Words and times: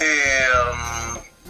eh, 0.00 0.48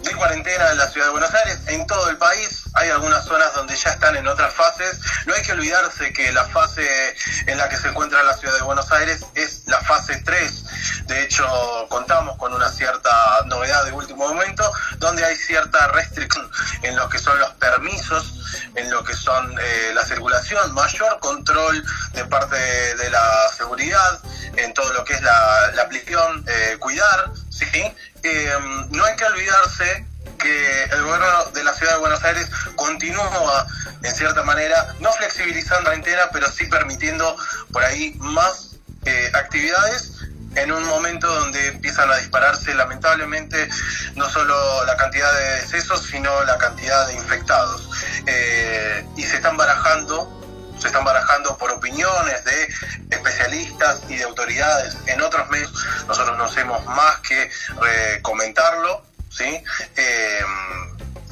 de 0.03 0.15
cuarentena 0.15 0.71
en 0.71 0.77
la 0.77 0.87
ciudad 0.87 1.07
de 1.07 1.11
Buenos 1.11 1.33
Aires, 1.33 1.59
en 1.67 1.85
todo 1.87 2.09
el 2.09 2.17
país. 2.17 2.63
Hay 2.73 2.89
algunas 2.89 3.23
zonas 3.25 3.53
donde 3.53 3.75
ya 3.75 3.91
están 3.91 4.15
en 4.15 4.27
otras 4.27 4.53
fases. 4.53 4.99
No 5.25 5.33
hay 5.33 5.41
que 5.41 5.51
olvidarse 5.51 6.11
que 6.13 6.31
la 6.31 6.45
fase 6.45 7.15
en 7.45 7.57
la 7.57 7.69
que 7.69 7.77
se 7.77 7.89
encuentra 7.89 8.23
la 8.23 8.35
ciudad 8.35 8.55
de 8.55 8.63
Buenos 8.63 8.91
Aires 8.91 9.25
es 9.35 9.63
la 9.67 9.79
fase 9.81 10.21
3. 10.25 11.05
De 11.05 11.23
hecho, 11.23 11.45
contamos 11.89 12.37
con 12.37 12.53
una 12.53 12.69
cierta 12.69 13.43
novedad 13.45 13.85
de 13.85 13.91
último 13.91 14.27
momento, 14.27 14.71
donde 14.97 15.23
hay 15.23 15.35
cierta 15.35 15.87
restricción 15.89 16.49
en 16.83 16.95
lo 16.95 17.09
que 17.09 17.19
son 17.19 17.39
los 17.39 17.51
permisos, 17.55 18.33
en 18.75 18.89
lo 18.89 19.03
que 19.03 19.13
son 19.13 19.53
eh, 19.59 19.91
la 19.93 20.03
circulación, 20.03 20.73
mayor 20.73 21.19
control 21.19 21.83
de 22.13 22.25
parte 22.25 22.55
de, 22.95 23.09
la 23.09 23.49
seguridad, 23.55 24.19
en 24.55 24.73
todo 24.73 24.91
lo 24.93 25.03
que 25.03 25.13
es 25.13 25.21
la, 25.21 25.71
la 25.73 25.83
aplicación, 25.83 26.45
eh, 26.47 26.77
cuidar, 26.79 27.31
¿sí? 27.49 27.93
Eh, 28.23 28.53
no 28.91 29.03
hay 29.03 29.15
que 29.15 29.25
olvidarse 29.25 30.05
que 30.37 30.83
el 30.83 31.03
gobierno 31.03 31.45
de 31.53 31.63
la 31.63 31.73
ciudad 31.73 31.93
de 31.93 31.99
Buenos 31.99 32.23
Aires 32.23 32.49
continúa, 32.75 33.67
en 34.03 34.15
cierta 34.15 34.43
manera, 34.43 34.95
no 34.99 35.11
flexibilizando 35.13 35.89
la 35.89 35.95
entera, 35.95 36.29
pero 36.31 36.49
sí 36.49 36.65
permitiendo 36.65 37.35
por 37.71 37.83
ahí 37.83 38.15
más 38.19 38.75
eh, 39.05 39.31
actividades 39.33 40.11
en 40.55 40.71
un 40.71 40.83
momento 40.85 41.27
donde 41.27 41.67
empiezan 41.67 42.11
a 42.11 42.17
dispararse 42.17 42.73
lamentablemente 42.73 43.69
no 44.15 44.29
solo 44.29 44.83
la 44.85 44.97
cantidad 44.97 45.31
de 45.33 45.61
decesos, 45.61 46.03
sino 46.03 46.43
la 46.43 46.57
cantidad 46.57 47.07
de 47.07 47.13
infectados. 47.13 47.89
Eh, 48.25 49.05
y 49.15 49.23
se 49.23 49.37
están 49.37 49.57
barajando 49.57 50.40
se 50.81 50.87
están 50.87 51.05
barajando 51.05 51.55
por 51.57 51.71
opiniones 51.71 52.43
de 52.43 52.73
especialistas 53.11 54.01
y 54.09 54.17
de 54.17 54.23
autoridades 54.23 54.97
en 55.05 55.21
otros 55.21 55.47
medios. 55.49 55.71
Nosotros 56.07 56.35
no 56.37 56.45
hacemos 56.45 56.83
más 56.87 57.19
que 57.19 57.43
eh, 57.43 58.19
comentarlo, 58.23 59.05
¿sí? 59.29 59.63
Eh, 59.95 60.41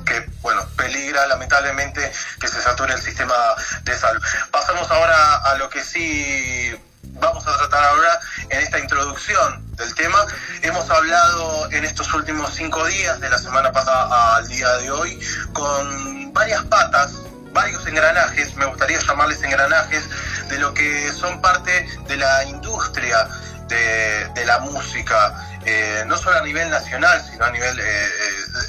que, 0.05 0.25
bueno, 0.41 0.65
peligra 0.77 1.25
lamentablemente 1.27 2.11
que 2.39 2.47
se 2.47 2.61
sature 2.61 2.93
el 2.93 3.01
sistema 3.01 3.35
de 3.83 3.97
salud. 3.97 4.21
Pasamos 4.51 4.89
ahora 4.91 5.37
a 5.37 5.55
lo 5.55 5.69
que 5.69 5.83
sí 5.83 6.75
vamos 7.13 7.45
a 7.47 7.57
tratar 7.57 7.83
ahora 7.85 8.19
en 8.49 8.59
esta 8.59 8.79
introducción 8.79 9.75
del 9.75 9.93
tema. 9.95 10.25
Hemos 10.61 10.89
hablado 10.89 11.71
en 11.71 11.85
estos 11.85 12.13
últimos 12.13 12.53
cinco 12.53 12.85
días, 12.85 13.19
de 13.19 13.29
la 13.29 13.37
semana 13.39 13.71
pasada 13.71 14.35
al 14.35 14.47
día 14.47 14.69
de 14.77 14.91
hoy, 14.91 15.19
con 15.53 16.33
varias 16.33 16.63
patas 16.65 17.11
varios 17.51 17.85
engranajes, 17.87 18.55
me 18.55 18.65
gustaría 18.65 18.99
llamarles 18.99 19.41
engranajes, 19.43 20.03
de 20.49 20.59
lo 20.59 20.73
que 20.73 21.11
son 21.11 21.41
parte 21.41 21.87
de 22.07 22.17
la 22.17 22.43
industria 22.45 23.27
de, 23.69 24.45
la 24.45 24.59
música, 24.59 25.59
eh, 25.65 26.03
no 26.07 26.17
solo 26.17 26.37
a 26.37 26.41
nivel 26.41 26.69
nacional, 26.69 27.23
sino 27.31 27.45
a 27.45 27.51
nivel 27.51 27.79
eh, 27.79 28.09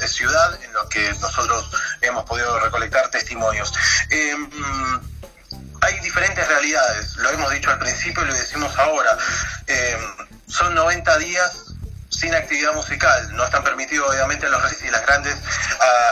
eh, 0.03 0.08
ciudad, 0.08 0.62
en 0.62 0.73
lo 0.75 0.89
que 0.89 1.11
nosotros 1.20 1.70
hemos 2.03 2.25
podido 2.25 2.58
recolectar 2.61 3.08
testimonios. 3.08 3.73
Mm, 4.11 4.97
hay 5.81 6.01
diferentes 6.01 6.47
realidades, 6.47 7.17
lo 7.17 7.31
hemos 7.31 7.51
dicho 7.51 7.70
al 7.70 7.78
principio 7.78 8.23
y 8.25 8.27
lo 8.27 8.34
decimos 8.34 8.77
ahora. 8.78 9.17
son 10.47 10.75
90 10.75 11.19
días 11.19 11.75
sin 12.11 12.34
actividad 12.34 12.75
musical, 12.75 13.34
no 13.34 13.45
están 13.45 13.64
permitidos 13.64 14.11
obviamente 14.11 14.48
los 14.51 14.83
y 14.83 14.91
las 14.91 15.01
grandes 15.06 15.36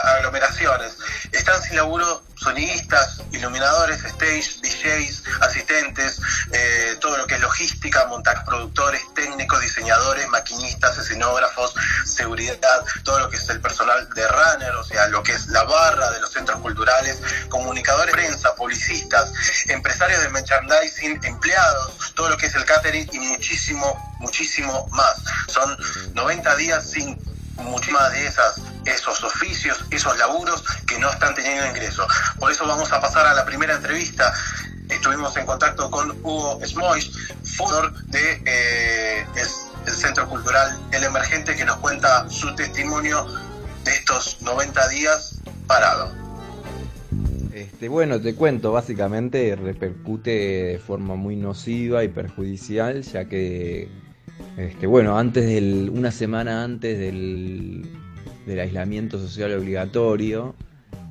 aglomeraciones. 0.03 0.97
Están 1.31 1.61
sin 1.61 1.75
laburo 1.75 2.23
sonidistas, 2.39 3.21
iluminadores, 3.31 4.03
stage, 4.03 4.59
DJs, 4.61 5.23
asistentes, 5.41 6.19
eh, 6.51 6.97
todo 7.01 7.17
lo 7.17 7.27
que 7.27 7.35
es 7.35 7.41
logística, 7.41 8.05
montar 8.05 8.45
productores, 8.45 9.01
técnicos, 9.13 9.61
diseñadores, 9.61 10.27
maquinistas, 10.29 10.97
escenógrafos, 10.97 11.75
seguridad, 12.05 12.85
todo 13.03 13.19
lo 13.19 13.29
que 13.29 13.35
es 13.35 13.49
el 13.49 13.59
personal 13.59 14.09
de 14.13 14.27
runner, 14.27 14.75
o 14.75 14.83
sea, 14.83 15.07
lo 15.07 15.21
que 15.21 15.33
es 15.33 15.47
la 15.47 15.63
barra 15.63 16.11
de 16.11 16.21
los 16.21 16.31
centros 16.31 16.59
culturales, 16.61 17.19
comunicadores, 17.49 18.13
prensa, 18.13 18.55
publicistas, 18.55 19.33
empresarios 19.67 20.21
de 20.21 20.29
merchandising, 20.29 21.19
empleados, 21.23 22.13
todo 22.15 22.29
lo 22.29 22.37
que 22.37 22.45
es 22.45 22.55
el 22.55 22.63
catering 22.63 23.09
y 23.11 23.19
muchísimo, 23.19 24.17
muchísimo 24.19 24.87
más. 24.91 25.23
Son 25.47 25.77
90 26.13 26.55
días 26.55 26.89
sin 26.89 27.19
muchísimas 27.63 28.11
de 28.11 28.27
esas 28.27 28.61
esos 28.85 29.23
oficios, 29.23 29.83
esos 29.91 30.17
laburos 30.17 30.63
que 30.87 30.97
no 30.99 31.09
están 31.11 31.33
teniendo 31.35 31.67
ingreso. 31.67 32.07
Por 32.39 32.51
eso 32.51 32.65
vamos 32.65 32.91
a 32.91 33.01
pasar 33.01 33.25
a 33.27 33.33
la 33.33 33.45
primera 33.45 33.75
entrevista. 33.75 34.33
Estuvimos 34.89 35.35
en 35.37 35.45
contacto 35.45 35.89
con 35.91 36.11
Hugo 36.23 36.59
Smois, 36.65 37.11
fundador 37.43 37.93
de 38.05 38.41
eh, 38.45 39.25
el 39.85 39.93
Centro 39.93 40.27
Cultural 40.27 40.79
El 40.91 41.03
Emergente, 41.03 41.55
que 41.55 41.65
nos 41.65 41.77
cuenta 41.77 42.27
su 42.29 42.53
testimonio 42.55 43.25
de 43.83 43.91
estos 43.91 44.41
90 44.41 44.87
días 44.89 45.39
parado. 45.67 46.11
Este, 47.53 47.89
bueno, 47.89 48.21
te 48.21 48.35
cuento, 48.35 48.71
básicamente 48.71 49.55
repercute 49.55 50.31
de 50.31 50.79
forma 50.79 51.15
muy 51.15 51.35
nociva 51.35 52.03
y 52.03 52.07
perjudicial, 52.07 53.03
ya 53.03 53.25
que 53.25 53.89
este, 54.57 54.87
bueno, 54.87 55.17
antes 55.17 55.45
del, 55.45 55.89
una 55.93 56.11
semana 56.11 56.63
antes 56.63 56.97
del, 56.99 57.87
aislamiento 58.47 59.19
social 59.19 59.53
obligatorio, 59.53 60.55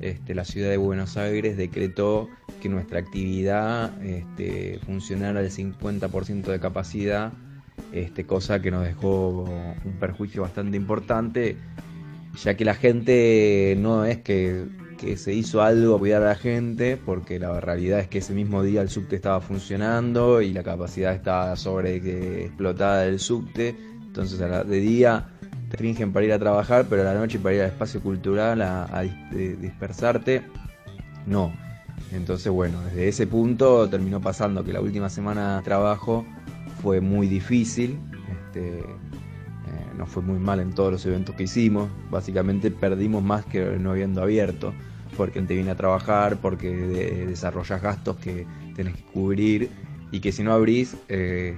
este, 0.01 0.35
la 0.35 0.43
ciudad 0.43 0.69
de 0.69 0.77
Buenos 0.77 1.15
Aires 1.15 1.55
decretó 1.55 2.29
que 2.61 2.67
nuestra 2.67 2.99
actividad 2.99 4.03
este, 4.03 4.79
funcionara 4.85 5.39
al 5.39 5.49
50% 5.49 6.43
de 6.43 6.59
capacidad, 6.59 7.31
este, 7.93 8.25
cosa 8.25 8.61
que 8.61 8.71
nos 8.71 8.83
dejó 8.83 9.45
un 9.85 9.93
perjuicio 9.99 10.41
bastante 10.41 10.75
importante, 10.75 11.55
ya 12.43 12.55
que 12.55 12.65
la 12.65 12.75
gente 12.75 13.75
no 13.79 14.05
es 14.05 14.17
que 14.17 14.65
que 14.99 15.15
se 15.15 15.33
hizo 15.33 15.61
algo 15.61 15.95
a 15.95 15.99
cuidar 15.99 16.21
a 16.23 16.29
la 16.29 16.35
gente, 16.35 16.97
porque 16.97 17.39
la 17.39 17.61
realidad 17.61 17.99
es 17.99 18.09
que 18.09 18.17
ese 18.17 18.33
mismo 18.33 18.63
día 18.63 18.81
el 18.81 18.89
subte 18.89 19.15
estaba 19.15 19.39
funcionando 19.39 20.41
y 20.41 20.51
la 20.51 20.61
capacidad 20.61 21.13
estaba 21.13 21.55
sobre 21.55 21.95
explotada 22.45 23.03
del 23.03 23.19
subte. 23.19 23.77
Entonces 24.01 24.39
de 24.39 24.79
día 24.79 25.29
te 25.69 25.77
fingen 25.77 26.11
para 26.11 26.25
ir 26.25 26.33
a 26.33 26.39
trabajar, 26.39 26.87
pero 26.89 27.03
a 27.03 27.05
la 27.05 27.13
noche 27.13 27.39
para 27.39 27.55
ir 27.55 27.61
al 27.61 27.67
espacio 27.67 28.01
cultural 28.01 28.61
a, 28.61 29.03
dispersarte, 29.31 30.43
no. 31.25 31.53
Entonces 32.11 32.51
bueno, 32.51 32.81
desde 32.83 33.07
ese 33.07 33.25
punto 33.25 33.87
terminó 33.89 34.19
pasando 34.19 34.65
que 34.65 34.73
la 34.73 34.81
última 34.81 35.09
semana 35.09 35.57
de 35.57 35.63
trabajo 35.63 36.25
fue 36.81 36.99
muy 36.99 37.27
difícil. 37.27 37.97
Este, 38.29 38.79
eh, 38.79 40.05
fue 40.07 40.23
muy 40.23 40.39
mal 40.39 40.59
en 40.59 40.73
todos 40.73 40.91
los 40.91 41.05
eventos 41.05 41.35
que 41.35 41.43
hicimos. 41.43 41.89
Básicamente 42.09 42.69
perdimos 42.69 43.23
más 43.23 43.45
que 43.45 43.61
no 43.79 43.91
habiendo 43.91 44.21
abierto 44.21 44.73
porque 45.19 45.41
te 45.41 45.53
viene 45.53 45.71
a 45.71 45.75
trabajar, 45.75 46.37
porque 46.37 46.71
desarrollas 47.27 47.81
gastos 47.81 48.15
que 48.19 48.47
tenés 48.73 48.95
que 48.95 49.03
cubrir 49.03 49.69
y 50.13 50.21
que 50.21 50.31
si 50.31 50.43
no 50.43 50.53
abrís, 50.53 50.95
eh, 51.09 51.53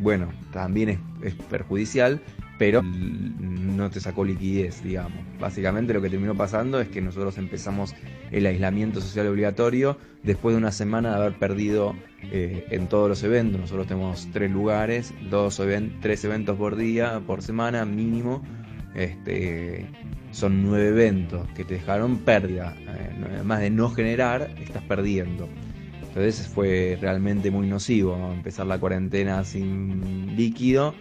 bueno, 0.00 0.32
también 0.52 1.00
es, 1.22 1.34
perjudicial, 1.48 2.20
pero 2.58 2.82
no 2.82 3.88
te 3.88 4.00
sacó 4.00 4.24
liquidez, 4.24 4.82
digamos. 4.82 5.20
Básicamente 5.38 5.94
lo 5.94 6.02
que 6.02 6.10
terminó 6.10 6.34
pasando 6.34 6.80
es 6.80 6.88
que 6.88 7.00
nosotros 7.00 7.38
empezamos 7.38 7.94
el 8.32 8.46
aislamiento 8.46 9.00
social 9.00 9.28
obligatorio 9.28 9.96
después 10.24 10.54
de 10.54 10.58
una 10.58 10.72
semana 10.72 11.10
de 11.10 11.16
haber 11.18 11.34
perdido 11.34 11.94
eh, 12.32 12.66
en 12.70 12.88
todos 12.88 13.08
los 13.08 13.22
eventos. 13.22 13.60
Nosotros 13.60 13.86
tenemos 13.86 14.28
tres 14.32 14.50
lugares, 14.50 15.14
dos 15.30 15.62
tres 16.02 16.24
eventos 16.24 16.56
por 16.56 16.74
día, 16.74 17.22
por 17.24 17.42
semana 17.42 17.84
mínimo. 17.84 18.42
Este, 18.94 19.86
son 20.30 20.62
nueve 20.62 20.88
eventos 20.88 21.46
que 21.54 21.64
te 21.64 21.74
dejaron 21.74 22.18
pérdida. 22.18 22.74
Eh, 22.78 23.24
además 23.34 23.60
de 23.60 23.70
no 23.70 23.90
generar, 23.90 24.50
estás 24.60 24.82
perdiendo. 24.84 25.48
Entonces 26.08 26.48
fue 26.48 26.98
realmente 27.00 27.50
muy 27.50 27.66
nocivo 27.66 28.16
empezar 28.32 28.66
la 28.66 28.78
cuarentena 28.78 29.44
sin 29.44 30.34
líquido. 30.36 30.94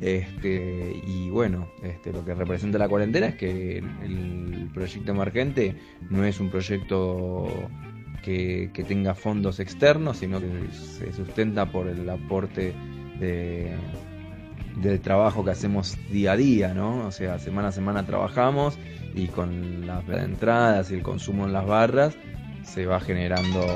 Este, 0.00 1.00
y 1.06 1.30
bueno, 1.30 1.68
este, 1.84 2.12
lo 2.12 2.24
que 2.24 2.34
representa 2.34 2.76
la 2.76 2.88
cuarentena 2.88 3.28
es 3.28 3.34
que 3.36 3.78
el 3.78 4.68
proyecto 4.74 5.12
emergente 5.12 5.76
no 6.10 6.24
es 6.24 6.40
un 6.40 6.50
proyecto 6.50 7.46
que, 8.24 8.70
que 8.74 8.82
tenga 8.82 9.14
fondos 9.14 9.60
externos, 9.60 10.18
sino 10.18 10.40
que 10.40 10.48
se 10.72 11.12
sustenta 11.12 11.70
por 11.70 11.86
el 11.86 12.08
aporte 12.10 12.74
de, 13.20 13.76
del 14.76 15.00
trabajo 15.00 15.44
que 15.44 15.50
hacemos 15.50 15.98
día 16.10 16.32
a 16.32 16.36
día, 16.36 16.74
¿no? 16.74 17.06
O 17.06 17.12
sea, 17.12 17.38
semana 17.38 17.68
a 17.68 17.72
semana 17.72 18.06
trabajamos 18.06 18.78
y 19.14 19.26
con 19.26 19.86
las 19.86 20.08
entradas 20.08 20.90
y 20.90 20.94
el 20.94 21.02
consumo 21.02 21.46
en 21.46 21.52
las 21.52 21.66
barras 21.66 22.16
se 22.62 22.86
va 22.86 23.00
generando 23.00 23.66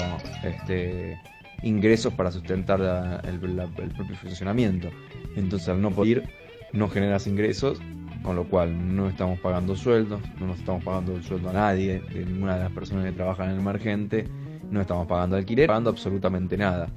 este, 0.43 1.19
ingresos 1.63 2.13
para 2.15 2.31
sustentar 2.31 3.21
el, 3.25 3.39
propio 3.39 4.17
funcionamiento. 4.17 4.89
Entonces, 5.35 5.69
al 5.69 5.81
no 5.81 5.91
poder 5.91 6.19
ir, 6.19 6.29
no 6.73 6.89
generas 6.89 7.27
ingresos, 7.27 7.81
con 8.23 8.37
lo 8.37 8.45
cual 8.45 8.97
no 8.97 9.09
estamos 9.09 9.39
pagando 9.41 9.77
sueldos, 9.77 10.21
no 10.41 10.47
nos 10.47 10.59
estamos 10.59 10.83
pagando 10.83 11.17
el 11.17 11.23
sueldo 11.23 11.51
a 11.51 11.53
nadie, 11.53 12.01
de 12.13 12.25
ninguna 12.25 12.57
de 12.57 12.65
las 12.65 12.73
personas 12.73 13.05
que 13.05 13.13
trabajan 13.13 13.47
en 13.47 13.55
el 13.55 13.61
emergente, 13.61 14.27
no 14.71 14.81
estamos 14.81 15.07
pagando 15.07 15.37
alquiler, 15.37 15.69
pagando 15.69 15.91
absolutamente 15.91 16.57
nada. 16.57 16.89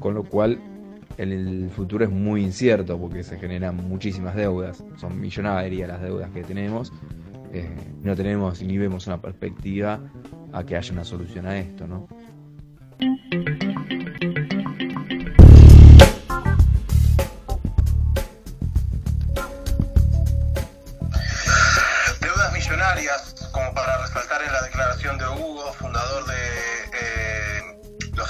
Con 0.00 0.14
lo 0.14 0.24
cual 0.24 0.58
el 1.18 1.70
futuro 1.74 2.04
es 2.04 2.10
muy 2.10 2.42
incierto 2.42 2.98
porque 2.98 3.22
se 3.22 3.38
generan 3.38 3.76
muchísimas 3.76 4.34
deudas, 4.34 4.82
son 4.96 5.20
millonarias 5.20 5.88
las 5.88 6.02
deudas 6.02 6.30
que 6.30 6.42
tenemos, 6.42 6.92
eh, 7.52 7.68
no 8.02 8.16
tenemos 8.16 8.62
ni 8.62 8.78
vemos 8.78 9.06
una 9.06 9.20
perspectiva 9.20 10.00
a 10.52 10.64
que 10.64 10.76
haya 10.76 10.92
una 10.92 11.04
solución 11.04 11.46
a 11.46 11.58
esto, 11.58 11.86
¿no? 11.86 12.08
Deudas 22.20 22.52
millonarias, 22.54 23.50
como 23.52 23.74
para 23.74 23.98
resaltar 24.02 24.42
en 24.42 24.52
la 24.52 24.62
declaración 24.62 25.18
de 25.18 25.24
Hugo, 25.26 25.72
fundador 25.74 26.26
de 26.26 26.51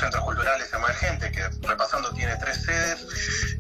centros 0.03 0.25
culturales 0.25 0.73
emergentes, 0.73 1.31
que 1.31 1.49
repasando 1.67 2.13
tiene 2.13 2.37
tres 2.37 2.63
sedes, 2.63 3.52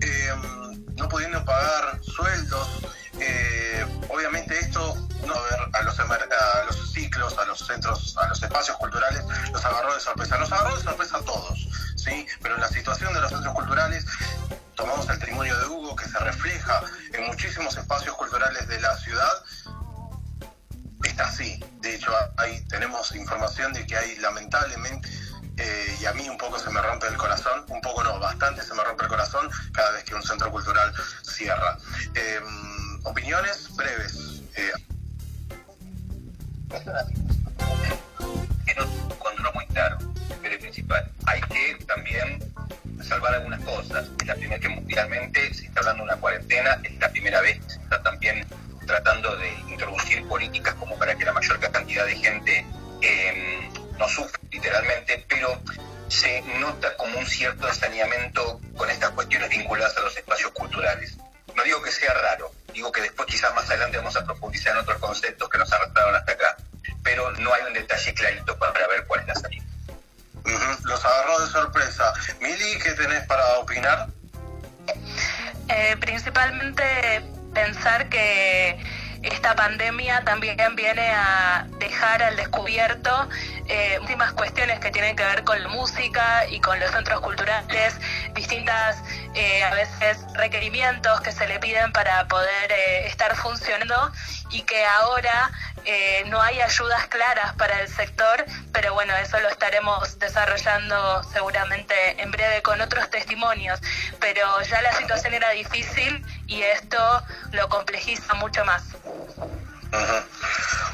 veces 89.82 90.18
requerimientos 90.34 91.20
que 91.22 91.32
se 91.32 91.46
le 91.48 91.58
piden 91.58 91.92
para 91.92 92.26
poder 92.28 92.70
eh, 92.70 93.06
estar 93.06 93.34
funcionando 93.36 94.12
y 94.50 94.62
que 94.62 94.84
ahora 94.84 95.50
eh, 95.84 96.22
no 96.26 96.40
hay 96.40 96.60
ayudas 96.60 97.06
claras 97.08 97.52
para 97.54 97.80
el 97.80 97.88
sector, 97.88 98.44
pero 98.72 98.94
bueno, 98.94 99.16
eso 99.16 99.40
lo 99.40 99.48
estaremos 99.48 100.18
desarrollando 100.18 101.22
seguramente 101.32 101.94
en 102.22 102.30
breve 102.30 102.62
con 102.62 102.80
otros 102.80 103.10
testimonios, 103.10 103.80
pero 104.20 104.62
ya 104.62 104.82
la 104.82 104.92
situación 104.92 105.34
era 105.34 105.50
difícil 105.50 106.24
y 106.46 106.62
esto 106.62 107.22
lo 107.52 107.68
complejiza 107.68 108.34
mucho 108.34 108.64
más. 108.64 108.84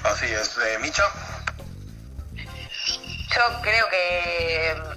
Así 0.04 0.26
es. 0.26 0.56
Eh, 0.56 0.78
Micha. 0.80 1.04
Yo 3.36 3.60
creo 3.60 3.88
que 3.90 4.87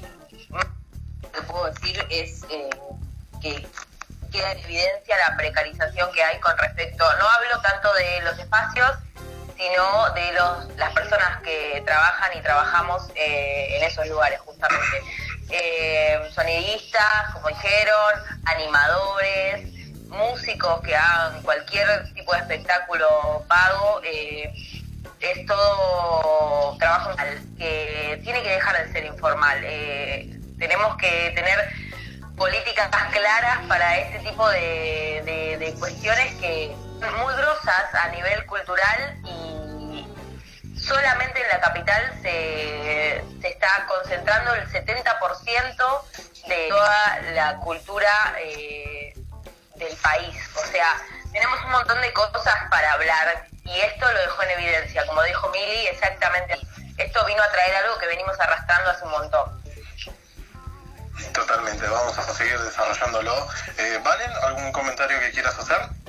de 10.14 10.32
los, 10.34 10.78
las 10.78 10.94
personas 10.94 11.42
que 11.42 11.82
trabajan 11.86 12.38
y 12.38 12.42
trabajamos 12.42 13.10
eh, 13.16 13.78
en 13.78 13.84
esos 13.84 14.08
lugares 14.08 14.40
justamente. 14.40 15.02
Eh, 15.50 16.20
sonidistas, 16.34 17.34
como 17.34 17.50
dijeron, 17.50 18.14
animadores, 18.46 19.68
músicos 20.08 20.82
que 20.82 20.96
hagan 20.96 21.42
cualquier 21.44 22.14
tipo 22.14 22.34
de 22.34 22.40
espectáculo 22.40 23.44
pago. 23.48 24.02
Eh, 24.04 24.54
es 25.20 25.46
todo 25.46 26.76
trabajo 26.80 27.12
que 27.58 28.20
tiene 28.24 28.42
que 28.42 28.50
dejar 28.50 28.86
de 28.86 28.92
ser 28.92 29.06
informal. 29.06 29.62
tenemos 30.58 30.98
que 30.98 31.32
tener 31.36 31.72
políticas 32.36 32.90
claras 33.12 33.60
para 33.68 34.00
este 34.00 34.20
tipo 34.30 34.50
de, 34.50 35.76
cuestiones 35.80 36.34
que 36.36 36.76
muy 37.20 37.34
grosas 37.36 37.94
a 37.94 38.08
nivel 38.10 38.46
cultural 38.46 39.21
solamente 40.92 41.42
en 41.42 41.48
la 41.48 41.60
capital 41.62 42.20
se, 42.22 43.24
está 43.44 43.86
concentrando 43.88 44.54
el 44.56 44.68
70% 44.70 46.02
de 46.48 46.68
toda 46.70 47.22
la 47.34 47.58
cultura 47.58 48.12
eh, 48.40 49.14
del 49.76 49.96
país. 49.98 50.36
O 50.56 50.66
sea, 50.66 50.98
tenemos 51.32 51.64
un 51.64 51.72
montón 51.72 52.02
de 52.02 52.12
cosas 52.12 52.56
para 52.70 52.94
hablar 52.94 53.48
y 53.64 53.80
esto 53.80 54.12
lo 54.12 54.20
dejó 54.20 54.44
en 54.44 54.50
evidencia, 54.52 55.06
como 55.08 55.24
dijo 55.24 55.50
Mili, 55.50 55.88
exactamente. 55.88 56.60
Esto 56.98 57.26
vino 57.26 57.42
a 57.42 57.52
traer 57.52 57.76
algo 57.78 57.98
que 57.98 58.08
venimos 58.08 58.38
arrastrando 58.40 58.92
hace 58.92 59.06
un 59.06 59.12
montón. 59.12 59.62
Totalmente, 61.34 61.88
vamos 61.88 62.18
a 62.18 62.24
seguir 62.34 62.60
desarrollándolo. 62.60 63.48
Eh, 63.78 64.00
¿Valen? 64.04 64.32
¿Algún 64.44 64.72
comentario 64.74 65.20
que 65.20 65.32
quieras 65.32 65.58
hacer? 65.58 66.01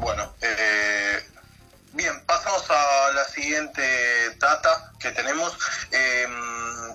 Bueno, 0.00 0.34
eh, 0.40 1.24
bien, 1.92 2.24
pasamos 2.26 2.64
a 2.70 3.12
la 3.12 3.24
siguiente 3.24 4.34
data 4.38 4.92
que 4.98 5.10
tenemos. 5.12 5.56
Eh, 5.92 6.26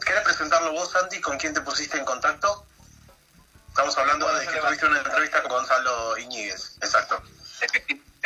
¿Quieres 0.01 0.23
presentarlo 0.23 0.71
vos, 0.73 0.91
Santi? 0.91 1.21
¿Con 1.21 1.37
quién 1.37 1.53
te 1.53 1.61
pusiste 1.61 1.97
en 1.97 2.05
contacto? 2.05 2.65
Estamos 3.69 3.97
hablando 3.97 4.31
de 4.33 4.47
que 4.47 4.57
tuviste 4.57 4.85
una 4.85 4.99
entrevista 4.99 5.41
con 5.41 5.51
Gonzalo 5.51 6.17
Iñiguez, 6.17 6.77
exacto 6.81 7.21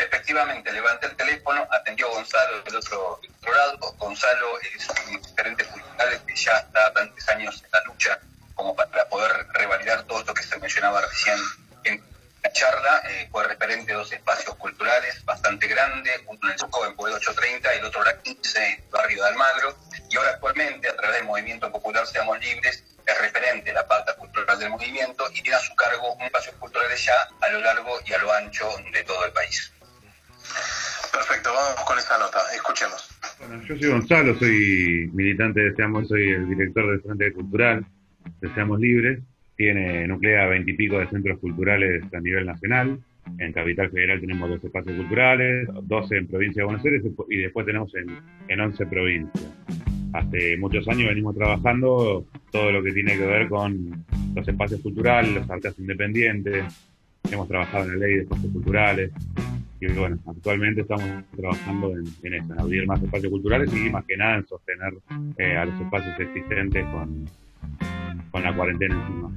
efectivamente 0.03 0.71
levanté 0.71 1.07
el 1.07 1.15
teléfono, 1.15 1.67
atendió 1.71 2.09
Gonzalo 2.09 2.61
del 2.63 2.75
otro, 2.75 3.19
lado. 3.55 3.93
Gonzalo 3.97 4.59
es 4.59 4.87
un 4.89 5.21
diferente 5.21 5.65
cultural 5.65 6.21
que 6.25 6.35
ya 6.35 6.57
está 6.57 6.93
tantos 6.93 7.29
años 7.29 7.61
en 7.63 7.69
la 7.71 7.83
lucha 7.85 8.19
como 8.55 8.75
para 8.75 9.07
poder 9.09 9.47
revalidar 9.53 10.03
todo 10.03 10.19
esto 10.19 10.33
que 10.33 10.43
se 10.43 10.57
mencionaba 10.57 11.01
recién 11.01 11.37
en 11.83 12.03
la 12.43 12.51
charla. 12.51 13.01
Eh, 13.09 13.27
fue 13.31 13.47
referente 13.47 13.91
de 13.91 13.97
dos 13.97 14.11
espacios 14.11 14.55
culturales 14.55 15.23
bastante 15.25 15.67
grandes, 15.67 16.21
uno 16.27 16.39
en 16.43 16.51
el 16.51 16.59
Suco, 16.59 16.85
en 16.85 16.95
Pueblo 16.95 17.17
830, 17.17 17.75
y 17.75 17.77
el 17.79 17.85
otro 17.85 18.01
en 18.01 18.05
la 18.05 18.21
15, 18.21 18.57
en 18.65 18.73
el 18.73 18.89
barrio 18.91 19.23
de 19.23 19.29
Almagro. 19.29 19.77
Y 20.09 20.17
ahora 20.17 20.31
actualmente, 20.31 20.89
a 20.89 20.95
través 20.95 21.17
del 21.17 21.25
Movimiento 21.25 21.71
Popular 21.71 22.05
Seamos 22.07 22.39
Libres, 22.39 22.83
es 23.05 23.21
referente 23.21 23.73
la 23.73 23.87
pata 23.87 24.15
cultural 24.15 24.59
del 24.59 24.69
movimiento 24.69 25.25
y 25.33 25.41
tiene 25.41 25.57
a 25.57 25.59
su 25.59 25.75
cargo 25.75 26.13
un 26.13 26.21
espacio 26.21 26.53
cultural 26.59 26.87
ya 26.95 27.27
a 27.41 27.49
lo 27.49 27.59
largo 27.59 27.99
y 28.05 28.13
a 28.13 28.17
lo 28.19 28.31
ancho 28.31 28.69
de 28.91 29.03
todo 29.03 29.25
el 29.25 29.31
país. 29.31 29.71
Perfecto, 31.11 31.53
vamos 31.53 31.83
con 31.85 31.97
esa 31.97 32.17
nota. 32.17 32.39
Escuchemos. 32.53 33.09
Bueno, 33.39 33.61
yo 33.63 33.77
soy 33.77 33.89
Gonzalo, 33.89 34.37
soy 34.37 35.09
militante 35.13 35.59
de 35.59 35.75
Seamos, 35.75 36.07
soy 36.07 36.29
el 36.29 36.49
director 36.49 36.89
del 36.89 37.01
Frente 37.01 37.33
Cultural 37.33 37.85
de 38.41 38.53
Seamos 38.53 38.79
Libres. 38.79 39.19
Tiene, 39.59 40.07
nuclea 40.07 40.47
veintipico 40.47 40.99
de 40.99 41.07
centros 41.07 41.37
culturales 41.37 42.01
a 42.13 42.21
nivel 42.21 42.45
nacional. 42.45 42.97
En 43.37 43.51
Capital 43.51 43.91
Federal 43.91 44.21
tenemos 44.21 44.49
dos 44.49 44.63
espacios 44.63 44.95
culturales, 44.95 45.67
12 45.83 46.15
en 46.15 46.27
provincia 46.27 46.61
de 46.61 46.65
Buenos 46.65 46.85
Aires 46.85 47.03
y 47.29 47.37
después 47.39 47.65
tenemos 47.65 47.93
en, 47.95 48.07
en 48.47 48.61
11 48.61 48.85
provincias. 48.85 49.53
Hace 50.13 50.55
muchos 50.55 50.87
años 50.87 51.09
venimos 51.09 51.35
trabajando 51.35 52.25
todo 52.53 52.71
lo 52.71 52.81
que 52.81 52.93
tiene 52.93 53.17
que 53.17 53.25
ver 53.25 53.49
con 53.49 54.05
los 54.33 54.47
espacios 54.47 54.79
culturales, 54.79 55.33
los 55.33 55.49
artes 55.49 55.77
independientes. 55.77 56.63
Hemos 57.29 57.49
trabajado 57.49 57.83
en 57.83 57.99
la 57.99 58.07
ley 58.07 58.15
de 58.15 58.21
espacios 58.21 58.53
culturales, 58.53 59.11
y 59.81 59.87
bueno, 59.87 60.17
actualmente 60.25 60.81
estamos 60.81 61.25
trabajando 61.35 61.91
en, 61.97 62.05
en 62.23 62.33
eso, 62.33 62.53
en 62.53 62.59
abrir 62.61 62.87
más 62.87 63.03
espacios 63.03 63.29
culturales 63.29 63.73
y 63.73 63.89
más 63.89 64.05
que 64.05 64.15
nada 64.15 64.37
en 64.37 64.47
sostener 64.47 64.93
eh, 65.37 65.57
a 65.57 65.65
los 65.65 65.81
espacios 65.81 66.17
existentes 66.17 66.85
con, 66.85 67.25
con 68.31 68.43
la 68.43 68.53
cuarentena 68.53 68.95
encima. 68.95 69.29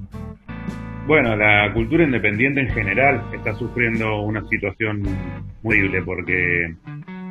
Bueno, 1.06 1.37
la 1.37 1.72
cultura 1.72 2.04
independiente 2.04 2.61
en 2.61 2.68
general 2.70 3.22
está 3.32 3.54
sufriendo 3.54 4.20
una 4.20 4.46
situación 4.49 5.02
muy 5.62 5.78
horrible 5.78 6.02
porque 6.02 6.75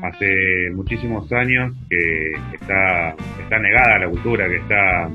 hace 0.04 0.72
muchísimos 0.74 1.32
años 1.32 1.74
que 1.90 2.32
está, 2.54 3.16
está 3.42 3.60
negada 3.60 4.00
la 4.00 4.10
cultura, 4.10 4.48
que 4.50 4.58
está 4.58 5.10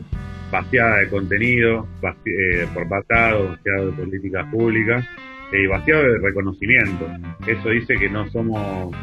vaciada 0.50 0.98
de 0.98 1.08
contenido, 1.08 1.86
eh, 2.24 2.66
por 2.72 2.88
batado, 2.88 3.50
vaciado 3.50 3.90
de 3.90 3.92
políticas 3.92 4.46
públicas 4.46 5.04
eh, 5.52 5.62
y 5.62 5.66
vaciado 5.66 6.02
de 6.02 6.18
reconocimiento. 6.18 7.08
Eso 7.46 7.68
dice 7.68 7.94
que 7.96 8.08
no 8.08 8.26
somos 8.30 8.94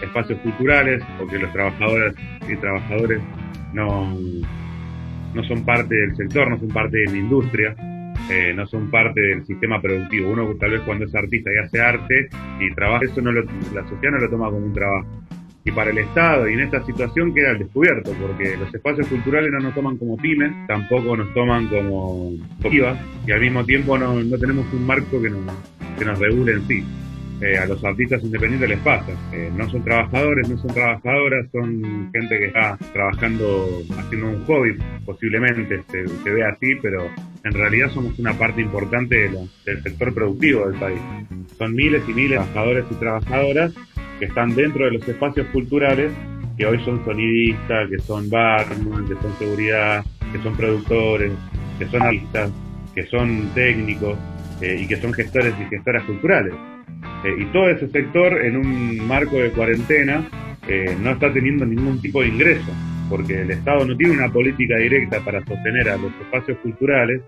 espacios 0.00 0.38
culturales 0.40 1.02
o 1.20 1.26
que 1.26 1.38
los 1.38 1.52
trabajadores 1.52 2.14
y 2.48 2.56
trabajadores 2.56 3.20
no, 3.72 4.16
no 5.34 5.44
son 5.44 5.64
parte 5.64 5.94
del 5.94 6.16
sector, 6.16 6.50
no 6.50 6.58
son 6.58 6.68
parte 6.68 6.98
de 6.98 7.06
la 7.06 7.16
industria, 7.16 7.74
eh, 8.30 8.52
no 8.54 8.66
son 8.66 8.90
parte 8.90 9.20
del 9.20 9.44
sistema 9.44 9.80
productivo. 9.80 10.30
Uno 10.30 10.54
tal 10.58 10.72
vez 10.72 10.80
cuando 10.82 11.04
es 11.04 11.14
artista 11.14 11.50
y 11.52 11.64
hace 11.64 11.80
arte 11.80 12.28
y 12.60 12.74
trabaja, 12.74 13.04
eso 13.04 13.20
no 13.20 13.32
la 13.32 13.42
sociedad 13.88 14.12
no 14.12 14.18
lo 14.18 14.30
toma 14.30 14.50
como 14.50 14.66
un 14.66 14.72
trabajo. 14.72 15.06
Y 15.64 15.70
para 15.70 15.90
el 15.90 15.98
Estado 15.98 16.48
y 16.48 16.54
en 16.54 16.60
esta 16.60 16.84
situación 16.84 17.32
queda 17.32 17.50
al 17.50 17.58
descubierto, 17.58 18.12
porque 18.20 18.56
los 18.56 18.74
espacios 18.74 19.06
culturales 19.06 19.52
no 19.52 19.60
nos 19.60 19.74
toman 19.74 19.96
como 19.96 20.16
pymes, 20.16 20.52
tampoco 20.66 21.16
nos 21.16 21.32
toman 21.34 21.68
como 21.68 22.32
IVA, 22.64 22.98
y 23.26 23.30
al 23.30 23.40
mismo 23.40 23.64
tiempo 23.64 23.96
no, 23.96 24.20
no 24.24 24.38
tenemos 24.38 24.66
un 24.72 24.84
marco 24.84 25.22
que 25.22 25.30
nos, 25.30 25.40
que 25.96 26.04
nos 26.04 26.18
regule 26.18 26.54
en 26.54 26.66
sí. 26.66 26.84
Eh, 27.42 27.58
a 27.58 27.66
los 27.66 27.82
artistas 27.84 28.22
independientes 28.22 28.68
les 28.68 28.78
pasa. 28.78 29.10
Eh, 29.32 29.50
no 29.56 29.68
son 29.68 29.82
trabajadores, 29.82 30.48
no 30.48 30.56
son 30.58 30.72
trabajadoras, 30.72 31.44
son 31.50 32.10
gente 32.12 32.38
que 32.38 32.46
está 32.46 32.78
trabajando, 32.92 33.82
haciendo 33.98 34.28
un 34.28 34.44
hobby, 34.44 34.78
posiblemente 35.04 35.82
se, 35.90 36.06
se 36.06 36.30
ve 36.30 36.44
así, 36.44 36.76
pero 36.80 37.10
en 37.42 37.52
realidad 37.52 37.90
somos 37.90 38.16
una 38.20 38.32
parte 38.34 38.60
importante 38.60 39.28
del 39.64 39.82
sector 39.82 40.14
productivo 40.14 40.68
del 40.68 40.78
país. 40.78 41.00
Son 41.58 41.74
miles 41.74 42.04
y 42.08 42.12
miles 42.12 42.30
de 42.30 42.36
trabajadores 42.36 42.84
y 42.88 42.94
trabajadoras 42.94 43.74
que 44.20 44.26
están 44.26 44.54
dentro 44.54 44.84
de 44.84 44.92
los 44.92 45.08
espacios 45.08 45.48
culturales, 45.48 46.12
que 46.56 46.64
hoy 46.64 46.78
son 46.84 47.04
sonidistas, 47.04 47.90
que 47.90 47.98
son 47.98 48.30
barman, 48.30 49.08
que 49.08 49.14
son 49.14 49.36
seguridad, 49.40 50.04
que 50.32 50.38
son 50.44 50.56
productores, 50.56 51.32
que 51.76 51.86
son 51.86 52.02
artistas, 52.02 52.52
que 52.94 53.04
son 53.06 53.50
técnicos 53.52 54.16
eh, 54.60 54.78
y 54.80 54.86
que 54.86 54.96
son 54.98 55.12
gestores 55.12 55.54
y 55.60 55.64
gestoras 55.64 56.04
culturales. 56.04 56.54
Eh, 57.24 57.36
y 57.38 57.44
todo 57.46 57.68
ese 57.68 57.88
sector 57.88 58.44
en 58.44 58.56
un 58.56 59.06
marco 59.06 59.36
de 59.38 59.50
cuarentena 59.50 60.28
eh, 60.68 60.96
no 61.00 61.10
está 61.10 61.32
teniendo 61.32 61.64
ningún 61.64 62.00
tipo 62.00 62.22
de 62.22 62.28
ingreso, 62.28 62.70
porque 63.08 63.42
el 63.42 63.50
Estado 63.50 63.84
no 63.84 63.96
tiene 63.96 64.14
una 64.14 64.32
política 64.32 64.76
directa 64.76 65.20
para 65.24 65.44
sostener 65.44 65.88
a 65.88 65.96
los 65.96 66.12
espacios 66.20 66.58
culturales, 66.58 67.22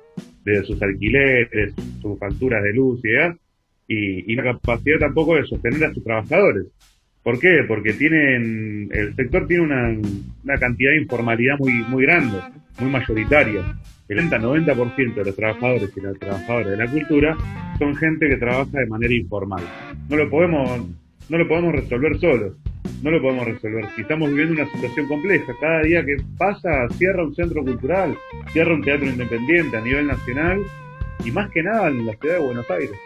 desde 0.44 0.64
sus 0.64 0.82
alquileres, 0.82 1.74
sus 2.02 2.18
facturas 2.18 2.62
de 2.62 2.72
luz 2.74 3.00
y 3.04 3.12
gas, 3.12 3.36
y, 3.86 4.32
y 4.32 4.36
la 4.36 4.44
capacidad 4.44 4.98
tampoco 4.98 5.36
de 5.36 5.44
sostener 5.44 5.84
a 5.84 5.94
sus 5.94 6.04
trabajadores. 6.04 6.66
¿Por 7.22 7.38
qué? 7.38 7.64
Porque 7.66 7.94
tienen, 7.94 8.90
el 8.92 9.16
sector 9.16 9.46
tiene 9.46 9.62
una, 9.62 9.88
una 10.44 10.58
cantidad 10.58 10.90
de 10.90 11.02
informalidad 11.02 11.56
muy, 11.58 11.72
muy 11.88 12.02
grande, 12.04 12.36
muy 12.78 12.90
mayoritaria. 12.90 13.62
El 14.06 14.18
90% 14.30 15.14
de 15.14 15.24
los 15.24 15.34
trabajadores 15.34 15.90
y 15.96 16.00
las 16.00 16.18
trabajadoras 16.18 16.70
de 16.70 16.76
la 16.76 16.90
cultura 16.90 17.36
son 17.78 17.96
gente 17.96 18.28
que 18.28 18.36
trabaja 18.36 18.78
de 18.78 18.86
manera 18.86 19.14
informal. 19.14 19.64
No 20.10 20.16
lo 20.16 20.28
podemos, 20.28 20.80
no 21.30 21.38
lo 21.38 21.48
podemos 21.48 21.74
resolver 21.74 22.18
solos. 22.18 22.52
No 23.02 23.10
lo 23.10 23.20
podemos 23.20 23.46
resolver. 23.46 23.86
Si 23.96 24.02
estamos 24.02 24.28
viviendo 24.28 24.54
una 24.54 24.70
situación 24.70 25.06
compleja, 25.08 25.54
cada 25.60 25.82
día 25.82 26.04
que 26.04 26.16
pasa 26.36 26.86
cierra 26.96 27.24
un 27.24 27.34
centro 27.34 27.62
cultural, 27.62 28.16
cierra 28.52 28.74
un 28.74 28.82
teatro 28.82 29.06
independiente 29.06 29.76
a 29.76 29.80
nivel 29.80 30.06
nacional 30.06 30.62
y 31.24 31.30
más 31.30 31.50
que 31.50 31.62
nada 31.62 31.88
en 31.88 32.06
la 32.06 32.12
ciudad 32.14 32.36
de 32.36 32.44
Buenos 32.44 32.70
Aires. 32.70 32.98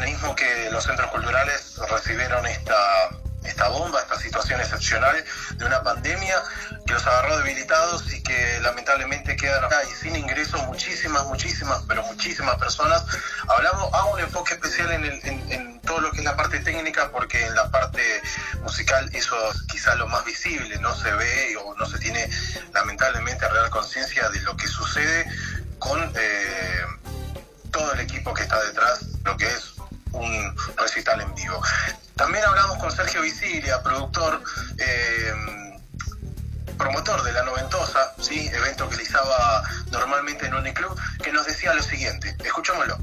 Mismo 0.00 0.34
que 0.34 0.70
los 0.70 0.84
centros 0.84 1.10
culturales 1.10 1.76
recibieron 1.90 2.46
esta, 2.46 3.10
esta 3.44 3.68
bomba, 3.68 4.00
esta 4.00 4.18
situación 4.18 4.60
excepcional 4.60 5.24
de 5.56 5.64
una 5.64 5.82
pandemia 5.82 6.42
que 6.86 6.92
los 6.92 7.06
agarró 7.06 7.38
debilitados 7.38 8.12
y 8.12 8.22
que 8.22 8.60
lamentablemente 8.60 9.36
quedan 9.36 9.64
acá 9.64 9.82
y 9.84 9.94
sin 9.94 10.16
ingresos 10.16 10.62
muchísimas, 10.66 11.24
muchísimas, 11.26 11.82
pero 11.88 12.02
muchísimas 12.04 12.56
personas. 12.56 13.04
Hablamos, 13.48 13.92
hago 13.92 14.12
un 14.12 14.20
enfoque 14.20 14.54
especial 14.54 14.92
en, 14.92 15.04
en, 15.50 15.80
todo 15.82 16.00
lo 16.00 16.12
que 16.12 16.18
es 16.18 16.24
la 16.24 16.36
parte 16.36 16.60
técnica 16.60 17.10
porque 17.10 17.44
en 17.44 17.54
la 17.56 17.68
parte 17.70 18.22
musical 18.62 19.10
eso 19.12 19.36
es 19.50 19.62
quizá 19.62 19.96
lo 19.96 20.06
más 20.06 20.24
visible, 20.24 20.78
no 20.78 20.94
se 20.94 21.12
ve 21.12 21.56
o 21.56 21.74
no 21.74 21.86
se 21.86 21.98
tiene 21.98 22.30
lamentablemente 22.72 23.48
real 23.48 23.68
conciencia 23.68 24.28
de 24.30 24.40
lo 24.42 24.56
que 24.56 24.68
sucede 24.68 25.26
con... 25.78 26.00
Eh, 26.14 26.86
todo 27.72 27.92
el 27.94 28.00
equipo 28.00 28.34
que 28.34 28.42
está 28.42 28.62
detrás, 28.64 29.02
lo 29.24 29.36
que 29.36 29.46
es 29.46 29.71
un 30.12 30.56
recital 30.76 31.20
en 31.20 31.34
vivo. 31.34 31.60
También 32.16 32.44
hablamos 32.44 32.78
con 32.78 32.90
Sergio 32.90 33.22
Visilia, 33.22 33.82
productor, 33.82 34.40
eh, 34.78 35.78
promotor 36.76 37.22
de 37.22 37.32
la 37.32 37.42
Noventosa, 37.44 38.14
¿sí? 38.18 38.48
evento 38.48 38.88
que 38.88 38.96
realizaba 38.96 39.62
normalmente 39.90 40.46
en 40.46 40.54
Uniclub, 40.54 40.94
que 41.22 41.32
nos 41.32 41.46
decía 41.46 41.74
lo 41.74 41.82
siguiente. 41.82 42.34
Escuchémoslo. 42.44 42.98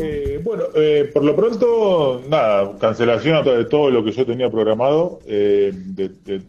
Eh, 0.00 0.40
bueno, 0.44 0.64
eh, 0.74 1.10
por 1.12 1.24
lo 1.24 1.34
pronto, 1.34 2.22
nada, 2.28 2.70
cancelación 2.80 3.44
de 3.44 3.64
todo 3.64 3.90
lo 3.90 4.04
que 4.04 4.12
yo 4.12 4.24
tenía 4.24 4.50
programado, 4.50 5.20
de, 5.26 5.72
de 6.24 6.42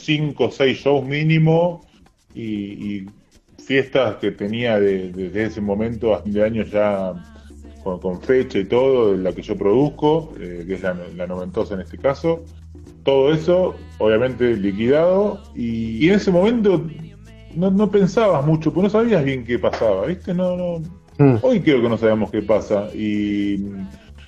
cinco 0.00 0.46
o 0.46 0.50
seis 0.50 0.78
shows 0.78 1.04
mínimo 1.04 1.86
y, 2.34 3.06
fiestas 3.64 4.16
que 4.16 4.32
tenía 4.32 4.80
desde 4.80 5.44
ese 5.44 5.60
momento 5.60 6.12
a 6.12 6.22
fin 6.22 6.32
de 6.32 6.42
año 6.42 6.64
ya 6.64 7.14
con, 7.82 8.20
fecha 8.20 8.58
y 8.58 8.64
todo, 8.64 9.14
la 9.16 9.32
que 9.32 9.42
yo 9.42 9.56
produzco, 9.56 10.32
eh, 10.38 10.64
que 10.66 10.74
es 10.74 10.82
la, 10.82 11.26
noventosa 11.26 11.74
en 11.74 11.80
este 11.80 11.98
caso. 11.98 12.42
Todo 13.04 13.32
eso, 13.32 13.74
obviamente, 13.98 14.56
liquidado. 14.56 15.40
Y, 15.54 16.08
en 16.08 16.14
ese 16.14 16.30
momento 16.30 16.84
no, 17.54 17.90
pensabas 17.90 18.44
mucho, 18.44 18.72
porque 18.72 18.84
no 18.84 18.90
sabías 18.90 19.24
bien 19.24 19.44
qué 19.44 19.58
pasaba, 19.58 20.06
¿viste? 20.06 20.34
No, 20.34 20.56
no. 20.56 20.78
Mm. 21.18 21.38
Hoy 21.42 21.60
creo 21.60 21.82
que 21.82 21.88
no 21.88 21.98
sabemos 21.98 22.30
qué 22.30 22.42
pasa. 22.42 22.88
Y 22.94 23.66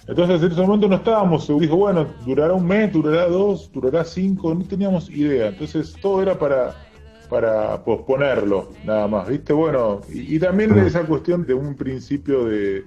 entonces 0.08 0.42
en 0.42 0.52
ese 0.52 0.60
momento 0.60 0.88
no 0.88 0.96
estábamos 0.96 1.44
seguros. 1.44 1.62
Dijo, 1.62 1.76
bueno, 1.76 2.06
durará 2.24 2.54
un 2.54 2.66
mes, 2.66 2.92
durará 2.92 3.28
dos, 3.28 3.70
durará 3.72 4.04
cinco, 4.04 4.54
no 4.54 4.64
teníamos 4.64 5.08
idea. 5.10 5.48
Entonces 5.48 5.94
todo 6.00 6.22
era 6.22 6.38
para 6.38 6.74
para 7.32 7.82
posponerlo, 7.82 8.68
nada 8.84 9.08
más, 9.08 9.26
¿viste? 9.26 9.54
Bueno, 9.54 10.02
y, 10.12 10.38
también 10.38 10.76
esa 10.76 11.00
cuestión 11.06 11.46
de 11.46 11.54
un 11.54 11.74
principio 11.74 12.44
de, 12.44 12.84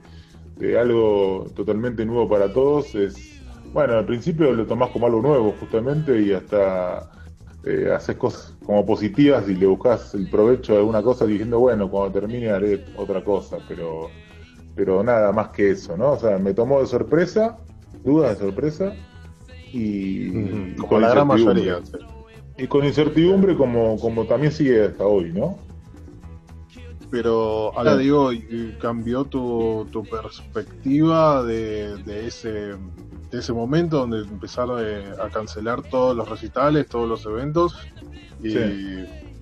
algo 0.79 1.47
totalmente 1.55 2.05
nuevo 2.05 2.29
para 2.29 2.51
todos 2.51 2.95
es, 2.95 3.41
bueno, 3.73 3.93
al 3.93 4.05
principio 4.05 4.51
lo 4.53 4.65
tomás 4.65 4.89
como 4.91 5.05
algo 5.05 5.21
nuevo, 5.21 5.53
justamente, 5.59 6.21
y 6.21 6.31
hasta 6.31 7.09
eh, 7.65 7.91
haces 7.93 8.15
cosas 8.15 8.55
como 8.65 8.85
positivas 8.85 9.49
y 9.49 9.55
le 9.55 9.65
buscas 9.65 10.13
el 10.13 10.29
provecho 10.29 10.73
de 10.73 10.79
alguna 10.79 11.01
cosa 11.01 11.25
diciendo, 11.25 11.59
bueno, 11.59 11.89
cuando 11.89 12.19
termine 12.19 12.49
haré 12.49 12.85
otra 12.95 13.23
cosa, 13.23 13.57
pero, 13.67 14.09
pero 14.75 15.03
nada 15.03 15.31
más 15.31 15.49
que 15.49 15.71
eso, 15.71 15.97
¿no? 15.97 16.11
O 16.11 16.19
sea, 16.19 16.37
me 16.37 16.53
tomó 16.53 16.79
de 16.79 16.87
sorpresa, 16.87 17.57
dudas 18.03 18.39
de 18.39 18.45
sorpresa, 18.45 18.93
y, 19.73 20.75
con 20.75 21.01
la 21.01 21.09
gran 21.09 21.27
mayoría. 21.27 21.79
Y 22.57 22.67
con 22.67 22.85
incertidumbre 22.85 23.55
como, 23.57 23.99
como 23.99 24.25
también 24.25 24.53
sigue 24.53 24.85
hasta 24.85 25.05
hoy, 25.05 25.33
¿no? 25.33 25.57
Pero 27.11 27.71
ahora 27.77 27.95
digo, 27.97 28.31
cambió 28.81 29.25
tu, 29.25 29.87
tu 29.91 30.03
perspectiva 30.03 31.43
de, 31.43 31.97
de, 32.03 32.27
ese, 32.27 32.49
de 32.49 33.39
ese 33.39 33.53
momento 33.53 33.99
donde 33.99 34.19
empezaron 34.19 34.83
eh, 34.83 35.03
a 35.21 35.29
cancelar 35.29 35.83
todos 35.83 36.15
los 36.15 36.27
recitales, 36.27 36.87
todos 36.87 37.07
los 37.07 37.25
eventos 37.25 37.77
y 38.43 38.55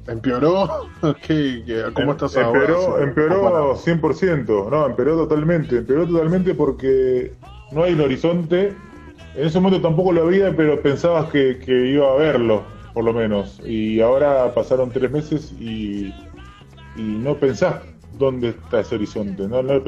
empeoró. 0.07 0.89
¿Qué, 1.25 1.63
cómo 1.93 2.11
em, 2.11 2.11
estás 2.11 2.35
empeoró, 2.35 2.77
ahora? 2.77 3.03
Empeoró 3.03 3.75
100%, 3.75 4.69
no, 4.69 4.85
empeoró 4.85 5.27
totalmente, 5.27 5.77
empeoró 5.77 6.07
totalmente 6.07 6.53
porque 6.53 7.33
no 7.71 7.83
hay 7.83 7.93
un 7.93 8.01
horizonte. 8.01 8.73
En 9.35 9.47
ese 9.47 9.59
momento 9.59 9.81
tampoco 9.81 10.11
lo 10.11 10.23
había, 10.23 10.55
pero 10.55 10.79
pensabas 10.81 11.31
que, 11.31 11.57
que 11.59 11.87
iba 11.87 12.11
a 12.11 12.15
verlo 12.15 12.63
por 12.93 13.03
lo 13.03 13.13
menos. 13.13 13.59
Y 13.65 13.99
ahora 14.01 14.53
pasaron 14.53 14.91
tres 14.91 15.11
meses 15.11 15.51
y, 15.59 16.13
y 16.95 17.01
no 17.01 17.35
pensás 17.37 17.75
dónde 18.17 18.49
está 18.49 18.81
ese 18.81 18.95
horizonte. 18.95 19.47
No, 19.47 19.63
no, 19.63 19.79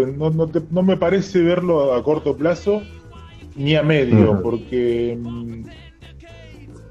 no, 0.71 0.83
me 0.83 0.97
parece 0.97 1.41
verlo 1.41 1.93
a, 1.93 2.03
corto 2.03 2.35
plazo 2.35 2.81
ni 3.55 3.75
a 3.75 3.83
medio, 3.83 4.41
porque 4.41 5.17
mm, 5.19 5.61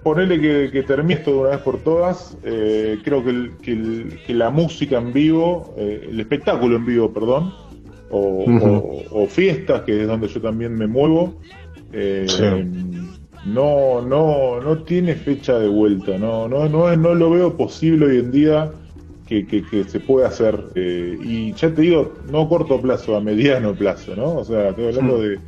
ponerle 0.03 0.41
que, 0.41 0.71
que 0.71 0.83
termine 0.83 1.15
esto 1.15 1.33
de 1.33 1.39
una 1.39 1.49
vez 1.51 1.59
por 1.61 1.79
todas. 1.79 2.37
Eh, 2.45 2.99
creo 3.03 3.25
que, 3.25 3.31
el- 3.31 3.51
que 3.63 3.73
el- 3.73 4.19
que 4.27 4.35
la 4.35 4.51
música 4.51 4.99
en 4.99 5.13
vivo, 5.13 5.75
eh, 5.77 6.09
el 6.11 6.21
espectáculo 6.21 6.77
en 6.77 6.87
vivo, 6.87 7.13
perdón, 7.13 7.53
o, 8.11 8.45
Ujú. 8.45 8.67
o- 9.13 9.23
o 9.25 9.27
fiestas, 9.27 9.83
que 9.83 10.03
es 10.03 10.07
donde 10.07 10.29
yo 10.29 10.41
también 10.41 10.75
me 10.77 10.87
muevo, 10.87 11.35
eh, 11.93 12.27
Sí. 12.29 12.45
no, 13.47 14.01
no, 14.03 14.61
no 14.61 14.79
tiene 14.85 15.15
fecha 15.15 15.59
de 15.59 15.69
vuelta. 15.69 16.17
No, 16.19 16.49
no, 16.49 16.69
no, 16.69 16.95
no 16.97 17.15
lo 17.15 17.31
veo 17.31 17.57
posible 17.57 18.07
hoy 18.07 18.19
en 18.19 18.31
día 18.31 18.71
que, 19.27 19.47
que- 19.47 19.65
que 19.65 19.85
se 19.85 20.01
pueda 20.01 20.29
hacer. 20.29 20.59
eh, 20.75 21.17
y 21.23 21.53
ya 21.55 21.73
te 21.75 21.83
digo, 21.83 22.15
no 22.31 22.43
a 22.43 22.49
corto 22.49 22.81
plazo, 22.81 23.17
a 23.17 23.21
mediano 23.21 23.75
plazo, 23.75 24.15
¿no? 24.17 24.37
O 24.37 24.45
sea, 24.45 24.71
estoy 24.71 24.87
hablando 24.89 25.17
Mm. 25.19 25.21
de, 25.23 25.39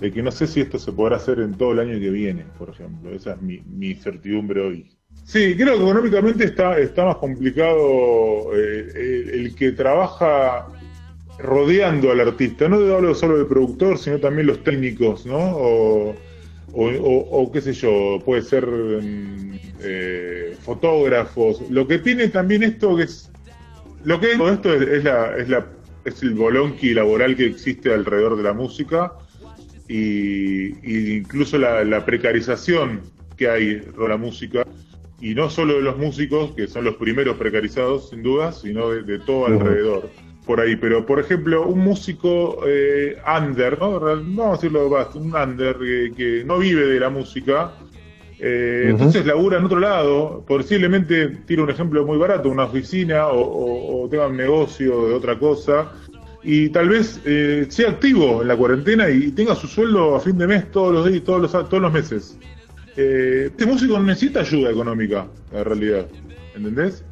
de 0.00 0.12
que 0.12 0.22
no 0.22 0.30
sé 0.30 0.46
si 0.46 0.60
esto 0.60 0.78
se 0.78 0.92
podrá 0.92 1.16
hacer 1.16 1.38
en 1.40 1.54
todo 1.54 1.72
el 1.72 1.80
año 1.80 1.98
que 1.98 2.10
viene, 2.10 2.44
por 2.58 2.70
ejemplo. 2.70 3.10
Esa 3.10 3.32
es 3.34 3.42
mi, 3.42 3.60
mi 3.60 3.94
certidumbre 3.94 4.60
hoy. 4.60 4.86
Sí, 5.24 5.54
creo 5.56 5.76
que 5.76 5.82
económicamente 5.84 6.44
está, 6.44 6.78
está 6.78 7.04
más 7.06 7.16
complicado 7.16 8.54
eh, 8.54 8.88
el, 8.94 9.30
el 9.40 9.54
que 9.54 9.72
trabaja 9.72 10.66
rodeando 11.38 12.10
al 12.10 12.20
artista. 12.20 12.68
No 12.68 12.76
hablo 12.94 13.14
solo 13.14 13.38
del 13.38 13.46
productor, 13.46 13.98
sino 13.98 14.18
también 14.18 14.46
los 14.46 14.62
técnicos, 14.62 15.26
¿no? 15.26 15.38
O, 15.38 16.14
o, 16.74 16.86
o- 16.88 17.42
o 17.42 17.52
qué 17.52 17.60
sé 17.60 17.72
yo, 17.72 18.18
puede 18.24 18.42
ser 18.42 18.66
mm, 18.66 19.58
eh, 19.80 20.56
fotógrafos. 20.60 21.62
Lo 21.70 21.86
que 21.86 21.98
tiene 21.98 22.28
también 22.28 22.62
esto 22.62 22.96
que 22.96 23.04
es. 23.04 23.30
Lo 24.04 24.20
que 24.20 24.32
es 24.32 24.38
todo 24.38 24.52
esto 24.52 24.74
es, 24.74 24.82
es 24.88 25.04
la, 25.04 25.36
es 25.36 25.48
la 25.48 25.66
es 26.04 26.22
el 26.22 26.34
bolonqui 26.34 26.92
laboral 26.92 27.34
que 27.36 27.46
existe 27.46 27.92
alrededor 27.92 28.36
de 28.36 28.42
la 28.42 28.52
música 28.52 29.12
y, 29.88 30.66
y 30.82 31.16
incluso 31.16 31.56
la, 31.58 31.82
la 31.84 32.04
precarización 32.04 33.00
que 33.36 33.48
hay 33.48 33.74
de 33.76 34.08
la 34.08 34.16
música 34.16 34.66
y 35.20 35.34
no 35.34 35.48
solo 35.48 35.74
de 35.76 35.82
los 35.82 35.96
músicos 35.96 36.52
que 36.52 36.66
son 36.66 36.84
los 36.84 36.96
primeros 36.96 37.36
precarizados 37.36 38.10
sin 38.10 38.22
duda 38.22 38.52
sino 38.52 38.90
de, 38.90 39.02
de 39.02 39.18
todo 39.20 39.46
alrededor 39.46 40.10
por 40.46 40.60
ahí 40.60 40.76
pero 40.76 41.04
por 41.06 41.18
ejemplo 41.20 41.66
un 41.66 41.80
músico 41.80 42.58
eh, 42.66 43.16
under 43.40 43.78
¿no? 43.78 43.98
Vamos 44.00 44.48
a 44.48 44.52
decirlo 44.52 44.88
bast- 44.90 45.14
un 45.16 45.34
under 45.34 45.76
que, 45.78 46.12
que 46.16 46.44
no 46.44 46.58
vive 46.58 46.86
de 46.86 47.00
la 47.00 47.10
música 47.10 47.72
eh, 48.38 48.86
entonces 48.90 49.24
labura 49.24 49.58
en 49.58 49.64
otro 49.64 49.78
lado, 49.78 50.44
posiblemente 50.46 51.28
tire 51.46 51.62
un 51.62 51.70
ejemplo 51.70 52.04
muy 52.04 52.18
barato, 52.18 52.48
una 52.50 52.64
oficina 52.64 53.28
o, 53.28 53.40
o- 53.40 54.04
o 54.04 54.08
tenga 54.08 54.26
un 54.26 54.36
negocio 54.36 55.06
de 55.08 55.14
otra 55.14 55.38
cosa 55.38 55.92
y 56.42 56.68
tal 56.68 56.90
vez 56.90 57.20
eh, 57.24 57.64
sea 57.70 57.90
activo 57.90 58.42
en 58.42 58.48
la 58.48 58.56
cuarentena 58.56 59.08
y 59.08 59.30
tenga 59.30 59.54
su 59.54 59.66
sueldo 59.66 60.14
a 60.16 60.20
fin 60.20 60.36
de 60.36 60.46
mes 60.46 60.70
todos 60.72 60.92
los 60.92 61.06
días, 61.10 61.22
todos 61.24 61.40
los, 61.40 61.52
todos 61.52 61.80
los 61.82 61.92
meses. 61.92 62.36
Eh, 62.96 63.44
este 63.46 63.64
músico 63.66 63.94
no 63.98 64.04
necesita 64.04 64.40
ayuda 64.40 64.70
económica, 64.70 65.26
en 65.52 65.64
realidad, 65.64 66.06
¿entendés? 66.54 67.02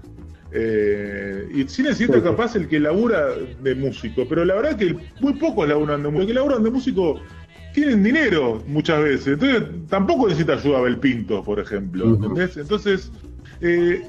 Eh, 0.55 1.49
y 1.55 1.69
Sí, 1.69 1.85
sí. 1.95 2.07
capaz 2.23 2.57
el 2.57 2.69
que 2.69 2.79
labura 2.79 3.29
de 3.63 3.75
músico, 3.75 4.27
pero 4.29 4.45
la 4.45 4.55
verdad 4.55 4.77
que 4.77 4.95
muy 5.21 5.33
pocos 5.35 5.67
laburan 5.69 6.03
de 6.03 6.09
músico. 6.11 6.19
Los 6.21 6.27
que 6.29 6.35
laburan 6.35 6.63
de 6.63 6.71
músico 6.71 7.21
tienen 7.75 8.03
dinero 8.03 8.63
muchas 8.67 9.03
veces, 9.03 9.27
entonces 9.29 9.63
tampoco 9.89 10.29
necesita 10.29 10.55
ayuda 10.55 10.79
Abel 10.79 10.99
Pinto, 10.99 11.43
por 11.43 11.59
ejemplo. 11.59 12.15
¿entendés? 12.15 12.57
Entonces, 12.59 13.11
eh, 13.63 14.03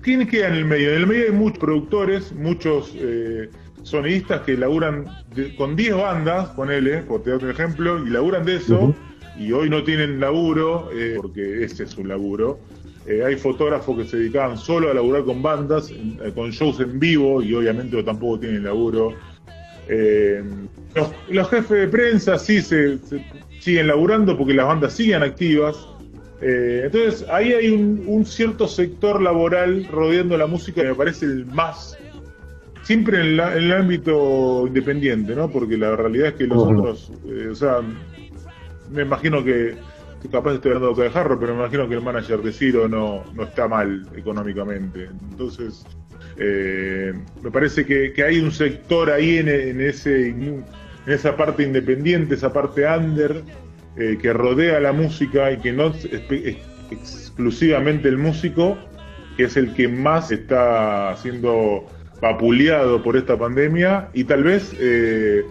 ¿quién 0.00 0.26
queda 0.26 0.48
en 0.48 0.54
el 0.54 0.64
medio? 0.64 0.90
En 0.90 0.96
el 1.02 1.06
medio 1.06 1.24
hay 1.26 1.32
muchos 1.32 1.58
productores, 1.58 2.32
muchos 2.32 2.92
eh, 2.96 3.50
sonidistas 3.82 4.40
que 4.42 4.56
laburan 4.56 5.04
de- 5.34 5.54
con 5.56 5.76
10 5.76 5.94
bandas, 5.96 6.48
ponele, 6.50 6.98
por 7.02 7.22
te 7.22 7.34
un 7.34 7.50
ejemplo, 7.50 8.06
y 8.06 8.10
laburan 8.10 8.44
de 8.46 8.56
eso, 8.56 8.94
y 9.38 9.52
hoy 9.52 9.68
no 9.70 9.82
tienen 9.84 10.18
laburo, 10.20 10.88
eh, 10.94 11.14
porque 11.16 11.64
ese 11.64 11.84
es 11.84 11.90
su 11.90 12.04
laburo. 12.04 12.58
Eh, 13.06 13.22
hay 13.24 13.36
fotógrafos 13.36 13.96
que 13.98 14.04
se 14.04 14.18
dedicaban 14.18 14.58
solo 14.58 14.90
a 14.90 14.94
laburar 14.94 15.24
con 15.24 15.42
bandas, 15.42 15.90
eh, 15.90 16.32
con 16.34 16.50
shows 16.50 16.80
en 16.80 16.98
vivo, 17.00 17.42
y 17.42 17.54
obviamente 17.54 18.02
tampoco 18.02 18.40
tienen 18.40 18.64
laburo. 18.64 19.14
Eh, 19.88 20.42
los, 20.94 21.08
los 21.30 21.48
jefes 21.48 21.70
de 21.78 21.88
prensa 21.88 22.38
sí 22.38 22.60
se, 22.60 22.98
se 22.98 23.24
siguen 23.58 23.86
laburando 23.86 24.36
porque 24.36 24.54
las 24.54 24.66
bandas 24.66 24.92
siguen 24.92 25.22
activas. 25.22 25.76
Entonces 26.42 27.26
ahí 27.30 27.52
hay 27.52 27.68
un, 27.68 28.02
un 28.06 28.24
cierto 28.24 28.66
sector 28.66 29.20
laboral 29.20 29.86
rodeando 29.90 30.38
la 30.38 30.46
música 30.46 30.80
que 30.80 30.88
me 30.88 30.94
parece 30.94 31.26
el 31.26 31.44
más 31.44 31.98
siempre 32.82 33.20
en, 33.20 33.36
la- 33.36 33.54
en 33.56 33.64
el 33.64 33.72
ámbito 33.72 34.64
independiente, 34.66 35.34
¿no? 35.36 35.50
Porque 35.50 35.76
la 35.76 35.94
realidad 35.96 36.28
es 36.28 36.34
que 36.34 36.46
los 36.46 36.62
otros, 36.78 37.12
o 37.50 37.54
sea, 37.54 37.80
me 38.90 39.02
imagino 39.02 39.44
que 39.44 39.74
capaz 40.28 40.54
estoy 40.54 40.72
hablando 40.72 41.00
de 41.00 41.10
Jarro, 41.10 41.38
pero 41.38 41.54
me 41.54 41.60
imagino 41.60 41.88
que 41.88 41.94
el 41.94 42.02
manager 42.02 42.42
de 42.42 42.52
Ciro 42.52 42.88
no, 42.88 43.24
no 43.34 43.42
está 43.44 43.68
mal 43.68 44.06
económicamente. 44.14 45.08
Entonces, 45.30 45.84
eh, 46.36 47.12
me 47.42 47.50
parece 47.50 47.86
que, 47.86 48.12
que 48.12 48.22
hay 48.24 48.38
un 48.38 48.52
sector 48.52 49.10
ahí 49.10 49.38
en, 49.38 49.48
en 49.48 49.80
ese 49.80 50.28
en 50.30 50.64
esa 51.06 51.36
parte 51.36 51.62
independiente, 51.62 52.34
esa 52.34 52.52
parte 52.52 52.86
under, 52.86 53.42
eh, 53.96 54.18
que 54.20 54.32
rodea 54.32 54.80
la 54.80 54.92
música 54.92 55.50
y 55.50 55.58
que 55.58 55.72
no 55.72 55.88
es 55.88 56.08
exclusivamente 56.90 58.08
el 58.08 58.18
músico, 58.18 58.78
que 59.36 59.44
es 59.44 59.56
el 59.56 59.74
que 59.74 59.88
más 59.88 60.30
está 60.30 61.16
siendo 61.16 61.86
vapuleado 62.20 63.02
por 63.02 63.16
esta 63.16 63.38
pandemia 63.38 64.10
y 64.12 64.24
tal 64.24 64.44
vez 64.44 64.76
eh, 64.78 65.44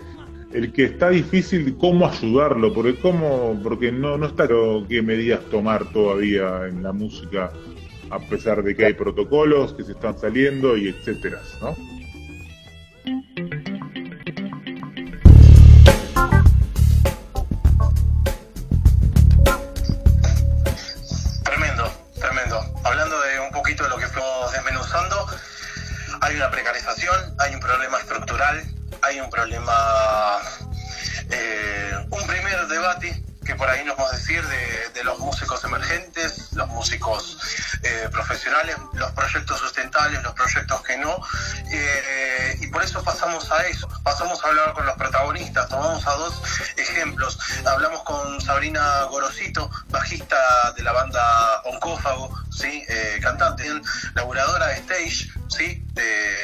el 0.53 0.73
que 0.73 0.85
está 0.85 1.09
difícil 1.09 1.77
cómo 1.77 2.07
ayudarlo, 2.07 2.73
porque 2.73 2.95
cómo, 2.95 3.59
porque 3.61 3.91
no, 3.91 4.17
no 4.17 4.27
está 4.27 4.47
claro 4.47 4.85
qué 4.87 5.01
medidas 5.01 5.41
tomar 5.51 5.85
todavía 5.91 6.65
en 6.67 6.81
la 6.81 6.91
música, 6.91 7.51
a 8.09 8.19
pesar 8.19 8.63
de 8.63 8.75
que 8.75 8.85
hay 8.85 8.93
protocolos 8.93 9.73
que 9.73 9.83
se 9.83 9.91
están 9.91 10.17
saliendo 10.17 10.75
y 10.75 10.89
etcétera, 10.89 11.39
¿no? 11.61 11.75
Tremendo, 21.43 21.91
tremendo. 22.19 22.59
Hablando 22.83 23.21
de 23.21 23.39
un 23.39 23.51
poquito 23.51 23.83
de 23.83 23.89
lo 23.89 23.97
que 23.97 24.07
fuimos 24.07 24.51
desmenuzando, 24.51 25.15
hay 26.21 26.35
una 26.35 26.49
precarización, 26.49 27.15
hay 27.37 27.53
un 27.53 27.61
problema 27.61 27.99
estructural, 27.99 28.63
un 29.21 29.29
problema, 29.29 30.39
eh, 31.29 32.05
un 32.09 32.27
primer 32.27 32.67
debate 32.67 33.23
que 33.45 33.55
por 33.55 33.67
ahí 33.67 33.83
nos 33.83 33.97
vamos 33.97 34.13
a 34.13 34.15
decir 34.15 34.45
de, 34.45 34.89
de 34.93 35.03
los 35.03 35.17
músicos 35.17 35.63
emergentes, 35.63 36.53
los 36.53 36.67
músicos 36.67 37.37
eh, 37.81 38.07
profesionales, 38.11 38.75
los 38.93 39.11
proyectos 39.13 39.59
sustentables, 39.59 40.21
los 40.21 40.33
proyectos 40.33 40.81
que 40.83 40.97
no, 40.97 41.19
eh, 41.71 42.57
y 42.61 42.67
por 42.67 42.83
eso 42.83 43.03
pasamos 43.03 43.51
a 43.51 43.65
eso, 43.65 43.89
pasamos 44.03 44.43
a 44.43 44.49
hablar 44.49 44.73
con 44.73 44.85
los 44.85 44.95
protagonistas, 44.97 45.67
tomamos 45.67 46.05
a 46.05 46.11
dos 46.11 46.41
ejemplos, 46.77 47.39
hablamos 47.65 48.03
con 48.03 48.39
Sabrina 48.39 49.03
Gorosito, 49.05 49.71
bajista 49.87 50.71
de 50.73 50.83
la 50.83 50.91
banda 50.91 51.61
Oncófago, 51.63 52.31
¿sí? 52.59 52.83
Eh, 52.87 53.19
cantante, 53.21 53.63
laburadora 54.15 54.67
de 54.67 54.73
stage, 54.75 55.31
¿sí? 55.47 55.85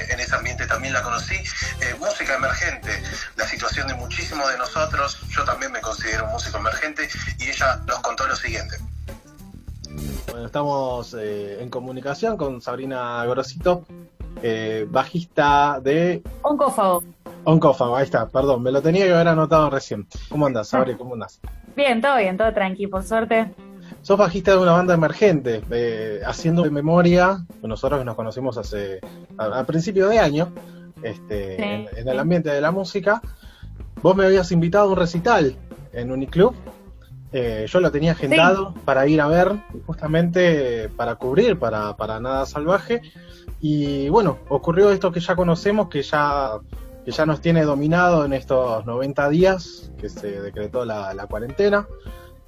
En 0.10 0.19
ese 0.19 0.36
ambiente 0.36 0.65
también 0.65 0.93
la 0.93 1.01
conocí, 1.01 1.36
Eh, 1.36 1.95
música 1.99 2.36
emergente, 2.36 2.91
la 3.36 3.45
situación 3.45 3.88
de 3.88 3.95
muchísimos 3.95 4.49
de 4.49 4.58
nosotros, 4.58 5.19
yo 5.30 5.43
también 5.43 5.71
me 5.71 5.82
considero 5.82 6.25
un 6.25 6.32
músico 6.32 6.58
emergente, 6.58 7.08
y 7.39 7.49
ella 7.49 7.82
nos 7.86 7.99
contó 7.99 8.25
lo 8.28 8.36
siguiente. 8.36 8.78
Bueno, 10.32 10.45
estamos 10.47 11.13
eh, 11.19 11.62
en 11.62 11.69
comunicación 11.69 12.38
con 12.38 12.62
Sabrina 12.62 13.25
Grosito, 13.25 13.86
eh, 14.41 14.86
bajista 14.89 15.80
de 15.82 16.21
Oncófago. 16.41 17.04
Oncófago. 17.43 17.95
Ahí 17.95 18.06
está, 18.06 18.28
perdón, 18.28 18.63
me 18.63 18.71
lo 18.71 18.82
tenía 18.82 19.06
que 19.06 19.13
haber 19.13 19.28
anotado 19.28 19.69
recién. 19.69 20.08
¿Cómo 20.30 20.47
andas, 20.47 20.69
Sabri? 20.69 20.95
¿Cómo 20.97 21.13
andas? 21.13 21.39
Bien, 21.75 22.01
todo 22.01 22.17
bien, 22.17 22.38
todo 22.38 22.54
tranqui, 22.54 22.88
por 22.88 23.04
suerte. 23.04 23.54
Sos 24.06 24.20
bajista 24.20 24.52
de 24.52 24.60
una 24.60 24.74
banda 24.74 24.94
emergente, 24.94 25.63
eh, 25.72 26.22
haciendo 26.24 26.62
de 26.62 26.70
memoria, 26.70 27.44
nosotros 27.63 27.98
que 27.98 28.06
nos 28.06 28.13
conocimos 28.13 28.56
hace 28.56 29.00
a, 29.36 29.46
a 29.62 29.63
principio 29.63 30.08
de 30.08 30.20
año, 30.20 30.54
este, 31.02 31.56
Sí. 31.56 31.63
en, 31.63 31.88
en 31.98 32.08
el 32.08 32.20
ambiente 32.20 32.52
de 32.52 32.62
la 32.62 32.70
música. 32.70 33.20
Vos 34.04 34.15
me 34.15 34.26
habías 34.28 34.52
invitado 34.52 34.86
a 34.86 34.89
un 34.89 34.96
recital 34.98 35.56
en 35.91 36.12
Uniclub. 36.12 36.54
Eh, 37.32 37.65
yo 37.68 37.80
lo 37.80 37.91
tenía 37.91 38.12
agendado 38.12 38.76
para 38.86 39.08
ir 39.08 39.20
a 39.22 39.28
ver, 39.28 39.54
justamente 39.88 40.88
para 40.89 41.15
cubrir, 41.15 41.58
para, 41.58 41.98
para 41.98 42.20
Nada 42.20 42.46
Salvaje. 42.46 43.02
Y 43.60 44.08
bueno, 44.10 44.38
ocurrió 44.50 44.91
esto 44.91 45.12
que 45.12 45.20
ya 45.20 45.36
conocemos, 45.36 45.89
que 45.89 46.04
ya, 46.04 46.60
que 47.04 47.10
ya 47.10 47.26
nos 47.26 47.41
tiene 47.41 47.63
dominado 47.63 48.24
en 48.24 48.34
estos 48.34 48.86
90 48.86 49.30
días 49.30 49.91
que 49.98 50.10
se 50.10 50.41
decretó 50.41 50.86
la, 50.86 51.12
la 51.15 51.26
cuarentena 51.26 51.88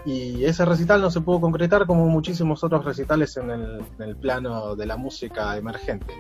y 0.07 0.45
ese 0.45 0.63
recital 0.63 1.01
no 1.01 1.11
se 1.11 1.19
pudo 1.19 1.41
concretar 1.41 1.85
como 1.85 2.07
muchísimos 2.07 2.63
otros 2.63 2.85
recitales 2.85 3.35
en 3.35 3.49
el, 3.49 3.83
en 3.99 4.09
el 4.09 4.15
plano 4.15 4.73
de 4.73 4.85
la 4.85 4.95
música 4.95 5.57
emergente. 5.57 6.13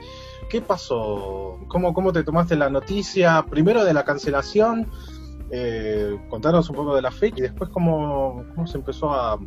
¿Qué 0.49 0.59
pasó? 0.59 1.57
¿Cómo, 1.69 1.93
cómo 1.93 2.11
te 2.11 2.25
tomaste 2.25 2.57
la 2.57 2.69
noticia? 2.69 3.45
Primero 3.49 3.85
de 3.85 3.93
la 3.93 4.03
cancelación, 4.03 4.87
eh, 5.51 6.19
contanos 6.29 6.69
un 6.69 6.75
poco 6.75 6.95
de 6.97 7.01
la 7.01 7.11
fecha 7.11 7.37
y 7.37 7.41
después 7.43 7.69
cómo, 7.69 8.43
cómo 8.53 8.67
se 8.67 8.77
empezó 8.77 9.13
a, 9.13 9.39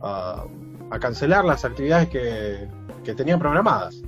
a, 0.00 0.44
a 0.90 0.98
cancelar 0.98 1.44
las 1.44 1.62
actividades 1.66 2.08
que, 2.08 2.66
que 3.04 3.14
tenían 3.14 3.38
programadas. 3.38 4.02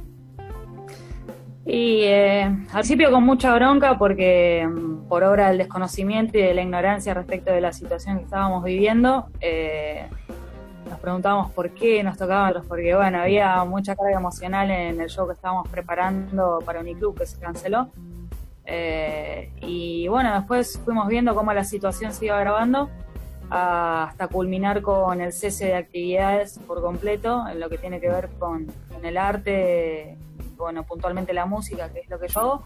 Y 1.65 2.03
eh, 2.03 2.43
al 2.43 2.73
principio 2.73 3.11
con 3.13 3.23
mucha 3.25 3.55
bronca 3.55 3.97
porque 3.97 4.67
mm, 4.69 5.09
por 5.09 5.23
obra 5.23 5.49
del 5.49 5.59
desconocimiento 5.59 6.37
y 6.37 6.43
de 6.43 6.55
la 6.55 6.63
ignorancia 6.63 7.15
respecto 7.15 7.53
de 7.53 7.61
la 7.61 7.73
situación 7.73 8.19
que 8.19 8.25
estábamos 8.25 8.65
viviendo, 8.65 9.29
eh, 9.41 10.09
nos 10.91 10.99
preguntábamos 10.99 11.53
por 11.53 11.71
qué 11.71 12.03
nos 12.03 12.19
tocaban 12.19 12.53
los, 12.55 12.67
porque 12.67 12.95
bueno, 12.95 13.21
había 13.21 13.65
mucha 13.65 13.95
carga 13.95 14.19
emocional 14.19 14.71
en 14.71 15.01
el 15.01 15.09
show 15.09 15.27
que 15.27 15.35
estábamos 15.35 15.69
preparando 15.69 16.59
para 16.65 16.81
Uniclub 16.81 17.17
que 17.17 17.27
se 17.27 17.39
canceló. 17.39 17.91
Eh, 18.65 19.53
y 19.61 20.09
bueno, 20.09 20.35
después 20.35 20.81
fuimos 20.85 21.07
viendo 21.09 21.35
cómo 21.35 21.53
la 21.53 21.65
situación 21.65 22.13
se 22.13 22.27
iba 22.27 22.39
agravando 22.39 22.91
hasta 23.51 24.29
culminar 24.29 24.83
con 24.83 25.21
el 25.21 25.33
cese 25.33 25.67
de 25.67 25.75
actividades 25.75 26.59
por 26.67 26.81
completo 26.81 27.47
en 27.49 27.61
lo 27.61 27.69
que 27.69 27.79
tiene 27.79 28.01
que 28.01 28.09
ver 28.09 28.31
con 28.39 28.67
el 29.03 29.17
arte 29.19 30.17
bueno, 30.63 30.85
puntualmente 30.85 31.33
la 31.33 31.47
música, 31.47 31.93
que 31.93 32.01
es 32.01 32.09
lo 32.09 32.19
que 32.19 32.29
yo 32.29 32.41
hago. 32.41 32.65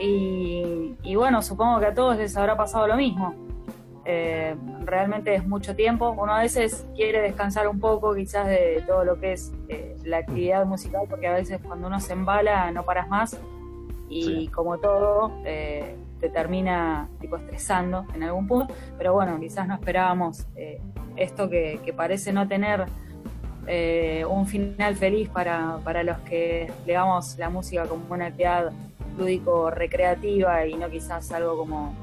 Y, 0.00 1.14
bueno, 1.14 1.42
supongo 1.42 1.78
que 1.80 1.86
a 1.86 1.94
todos 1.94 2.16
les 2.16 2.36
habrá 2.36 2.56
pasado 2.56 2.86
lo 2.86 2.96
mismo. 2.96 3.34
Eh, 4.04 4.56
realmente 4.84 5.34
es 5.34 5.46
mucho 5.46 5.76
tiempo. 5.76 6.10
Uno 6.10 6.34
a 6.34 6.40
veces 6.40 6.86
quiere 6.96 7.20
descansar 7.20 7.68
un 7.68 7.78
poco 7.78 8.14
quizás 8.14 8.48
de 8.48 8.82
todo 8.86 9.04
lo 9.04 9.20
que 9.20 9.34
es 9.34 9.52
eh, 9.68 9.96
la 10.04 10.18
actividad 10.18 10.66
musical, 10.66 11.02
porque 11.08 11.28
a 11.28 11.34
veces 11.34 11.60
cuando 11.64 11.86
uno 11.86 12.00
se 12.00 12.14
embala 12.14 12.70
no 12.72 12.84
paras 12.84 13.08
más 13.08 13.38
y 14.08 14.48
como 14.48 14.76
todo 14.78 15.32
eh, 15.46 15.96
te 16.20 16.28
termina 16.28 17.08
tipo 17.20 17.36
estresando 17.36 18.04
en 18.14 18.24
algún 18.24 18.48
punto. 18.48 18.74
Pero 18.98 19.12
bueno, 19.12 19.38
quizás 19.38 19.68
no 19.68 19.74
esperábamos 19.74 20.46
esto 21.16 21.48
que, 21.48 21.80
que 21.84 21.92
parece 21.92 22.32
no 22.32 22.48
tener 22.48 22.86
eh, 23.66 24.24
un 24.28 24.46
final 24.46 24.96
feliz 24.96 25.28
para, 25.28 25.78
para 25.84 26.02
los 26.02 26.18
que 26.20 26.72
damos 26.86 27.38
la 27.38 27.48
música 27.50 27.86
como 27.86 28.04
una 28.10 28.26
actividad 28.26 28.72
lúdico-recreativa 29.18 30.66
y 30.66 30.74
no 30.74 30.88
quizás 30.90 31.30
algo 31.32 31.56
como, 31.56 31.94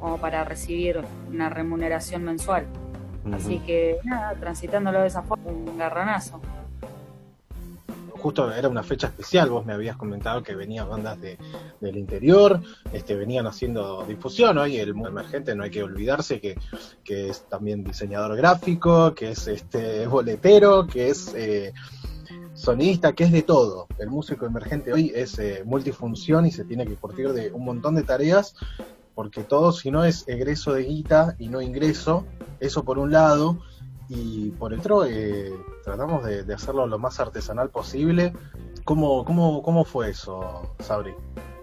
como 0.00 0.18
para 0.18 0.44
recibir 0.44 1.00
una 1.28 1.48
remuneración 1.48 2.24
mensual. 2.24 2.66
Así 3.32 3.58
que 3.58 3.98
nada, 4.04 4.34
transitándolo 4.34 5.02
de 5.02 5.08
esa 5.08 5.22
forma, 5.22 5.50
un 5.50 5.76
garronazo 5.76 6.40
justo 8.20 8.52
era 8.52 8.68
una 8.68 8.82
fecha 8.82 9.08
especial, 9.08 9.50
vos 9.50 9.66
me 9.66 9.72
habías 9.72 9.96
comentado 9.96 10.42
que 10.42 10.54
venían 10.54 10.88
bandas 10.88 11.20
de, 11.20 11.38
del 11.80 11.96
interior, 11.96 12.60
este, 12.92 13.16
venían 13.16 13.46
haciendo 13.46 14.04
difusión, 14.06 14.58
hoy 14.58 14.76
el 14.76 14.94
mundo 14.94 15.10
emergente 15.10 15.54
no 15.54 15.64
hay 15.64 15.70
que 15.70 15.82
olvidarse 15.82 16.40
que, 16.40 16.58
que 17.02 17.30
es 17.30 17.42
también 17.48 17.82
diseñador 17.82 18.36
gráfico, 18.36 19.14
que 19.14 19.30
es 19.30 19.48
este 19.48 20.06
boletero, 20.06 20.86
que 20.86 21.08
es 21.08 21.34
eh, 21.34 21.72
sonista, 22.54 23.14
que 23.14 23.24
es 23.24 23.32
de 23.32 23.42
todo. 23.42 23.86
El 23.98 24.10
músico 24.10 24.46
emergente 24.46 24.92
hoy 24.92 25.12
es 25.14 25.38
eh, 25.38 25.62
multifunción 25.64 26.46
y 26.46 26.50
se 26.50 26.64
tiene 26.64 26.86
que 26.86 26.94
partir 26.94 27.32
de 27.32 27.50
un 27.52 27.64
montón 27.64 27.94
de 27.94 28.02
tareas, 28.02 28.54
porque 29.14 29.42
todo 29.42 29.72
si 29.72 29.90
no 29.90 30.04
es 30.04 30.28
egreso 30.28 30.72
de 30.72 30.84
guita 30.84 31.36
y 31.38 31.48
no 31.48 31.60
ingreso, 31.60 32.26
eso 32.60 32.84
por 32.84 32.98
un 32.98 33.10
lado, 33.10 33.58
y 34.12 34.50
por 34.50 34.74
otro 34.74 35.04
eh, 35.04 35.52
tratamos 35.84 36.24
de, 36.24 36.52
hacerlo 36.52 36.84
lo 36.88 36.98
más 36.98 37.20
artesanal 37.20 37.70
posible. 37.70 38.32
¿Cómo, 38.84 39.24
cómo, 39.24 39.62
cómo 39.62 39.84
fue 39.84 40.10
eso, 40.10 40.74
Sabri? 40.80 41.14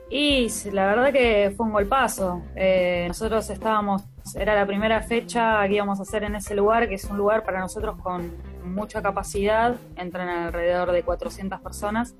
Y 0.10 0.48
la 0.72 0.86
verdad 0.86 1.12
que 1.12 1.54
fue 1.58 1.66
un 1.66 1.74
golpazo. 1.74 2.42
Eh, 2.56 3.04
nosotros 3.10 3.50
estábamos, 3.50 4.04
era 4.34 4.56
la 4.56 4.66
primera 4.66 5.02
fecha 5.02 5.68
que 5.68 5.74
íbamos 5.74 6.00
a 6.00 6.04
hacer 6.04 6.24
en 6.24 6.36
ese 6.36 6.56
lugar, 6.56 6.88
que 6.88 6.96
es 6.96 7.04
un 7.04 7.18
lugar 7.18 7.44
para 7.44 7.60
nosotros 7.60 7.98
con 8.02 8.32
mucha 8.64 9.02
capacidad, 9.02 9.76
entran 9.98 10.30
alrededor 10.30 10.94
de 10.94 11.04
400 11.04 11.60
personas. 11.60 12.16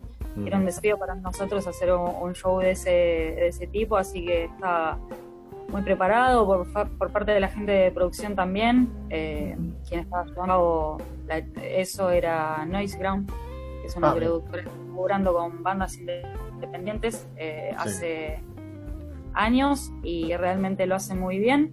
Era 0.46 0.58
un 0.58 0.66
desafío 0.66 1.00
para 1.00 1.16
nosotros 1.16 1.66
hacer 1.66 1.92
un, 1.94 2.34
show 2.34 2.60
de 2.60 2.72
ese, 2.72 2.90
de 2.90 3.48
ese 3.48 3.66
tipo, 3.66 3.98
así 3.98 4.24
que 4.24 4.44
estaba 4.44 5.00
muy 5.70 5.82
preparado 5.82 6.46
por, 6.46 6.68
por 6.98 7.12
parte 7.12 7.32
de 7.32 7.40
la 7.40 7.50
gente 7.50 7.72
de 7.72 7.92
producción 7.92 8.36
también. 8.36 8.90
Eh, 9.10 9.58
quien 9.88 10.02
estaba 10.02 10.26
llevando 10.26 10.98
eso 11.62 12.10
era 12.10 12.66
Noise 12.66 12.98
Ground, 12.98 13.30
que 13.82 13.88
es 13.88 13.96
una 13.96 14.12
ah, 14.12 14.16
productora 14.16 14.64
que 14.64 14.70
está 14.70 15.32
con 15.34 15.64
bandas 15.64 15.98
independientes 15.98 17.28
eh, 17.38 17.72
hace 17.78 18.40
años 19.34 19.92
y 20.04 20.36
realmente 20.36 20.86
lo 20.86 20.96
hace 20.96 21.16
muy 21.16 21.40
bien. 21.40 21.72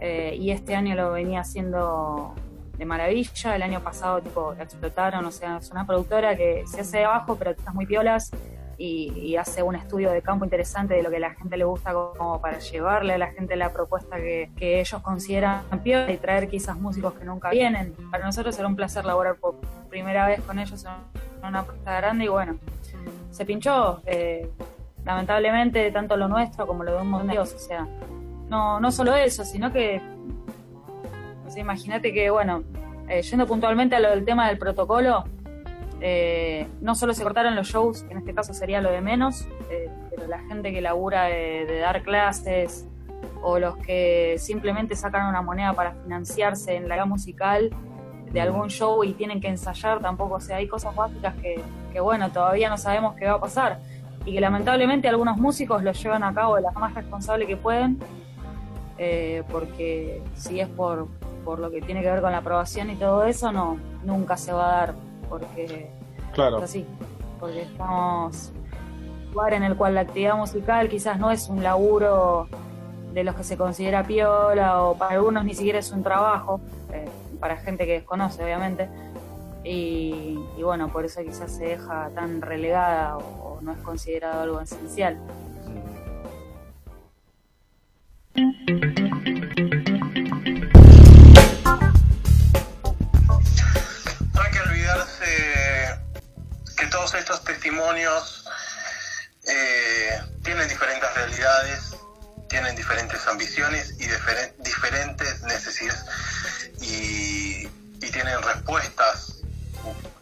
Eh, 0.00 0.36
y 0.38 0.50
este 0.50 0.74
año 0.74 0.94
lo 0.94 1.12
venía 1.12 1.40
haciendo 1.40 2.34
de 2.76 2.84
maravilla. 2.84 3.56
El 3.56 3.62
año 3.62 3.80
pasado, 3.80 4.20
tipo, 4.20 4.52
explotaron, 4.54 5.24
o 5.24 5.30
sea, 5.30 5.58
es 5.58 5.70
una 5.70 5.86
productora 5.86 6.36
que 6.36 6.64
se 6.66 6.80
hace 6.80 6.98
de 6.98 7.04
abajo, 7.04 7.36
pero 7.36 7.52
estás 7.52 7.74
muy 7.74 7.86
piolas 7.86 8.30
y, 8.78 9.36
hace 9.36 9.62
un 9.62 9.74
estudio 9.74 10.10
de 10.10 10.22
campo 10.22 10.44
interesante 10.44 10.94
de 10.94 11.02
lo 11.02 11.10
que 11.10 11.16
a 11.16 11.20
la 11.20 11.34
gente 11.34 11.56
le 11.56 11.64
gusta 11.64 11.92
como 11.92 12.40
para 12.40 12.58
llevarle 12.58 13.14
a 13.14 13.18
la 13.18 13.28
gente 13.28 13.56
la 13.56 13.72
propuesta 13.72 14.16
que, 14.16 14.50
ellos 14.58 15.00
consideran 15.02 15.62
piola 15.82 16.12
y 16.12 16.16
traer 16.16 16.48
quizás 16.48 16.76
músicos 16.76 17.14
que 17.14 17.24
nunca 17.24 17.50
vienen. 17.50 17.94
Para 18.10 18.24
nosotros 18.24 18.58
era 18.58 18.68
un 18.68 18.76
placer 18.76 19.04
laborar 19.04 19.36
por 19.36 19.56
primera 19.88 20.26
vez 20.26 20.40
con 20.40 20.58
ellos 20.58 20.84
en 20.84 21.48
una 21.48 21.64
propuesta 21.64 21.96
grande 21.96 22.24
y 22.24 22.28
bueno, 22.28 22.58
se 23.30 23.44
pinchó. 23.44 24.00
Eh, 24.06 24.50
lamentablemente, 25.04 25.90
tanto 25.92 26.16
lo 26.16 26.28
nuestro 26.28 26.66
como 26.66 26.82
lo 26.82 26.92
de 26.92 27.02
un 27.02 27.08
montón 27.08 27.28
de 27.28 27.38
o 27.38 27.46
sea, 27.46 27.86
no, 28.48 28.80
no 28.80 28.90
solo 28.90 29.14
eso, 29.14 29.44
sino 29.44 29.72
que, 29.72 30.00
imagínate 31.56 32.12
que, 32.12 32.30
bueno, 32.30 32.64
eh, 33.08 33.22
yendo 33.22 33.46
puntualmente 33.46 33.96
a 33.96 34.00
lo 34.00 34.10
del 34.10 34.24
tema 34.24 34.48
del 34.48 34.58
protocolo, 34.58 35.24
eh, 36.00 36.68
no 36.80 36.94
solo 36.94 37.14
se 37.14 37.22
cortaron 37.22 37.54
los 37.56 37.68
shows, 37.68 38.02
que 38.02 38.12
en 38.12 38.18
este 38.18 38.34
caso 38.34 38.52
sería 38.52 38.80
lo 38.80 38.90
de 38.90 39.00
menos, 39.00 39.46
eh, 39.70 39.90
pero 40.10 40.26
la 40.26 40.40
gente 40.40 40.72
que 40.72 40.80
labura 40.80 41.24
de, 41.24 41.78
dar 41.80 42.02
clases 42.02 42.86
o 43.42 43.58
los 43.58 43.76
que 43.78 44.36
simplemente 44.38 44.94
sacan 44.94 45.28
una 45.28 45.40
moneda 45.40 45.72
para 45.72 45.92
financiarse 45.92 46.74
en 46.74 46.88
la 46.88 46.96
gama 46.96 47.14
musical 47.14 47.70
de 48.30 48.40
algún 48.40 48.68
show 48.68 49.02
y 49.04 49.14
tienen 49.14 49.40
que 49.40 49.48
ensayar 49.48 50.00
tampoco, 50.00 50.34
o 50.34 50.40
sea, 50.40 50.56
hay 50.56 50.68
cosas 50.68 50.94
básicas 50.94 51.34
que, 51.36 52.00
bueno, 52.00 52.30
todavía 52.30 52.68
no 52.68 52.76
sabemos 52.76 53.14
qué 53.14 53.24
va 53.24 53.34
a 53.34 53.40
pasar. 53.40 53.80
Y 54.26 54.34
que 54.34 54.40
lamentablemente 54.40 55.08
algunos 55.08 55.38
músicos 55.38 55.82
lo 55.82 55.92
llevan 55.92 56.24
a 56.24 56.34
cabo 56.34 56.56
de 56.56 56.62
la 56.62 56.72
más 56.72 56.92
responsable 56.94 57.46
que 57.46 57.56
pueden, 57.56 57.98
eh, 58.98 59.44
porque 59.50 60.22
si 60.34 60.60
es 60.60 60.68
por, 60.68 61.08
por 61.44 61.58
lo 61.58 61.70
que 61.70 61.80
tiene 61.80 62.02
que 62.02 62.10
ver 62.10 62.20
con 62.20 62.32
la 62.32 62.38
aprobación 62.38 62.90
y 62.90 62.96
todo 62.96 63.24
eso, 63.24 63.52
no, 63.52 63.78
nunca 64.04 64.36
se 64.36 64.52
va 64.52 64.66
a 64.66 64.76
dar 64.78 64.94
porque 65.28 65.90
claro. 66.32 66.58
es 66.58 66.64
así, 66.64 66.86
porque 67.38 67.62
estamos 67.62 68.50
en 68.50 69.28
un 69.28 69.32
lugar 69.32 69.54
en 69.54 69.62
el 69.62 69.76
cual 69.76 69.94
la 69.94 70.02
actividad 70.02 70.36
musical 70.36 70.88
quizás 70.88 71.18
no 71.18 71.30
es 71.30 71.48
un 71.48 71.62
laburo 71.62 72.48
de 73.12 73.24
los 73.24 73.34
que 73.34 73.44
se 73.44 73.56
considera 73.56 74.04
piola 74.04 74.82
o 74.82 74.96
para 74.96 75.14
algunos 75.14 75.44
ni 75.44 75.54
siquiera 75.54 75.78
es 75.78 75.90
un 75.90 76.02
trabajo, 76.02 76.60
eh, 76.92 77.06
para 77.40 77.56
gente 77.56 77.86
que 77.86 77.92
desconoce 77.92 78.42
obviamente, 78.44 78.88
y, 79.68 80.38
bueno, 80.62 80.88
por 80.92 81.04
eso 81.04 81.22
quizás 81.24 81.50
se 81.50 81.64
deja 81.64 82.08
tan 82.10 82.40
relegada 82.40 83.16
o, 83.16 83.58
no 83.62 83.72
es 83.72 83.78
considerado 83.78 84.42
algo 84.42 84.60
esencial. 84.60 85.18
Todos 96.96 97.12
estos 97.12 97.44
testimonios 97.44 98.42
eh, 99.46 100.18
tienen 100.42 100.66
diferentes 100.66 101.14
realidades, 101.14 101.94
tienen 102.48 102.74
diferentes 102.74 103.26
ambiciones 103.26 103.96
y 103.98 104.06
diferentes 104.64 105.42
necesidades 105.42 106.04
y, 106.80 107.68
tienen 108.12 108.40
respuestas 108.40 109.42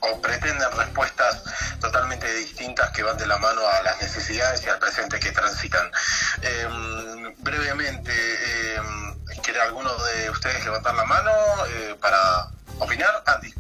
o 0.01 0.21
pretenden 0.21 0.69
respuestas 0.73 1.45
totalmente 1.81 2.27
distintas 2.35 2.91
que 2.91 3.05
van 3.05 3.17
de 3.19 3.27
la 3.29 3.39
mano 3.39 3.61
a 3.69 3.83
las 3.85 4.03
necesidades 4.03 4.65
y 4.65 4.69
al 4.69 4.81
presente 4.81 5.21
que 5.21 5.31
transitan. 5.31 5.93
Em, 6.43 7.35
brevemente, 7.39 8.13
em, 8.75 9.25
¿quiere 9.45 9.61
alguno 9.61 9.95
de 10.07 10.31
ustedes 10.31 10.65
levantar 10.65 10.97
la 10.97 11.05
mano 11.05 11.31
eh, 11.69 11.97
para 12.01 12.49
opinar? 12.81 13.23
Andy. 13.27 13.55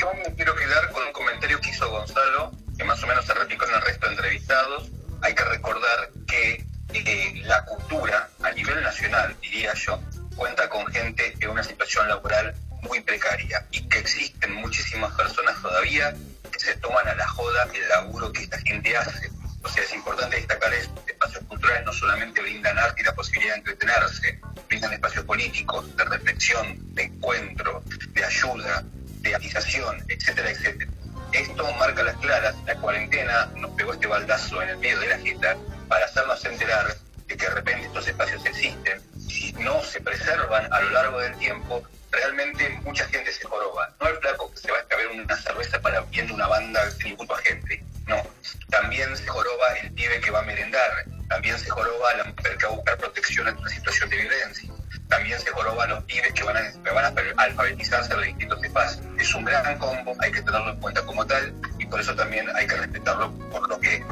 Yo 0.00 0.10
me 0.14 0.34
quiero 0.34 0.56
quedar 0.56 0.90
con 0.92 1.06
un 1.06 1.12
comentario 1.12 1.60
que 1.60 1.68
hizo 1.68 1.86
Gonzalo, 1.90 2.52
que 2.78 2.84
más 2.84 3.02
o 3.02 3.06
menos 3.06 3.26
se 3.26 3.34
replicó 3.34 3.66
en 3.66 3.74
el 3.74 3.82
resto 3.82 4.06
de 4.06 4.12
entrevistados. 4.14 4.88
Hay 5.20 5.34
que 5.34 5.44
recordar 5.44 6.08
que 6.26 6.64
eh, 6.94 7.42
la 7.44 7.62
cultura 7.66 8.30
a 8.42 8.50
nivel 8.52 8.82
nacional, 8.82 9.36
diría 9.42 9.74
yo, 9.74 10.00
cuenta 10.36 10.70
con 10.70 10.86
gente 10.86 11.36
en 11.38 11.50
una 11.50 11.62
situación 11.62 12.08
laboral 12.08 12.54
muy 12.80 13.02
precaria 13.02 13.66
y 13.72 13.86
que 13.90 13.98
existen 13.98 14.54
muchísimas 14.54 15.12
personas 15.12 15.60
todavía 15.60 16.14
que 16.50 16.58
se 16.58 16.76
toman 16.76 17.06
a 17.06 17.14
la 17.14 17.28
joda 17.28 17.68
el 17.74 17.86
laburo 17.90 18.32
que 18.32 18.44
esta 18.44 18.58
gente 18.60 18.96
hace. 18.96 19.30
O 19.62 19.68
sea, 19.68 19.82
es 19.82 19.92
importante 19.92 20.36
destacar 20.36 20.72
esto. 20.72 21.04
Espacios 21.06 21.44
culturales 21.44 21.84
no 21.84 21.92
solamente 21.92 22.40
brindan 22.40 22.78
arte 22.78 23.02
y 23.02 23.04
la 23.04 23.14
posibilidad 23.14 23.52
de 23.52 23.58
entretenerse, 23.58 24.40
brindan 24.66 24.94
espacios 24.94 25.26
políticos, 25.26 25.94
de 25.94 26.04
reflexión, 26.06 26.94
de 26.94 27.02
encuentro, 27.02 27.82
de 28.14 28.24
ayuda, 28.24 28.82
de 29.20 29.34
avisación, 29.34 30.04
etcétera, 30.08 30.50
etcétera. 30.50 30.90
Esto 31.32 31.72
marca 31.74 32.02
las 32.02 32.16
claras, 32.16 32.54
la 32.66 32.74
cuarentena 32.76 33.46
nos 33.56 33.70
pegó 33.72 33.92
este 33.92 34.06
baldazo 34.06 34.62
en 34.62 34.70
el 34.70 34.78
medio 34.78 34.98
de 35.00 35.08
la 35.08 35.18
jeta 35.18 35.56
para 35.88 36.04
hacernos 36.04 36.44
enterar 36.44 36.96
de 37.26 37.36
que 37.36 37.46
de 37.46 37.54
repente 37.54 37.86
estos 37.86 38.08
espacios 38.08 38.44
existen 38.44 39.00
y 39.28 39.30
si 39.30 39.52
no 39.52 39.82
se 39.82 40.00
preservan 40.00 40.72
a 40.72 40.80
lo 40.80 40.90
largo 40.90 41.20
del 41.20 41.36
tiempo, 41.38 41.82
realmente 42.10 42.68
mucha 42.82 43.06
gente 43.06 43.32
se 43.32 43.44
joroba. 43.44 43.94
No 44.00 44.08
el 44.08 44.16
flaco 44.16 44.50
que 44.50 44.56
se 44.58 44.70
va 44.70 44.78
a 44.78 44.80
escaber 44.80 45.06
una 45.08 45.36
cerveza 45.36 45.80
para 45.80 46.00
viendo 46.02 46.34
una 46.34 46.48
banda 46.48 46.84
de 46.84 46.92
tributo 46.92 47.34
a 47.34 47.38
gente. 47.38 47.82
No. 48.06 48.20
También 48.68 49.16
se 49.16 49.26
joroba 49.28 49.72
el 49.82 49.92
pibe 49.92 50.20
que 50.20 50.30
va 50.30 50.40
a 50.40 50.42
merendar. 50.42 51.04
También 51.28 51.58
se 51.58 51.70
joroba 51.70 52.14
la 52.14 52.24
mujer 52.24 52.56
que 52.56 52.66
va 52.66 52.72
a 52.72 52.76
buscar 52.76 52.98
protección 52.98 53.48
en 53.48 53.56
una 53.56 53.70
situación 53.70 54.08
de 54.10 54.16
violencia. 54.16 54.70
También 55.10 55.40
se 55.40 55.50
joroba 55.50 55.86
los 55.88 56.02
pibes 56.04 56.32
que 56.32 56.44
van 56.44 56.56
a, 56.56 56.72
que 56.72 56.90
van 56.90 57.04
a 57.04 57.42
alfabetizarse 57.42 58.12
a 58.12 58.16
los 58.16 58.26
distintos 58.26 58.62
espacios. 58.62 59.04
Es 59.18 59.34
un 59.34 59.44
gran 59.44 59.76
combo, 59.78 60.16
hay 60.20 60.32
que 60.32 60.40
tenerlo 60.40 60.70
en 60.70 60.80
cuenta 60.80 61.04
como 61.04 61.26
tal 61.26 61.52
y 61.78 61.86
por 61.86 62.00
eso 62.00 62.14
también 62.14 62.48
hay 62.56 62.66
que 62.66 62.76
respetarlo 62.76 63.30
por 63.50 63.68
lo 63.68 63.78
que 63.80 63.96
es. 63.96 64.04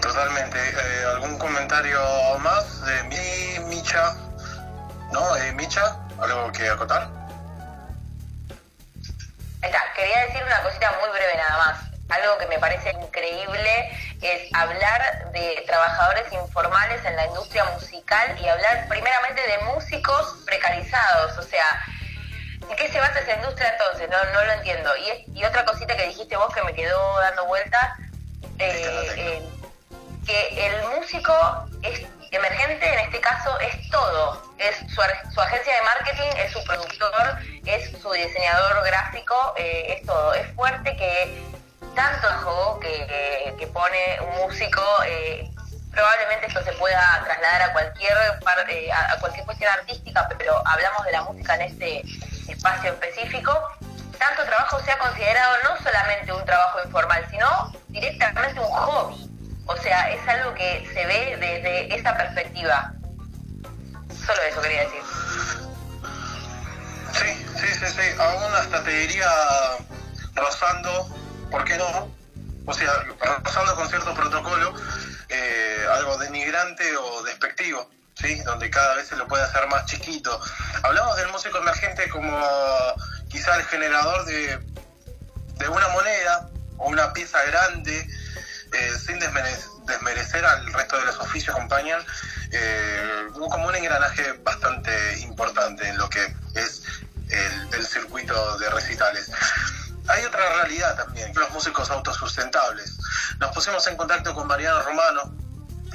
Totalmente. 0.00 0.58
Eh, 0.58 1.04
¿Algún 1.14 1.38
comentario 1.38 1.98
más 2.40 2.84
de 2.86 3.02
mi 3.04 3.68
Micha? 3.68 4.14
¿No? 5.12 5.36
Eh, 5.36 5.52
Micha, 5.52 5.96
¿algo 6.20 6.50
que 6.52 6.68
acotar? 6.68 7.08
Está, 9.62 9.78
quería 9.94 10.26
decir 10.26 10.42
una 10.44 10.62
cosita 10.62 10.92
muy 11.00 11.10
breve 11.10 11.36
nada 11.36 11.58
más. 11.58 11.91
Algo 12.12 12.38
que 12.38 12.46
me 12.46 12.58
parece 12.58 12.90
increíble 12.90 13.90
es 14.20 14.52
hablar 14.54 15.30
de 15.32 15.64
trabajadores 15.66 16.30
informales 16.32 17.04
en 17.04 17.16
la 17.16 17.26
industria 17.26 17.64
musical 17.64 18.36
y 18.38 18.48
hablar 18.48 18.86
primeramente 18.88 19.40
de 19.40 19.58
músicos 19.72 20.42
precarizados. 20.44 21.38
O 21.38 21.42
sea, 21.42 21.64
¿en 22.68 22.76
qué 22.76 22.88
se 22.88 23.00
basa 23.00 23.20
esa 23.20 23.36
industria 23.36 23.70
entonces? 23.70 24.10
No, 24.10 24.24
no 24.32 24.44
lo 24.44 24.52
entiendo. 24.52 24.90
Y, 24.96 25.38
y 25.38 25.44
otra 25.44 25.64
cosita 25.64 25.96
que 25.96 26.08
dijiste 26.08 26.36
vos 26.36 26.52
que 26.54 26.62
me 26.62 26.74
quedó 26.74 27.18
dando 27.20 27.46
vuelta, 27.46 27.96
eh, 28.58 29.14
eh, 29.16 29.42
que 30.26 30.66
el 30.66 30.88
músico 30.88 31.34
es 31.82 32.02
emergente 32.30 32.86
en 32.92 32.98
este 33.00 33.20
caso 33.20 33.58
es 33.60 33.88
todo. 33.90 34.42
Es 34.58 34.76
su, 34.76 35.00
su, 35.34 35.40
agencia 35.40 35.74
de 35.74 35.82
marketing, 35.82 36.36
es 36.38 36.52
su 36.52 36.62
productor, 36.64 37.38
es 37.66 37.90
su 38.00 38.12
diseñador 38.12 38.84
gráfico, 38.84 39.54
eh, 39.56 39.96
es 39.98 40.06
todo. 40.06 40.34
Es 40.34 40.46
fuerte 40.54 40.96
que 40.96 41.42
tanto 41.94 42.28
juego 42.42 42.80
que, 42.80 43.54
que, 43.58 43.66
pone 43.68 44.18
un 44.20 44.46
músico, 44.46 44.82
eh, 45.06 45.50
probablemente 45.90 46.46
esto 46.46 46.62
se 46.64 46.72
pueda 46.72 47.22
trasladar 47.24 47.62
a 47.62 47.72
cualquier 47.72 48.16
parte, 48.44 48.92
a 48.92 49.18
cualquier 49.20 49.44
cuestión 49.44 49.72
artística, 49.72 50.28
pero 50.38 50.62
hablamos 50.66 51.04
de 51.04 51.12
la 51.12 51.22
música 51.22 51.54
en 51.56 51.62
este 51.62 52.02
espacio 52.48 52.92
específico. 52.92 53.52
Tanto 54.18 54.44
trabajo 54.44 54.80
sea 54.80 54.98
considerado 54.98 55.56
no 55.64 55.82
solamente 55.82 56.32
un 56.32 56.44
trabajo 56.44 56.78
informal, 56.84 57.26
sino 57.30 57.72
directamente 57.88 58.60
un 58.60 58.66
hobby. 58.66 59.28
O 59.66 59.76
sea, 59.76 60.10
es 60.10 60.28
algo 60.28 60.54
que 60.54 60.88
se 60.92 61.06
ve 61.06 61.36
desde 61.38 61.94
esa 61.94 62.16
perspectiva. 62.16 62.92
Solo 64.26 64.42
eso 64.42 64.60
quería 64.60 64.82
decir. 64.82 65.02
Sí, 67.12 67.46
sí, 67.56 67.66
sí, 67.66 67.86
sí. 67.86 68.20
Aún 68.20 68.54
hasta 68.54 68.82
te 68.84 68.90
diría 68.90 69.28
rozando, 70.34 71.08
¿por 71.52 71.64
qué 71.64 71.76
no? 71.76 72.10
O 72.66 72.74
sea, 72.74 72.90
rozando 73.44 73.76
con 73.76 73.88
cierto 73.88 74.12
protocolo, 74.14 74.74
eh, 75.28 75.86
algo 75.92 76.18
denigrante 76.18 76.96
o 76.96 77.22
despectivo. 77.22 77.88
¿Sí? 78.14 78.36
donde 78.42 78.68
cada 78.68 78.94
vez 78.94 79.08
se 79.08 79.16
lo 79.16 79.26
puede 79.26 79.42
hacer 79.42 79.66
más 79.68 79.86
chiquito. 79.86 80.38
Hablamos 80.82 81.16
del 81.16 81.28
músico 81.28 81.58
emergente 81.58 82.10
como 82.10 82.38
quizá 83.30 83.56
el 83.56 83.64
generador 83.64 84.26
de, 84.26 84.58
de 85.58 85.68
una 85.68 85.88
moneda 85.88 86.50
o 86.76 86.88
una 86.88 87.12
pieza 87.14 87.42
grande, 87.44 88.06
eh, 88.72 88.92
sin 88.98 89.18
desmerecer, 89.18 90.44
al 90.44 90.72
resto 90.72 90.98
de 90.98 91.06
los 91.06 91.18
oficios 91.20 91.56
acompañan, 91.56 92.00
eh, 92.50 93.28
como 93.32 93.68
un 93.68 93.74
engranaje 93.74 94.32
bastante 94.44 95.18
importante 95.20 95.88
en 95.88 95.96
lo 95.96 96.08
que 96.10 96.22
es 96.54 96.82
el, 97.72 97.86
circuito 97.86 98.58
de 98.58 98.70
recitales. 98.70 99.30
Hay 100.08 100.24
otra 100.24 100.40
realidad 100.56 100.96
también, 100.96 101.32
los 101.34 101.50
músicos 101.50 101.90
autosustentables. 101.90 102.98
Nos 103.38 103.54
pusimos 103.54 103.86
en 103.86 103.96
contacto 103.96 104.34
con 104.34 104.48
Mariano 104.48 104.82
Romano, 104.82 105.34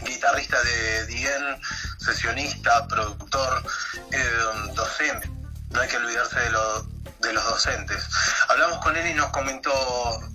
guitarrista 0.05 0.57
de 0.63 1.05
Dien, 1.07 1.61
sesionista, 1.97 2.87
productor, 2.87 3.63
eh, 4.11 4.73
docente. 4.75 5.29
No 5.71 5.81
hay 5.81 5.89
que 5.89 5.97
olvidarse 5.97 6.39
de, 6.39 6.49
lo, 6.51 6.83
de 7.19 7.33
los 7.33 7.43
docentes. 7.49 8.07
Hablamos 8.47 8.77
con 8.77 8.95
él 8.95 9.07
y 9.07 9.13
nos 9.13 9.27
comentó 9.27 9.71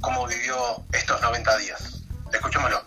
cómo 0.00 0.26
vivió 0.26 0.54
estos 0.92 1.20
90 1.22 1.56
días. 1.58 2.02
Escuchémoslo. 2.30 2.82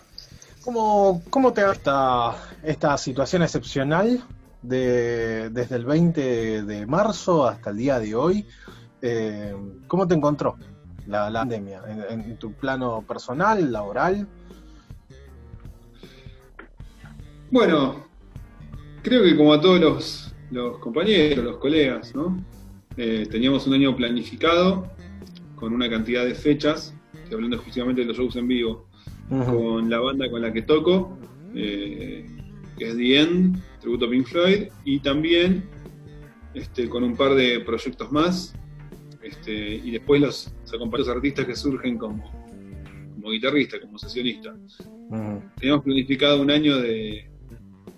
¿Cómo, 0.62 1.22
cómo 1.30 1.52
te 1.52 1.68
esta, 1.68 2.34
esta 2.62 2.96
situación 2.98 3.42
excepcional 3.42 4.24
de, 4.62 5.50
desde 5.50 5.76
el 5.76 5.84
20 5.84 6.62
de 6.62 6.86
marzo 6.86 7.46
hasta 7.46 7.70
el 7.70 7.76
día 7.76 7.98
de 7.98 8.14
hoy? 8.14 8.48
Eh, 9.02 9.54
¿Cómo 9.88 10.06
te 10.06 10.14
encontró 10.14 10.56
la, 11.06 11.30
la 11.30 11.40
pandemia 11.40 11.82
en, 12.10 12.20
en, 12.20 12.36
tu 12.36 12.52
plano 12.52 13.02
personal, 13.06 13.70
laboral? 13.72 14.26
Bueno, 17.50 18.06
creo 19.02 19.22
que 19.22 19.36
como 19.36 19.52
a 19.52 19.60
todos 19.60 19.80
los, 19.80 20.34
los 20.50 20.78
compañeros, 20.78 21.44
los 21.44 21.58
colegas, 21.58 22.14
¿no? 22.14 22.42
Eh, 22.96 23.26
teníamos 23.30 23.66
un 23.66 23.74
año 23.74 23.94
planificado 23.94 24.90
con 25.54 25.72
una 25.72 25.88
cantidad 25.88 26.24
de 26.24 26.34
fechas, 26.34 26.94
estoy 27.12 27.34
hablando 27.34 27.56
exclusivamente 27.56 28.02
de 28.02 28.08
los 28.08 28.16
shows 28.16 28.36
en 28.36 28.48
vivo, 28.48 28.86
uh 29.30 29.34
-huh. 29.34 29.44
con 29.44 29.90
la 29.90 30.00
banda 30.00 30.30
con 30.30 30.42
la 30.42 30.52
que 30.52 30.62
toco, 30.62 31.18
eh, 31.54 32.26
que 32.78 32.88
es 32.88 32.96
The 32.96 33.20
End, 33.20 33.62
tributo 33.80 34.06
a 34.06 34.10
Pink 34.10 34.26
Floyd, 34.26 34.68
y 34.84 34.98
también 35.00 35.64
este, 36.54 36.88
con 36.88 37.04
un 37.04 37.16
par 37.16 37.34
de 37.34 37.60
proyectos 37.60 38.10
más, 38.10 38.54
este, 39.26 39.52
y 39.52 39.90
después 39.90 40.20
los, 40.20 40.54
los 40.72 41.08
artistas 41.08 41.46
que 41.46 41.56
surgen 41.56 41.98
como, 41.98 42.22
como 43.14 43.30
guitarrista, 43.30 43.80
como 43.80 43.98
sesionista. 43.98 44.54
Uh 44.88 45.14
-huh. 45.14 45.54
Teníamos 45.56 45.84
planificado 45.84 46.40
un 46.40 46.50
año 46.50 46.76
de, 46.78 47.28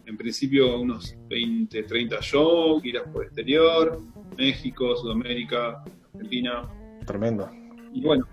en 0.06 0.16
principio, 0.16 0.80
unos 0.80 1.14
20, 1.28 1.82
30 1.82 2.16
shows, 2.22 2.82
giras 2.82 3.04
por 3.12 3.24
exterior, 3.24 4.00
México, 4.38 4.96
Sudamérica, 4.96 5.84
Argentina. 6.14 6.62
Tremendo. 7.06 7.50
Y 7.92 8.00
bueno, 8.02 8.26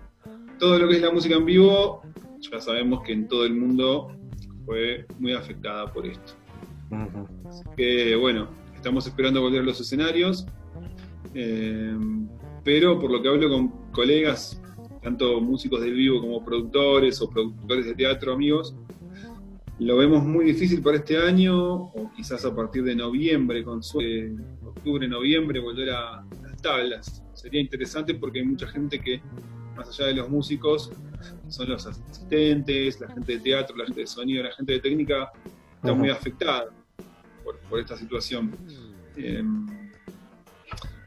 todo 0.58 0.78
lo 0.78 0.88
que 0.88 0.96
es 0.96 1.02
la 1.02 1.12
música 1.12 1.36
en 1.36 1.44
vivo, 1.44 2.02
ya 2.40 2.60
sabemos 2.60 3.02
que 3.02 3.12
en 3.12 3.28
todo 3.28 3.44
el 3.44 3.54
mundo 3.54 4.16
fue 4.64 5.06
muy 5.18 5.32
afectada 5.32 5.92
por 5.92 6.06
esto. 6.06 6.32
Uh 6.90 6.94
-huh. 6.96 7.48
Así 7.48 7.64
que 7.76 8.16
bueno, 8.16 8.48
estamos 8.74 9.06
esperando 9.06 9.42
volver 9.42 9.60
a 9.60 9.64
los 9.64 9.80
escenarios, 9.80 10.46
eh, 11.34 11.94
pero 12.66 12.98
por 12.98 13.12
lo 13.12 13.22
que 13.22 13.28
hablo 13.28 13.48
con 13.48 13.68
colegas, 13.92 14.60
tanto 15.00 15.40
músicos 15.40 15.82
del 15.82 15.94
vivo 15.94 16.20
como 16.20 16.44
productores 16.44 17.22
o 17.22 17.30
productores 17.30 17.86
de 17.86 17.94
teatro, 17.94 18.32
amigos, 18.32 18.74
lo 19.78 19.96
vemos 19.96 20.24
muy 20.24 20.46
difícil 20.46 20.82
para 20.82 20.96
este 20.96 21.16
año, 21.16 21.54
o 21.54 22.10
quizás 22.16 22.44
a 22.44 22.52
partir 22.52 22.82
de 22.82 22.96
noviembre, 22.96 23.62
con 23.62 23.84
suerte, 23.84 24.34
octubre, 24.64 25.06
noviembre, 25.06 25.60
volver 25.60 25.90
a 25.90 26.24
las 26.42 26.60
tablas. 26.60 27.22
Sería 27.34 27.60
interesante 27.60 28.14
porque 28.14 28.40
hay 28.40 28.46
mucha 28.46 28.66
gente 28.66 28.98
que, 28.98 29.22
más 29.76 29.88
allá 29.90 30.08
de 30.08 30.14
los 30.14 30.28
músicos, 30.28 30.90
son 31.46 31.68
los 31.68 31.86
asistentes, 31.86 33.00
la 33.00 33.06
gente 33.12 33.34
de 33.34 33.38
teatro, 33.38 33.76
la 33.76 33.84
gente 33.84 34.00
de 34.00 34.06
sonido, 34.08 34.42
la 34.42 34.50
gente 34.50 34.72
de 34.72 34.80
técnica, 34.80 35.30
está 35.76 35.92
uh 35.92 35.94
-huh. 35.94 35.98
muy 35.98 36.10
afectada 36.10 36.66
por, 37.44 37.60
por 37.70 37.78
esta 37.78 37.96
situación. 37.96 38.50
Eh, 39.16 39.40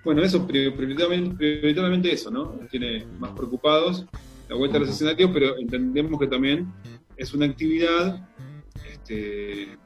bueno, 0.03 0.23
eso, 0.23 0.45
prioritariamente, 0.47 1.35
prioritariamente 1.35 2.11
eso, 2.11 2.31
¿no? 2.31 2.57
Tiene 2.69 3.05
más 3.19 3.31
preocupados 3.31 4.05
la 4.47 4.55
vuelta 4.55 4.77
a 4.77 4.79
los 4.79 4.89
escenarios, 4.89 5.29
pero 5.33 5.57
entendemos 5.57 6.19
que 6.19 6.27
también 6.27 6.71
es 7.17 7.33
una 7.33 7.45
actividad 7.45 8.27
este, 8.91 9.77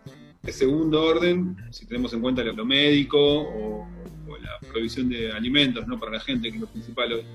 de 0.41 0.51
segundo 0.51 1.03
orden, 1.03 1.57
si 1.71 1.85
tenemos 1.85 2.13
en 2.13 2.21
cuenta 2.21 2.43
lo, 2.43 2.65
médico 2.65 3.17
o, 3.19 3.87
la 4.41 4.67
provisión 4.67 5.09
de 5.09 5.31
alimentos 5.31 5.87
¿no? 5.87 5.99
para 5.99 6.13
la 6.13 6.19
gente, 6.19 6.49
que 6.49 6.55
es 6.55 6.61
lo 6.61 6.67
principal 6.67 7.13
hoy. 7.13 7.25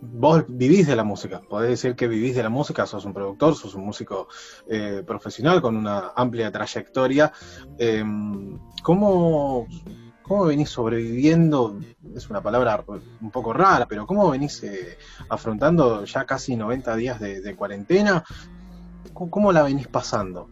Vos 0.00 0.44
vivís 0.48 0.86
de 0.86 0.94
la 0.94 1.02
música, 1.02 1.40
podés 1.40 1.70
decir 1.70 1.96
que 1.96 2.06
vivís 2.06 2.36
de 2.36 2.42
la 2.44 2.48
música, 2.48 2.86
sos 2.86 3.04
un 3.04 3.12
productor, 3.12 3.56
sos 3.56 3.74
un 3.74 3.84
músico 3.84 4.28
eh, 4.68 5.02
profesional 5.04 5.60
con 5.60 5.76
una 5.76 6.12
amplia 6.14 6.52
trayectoria. 6.52 7.32
Eh, 7.78 8.04
¿Cómo 8.82 9.66
¿Cómo 10.28 10.44
venís 10.44 10.68
sobreviviendo? 10.68 11.80
Es 12.14 12.28
una 12.28 12.42
palabra 12.42 12.84
un 13.20 13.30
poco 13.30 13.54
rara, 13.54 13.86
pero 13.86 14.06
¿cómo 14.06 14.30
venís 14.30 14.62
eh, 14.62 14.98
afrontando 15.30 16.04
ya 16.04 16.26
casi 16.26 16.54
90 16.54 16.96
días 16.96 17.18
de, 17.18 17.40
de 17.40 17.56
cuarentena? 17.56 18.22
¿Cómo, 19.14 19.30
¿Cómo, 19.30 19.52
la 19.52 19.62
venís 19.62 19.88
pasando? 19.88 20.50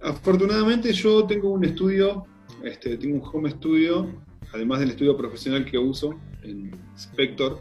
Afortunadamente 0.00 0.92
yo 0.92 1.24
tengo 1.24 1.50
un 1.50 1.64
estudio, 1.64 2.24
este, 2.62 2.96
tengo 2.96 3.16
un 3.16 3.30
home 3.30 3.50
studio 3.50 4.08
además 4.54 4.80
del 4.80 4.90
estudio 4.90 5.16
profesional 5.16 5.64
que 5.64 5.78
uso 5.78 6.14
en 6.42 6.70
Spector. 6.96 7.60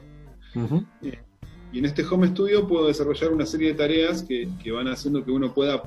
Eh, 1.02 1.20
y 1.72 1.80
en 1.80 1.86
este 1.86 2.06
home 2.06 2.28
studio 2.28 2.68
puedo 2.68 2.88
desarrollar 2.88 3.32
una 3.32 3.46
serie 3.46 3.70
de 3.70 3.74
tareas 3.74 4.24
que, 4.24 4.48
que 4.64 4.72
van 4.72 4.88
haciendo 4.88 5.26
que 5.26 5.32
uno 5.32 5.54
pueda 5.54 5.84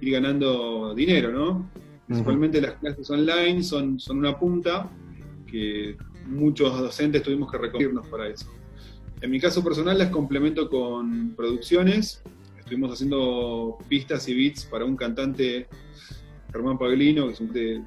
ir 0.00 0.12
ganando 0.12 0.94
dinero, 0.94 1.32
¿no? 1.32 1.68
Principalmente 2.06 2.60
las 2.60 2.74
clases 2.74 3.08
online 3.10 3.62
son, 3.62 3.98
son 3.98 4.18
una 4.18 4.38
punta 4.38 4.90
que 5.50 5.96
muchos 6.26 6.78
docentes 6.78 7.22
tuvimos 7.22 7.50
que 7.50 7.58
recorrernos 7.58 8.06
para 8.08 8.28
eso. 8.28 8.46
En 9.20 9.30
mi 9.30 9.40
caso 9.40 9.64
personal 9.64 9.96
las 9.98 10.10
complemento 10.10 10.68
con 10.68 11.34
producciones. 11.34 12.22
Estuvimos 12.58 12.92
haciendo 12.92 13.78
pistas 13.88 14.28
y 14.28 14.34
beats 14.34 14.66
para 14.66 14.84
un 14.84 14.96
cantante, 14.96 15.66
Germán 16.52 16.78
Paglino, 16.78 17.28
que, 17.28 17.82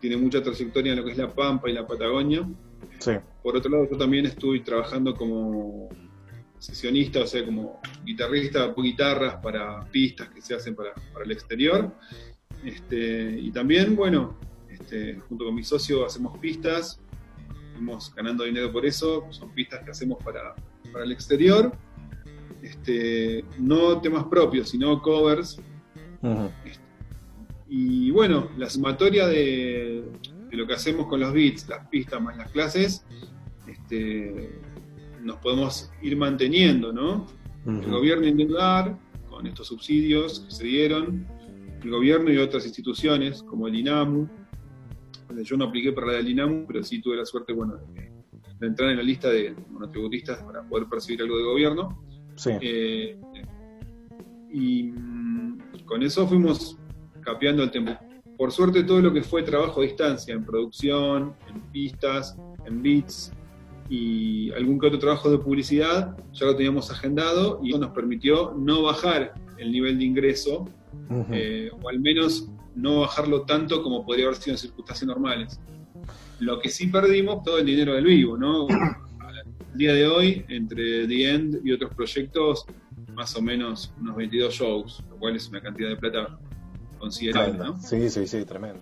tiene 0.00 0.16
mucha 0.16 0.42
trayectoria 0.42 0.92
en 0.92 0.98
lo 0.98 1.04
que 1.04 1.12
es 1.12 1.18
la 1.18 1.32
Pampa 1.32 1.70
y 1.70 1.72
la 1.72 1.86
Patagonia. 1.86 2.46
Por 3.42 3.56
otro 3.56 3.70
lado, 3.70 3.88
yo 3.90 3.96
también 3.96 4.26
estoy 4.26 4.60
trabajando 4.60 5.14
como 5.14 5.88
sesionista, 6.58 7.20
o 7.20 7.26
sea, 7.26 7.44
como 7.44 7.80
guitarrista, 8.04 8.72
guitarras 8.76 9.36
para 9.42 9.80
pistas 9.90 10.28
que 10.28 10.40
se 10.40 10.54
hacen 10.54 10.74
para, 10.74 10.92
para 11.12 11.24
el 11.24 11.32
exterior. 11.32 11.92
Este, 12.64 13.38
y 13.40 13.50
también, 13.50 13.94
bueno, 13.96 14.36
este, 14.68 15.20
junto 15.28 15.44
con 15.44 15.54
mi 15.54 15.62
socio 15.62 16.04
hacemos 16.04 16.38
pistas, 16.38 17.00
fuimos 17.74 18.14
ganando 18.14 18.44
dinero 18.44 18.72
por 18.72 18.86
eso, 18.86 19.26
son 19.30 19.50
pistas 19.52 19.84
que 19.84 19.90
hacemos 19.90 20.22
para, 20.22 20.54
para 20.92 21.04
el 21.04 21.12
exterior. 21.12 21.72
Este, 22.62 23.44
no 23.58 24.00
temas 24.00 24.24
propios, 24.24 24.70
sino 24.70 25.00
covers. 25.00 25.60
Este, 26.64 26.84
y 27.68 28.10
bueno, 28.10 28.48
la 28.56 28.68
sumatoria 28.70 29.26
de, 29.26 30.04
de, 30.50 30.56
lo 30.56 30.66
que 30.66 30.74
hacemos 30.74 31.06
con 31.06 31.20
los 31.20 31.32
beats, 31.32 31.68
las 31.68 31.86
pistas 31.88 32.20
más 32.20 32.36
las 32.36 32.50
clases, 32.50 33.04
este, 33.66 34.60
nos 35.22 35.36
podemos 35.36 35.90
ir 36.02 36.16
manteniendo, 36.16 36.92
¿no? 36.92 37.26
El 37.66 37.90
gobierno 37.90 38.26
intenta 38.28 38.58
dar 38.58 38.98
con 39.28 39.46
estos 39.46 39.66
subsidios 39.66 40.40
que 40.40 40.50
se 40.52 40.64
dieron, 40.64 41.26
el 41.86 41.92
gobierno 41.92 42.32
y 42.32 42.38
otras 42.38 42.66
instituciones 42.66 43.42
como 43.42 43.68
el 43.68 43.76
INAMU. 43.76 44.28
Yo 45.42 45.56
no 45.56 45.66
apliqué 45.66 45.92
para 45.92 46.08
la 46.08 46.12
del 46.14 46.28
INAMU, 46.30 46.66
pero 46.66 46.82
sí 46.82 47.00
tuve 47.00 47.16
la 47.16 47.24
suerte, 47.24 47.52
bueno, 47.52 47.76
de, 47.94 48.12
entrar 48.66 48.90
en 48.90 48.96
la 48.96 49.02
lista 49.02 49.30
de 49.30 49.54
monotributistas 49.70 50.42
para 50.42 50.62
poder 50.68 50.88
percibir 50.88 51.22
algo 51.22 51.38
de 51.38 51.44
gobierno. 51.44 52.02
Sí. 52.36 52.50
Eh, 52.60 53.18
y 54.50 54.84
mm, 54.84 55.84
con 55.84 56.02
eso 56.02 56.26
fuimos 56.26 56.76
capeando 57.20 57.62
el 57.62 57.70
tiempo. 57.70 57.92
Por 58.36 58.52
suerte 58.52 58.82
todo 58.82 59.00
lo 59.00 59.12
que 59.12 59.22
fue 59.22 59.42
trabajo 59.42 59.80
a 59.80 59.84
distancia, 59.84 60.34
en 60.34 60.44
producción, 60.44 61.34
en 61.48 61.60
pistas, 61.72 62.36
en 62.66 62.82
beats, 62.82 63.32
y 63.88 64.50
algún 64.52 64.78
que 64.78 64.88
otro 64.88 64.98
trabajo 64.98 65.30
de 65.30 65.38
publicidad, 65.38 66.16
ya 66.32 66.46
lo 66.46 66.56
teníamos 66.56 66.90
agendado 66.90 67.60
y 67.62 67.70
eso 67.70 67.78
nos 67.78 67.90
permitió 67.90 68.52
no 68.56 68.82
bajar 68.82 69.34
el 69.58 69.70
nivel 69.70 69.98
de 69.98 70.04
ingreso, 70.04 70.68
eh, 71.32 71.70
o 71.82 71.88
al 71.88 72.00
menos 72.00 72.48
no 72.74 73.00
bajarlo 73.00 73.42
tanto 73.42 73.82
como 73.82 74.04
podría 74.04 74.26
haber 74.26 74.38
sido 74.38 74.54
en 74.54 74.58
circunstancias 74.58 75.06
normales. 75.06 75.60
Lo 76.40 76.58
que 76.58 76.68
sí 76.68 76.88
perdimos, 76.88 77.42
todo 77.42 77.58
el 77.58 77.66
dinero 77.66 77.94
del 77.94 78.04
vivo, 78.04 78.36
¿no? 78.36 78.66
Al 78.68 79.44
día 79.74 79.94
de 79.94 80.06
hoy, 80.06 80.44
entre 80.48 81.06
The 81.06 81.30
End 81.30 81.60
y 81.64 81.72
otros 81.72 81.94
proyectos, 81.94 82.66
más 83.14 83.34
o 83.36 83.42
menos 83.42 83.92
unos 84.00 84.16
22 84.16 84.54
shows, 84.54 85.04
lo 85.08 85.16
cual 85.16 85.36
es 85.36 85.48
una 85.48 85.62
cantidad 85.62 85.88
de 85.88 85.96
plata 85.96 86.38
considerable, 86.98 87.58
¿no? 87.58 87.80
Sí, 87.80 88.10
sí, 88.10 88.26
sí, 88.26 88.44
tremendo. 88.44 88.80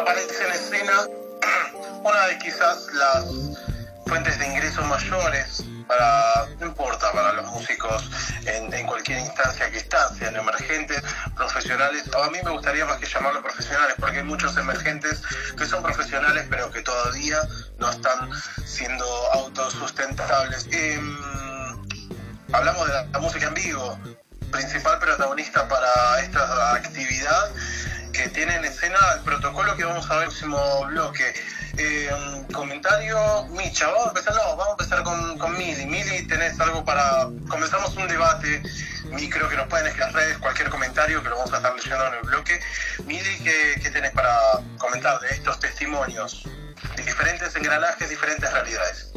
aparece 0.00 0.44
en 0.44 0.52
escena 0.52 0.92
una 2.04 2.26
de 2.26 2.38
quizás 2.38 2.88
las 2.94 3.69
fuentes 4.10 4.40
de 4.40 4.46
ingresos 4.48 4.84
mayores 4.86 5.62
para, 5.86 6.48
no 6.58 6.66
importa, 6.66 7.12
para 7.12 7.32
los 7.32 7.46
músicos 7.46 8.10
en, 8.44 8.84
cualquier 8.84 9.20
instancia 9.20 9.70
que 9.70 9.78
están, 9.78 10.16
sean 10.16 10.34
emergentes, 10.34 11.00
profesionales, 11.36 12.10
o 12.12 12.20
a 12.20 12.28
mí 12.28 12.38
me 12.44 12.50
gustaría 12.50 12.84
más 12.86 12.96
que 12.96 13.06
llamarlos 13.06 13.40
profesionales, 13.40 13.94
porque 14.00 14.18
hay 14.18 14.24
muchos 14.24 14.56
emergentes 14.56 15.22
que 15.56 15.64
son 15.64 15.80
profesionales 15.84 16.44
pero 16.50 16.72
que 16.72 16.82
todavía 16.82 17.38
no 17.78 17.88
están 17.88 18.30
siendo 18.64 19.04
autosustentables. 19.32 20.66
Em, 20.72 21.16
hablamos 22.52 22.88
de 22.88 22.92
la 22.92 23.18
música 23.20 23.46
en 23.46 23.54
vivo, 23.54 23.96
principal 24.50 24.98
protagonista 24.98 25.68
para 25.68 26.20
esta 26.20 26.74
actividad 26.74 27.50
que 28.22 28.28
tiene 28.28 28.54
en 28.54 28.64
escena 28.66 28.98
el 29.16 29.20
protocolo 29.22 29.74
que 29.76 29.84
vamos 29.84 30.10
a 30.10 30.16
ver 30.16 30.24
el 30.24 30.28
próximo 30.28 30.84
bloque. 30.86 31.32
Eh, 31.78 32.10
comentario, 32.52 33.16
Micha, 33.50 33.86
vamos 33.86 34.06
a 34.06 34.08
empezar, 34.08 34.34
no, 34.34 34.56
vamos 34.56 34.68
a 34.68 34.70
empezar 34.72 35.02
con, 35.02 35.38
con 35.38 35.56
Mili. 35.56 35.86
Mili, 35.86 36.26
tenés 36.26 36.60
algo 36.60 36.84
para. 36.84 37.28
Comenzamos 37.48 37.96
un 37.96 38.06
debate 38.08 38.62
micro 39.10 39.48
que 39.48 39.56
nos 39.56 39.68
pueden 39.68 39.86
escribir 39.86 40.38
cualquier 40.38 40.68
comentario 40.68 41.22
que 41.22 41.30
lo 41.30 41.36
vamos 41.38 41.52
a 41.54 41.56
estar 41.56 41.74
leyendo 41.74 42.06
en 42.08 42.14
el 42.14 42.22
bloque. 42.22 42.60
Mili, 43.06 43.38
¿qué, 43.42 43.80
qué 43.82 43.90
tenés 43.90 44.10
para 44.12 44.36
comentar 44.76 45.18
de 45.20 45.30
estos 45.30 45.58
testimonios? 45.58 46.44
De 46.96 47.02
diferentes 47.02 47.56
engranajes, 47.56 48.10
diferentes 48.10 48.52
realidades. 48.52 49.12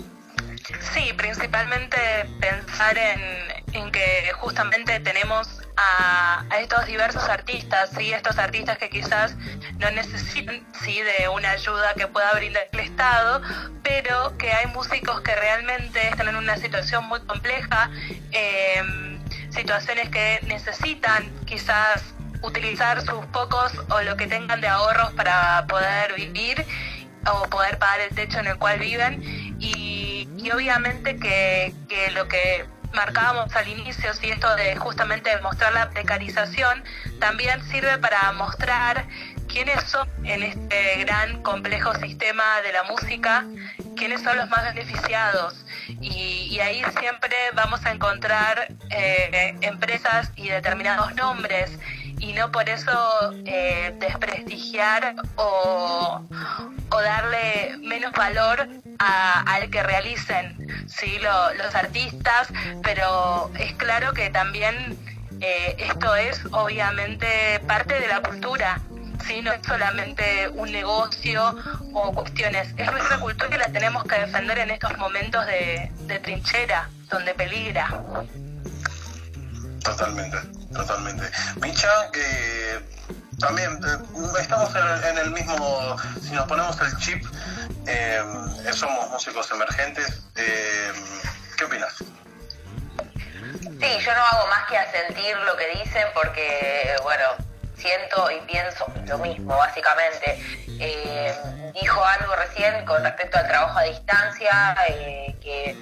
Sí, 0.94 1.12
principalmente 1.18 1.98
pensar 2.40 2.98
en, 2.98 3.92
que 3.92 4.32
justamente 4.36 5.00
tenemos 5.02 5.62
a, 5.76 6.46
estos 6.60 6.86
diversos 6.86 7.24
artistas, 7.28 7.90
¿sí? 7.98 8.14
estos 8.14 8.38
artistas 8.38 8.78
que 8.78 8.90
quizás 8.90 9.36
no 9.78 9.92
necesitan 9.92 10.66
¿sí? 10.84 11.02
de 11.02 11.28
una 11.28 11.52
ayuda 11.52 11.94
que 11.96 12.08
pueda 12.08 12.34
brindar 12.34 12.68
el 12.72 12.80
Estado, 12.80 13.42
pero 13.84 14.38
que 14.38 14.52
hay 14.52 14.68
músicos 14.68 15.22
que 15.22 15.36
realmente 15.36 16.08
están 16.08 16.30
en 16.30 16.38
una 16.38 16.58
situación 16.58 17.06
muy 17.06 17.20
compleja, 17.22 17.90
em, 18.32 19.20
situaciones 19.52 20.10
que 20.10 20.40
necesitan 20.44 21.30
quizás 21.46 22.04
utilizar 22.42 23.02
sus 23.02 23.26
pocos 23.28 23.74
o 23.90 24.02
lo 24.02 24.16
que 24.16 24.28
tengan 24.28 24.62
de 24.62 24.68
ahorros 24.68 25.12
para 25.14 25.66
poder 25.68 26.14
vivir 26.14 26.66
o 27.32 27.50
poder 27.50 27.78
pagar 27.78 28.02
el 28.02 28.16
techo 28.16 28.40
en 28.40 28.48
el 28.48 28.58
cual 28.58 28.80
viven 28.80 29.22
y, 29.60 30.28
y 30.38 30.52
obviamente 30.52 31.18
que, 31.18 31.74
que 31.88 32.12
lo 32.12 32.28
que 32.28 32.66
marcábamos 32.94 33.54
al 33.56 33.68
inicio, 33.68 34.14
si 34.14 34.30
esto 34.30 34.56
de 34.56 34.76
justamente 34.76 35.30
mostrar 35.42 35.74
la 35.74 35.90
precarización, 35.90 36.84
también 37.20 37.64
sirve 37.70 37.98
para 37.98 38.32
mostrar 38.34 39.06
quiénes 39.48 39.84
son 39.84 40.08
en 40.24 40.44
este 40.44 41.04
gran 41.04 41.42
complejo 41.44 41.94
sistema 41.96 42.62
de 42.62 42.72
la 42.72 42.84
música, 42.84 43.46
quiénes 43.96 44.22
son 44.22 44.38
los 44.38 44.50
más 44.50 44.64
beneficiados. 44.74 45.66
Y, 46.02 46.60
ahí 46.60 46.82
siempre 47.00 47.36
vamos 47.56 47.86
a 47.86 47.92
encontrar 47.92 48.68
eh, 48.90 49.56
empresas 49.62 50.32
y 50.36 50.48
determinados 50.48 51.14
nombres 51.16 51.78
y 52.24 52.32
no 52.32 52.50
por 52.52 52.70
eso 52.70 52.92
eh, 53.46 53.94
desprestigiar 54.00 55.16
o, 55.36 56.22
o, 56.90 57.02
darle 57.02 57.78
menos 57.80 58.14
valor 58.14 58.66
al 58.98 59.70
que 59.70 59.84
realicen 59.84 60.56
¿sí? 60.88 61.20
los 61.20 61.76
artistas, 61.76 62.48
pero 62.82 63.52
es 63.60 63.74
claro 63.74 64.14
que 64.14 64.30
también 64.30 64.98
eh, 65.42 65.76
esto 65.78 66.16
es 66.16 66.40
obviamente 66.52 67.60
parte 67.68 68.00
de 68.00 68.08
la 68.08 68.22
cultura. 68.22 68.80
¿sí? 69.28 69.42
no 69.42 69.52
es 69.52 69.60
solamente 69.66 70.48
un 70.50 70.72
negocio 70.72 71.56
o 71.94 72.14
cuestiones, 72.14 72.74
es 72.78 72.92
nuestra 72.92 73.20
cultura 73.20 73.50
que 73.50 73.58
la 73.58 73.68
tenemos 73.68 74.04
que 74.06 74.16
defender 74.20 74.60
en 74.60 74.72
estos 74.72 74.98
momentos 74.98 75.46
de 75.46 76.20
trinchera, 76.24 76.90
donde 77.10 77.34
peligra. 77.34 77.88
Totalmente, 79.84 80.38
totalmente. 80.74 81.30
Micha, 81.62 82.10
que 82.12 82.82
también 83.40 83.80
eh, 83.86 83.98
estamos 84.40 84.72
en, 84.76 85.18
el 85.18 85.32
mismo, 85.32 85.98
si 86.22 86.32
nos 86.32 86.48
ponemos 86.48 86.80
el 86.80 86.96
chip, 86.98 87.26
eh, 87.86 88.24
somos 88.72 89.10
músicos 89.10 89.52
emergentes. 89.52 90.24
Eh, 90.36 90.94
¿Qué 91.58 91.66
opinas? 91.66 91.96
Sí, 91.98 94.00
yo 94.06 94.16
no 94.16 94.22
hago 94.22 94.48
más 94.48 94.70
que 94.70 94.78
asentir 94.78 95.36
lo 95.38 95.58
que 95.58 95.68
dicen 95.84 96.08
porque, 96.14 96.96
bueno, 97.04 97.26
siento 97.76 98.32
y 98.32 98.40
pienso 98.42 98.86
lo 99.06 99.18
mismo, 99.18 99.58
básicamente. 99.58 100.42
dijo 101.74 102.06
algo 102.06 102.36
recién 102.36 102.86
con 102.86 103.04
respecto 103.04 103.38
al 103.38 103.48
trabajo 103.48 103.80
a 103.80 103.84
distancia, 103.84 104.76
que 105.42 105.76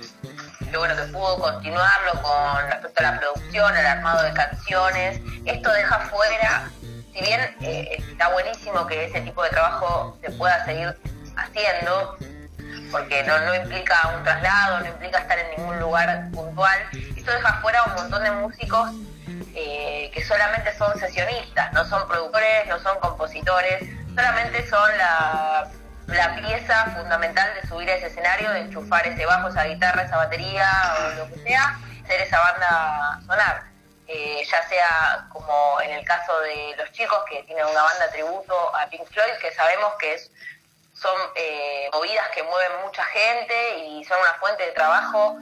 lo 0.72 0.80
bueno 0.80 0.96
que 0.96 1.04
pudo 1.04 1.38
continuarlo 1.38 2.22
con 2.22 2.70
respecto 2.70 3.00
a 3.00 3.12
la 3.12 3.20
producción, 3.20 3.76
al 3.76 3.86
armado 3.86 4.24
de 4.24 4.34
canciones. 4.34 5.22
Esto 5.46 5.72
deja 5.72 6.00
fuera, 6.00 6.70
si 7.14 7.22
bien 7.22 7.42
eh, 7.62 7.98
está 8.10 8.30
buenísimo 8.30 8.88
que 8.88 9.06
ese 9.06 9.22
tipo 9.22 9.44
de 9.44 9.50
trabajo 9.50 10.18
se 10.22 10.32
pueda 10.32 10.64
seguir 10.66 10.98
haciendo, 11.36 12.18
porque 12.92 13.24
no, 13.24 13.38
no 13.40 13.56
implica 13.56 14.14
un 14.16 14.24
traslado, 14.24 14.80
no 14.80 14.88
implica 14.88 15.20
estar 15.20 15.38
en 15.38 15.58
ningún 15.58 15.80
lugar 15.80 16.30
puntual, 16.32 16.80
esto 17.16 17.32
deja 17.32 17.54
fuera 17.62 17.84
un 17.84 17.96
montón 17.96 18.24
de 18.24 18.32
músicos 18.32 18.92
eh, 19.54 20.10
que 20.14 20.24
solamente 20.24 20.74
son 20.78 20.98
sesionistas, 20.98 21.74
no 21.74 21.84
son 21.86 22.08
productores, 22.08 22.68
no 22.68 22.80
son 22.80 22.98
compositores, 23.00 23.90
solamente 24.16 24.70
son 24.70 24.98
la, 24.98 25.70
la 26.12 26.36
pieza 26.36 26.86
fundamental 26.95 27.53
de 27.55 27.68
subir 27.68 27.89
a 27.89 27.95
ese 27.95 28.07
escenario, 28.07 28.51
de 28.51 28.62
enchufar 28.62 29.05
ese 29.07 29.26
bajo, 29.26 29.47
esa 29.47 29.64
guitarra, 29.66 30.03
esa 30.03 30.18
batería 30.18 30.70
o 30.99 31.09
lo 31.16 31.34
que 31.34 31.39
sea, 31.41 31.78
hacer 32.03 32.22
esa 32.22 32.39
banda 32.39 33.20
sonar. 33.26 33.72
Eh, 34.07 34.43
ya 34.43 34.68
sea 34.68 35.26
como 35.30 35.80
en 35.80 35.91
el 35.91 36.05
caso 36.05 36.38
de 36.41 36.76
los 36.78 36.91
chicos 36.91 37.18
que 37.30 37.43
tienen 37.43 37.66
una 37.66 37.82
banda 37.82 38.09
tributo 38.12 38.76
a 38.76 38.86
Pink 38.88 39.05
Floyd, 39.07 39.38
que 39.39 39.53
sabemos 39.53 39.93
que 39.99 40.16
es, 40.16 40.30
son 40.93 41.16
eh, 41.36 41.89
movidas 41.93 42.28
que 42.36 42.43
mueven 42.43 42.82
mucha 42.84 43.05
gente 43.05 43.78
y 43.78 44.03
son 44.03 44.20
una 44.20 44.34
fuente 44.34 44.64
de 44.64 44.72
trabajo 44.74 45.38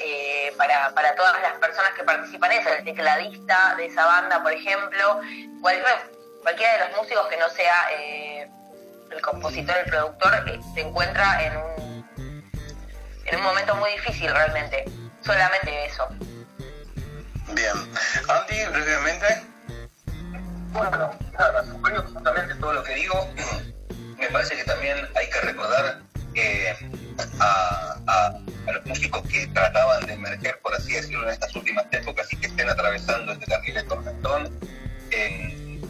eh, 0.00 0.54
para, 0.56 1.14
todas 1.16 1.40
las 1.42 1.52
personas 1.58 1.90
que 1.92 2.02
participan 2.02 2.50
en 2.52 2.60
eso, 2.60 2.70
el 2.70 2.84
tecladista 2.84 3.74
de 3.76 3.86
esa 3.86 4.06
banda, 4.06 4.42
por 4.42 4.52
ejemplo, 4.52 5.20
cualquiera, 5.60 6.72
de 6.72 6.88
los 6.88 6.96
músicos 6.96 7.28
que 7.28 7.36
no 7.36 7.50
sea 7.50 7.88
el 9.14 9.20
compositor, 9.22 9.76
el 9.84 9.90
productor, 9.90 10.48
eh, 10.48 10.60
se 10.74 10.80
encuentra 10.80 11.44
en 11.44 11.56
un, 11.56 12.04
en 13.26 13.36
un 13.36 13.42
momento 13.42 13.74
muy 13.76 13.90
difícil 13.92 14.30
realmente, 14.30 14.84
solamente 15.24 15.86
eso. 15.86 16.08
Bien. 17.52 17.72
Andy, 18.28 18.64
brevemente. 18.72 19.42
Bueno, 20.72 21.10
nada, 21.38 21.64
suscribo 21.64 21.98
absolutamente 22.00 22.54
todo 22.56 22.72
lo 22.72 22.82
que 22.82 22.94
digo. 22.94 23.28
Me 24.18 24.28
parece 24.28 24.56
que 24.56 24.64
también 24.64 24.96
hay 25.16 25.28
que 25.30 25.40
recordar 25.42 26.00
eh, 26.34 26.74
a, 27.40 27.96
a- 28.06 28.38
a 28.66 28.72
los 28.72 28.86
músicos 28.86 29.22
que 29.28 29.46
trataban 29.48 30.06
de 30.06 30.14
emerger, 30.14 30.58
por 30.60 30.74
así 30.74 30.92
decirlo, 30.94 31.24
en 31.24 31.34
estas 31.34 31.54
últimas 31.54 31.84
épocas 31.92 32.32
y 32.32 32.36
que 32.38 32.46
estén 32.46 32.68
atravesando 32.70 33.32
este 33.32 33.44
terrible 33.46 33.82
tormentón. 33.84 34.58
Eh, 35.10 35.80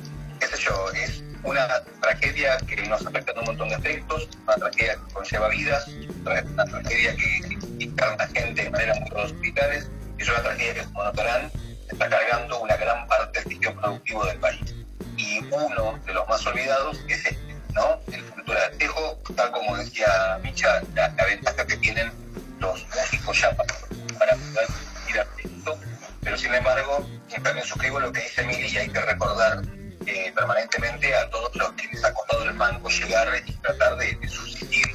qué 0.41 0.47
sé 0.49 0.57
yo, 0.59 0.91
es 0.91 1.22
una 1.45 1.69
tragedia 2.01 2.57
que 2.67 2.77
nos 2.89 3.07
afecta 3.07 3.33
en 3.33 3.39
un 3.39 3.45
montón 3.45 3.69
de 3.69 3.75
aspectos, 3.77 4.29
una 4.45 4.57
tragedia 4.57 4.95
que 4.95 5.13
conlleva 5.13 5.49
vidas, 5.49 5.89
una 6.23 6.65
tragedia 6.65 7.17
que 7.17 7.85
encarna 7.85 8.27
gente 8.29 8.65
de 8.65 8.71
manera 8.71 8.95
muy 8.95 9.23
hospitales, 9.23 9.91
y 10.19 10.23
es 10.23 10.29
una 10.29 10.43
tragedia 10.43 10.75
que, 10.75 10.85
como 10.85 11.05
notarán, 11.05 11.51
está 11.91 12.09
cargando 12.09 12.61
una 12.61 12.77
gran 12.77 13.07
parte 13.07 13.41
del 13.41 13.49
tejido 13.49 13.81
productivo 13.81 14.25
del 14.25 14.39
país. 14.39 14.75
Y 15.17 15.39
uno 15.51 15.99
de 16.07 16.15
los 16.15 16.29
más 16.29 16.45
olvidados 16.47 16.99
es 17.09 17.27
este, 17.27 17.55
¿no? 17.75 18.01
El 18.11 18.25
cultura 18.25 18.69
del 18.69 18.79
tejo, 18.79 19.23
tal 19.37 19.51
como 19.53 19.77
decía 19.77 20.39
Micha, 20.43 20.83
la, 20.95 21.09
la 21.09 21.25
ventaja 21.27 21.67
que 21.67 21.77
tienen 21.77 22.11
los 22.59 22.87
músicos 22.89 23.41
ya 23.41 23.55
para, 23.57 24.35
poder 24.37 24.69
ir 25.09 25.19
a 25.19 25.27
esto, 25.39 25.79
pero 26.23 26.39
sin 26.39 26.55
embargo, 26.55 27.07
también 27.43 27.67
suscribo 27.67 28.01
lo 28.01 28.13
que 28.13 28.23
dice 28.23 28.45
Mili 28.45 28.69
y 28.69 28.79
hay 28.79 28.89
que 28.89 29.01
recordar 29.01 29.63
eh, 30.07 30.33
permanentemente 30.35 31.15
a 31.15 31.29
todos 31.31 31.55
los 31.57 31.73
que 31.73 31.87
les 31.89 32.05
ha 32.05 32.13
costado 32.13 32.45
el 32.45 32.53
banco 32.57 32.89
llegar 32.89 33.29
y 33.47 33.53
tratar 33.53 33.97
de, 33.97 34.15
de 34.15 34.29
subsistir. 34.29 34.87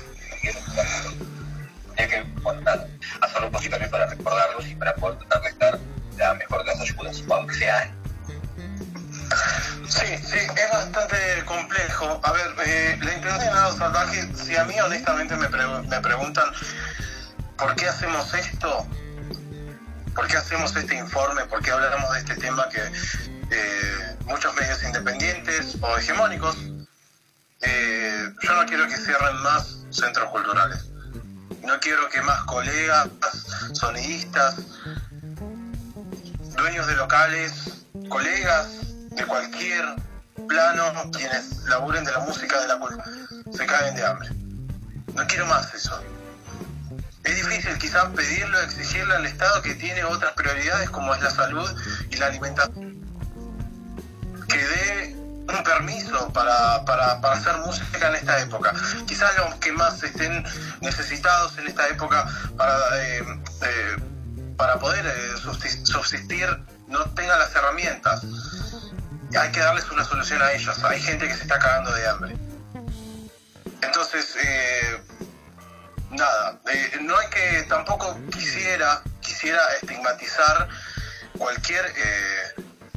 Hay 1.97 2.07
que, 2.07 2.21
bueno, 2.41 2.61
nada, 2.61 2.87
hacerlo 3.21 3.47
un 3.47 3.53
poquito 3.53 3.71
también 3.71 3.91
para 3.91 4.07
recordarlos 4.07 4.65
y 4.67 4.75
para 4.75 4.93
poder 4.95 5.19
tratar 5.27 5.79
de 5.79 6.17
la 6.17 6.33
mejor 6.35 6.59
de 6.63 6.65
las 6.71 6.79
ayudas, 6.81 7.23
aunque 7.29 7.55
sea 7.55 7.93
Sí, 9.87 10.05
sí, 10.23 10.37
es 10.37 10.71
bastante 10.71 11.17
complejo. 11.45 12.19
A 12.23 12.31
ver, 12.31 12.47
eh, 12.65 12.97
la 13.01 13.13
intención 13.13 13.39
de 13.39 13.45
Nado 13.47 13.77
Salvaje, 13.77 14.27
si 14.35 14.55
a 14.55 14.63
mí 14.65 14.79
honestamente 14.79 15.35
me, 15.35 15.47
pre- 15.49 15.67
me 15.67 15.99
preguntan 15.99 16.45
por 17.57 17.75
qué 17.75 17.87
hacemos 17.87 18.33
esto, 18.33 18.87
por 20.15 20.27
qué 20.27 20.37
hacemos 20.37 20.75
este 20.75 20.95
informe, 20.95 21.45
por 21.45 21.61
qué 21.61 21.71
hablamos 21.71 22.11
de 22.13 22.19
este 22.19 22.35
tema 22.35 22.67
que 22.69 22.81
eh, 23.51 24.17
muchos 24.25 24.53
medios 24.55 24.83
independientes 24.83 25.77
o 25.81 25.97
hegemónicos, 25.97 26.57
eh, 27.61 28.33
yo 28.41 28.55
no 28.55 28.65
quiero 28.65 28.87
que 28.87 28.97
cierren 28.97 29.37
más 29.41 29.85
centros 29.89 30.29
culturales. 30.29 30.85
No 31.63 31.79
quiero 31.79 32.07
que 32.09 32.21
más 32.21 32.41
colegas, 32.43 33.09
sonidistas, 33.73 34.55
dueños 36.55 36.87
de 36.87 36.95
locales, 36.95 37.85
colegas 38.07 38.67
de 39.11 39.25
cualquier 39.25 39.83
plano, 40.47 41.11
quienes 41.11 41.63
laburen 41.65 42.03
de 42.05 42.11
la 42.11 42.19
música, 42.19 42.59
de 42.61 42.67
la 42.67 42.79
cultura, 42.79 43.03
se 43.51 43.65
caen 43.65 43.95
de 43.95 44.05
hambre. 44.05 44.29
No 45.13 45.27
quiero 45.27 45.45
más 45.47 45.73
eso. 45.73 46.01
Es 47.23 47.35
difícil 47.35 47.77
quizás 47.77 48.05
pedirlo, 48.15 48.59
exigirle 48.61 49.15
al 49.15 49.25
Estado 49.25 49.61
que 49.61 49.75
tiene 49.75 50.03
otras 50.03 50.33
prioridades 50.33 50.89
como 50.89 51.13
es 51.13 51.21
la 51.21 51.29
salud 51.29 51.69
y 52.09 52.15
la 52.15 52.27
alimentación, 52.27 52.88
que 54.49 54.57
dé 54.57 55.15
un 55.47 55.63
permiso 55.63 56.31
para, 56.33 56.83
para, 56.85 57.19
para 57.21 57.35
hacer 57.35 57.57
música 57.59 58.07
en 58.09 58.15
esta 58.15 58.39
época. 58.39 58.73
Quizás 59.07 59.35
los 59.37 59.55
que 59.55 59.71
más 59.71 60.01
estén 60.03 60.43
necesitados 60.81 61.57
en 61.57 61.67
esta 61.67 61.87
época 61.87 62.27
para, 62.57 62.75
eh, 63.03 63.23
eh, 63.63 63.95
para 64.57 64.77
poder 64.77 65.05
eh, 65.05 65.33
subsist- 65.41 65.85
subsistir 65.85 66.47
no 66.87 67.03
tengan 67.11 67.39
las 67.39 67.55
herramientas. 67.55 68.21
Hay 69.39 69.51
que 69.51 69.59
darles 69.59 69.89
una 69.91 70.03
solución 70.03 70.41
a 70.41 70.51
ellos. 70.51 70.83
Hay 70.83 71.01
gente 71.01 71.27
que 71.27 71.35
se 71.35 71.43
está 71.43 71.57
cagando 71.59 71.91
de 71.93 72.07
hambre. 72.07 72.37
Entonces, 73.81 74.35
eh, 74.43 75.01
nada, 76.11 76.59
no 77.01 77.17
hay 77.17 77.27
que, 77.29 77.63
tampoco 77.69 78.19
quisiera, 78.31 79.01
quisiera 79.21 79.61
estigmatizar 79.81 80.67
cualquier, 81.37 81.85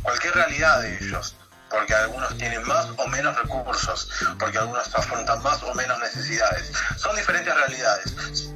cualquier 0.02 0.34
realidad 0.34 0.80
de 0.80 0.96
ellos, 0.98 1.36
porque 1.72 1.94
algunos 1.94 2.36
tienen 2.36 2.62
más 2.68 2.86
o 2.96 3.08
menos 3.08 3.36
recursos, 3.36 4.08
porque 4.38 4.58
algunos 4.58 4.94
afrontan 4.94 5.42
más 5.42 5.62
o 5.62 5.74
menos 5.74 5.98
necesidades. 5.98 6.70
Son 6.96 7.16
diferentes 7.16 7.54
realidades. 7.54 8.52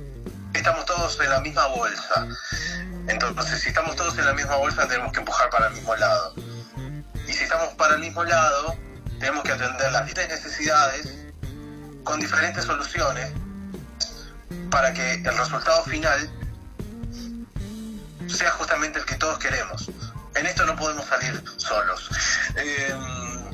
Estamos 0.53 0.85
todos 0.85 1.19
en 1.21 1.31
la 1.31 1.41
misma 1.41 1.67
bolsa. 1.67 2.29
Entonces, 3.09 3.61
si 3.61 3.69
estamos 3.69 3.97
todos 3.97 4.17
en 4.19 4.27
la 4.27 4.35
misma 4.35 4.57
bolsa, 4.57 4.87
tenemos 4.87 5.13
que 5.13 5.21
empujar 5.21 5.51
para 5.51 5.69
el 5.69 5.75
mismo 5.75 5.97
lado. 5.97 6.35
Y 7.27 7.33
si 7.33 7.45
estamos 7.45 7.75
para 7.75 7.95
el 7.95 8.01
mismo 8.01 8.23
lado, 8.23 8.77
tenemos 9.19 9.43
que 9.45 9.53
atender 9.53 9.91
las 9.93 10.07
diferentes 10.07 10.45
necesidades 10.45 11.09
con 12.05 12.21
diferentes 12.21 12.65
soluciones 12.65 13.33
para 14.71 14.93
que 14.93 15.15
el 15.15 15.37
resultado 15.37 15.83
final 15.85 16.31
sea 18.29 18.51
justamente 18.53 18.99
el 18.99 19.05
que 19.05 19.15
todos 19.17 19.39
queremos. 19.39 19.91
En 20.37 20.47
esto 20.47 20.67
no 20.67 20.77
podemos 20.77 21.07
salir 21.07 21.43
solos. 21.57 22.11
Eh, 22.57 22.95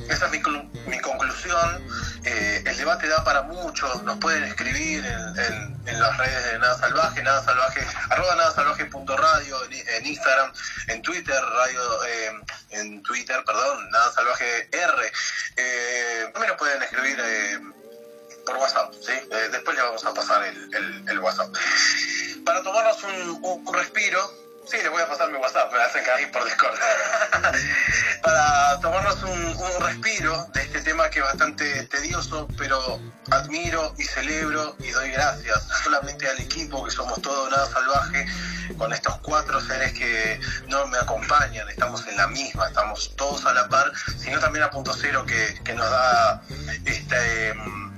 esa 0.09 0.25
es 0.25 0.31
mi, 0.31 0.39
mi 0.87 0.99
conclusión. 0.99 1.83
Eh, 2.25 2.63
el 2.65 2.77
debate 2.77 3.07
da 3.07 3.23
para 3.23 3.41
mucho. 3.43 4.01
Nos 4.03 4.17
pueden 4.17 4.43
escribir 4.43 5.05
en, 5.05 5.99
las 5.99 6.17
redes 6.17 6.51
de 6.51 6.59
Nada 6.59 6.77
Salvaje, 6.77 7.23
Nada 7.23 7.43
Salvaje, 7.43 7.85
arroba 8.09 8.35
nada 8.35 8.51
salvaje 8.51 8.85
punto 8.85 9.15
radio, 9.15 9.57
en, 9.65 10.05
Instagram, 10.05 10.51
en 10.87 11.01
Twitter, 11.01 11.39
radio, 11.39 12.05
eh, 12.05 12.31
en 12.71 13.03
Twitter, 13.03 13.43
perdón, 13.45 13.89
Nada 13.91 14.11
Salvaje 14.11 14.69
R. 14.71 15.11
Eh, 15.57 16.29
también 16.33 16.49
nos 16.49 16.57
pueden 16.57 16.81
escribir 16.83 17.19
eh, 17.23 17.59
por 18.45 18.57
WhatsApp, 18.57 18.93
¿sí? 19.01 19.11
Eh, 19.11 19.49
después 19.51 19.75
le 19.75 19.83
vamos 19.83 20.03
a 20.05 20.13
pasar 20.13 20.43
el, 20.43 21.19
WhatsApp. 21.19 21.53
Para 22.45 22.63
tomarnos 22.63 23.03
un 23.03 23.73
respiro, 23.73 24.42
sí, 24.65 24.77
les 24.77 24.89
voy 24.89 25.01
a 25.01 25.07
pasar 25.07 25.29
mi 25.31 25.37
WhatsApp, 25.37 25.71
me 25.71 25.81
hacen 25.81 26.03
caer 26.03 26.31
por 26.31 26.43
Discord. 26.45 26.77
Para 28.23 28.79
tomarnos 28.79 29.21
un, 29.23 29.45
un 29.45 29.87
respiro 29.87 30.45
de 30.53 30.61
este 30.61 30.81
tema 30.81 31.09
que 31.09 31.19
es 31.19 31.25
bastante 31.25 31.83
tedioso, 31.87 32.47
pero 32.57 32.99
admiro 33.31 33.93
y 33.97 34.03
celebro 34.03 34.75
y 34.79 34.89
doy 34.91 35.11
gracias 35.11 35.67
solamente 35.83 36.27
al 36.27 36.39
equipo 36.39 36.83
que 36.83 36.91
somos 36.91 37.21
todo 37.21 37.49
nada 37.49 37.65
salvaje, 37.67 38.25
con 38.77 38.93
estos 38.93 39.17
cuatro 39.19 39.59
seres 39.61 39.93
que 39.93 40.39
no 40.67 40.87
me 40.87 40.97
acompañan, 40.97 41.67
estamos 41.69 42.05
en 42.07 42.17
la 42.17 42.27
misma, 42.27 42.67
estamos 42.67 43.15
todos 43.15 43.45
a 43.45 43.53
la 43.53 43.67
par, 43.69 43.91
sino 44.17 44.39
también 44.39 44.63
a 44.63 44.69
punto 44.69 44.93
cero 44.93 45.25
que, 45.25 45.59
que 45.63 45.73
nos 45.73 45.89
da 45.89 46.41
este 46.85 47.53
mm, 47.53 47.93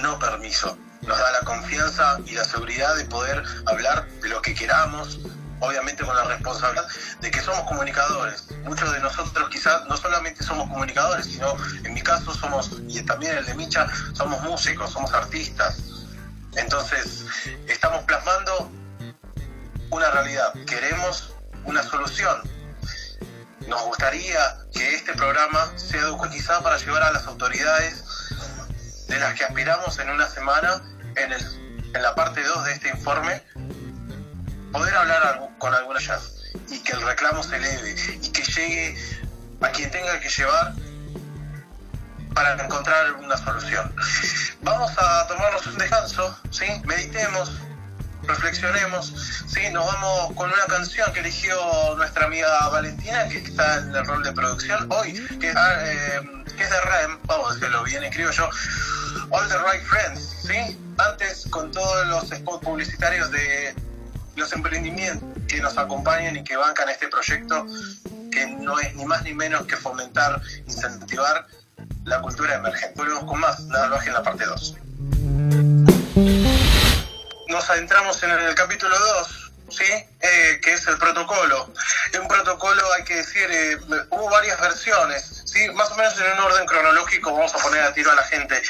no 0.00 0.18
permiso, 0.18 0.76
nos 1.02 1.18
da 1.18 1.30
la 1.32 1.40
confianza 1.40 2.18
y 2.26 2.32
la 2.32 2.44
seguridad 2.44 2.94
de 2.96 3.04
poder 3.04 3.42
hablar 3.66 4.06
de 4.08 4.28
lo 4.28 4.42
que 4.42 4.54
queramos, 4.54 5.20
obviamente 5.60 6.04
con 6.04 6.14
la 6.14 6.24
responsabilidad 6.24 6.86
de 7.20 7.30
que 7.30 7.40
somos 7.40 7.62
comunicadores. 7.62 8.50
Muchos 8.64 8.92
de 8.92 9.00
nosotros 9.00 9.48
quizás 9.50 9.86
no 9.86 9.96
solamente 9.96 10.42
somos 10.44 10.68
comunicadores, 10.68 11.26
sino 11.26 11.56
en 11.84 11.94
mi 11.94 12.02
caso 12.02 12.32
somos, 12.34 12.70
y 12.88 13.02
también 13.02 13.36
el 13.36 13.46
de 13.46 13.54
Micha, 13.54 13.86
somos 14.12 14.40
músicos, 14.42 14.90
somos 14.90 15.12
artistas. 15.12 15.78
Entonces, 16.56 17.24
estamos 17.66 18.04
plasmando 18.04 18.70
una 19.90 20.10
realidad, 20.10 20.52
queremos 20.66 21.34
una 21.64 21.82
solución. 21.82 22.42
Nos 23.66 23.82
gustaría 23.82 24.40
que 24.72 24.94
este 24.94 25.12
programa 25.14 25.70
sea 25.76 26.02
quizá 26.30 26.62
para 26.62 26.78
llevar 26.78 27.02
a 27.02 27.12
las 27.12 27.26
autoridades 27.26 28.04
de 29.08 29.18
las 29.18 29.34
que 29.34 29.44
aspiramos 29.44 29.98
en 29.98 30.10
una 30.10 30.26
semana, 30.28 30.82
en, 31.16 31.32
el, 31.32 31.90
en 31.94 32.02
la 32.02 32.14
parte 32.14 32.42
2 32.42 32.64
de 32.64 32.72
este 32.72 32.88
informe, 32.90 33.42
poder 34.78 34.94
hablar 34.94 35.22
algu- 35.38 35.58
con 35.58 35.74
algunas 35.74 36.02
de 36.06 36.12
ellas 36.14 36.32
y 36.70 36.78
que 36.82 36.92
el 36.92 37.02
reclamo 37.02 37.42
se 37.42 37.56
eleve 37.56 37.94
y 38.22 38.28
que 38.30 38.42
llegue 38.42 38.96
a 39.60 39.68
quien 39.70 39.90
tenga 39.90 40.20
que 40.20 40.28
llevar 40.28 40.72
para 42.34 42.52
encontrar 42.62 43.12
una 43.14 43.36
solución. 43.36 43.92
Vamos 44.62 44.92
a 44.96 45.26
tomarnos 45.26 45.66
un 45.66 45.78
descanso, 45.78 46.38
¿sí? 46.50 46.66
meditemos, 46.84 47.50
reflexionemos, 48.22 49.12
¿sí? 49.48 49.68
nos 49.72 49.86
vamos 49.86 50.32
con 50.34 50.50
una 50.52 50.64
canción 50.66 51.12
que 51.12 51.20
eligió 51.20 51.56
nuestra 51.96 52.26
amiga 52.26 52.68
Valentina, 52.68 53.28
que 53.28 53.38
está 53.38 53.78
en 53.78 53.94
el 53.94 54.04
rol 54.04 54.22
de 54.22 54.32
producción 54.32 54.86
hoy, 54.92 55.12
que, 55.40 55.50
eh, 55.50 56.20
es 56.58 56.70
de 56.70 56.80
REM, 56.80 57.18
vamos 57.24 57.50
a 57.50 57.54
decirlo 57.54 57.82
bien, 57.84 58.02
escribo 58.04 58.30
yo, 58.30 58.50
All 59.30 59.48
the 59.48 59.56
Right 59.58 59.82
Friends, 59.86 60.20
¿sí? 60.46 60.78
Antes 60.98 61.46
con 61.50 61.70
todos 61.70 62.06
los 62.08 62.28
spots 62.28 62.64
publicitarios 62.64 63.30
de 63.30 63.74
los 64.38 64.52
emprendimientos 64.52 65.28
que 65.48 65.60
nos 65.60 65.76
acompañan 65.76 66.36
y 66.36 66.44
que 66.44 66.56
bancan 66.56 66.88
este 66.88 67.08
proyecto 67.08 67.66
que 68.30 68.46
no 68.46 68.78
es 68.78 68.94
ni 68.94 69.04
más 69.04 69.22
ni 69.22 69.34
menos 69.34 69.66
que 69.66 69.76
fomentar, 69.76 70.40
incentivar 70.66 71.46
la 72.04 72.20
cultura 72.20 72.54
emergente. 72.54 72.94
Volvemos 72.96 73.24
con 73.24 73.40
más, 73.40 73.60
nada 73.64 74.00
en 74.04 74.12
la 74.12 74.22
parte 74.22 74.44
2. 74.44 74.76
Nos 77.48 77.70
adentramos 77.70 78.22
en 78.22 78.30
el 78.30 78.54
capítulo 78.54 78.96
2, 78.98 79.52
¿sí? 79.70 79.84
Eh, 80.20 80.60
que 80.62 80.74
es 80.74 80.86
el 80.86 80.98
protocolo. 80.98 81.72
Un 82.20 82.28
protocolo, 82.28 82.82
hay 82.94 83.04
que 83.04 83.16
decir, 83.16 83.46
eh, 83.50 83.78
hubo 84.10 84.30
varias 84.30 84.60
versiones, 84.60 85.37
¿sí? 85.48 85.68
más 85.70 85.90
o 85.90 85.96
menos 85.96 86.14
en 86.20 86.32
un 86.32 86.38
orden 86.40 86.66
cronológico, 86.66 87.32
vamos 87.32 87.54
a 87.54 87.58
poner 87.58 87.82
a 87.82 87.92
tiro 87.92 88.10
a 88.10 88.14
la 88.14 88.22
gente. 88.24 88.62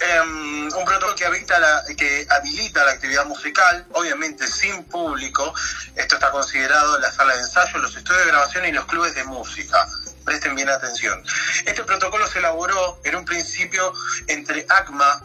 Em, 0.00 0.64
un 0.72 0.84
protocolo 0.84 1.14
que, 1.14 1.24
habita 1.24 1.58
la, 1.58 1.84
que 1.96 2.26
habilita 2.30 2.84
la 2.84 2.92
actividad 2.92 3.26
musical, 3.26 3.86
obviamente 3.92 4.46
sin 4.46 4.84
público. 4.84 5.54
Esto 5.94 6.16
está 6.16 6.30
considerado 6.30 6.98
la 6.98 7.12
sala 7.12 7.34
de 7.34 7.40
ensayo, 7.40 7.78
los 7.78 7.94
estudios 7.96 8.24
de 8.24 8.30
grabación 8.30 8.64
y 8.66 8.72
los 8.72 8.86
clubes 8.86 9.14
de 9.14 9.24
música. 9.24 9.86
Presten 10.24 10.54
bien 10.54 10.70
atención. 10.70 11.22
Este 11.66 11.84
protocolo 11.84 12.26
se 12.26 12.38
elaboró 12.38 13.00
en 13.04 13.16
un 13.16 13.24
principio 13.24 13.92
entre 14.26 14.66
ACMA, 14.68 15.22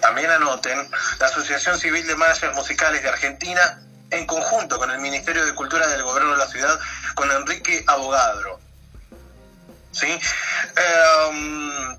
también 0.00 0.30
anoten, 0.30 0.90
la 1.18 1.26
Asociación 1.26 1.78
Civil 1.78 2.06
de 2.06 2.16
Managers 2.16 2.54
Musicales 2.54 3.02
de 3.02 3.08
Argentina, 3.08 3.80
en 4.10 4.26
conjunto 4.26 4.78
con 4.78 4.90
el 4.90 4.98
Ministerio 4.98 5.44
de 5.44 5.54
Cultura 5.54 5.86
del 5.86 6.02
Gobierno 6.02 6.32
de 6.32 6.38
la 6.38 6.48
Ciudad, 6.48 6.80
con 7.14 7.30
Enrique 7.30 7.84
Abogadro. 7.86 8.69
¿Sí? 9.92 10.06
Em, 10.76 11.96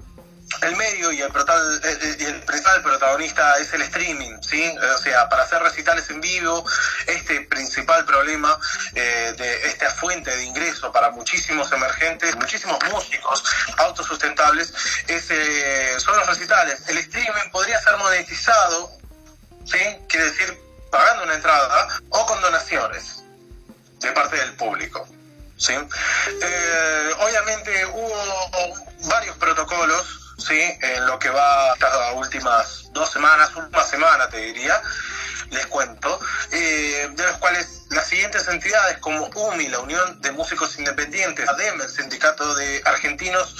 el 0.62 0.76
medio 0.76 1.12
y 1.12 1.22
el, 1.22 1.32
eh, 1.32 1.82
eh, 1.84 2.18
y 2.20 2.26
el 2.26 2.42
principal 2.42 2.82
protagonista 2.84 3.58
es 3.58 3.74
el 3.74 3.82
streaming, 3.84 4.42
¿sí? 4.42 4.76
O 4.96 4.98
sea, 4.98 5.28
para 5.28 5.44
hacer 5.44 5.62
recitales 5.62 6.10
en 6.10 6.22
vivo, 6.22 6.64
este 7.08 7.42
principal 7.42 8.06
problema 8.06 8.60
eh, 8.94 9.34
de 9.38 9.68
esta 9.68 9.90
fuente 9.92 10.36
de 10.36 10.44
ingreso 10.44 10.92
para 10.92 11.10
muchísimos 11.12 11.72
emergentes, 11.72 12.36
muchísimos 12.36 12.78
músicos 12.92 13.44
autosustentables, 13.78 14.74
es, 15.08 16.02
son 16.02 16.18
los 16.18 16.28
recitales. 16.28 16.88
El 16.88 16.98
streaming 17.00 17.50
podría 17.52 17.80
ser 17.82 17.98
monetizado, 17.98 18.92
¿sí? 19.66 19.80
Quiere 20.08 20.26
decir, 20.32 20.60
pagando 20.92 21.24
una 21.24 21.36
entrada 21.36 21.88
o 22.10 22.26
con 22.26 22.40
donaciones 22.42 23.24
de 24.00 24.12
parte 24.12 24.36
del 24.36 24.54
público. 24.54 25.08
¿Sí? 25.62 25.74
obviamente 27.20 27.86
hubo 27.86 28.50
varios 29.08 29.36
protocolos 29.38 30.22
¿sí? 30.42 30.60
En 30.82 31.06
lo 31.06 31.20
que 31.20 31.30
va 31.30 31.74
estas 31.74 31.94
últimas 32.16 32.90
dos 32.94 33.12
semanas, 33.12 33.52
una 33.56 33.84
semana 33.84 34.28
te 34.30 34.38
diría, 34.38 34.82
les 35.52 35.66
cuento, 35.68 36.20
eh, 36.52 37.10
de 37.12 37.24
los 37.24 37.38
cuales 37.38 37.84
las 37.90 38.08
siguientes 38.08 38.48
entidades 38.48 38.98
como 39.00 39.28
UMI, 39.28 39.68
la 39.68 39.80
Unión 39.80 40.22
de 40.22 40.32
Músicos 40.32 40.78
Independientes, 40.80 41.48
ADEM, 41.48 41.82
el 41.82 41.90
Sindicato 41.90 42.56
de 42.56 42.82
Argentinos 42.86 43.56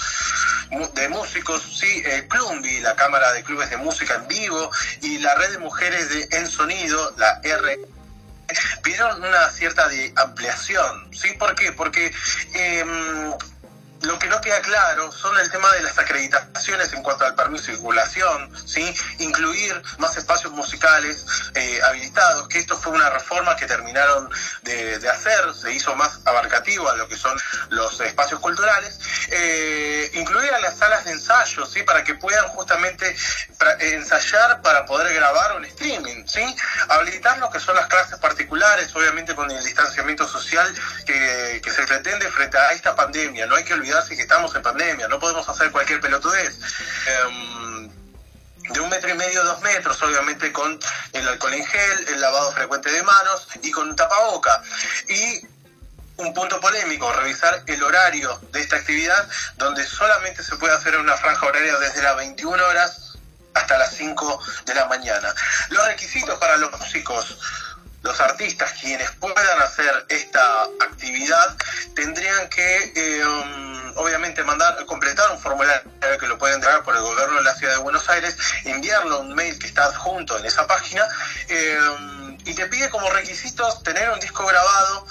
de 0.94 1.08
Músicos, 1.08 1.62
sí, 1.78 2.02
Clumbi, 2.28 2.80
la 2.80 2.96
Cámara 2.96 3.32
de 3.32 3.42
Clubes 3.42 3.68
de 3.68 3.76
Música 3.76 4.14
en 4.14 4.26
Vivo, 4.26 4.70
y 5.02 5.18
la 5.18 5.34
Red 5.34 5.52
de 5.52 5.58
Mujeres 5.58 6.08
de 6.08 6.38
En 6.38 6.46
Sonido, 6.46 7.12
la 7.18 7.40
R 7.42 7.78
pidieron 8.82 9.22
una 9.22 9.50
cierta 9.50 9.88
ampliación, 10.16 11.08
¿sí? 11.12 11.32
¿Por 11.38 11.54
qué? 11.54 11.72
Porque 11.72 12.12
eh, 12.54 12.84
lo 14.02 14.18
que 14.18 14.28
no 14.28 14.40
queda 14.40 14.60
claro 14.60 15.12
son 15.12 15.38
el 15.38 15.50
tema 15.50 15.70
de 15.72 15.82
las 15.82 15.98
acreditaciones 15.98 16.92
en 16.92 17.02
cuanto 17.02 17.24
al 17.24 17.34
permiso 17.34 17.66
de 17.66 17.72
circulación, 17.74 18.50
¿sí? 18.66 18.94
incluir 19.18 19.80
más 19.98 20.16
espacios 20.16 20.52
musicales 20.52 21.24
eh, 21.54 21.80
habilitados, 21.84 22.48
que 22.48 22.58
esto 22.58 22.76
fue 22.76 22.92
una 22.92 23.10
reforma 23.10 23.56
que 23.56 23.66
terminaron 23.66 24.28
de, 24.62 25.08
hacer, 25.08 25.54
se 25.54 25.72
hizo 25.72 25.94
más 25.94 26.20
abarcativo 26.24 26.88
a 26.88 26.96
lo 26.96 27.08
que 27.08 27.16
son 27.16 27.38
los 27.70 28.00
espacios 28.00 28.40
culturales, 28.40 28.98
eh, 29.30 30.10
incluir 30.14 30.52
a 30.52 30.60
las 30.60 30.78
salas 30.78 31.04
de 31.04 31.12
ensayo, 31.12 31.64
¿sí? 31.66 31.82
para 31.82 32.02
que 32.02 32.14
puedan 32.14 32.46
justamente 32.48 33.14
ensayar 33.80 34.60
para 34.62 34.84
poder 34.84 35.14
grabar 35.14 35.56
un 35.56 35.64
streaming, 35.64 36.26
¿sí? 36.26 36.56
habilitar 36.88 37.38
lo 37.38 37.50
que 37.50 37.60
son 37.60 37.76
las 37.76 37.86
clases 37.86 38.18
particulares, 38.18 38.94
obviamente 38.94 39.34
con 39.34 39.50
el 39.50 39.62
distanciamiento 39.62 40.26
social 40.26 40.72
que, 41.06 41.60
que 41.62 41.70
se 41.70 41.84
pretende 41.84 42.28
frente 42.30 42.58
a 42.58 42.72
esta 42.72 42.96
pandemia, 42.96 43.46
no 43.46 43.54
hay 43.54 43.64
que 43.64 43.74
olvidar 43.74 43.91
que 44.08 44.22
estamos 44.22 44.54
en 44.54 44.62
pandemia, 44.62 45.08
no 45.08 45.18
podemos 45.18 45.48
hacer 45.48 45.70
cualquier 45.70 46.00
pelotudez. 46.00 46.54
Em, 47.06 47.90
de 48.70 48.80
un 48.80 48.88
metro 48.88 49.10
y 49.10 49.14
medio, 49.14 49.44
dos 49.44 49.60
metros, 49.60 50.00
obviamente 50.02 50.52
con 50.52 50.78
el 51.12 51.28
alcohol 51.28 51.54
en 51.54 51.66
gel, 51.66 52.08
el 52.08 52.20
lavado 52.20 52.52
frecuente 52.52 52.90
de 52.90 53.02
manos 53.02 53.48
y 53.62 53.70
con 53.70 53.88
un 53.88 53.96
tapaboca. 53.96 54.62
Y 55.08 55.46
un 56.16 56.32
punto 56.32 56.60
polémico, 56.60 57.12
revisar 57.12 57.62
el 57.66 57.82
horario 57.82 58.38
de 58.52 58.60
esta 58.60 58.76
actividad, 58.76 59.28
donde 59.56 59.84
solamente 59.86 60.42
se 60.42 60.56
puede 60.56 60.74
hacer 60.74 60.96
una 60.96 61.16
franja 61.16 61.46
horaria 61.46 61.76
desde 61.78 62.02
las 62.02 62.16
21 62.16 62.64
horas 62.64 63.18
hasta 63.54 63.78
las 63.78 63.94
5 63.94 64.40
de 64.66 64.74
la 64.74 64.86
mañana. 64.86 65.34
Los 65.70 65.86
requisitos 65.86 66.38
para 66.38 66.56
los 66.56 66.70
músicos 66.78 67.38
los 68.02 68.20
artistas 68.20 68.72
quienes 68.80 69.10
puedan 69.12 69.62
hacer 69.62 70.04
esta 70.08 70.64
actividad 70.80 71.56
tendrían 71.94 72.48
que 72.48 72.92
eh, 72.96 73.24
um, 73.24 73.96
obviamente 73.96 74.42
mandar 74.42 74.84
completar 74.86 75.30
un 75.30 75.38
formulario 75.38 75.82
que 76.18 76.26
lo 76.26 76.36
pueden 76.36 76.56
entregar 76.56 76.82
por 76.82 76.96
el 76.96 77.02
gobierno 77.02 77.36
de 77.36 77.42
la 77.44 77.54
ciudad 77.54 77.74
de 77.74 77.78
Buenos 77.80 78.08
Aires 78.08 78.36
enviarlo 78.64 79.20
un 79.20 79.34
mail 79.34 79.58
que 79.58 79.66
está 79.66 79.84
adjunto 79.84 80.36
en 80.38 80.46
esa 80.46 80.66
página 80.66 81.06
eh, 81.48 81.78
y 82.44 82.54
te 82.54 82.66
pide 82.66 82.90
como 82.90 83.08
requisitos 83.10 83.82
tener 83.82 84.10
un 84.10 84.18
disco 84.18 84.44
grabado 84.44 85.06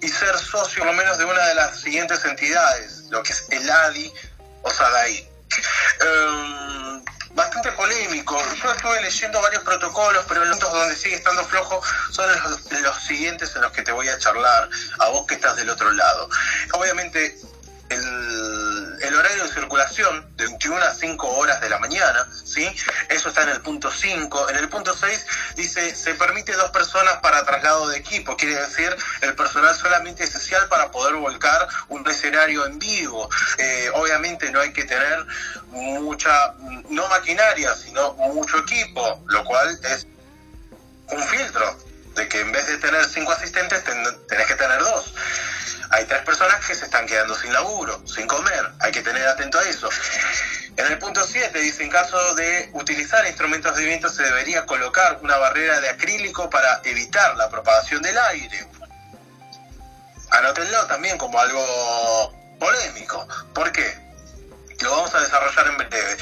y 0.00 0.08
ser 0.08 0.36
socio 0.38 0.82
por 0.82 0.92
lo 0.92 0.98
menos 0.98 1.18
de 1.18 1.24
una 1.24 1.46
de 1.46 1.54
las 1.54 1.80
siguientes 1.80 2.24
entidades 2.24 3.04
lo 3.10 3.22
que 3.22 3.32
es 3.32 3.46
el 3.50 3.70
ADI 3.70 4.12
o 4.62 4.70
SADAI 4.70 5.33
um, 6.02 7.04
bastante 7.34 7.72
polémico. 7.72 8.38
Yo 8.62 8.72
estuve 8.72 9.02
leyendo 9.02 9.40
varios 9.40 9.62
protocolos, 9.62 10.24
pero 10.28 10.44
los 10.44 10.58
donde 10.58 10.96
sigue 10.96 11.16
estando 11.16 11.44
flojo 11.44 11.80
son 12.10 12.30
los, 12.82 13.02
siguientes 13.02 13.54
en 13.54 13.62
los 13.62 13.72
que 13.72 13.82
te 13.82 13.92
voy 13.92 14.08
a 14.08 14.18
charlar, 14.18 14.68
a 15.00 15.08
vos 15.10 15.26
que 15.26 15.34
estás 15.34 15.56
del 15.56 15.70
otro 15.70 15.90
lado. 15.90 16.28
Obviamente, 16.72 17.36
el, 17.88 18.98
el, 19.02 19.14
horario 19.14 19.44
de 19.44 19.52
circulación 19.52 20.36
de 20.36 20.44
21 20.46 20.76
a 20.76 20.94
5 20.94 21.26
horas 21.26 21.60
de 21.60 21.68
la 21.68 21.78
mañana, 21.78 22.26
¿sí? 22.44 22.68
Eso 23.08 23.28
está 23.28 23.42
en 23.42 23.50
el 23.50 23.60
punto 23.60 23.90
5. 23.90 24.50
En 24.50 24.56
el 24.56 24.68
punto 24.68 24.94
6 24.94 25.26
dice, 25.56 25.94
se 25.94 26.14
permite 26.14 26.52
dos 26.52 26.70
personas 26.70 27.14
para 27.18 27.44
traslado 27.44 27.88
de 27.88 27.98
equipo, 27.98 28.36
quiere 28.36 28.56
decir 28.56 28.94
el 29.20 29.34
personal 29.34 29.74
solamente 29.74 30.24
esencial 30.24 30.68
para 30.68 30.90
poder 30.90 31.14
volcar 31.14 31.68
un 31.88 32.08
escenario 32.08 32.66
en 32.66 32.78
vivo. 32.78 33.28
Eh, 33.58 33.90
obviamente 33.94 34.50
no 34.50 34.60
hay 34.60 34.72
que 34.72 34.84
tener 34.84 35.26
mucha, 35.70 36.54
no 36.88 37.08
maquinaria, 37.08 37.74
sino 37.74 38.14
mucho 38.14 38.58
equipo, 38.58 39.22
lo 39.26 39.44
cual 39.44 39.78
es 39.84 40.06
un 41.10 41.22
filtro 41.22 41.93
de 42.14 42.28
que 42.28 42.40
en 42.40 42.52
vez 42.52 42.66
de 42.66 42.78
tener 42.78 43.04
cinco 43.04 43.32
asistentes 43.32 43.82
tenés 43.84 44.46
que 44.46 44.54
tener 44.54 44.78
dos 44.80 45.14
hay 45.94 46.04
tres 46.06 46.22
personas 46.22 46.64
que 46.66 46.74
se 46.74 46.86
están 46.86 47.06
quedando 47.06 47.34
sin 47.36 47.52
laburo, 47.52 48.02
sin 48.06 48.26
comer, 48.26 48.72
hay 48.80 48.90
que 48.90 49.00
tener 49.02 49.26
atento 49.28 49.58
a 49.58 49.62
eso. 49.62 49.88
En 50.76 50.86
el 50.86 50.98
punto 50.98 51.24
7 51.24 51.56
dice, 51.60 51.84
en 51.84 51.90
caso 51.90 52.34
de 52.34 52.70
utilizar 52.72 53.24
instrumentos 53.26 53.76
de 53.76 53.84
viento 53.84 54.08
se 54.08 54.24
debería 54.24 54.66
colocar 54.66 55.18
una 55.22 55.36
barrera 55.36 55.80
de 55.80 55.90
acrílico 55.90 56.50
para 56.50 56.80
evitar 56.84 57.36
la 57.36 57.48
propagación 57.48 58.02
del 58.02 58.18
aire. 58.18 58.66
Anótenlo 60.30 60.84
también 60.86 61.16
como 61.16 61.38
algo 61.38 62.34
polémico. 62.58 63.28
¿Por 63.54 63.70
qué? 63.70 64.03
Lo 64.80 64.90
vamos 64.90 65.14
a 65.14 65.20
desarrollar 65.20 65.66
en 65.68 65.76
breve. 65.78 66.16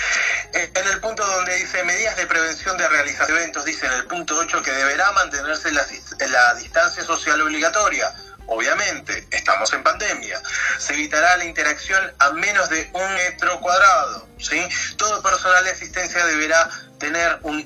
En 0.52 0.86
el 0.86 1.00
punto 1.00 1.24
donde 1.24 1.54
dice 1.56 1.82
medidas 1.84 2.16
de 2.16 2.26
prevención 2.26 2.76
de 2.76 2.88
realización 2.88 3.36
de 3.36 3.42
eventos, 3.42 3.64
dice 3.64 3.86
en 3.86 3.92
el 3.92 4.04
punto 4.06 4.36
8 4.36 4.62
que 4.62 4.70
deberá 4.70 5.10
mantenerse 5.12 5.72
la, 5.72 5.86
la 6.28 6.54
distancia 6.54 7.02
social 7.02 7.40
obligatoria 7.40 8.12
Obviamente, 8.46 9.26
estamos 9.30 9.72
en 9.72 9.82
pandemia. 9.82 10.40
Se 10.78 10.94
evitará 10.94 11.36
la 11.36 11.44
interacción 11.44 12.12
a 12.18 12.30
menos 12.32 12.68
de 12.68 12.90
un 12.92 13.14
metro 13.14 13.60
cuadrado. 13.60 14.28
¿sí? 14.38 14.60
Todo 14.96 15.22
personal 15.22 15.64
de 15.64 15.70
asistencia 15.70 16.24
deberá 16.26 16.68
tener 16.98 17.38
un 17.42 17.60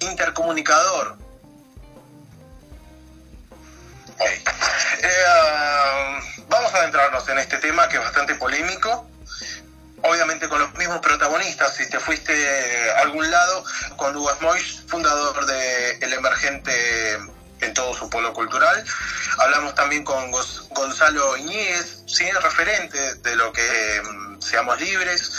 intercomunicador. 0.00 1.16
Eh, 4.18 4.42
vamos 6.48 6.74
a 6.74 6.78
adentrarnos 6.78 7.26
en 7.28 7.38
este 7.38 7.56
tema 7.58 7.88
que 7.88 7.96
es 7.96 8.02
bastante 8.02 8.34
polémico. 8.34 9.09
Obviamente 10.02 10.48
con 10.48 10.60
los 10.60 10.74
mismos 10.74 11.00
protagonistas, 11.00 11.76
si 11.76 11.88
te 11.88 12.00
fuiste 12.00 12.32
a 12.92 13.00
algún 13.00 13.30
lado, 13.30 13.64
con 13.96 14.16
Hugo 14.16 14.30
Smois, 14.38 14.82
fundador 14.86 15.44
de 15.46 15.98
El 16.00 16.12
Emergente 16.12 17.18
en 17.60 17.74
todo 17.74 17.94
su 17.94 18.08
polo 18.08 18.32
cultural. 18.32 18.84
Hablamos 19.38 19.74
también 19.74 20.04
con 20.04 20.30
Gonzalo 20.70 21.36
Iñiguez, 21.36 22.02
¿sí? 22.06 22.30
referente 22.30 23.14
de 23.16 23.36
lo 23.36 23.52
que 23.52 24.02
mm, 24.02 24.40
Seamos 24.40 24.80
Libres, 24.80 25.30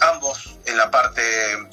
ambos 0.00 0.56
en 0.66 0.76
la 0.76 0.90
parte 0.90 1.22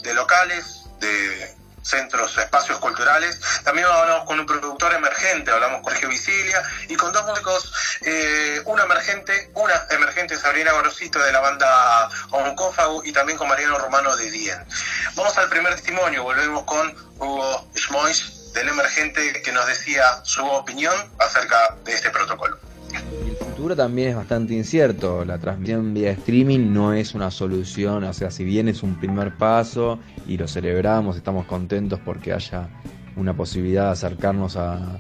de 0.04 0.14
locales, 0.14 0.84
de 1.00 1.56
centros, 1.88 2.38
espacios 2.38 2.80
culturales. 2.80 3.40
También 3.64 3.88
hablamos 3.88 4.26
con 4.26 4.40
un 4.40 4.46
productor 4.46 4.94
emergente, 4.94 5.52
hablamos 5.52 5.82
con 5.82 5.94
Sergio 5.94 6.10
Vicilia 6.10 6.62
y 6.88 6.96
con 6.96 7.12
dos 7.12 7.26
músicos, 7.26 7.74
eh, 8.02 8.62
una 8.66 8.84
emergente, 8.84 9.52
una 9.54 9.86
emergente 9.90 10.38
Sabrina 10.38 10.72
Gorosito 10.74 11.20
de 11.20 11.32
la 11.32 11.40
banda 11.40 12.10
Oncófago 12.32 13.04
y 13.04 13.12
también 13.12 13.38
con 13.38 13.48
Mariano 13.48 13.78
Romano 13.78 14.16
de 14.16 14.30
Dien. 14.30 14.66
Vamos 15.16 15.38
al 15.38 15.50
primer 15.50 15.74
testimonio, 15.76 16.24
volvemos 16.24 16.64
con 16.64 16.96
Hugo 17.18 17.68
Schmois 17.76 18.54
del 18.54 18.70
emergente 18.70 19.42
que 19.42 19.52
nos 19.52 19.68
decía 19.68 20.20
su 20.24 20.46
opinión 20.46 20.96
acerca 21.20 21.76
de 21.84 21.94
este 21.94 22.10
protocolo. 22.10 22.58
El 23.72 23.76
también 23.76 24.10
es 24.10 24.16
bastante 24.16 24.54
incierto. 24.54 25.26
La 25.26 25.38
transmisión 25.40 25.94
vía 25.94 26.12
streaming 26.12 26.72
no 26.72 26.94
es 26.94 27.14
una 27.14 27.30
solución, 27.32 28.04
o 28.06 28.14
sea, 28.14 28.32
si 28.32 28.44
bien 28.44 28.68
es 28.68 28.82
un 28.82 28.96
primer 28.96 29.36
paso 29.36 30.00
y 30.26 30.38
lo 30.38 30.48
celebramos, 30.48 31.18
estamos 31.18 31.46
contentos 31.46 32.00
porque 32.04 32.34
haya 32.34 32.70
una 33.18 33.36
posibilidad 33.36 33.86
de 33.86 33.92
acercarnos 33.92 34.56
a, 34.56 35.00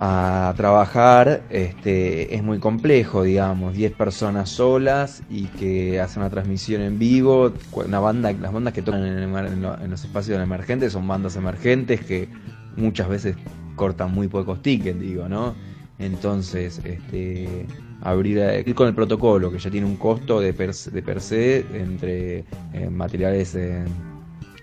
a 0.00 0.54
trabajar, 0.56 1.42
este, 1.50 2.34
es 2.34 2.42
muy 2.42 2.60
complejo, 2.60 3.24
digamos, 3.24 3.74
10 3.74 3.92
personas 3.92 4.48
solas 4.48 5.24
y 5.28 5.46
que 5.46 6.00
hacen 6.00 6.22
una 6.22 6.30
transmisión 6.30 6.82
en 6.82 6.98
vivo, 6.98 7.52
una 7.72 7.98
banda, 7.98 8.32
las 8.32 8.52
bandas 8.52 8.72
que 8.72 8.80
tocan 8.82 9.04
en, 9.04 9.90
los 9.90 10.04
espacios 10.04 10.40
emergentes 10.40 10.92
son 10.92 11.06
bandas 11.06 11.34
emergentes 11.34 12.00
que 12.04 12.28
muchas 12.76 13.08
veces 13.08 13.36
cortan 13.74 14.14
muy 14.14 14.28
pocos 14.28 14.62
tickets, 14.62 15.00
digo, 15.00 15.28
¿no? 15.28 15.56
Entonces, 15.98 16.80
este, 16.84 17.66
abrir 18.02 18.38
ir 18.64 18.74
con 18.74 18.88
el 18.88 18.94
protocolo 18.94 19.50
que 19.50 19.58
ya 19.58 19.70
tiene 19.70 19.86
un 19.86 19.96
costo 19.96 20.40
de 20.40 20.52
per, 20.52 20.72
de 20.74 21.02
per 21.02 21.20
se 21.20 21.66
entre 21.74 22.44
eh, 22.72 22.88
materiales 22.90 23.54
eh, 23.54 23.84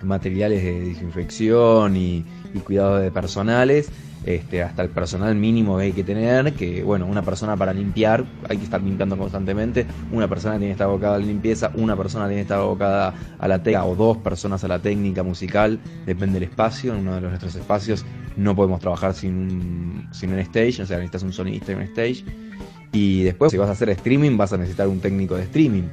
materiales 0.01 0.63
de 0.63 0.81
desinfección 0.81 1.97
y, 1.97 2.23
y 2.53 2.59
cuidados 2.59 3.01
de 3.01 3.11
personales 3.11 3.89
este, 4.26 4.63
hasta 4.63 4.82
el 4.82 4.89
personal 4.89 5.36
mínimo 5.36 5.78
que 5.78 5.84
hay 5.84 5.91
que 5.91 6.03
tener, 6.03 6.53
que 6.53 6.84
bueno, 6.84 7.05
una 7.05 7.21
persona 7.21 7.55
para 7.55 7.73
limpiar, 7.73 8.26
hay 8.49 8.57
que 8.57 8.63
estar 8.63 8.82
limpiando 8.82 9.17
constantemente, 9.17 9.86
una 10.11 10.28
persona 10.28 10.53
tiene 10.55 10.67
que 10.67 10.71
estar 10.71 10.88
abocada 10.88 11.15
a 11.15 11.19
la 11.19 11.26
limpieza, 11.26 11.71
una 11.76 11.95
persona 11.95 12.26
tiene 12.26 12.38
que 12.38 12.43
estar 12.43 12.59
abocada 12.59 13.13
a 13.38 13.47
la 13.47 13.61
técnica 13.61 13.86
o 13.86 13.95
dos 13.95 14.17
personas 14.17 14.63
a 14.63 14.67
la 14.67 14.80
técnica 14.80 15.23
musical, 15.23 15.80
depende 16.05 16.39
del 16.39 16.49
espacio, 16.49 16.93
en 16.93 17.01
uno 17.01 17.15
de 17.15 17.21
nuestros 17.21 17.55
espacios 17.55 18.03
no 18.36 18.55
podemos 18.55 18.80
trabajar 18.80 19.13
sin, 19.13 20.07
sin 20.11 20.34
un 20.34 20.39
stage, 20.39 20.82
o 20.82 20.86
sea, 20.86 20.97
necesitas 20.97 21.23
un 21.23 21.34
sonidista 21.34 21.71
y 21.71 21.76
un 21.76 21.82
stage. 21.84 22.26
Y 22.91 23.23
después, 23.23 23.51
si 23.51 23.57
vas 23.57 23.69
a 23.69 23.73
hacer 23.73 23.89
streaming, 23.89 24.38
vas 24.38 24.53
a 24.53 24.57
necesitar 24.57 24.88
un 24.88 24.99
técnico 24.99 25.36
de 25.36 25.43
streaming, 25.43 25.84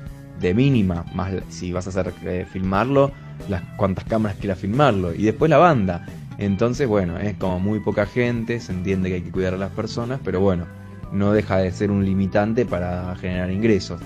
de 0.41 0.55
mínima, 0.55 1.05
más 1.15 1.33
si 1.49 1.73
vas 1.73 1.87
a 1.87 1.91
hacer 1.91 2.13
eh, 2.25 2.47
filmarlo, 2.51 3.13
las 3.49 3.63
cuantas 3.77 4.05
cámaras 4.05 4.37
quieras 4.39 4.59
filmarlo. 4.59 5.15
Y 5.15 5.23
después 5.23 5.51
la 5.51 5.59
banda. 5.59 6.07
Entonces, 6.39 6.89
bueno, 6.89 7.19
es 7.19 7.35
como 7.35 7.61
muy 7.61 7.81
poca 7.81 8.07
gente, 8.07 8.61
se 8.61 8.73
entiende 8.73 9.09
que 9.09 9.17
hay 9.17 9.23
que 9.23 9.31
cuidar 9.31 9.55
a 9.55 9.59
las 9.59 9.71
personas, 9.71 10.21
pero 10.25 10.41
bueno, 10.41 10.67
no 11.13 11.33
deja 11.33 11.59
de 11.59 11.71
ser 11.73 11.91
un 11.91 12.05
limitante 12.05 12.65
para 12.65 13.15
generar 13.17 13.51
ingresos. 13.51 14.01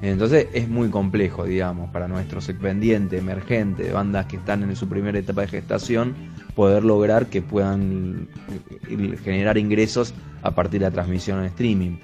Entonces 0.00 0.46
es 0.52 0.68
muy 0.68 0.90
complejo, 0.90 1.44
digamos, 1.44 1.90
para 1.90 2.06
nuestro 2.06 2.40
pendiente 2.54 3.18
emergente, 3.18 3.90
bandas 3.90 4.26
que 4.26 4.36
están 4.36 4.62
en 4.62 4.76
su 4.76 4.88
primera 4.88 5.18
etapa 5.18 5.40
de 5.40 5.48
gestación, 5.48 6.14
poder 6.54 6.84
lograr 6.84 7.26
que 7.26 7.42
puedan 7.42 8.28
generar 9.24 9.58
ingresos 9.58 10.14
a 10.42 10.52
partir 10.52 10.80
de 10.80 10.86
la 10.86 10.92
transmisión 10.92 11.40
en 11.40 11.46
streaming. 11.46 11.96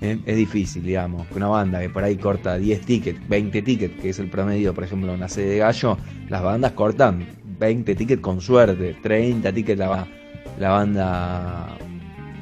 Es 0.00 0.36
difícil, 0.36 0.82
digamos, 0.82 1.28
que 1.28 1.34
una 1.36 1.46
banda 1.46 1.80
que 1.80 1.88
por 1.88 2.02
ahí 2.02 2.16
corta 2.16 2.58
10 2.58 2.80
tickets, 2.80 3.28
20 3.28 3.62
tickets, 3.62 4.00
que 4.00 4.08
es 4.08 4.18
el 4.18 4.28
promedio, 4.28 4.74
por 4.74 4.82
ejemplo, 4.82 5.14
en 5.14 5.20
la 5.20 5.28
sede 5.28 5.50
de 5.50 5.58
Gallo, 5.58 5.96
las 6.28 6.42
bandas 6.42 6.72
cortan 6.72 7.24
20 7.62 7.94
tickets 7.94 8.20
con 8.20 8.40
suerte, 8.40 8.96
30 9.00 9.52
tickets 9.52 9.78
la, 9.78 10.04
la 10.58 10.70
banda 10.70 11.78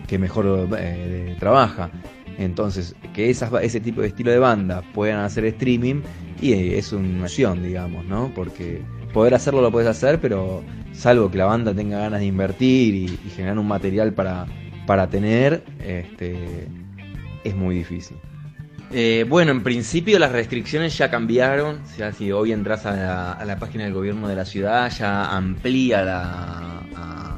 que 0.06 0.18
mejor 0.18 0.68
eh, 0.78 1.36
trabaja. 1.38 1.90
Entonces, 2.38 2.96
que 3.12 3.28
esas, 3.28 3.52
ese 3.62 3.80
tipo 3.80 4.00
de 4.00 4.08
estilo 4.08 4.30
de 4.30 4.38
banda 4.38 4.82
puedan 4.94 5.20
hacer 5.20 5.44
streaming 5.44 6.00
y 6.40 6.72
es 6.72 6.94
una 6.94 7.24
opción, 7.24 7.62
digamos, 7.62 8.06
¿no? 8.06 8.32
Porque 8.34 8.80
poder 9.12 9.34
hacerlo 9.34 9.60
lo 9.60 9.70
puedes 9.70 9.90
hacer, 9.90 10.18
pero 10.22 10.62
salvo 10.92 11.30
que 11.30 11.36
la 11.36 11.44
banda 11.44 11.74
tenga 11.74 11.98
ganas 11.98 12.20
de 12.20 12.26
invertir 12.26 12.94
y, 12.94 13.08
generar 13.36 13.58
un 13.58 13.68
material 13.68 14.14
para, 14.14 14.46
para 14.86 15.10
tener, 15.10 15.62
este, 15.84 16.66
es 17.44 17.54
muy 17.54 17.74
difícil. 17.74 18.16
Eh, 18.92 19.24
bueno, 19.28 19.52
en 19.52 19.62
principio 19.62 20.18
las 20.18 20.32
restricciones 20.32 20.96
ya 20.98 21.10
cambiaron. 21.10 21.80
Sea, 21.86 22.12
si 22.12 22.32
hoy 22.32 22.52
entras 22.52 22.86
a 22.86 23.44
la, 23.44 23.58
página 23.58 23.84
del 23.84 23.94
gobierno 23.94 24.26
de 24.28 24.34
la 24.34 24.44
ciudad, 24.44 24.90
ya 24.90 25.36
amplía 25.36 26.02
la 26.02 26.79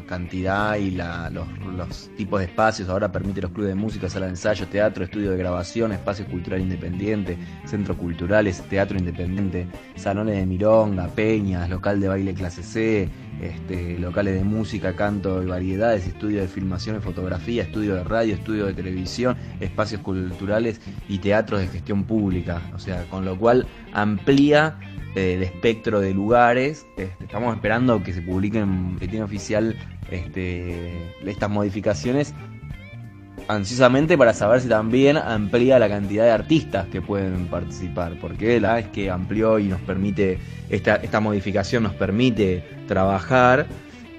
cantidad 0.06 0.76
y 0.76 0.90
los, 0.90 2.10
tipos 2.16 2.40
de 2.40 2.46
espacios. 2.46 2.88
Ahora 2.88 3.10
permite 3.10 3.40
los 3.40 3.50
clubes 3.50 3.70
de 3.70 3.74
música, 3.74 4.08
sala 4.08 4.26
de 4.26 4.32
ensayo, 4.32 4.66
teatro, 4.66 5.04
estudio 5.04 5.30
de 5.30 5.36
grabación, 5.36 5.92
espacio 5.92 6.26
cultural 6.26 6.60
independiente, 6.60 7.38
centros 7.64 7.96
culturales, 7.96 8.62
teatro 8.68 8.98
independiente, 8.98 9.66
salones 9.96 10.36
de 10.36 10.46
mironga, 10.46 11.08
peñas, 11.08 11.68
local 11.70 12.00
de 12.00 12.08
baile 12.08 12.34
clase 12.34 12.62
C, 12.62 13.08
este, 13.40 13.98
locales 13.98 14.34
de 14.34 14.44
música, 14.44 14.94
canto 14.94 15.42
y 15.42 15.46
variedades, 15.46 16.06
estudio 16.06 16.40
de 16.40 16.48
filmación 16.48 16.96
y 16.96 17.00
fotografía, 17.00 17.62
estudio 17.62 17.94
de 17.94 18.04
radio, 18.04 18.34
estudio 18.34 18.66
de 18.66 18.74
televisión, 18.74 19.36
espacios 19.60 20.00
culturales 20.02 20.80
y 21.08 21.18
teatros 21.18 21.60
de 21.60 21.68
gestión 21.68 22.04
pública. 22.04 22.60
O 22.74 22.78
sea, 22.78 23.04
con 23.08 23.24
lo 23.24 23.38
cual 23.38 23.66
amplía 23.92 24.78
eh, 25.14 25.34
el 25.34 25.42
espectro 25.42 26.00
de 26.00 26.14
lugares. 26.14 26.86
Este, 26.96 27.24
estamos 27.24 27.54
esperando 27.54 28.02
que 28.02 28.12
se 28.12 28.22
publiquen 28.22 28.62
en 28.62 28.94
boletín 28.94 29.22
oficial 29.22 29.76
este, 30.10 30.90
estas 31.24 31.50
modificaciones 31.50 32.34
ansiosamente 33.48 34.16
para 34.16 34.34
saber 34.34 34.60
si 34.60 34.68
también 34.68 35.16
amplía 35.16 35.78
la 35.78 35.88
cantidad 35.88 36.24
de 36.24 36.30
artistas 36.30 36.86
que 36.88 37.00
pueden 37.00 37.46
participar, 37.46 38.14
porque 38.20 38.60
la 38.60 38.78
es 38.78 38.88
que 38.88 39.10
amplió 39.10 39.58
y 39.58 39.68
nos 39.68 39.80
permite, 39.80 40.38
esta, 40.70 40.96
esta 40.96 41.20
modificación 41.20 41.82
nos 41.82 41.94
permite 41.94 42.64
trabajar, 42.86 43.66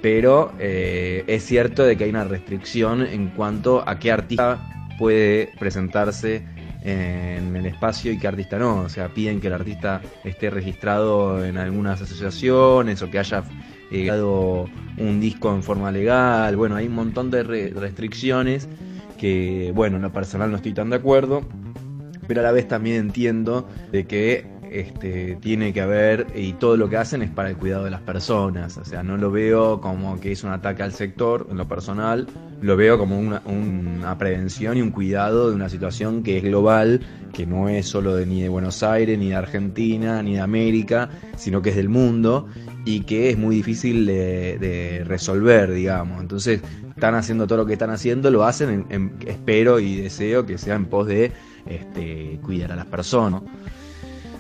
pero 0.01 0.51
eh, 0.59 1.23
es 1.27 1.43
cierto 1.45 1.83
de 1.83 1.95
que 1.95 2.05
hay 2.05 2.09
una 2.09 2.25
restricción 2.25 3.01
en 3.01 3.29
cuanto 3.29 3.87
a 3.87 3.99
qué 3.99 4.11
artista 4.11 4.59
puede 4.99 5.49
presentarse 5.59 6.45
en 6.83 7.55
el 7.55 7.65
espacio 7.65 8.11
y 8.11 8.17
qué 8.17 8.27
artista 8.27 8.59
no, 8.59 8.81
o 8.81 8.89
sea, 8.89 9.09
piden 9.09 9.39
que 9.39 9.47
el 9.47 9.53
artista 9.53 10.01
esté 10.23 10.49
registrado 10.49 11.43
en 11.43 11.57
algunas 11.57 12.01
asociaciones 12.01 13.01
o 13.01 13.09
que 13.09 13.19
haya 13.19 13.43
llegado 13.89 14.65
un 14.97 15.19
disco 15.21 15.53
en 15.53 15.63
forma 15.63 15.91
legal, 15.91 16.55
bueno, 16.57 16.75
hay 16.75 16.87
un 16.87 16.95
montón 16.95 17.31
de 17.31 17.43
restricciones 17.43 18.67
que, 19.17 19.71
bueno, 19.73 19.95
en 19.95 20.01
lo 20.01 20.11
personal 20.11 20.51
no 20.51 20.57
estoy 20.57 20.73
tan 20.73 20.89
de 20.89 20.97
acuerdo, 20.97 21.43
pero 22.27 22.41
a 22.41 22.43
la 22.43 22.51
vez 22.51 22.67
también 22.67 22.97
entiendo 22.97 23.69
de 23.91 24.05
que 24.05 24.52
este, 24.73 25.37
tiene 25.39 25.71
que 25.71 25.81
haber, 25.81 26.27
y 26.35 26.53
todo 26.53 26.77
lo 26.77 26.89
que 26.89 26.97
hacen 26.97 27.21
es 27.21 27.29
para 27.29 27.49
el 27.49 27.57
cuidado 27.57 27.83
de 27.83 27.91
las 27.91 28.01
personas, 28.01 28.75
o 28.77 28.83
sea, 28.85 29.03
no 29.03 29.17
lo 29.17 29.29
veo 29.29 29.79
como 29.79 30.19
que 30.19 30.31
es 30.31 30.43
un 30.43 30.51
ataque 30.51 30.81
al 30.81 30.93
sector 30.93 31.47
en 31.51 31.57
lo 31.57 31.67
personal, 31.67 32.27
lo 32.59 32.75
veo 32.75 32.97
como 32.97 33.19
una, 33.19 33.41
una 33.45 34.17
prevención 34.17 34.77
y 34.77 34.81
un 34.81 34.91
cuidado 34.91 35.49
de 35.49 35.55
una 35.55 35.69
situación 35.69 36.23
que 36.23 36.37
es 36.37 36.43
global, 36.43 37.01
que 37.33 37.45
no 37.45 37.69
es 37.69 37.87
solo 37.87 38.15
de, 38.15 38.25
ni 38.25 38.41
de 38.41 38.49
Buenos 38.49 38.83
Aires, 38.83 39.19
ni 39.19 39.29
de 39.29 39.35
Argentina, 39.35 40.23
ni 40.23 40.33
de 40.35 40.41
América, 40.41 41.09
sino 41.35 41.61
que 41.61 41.69
es 41.69 41.75
del 41.75 41.89
mundo 41.89 42.47
y 42.85 43.01
que 43.01 43.29
es 43.29 43.37
muy 43.37 43.55
difícil 43.55 44.05
de, 44.05 45.03
resolver, 45.05 45.71
digamos. 45.71 46.21
Entonces, 46.21 46.61
están 46.89 47.15
haciendo 47.15 47.47
todo 47.47 47.59
lo 47.59 47.65
que 47.65 47.73
están 47.73 47.89
haciendo, 47.89 48.31
lo 48.31 48.43
hacen, 48.43 48.85
en, 48.89 49.13
espero 49.25 49.79
y 49.79 49.97
deseo 49.97 50.45
que 50.45 50.57
sea 50.57 50.75
en 50.75 50.85
pos 50.85 51.07
de 51.07 51.31
este, 51.65 52.39
cuidar 52.43 52.71
a 52.71 52.75
las 52.75 52.85
personas. 52.85 53.41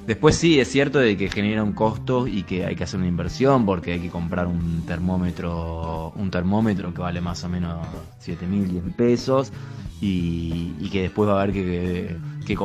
Después 0.05 0.35
sí, 0.35 0.59
es 0.59 0.69
cierto 0.69 0.99
de 0.99 1.15
que 1.15 1.29
genera 1.29 1.63
un 1.63 1.71
costo 1.71 2.27
y 2.27 2.43
que 2.43 2.65
hay 2.65 2.75
que 2.75 2.83
hacer 2.83 2.99
una 2.99 3.07
inversión 3.07 3.65
porque 3.65 3.93
hay 3.93 3.99
que 3.99 4.09
comprar 4.09 4.47
un 4.47 4.85
termómetro, 4.85 6.11
un 6.15 6.29
termómetro 6.29 6.93
que 6.93 7.01
vale 7.01 7.21
más 7.21 7.43
o 7.45 7.49
menos 7.49 7.87
7 8.19 8.45
mil 8.45 8.67
pesos 8.97 9.53
y, 10.01 10.89
que 10.91 11.03
después 11.03 11.29
va 11.29 11.39
a 11.39 11.43
haber 11.43 11.53
que, 11.53 12.17
que, 12.45 12.57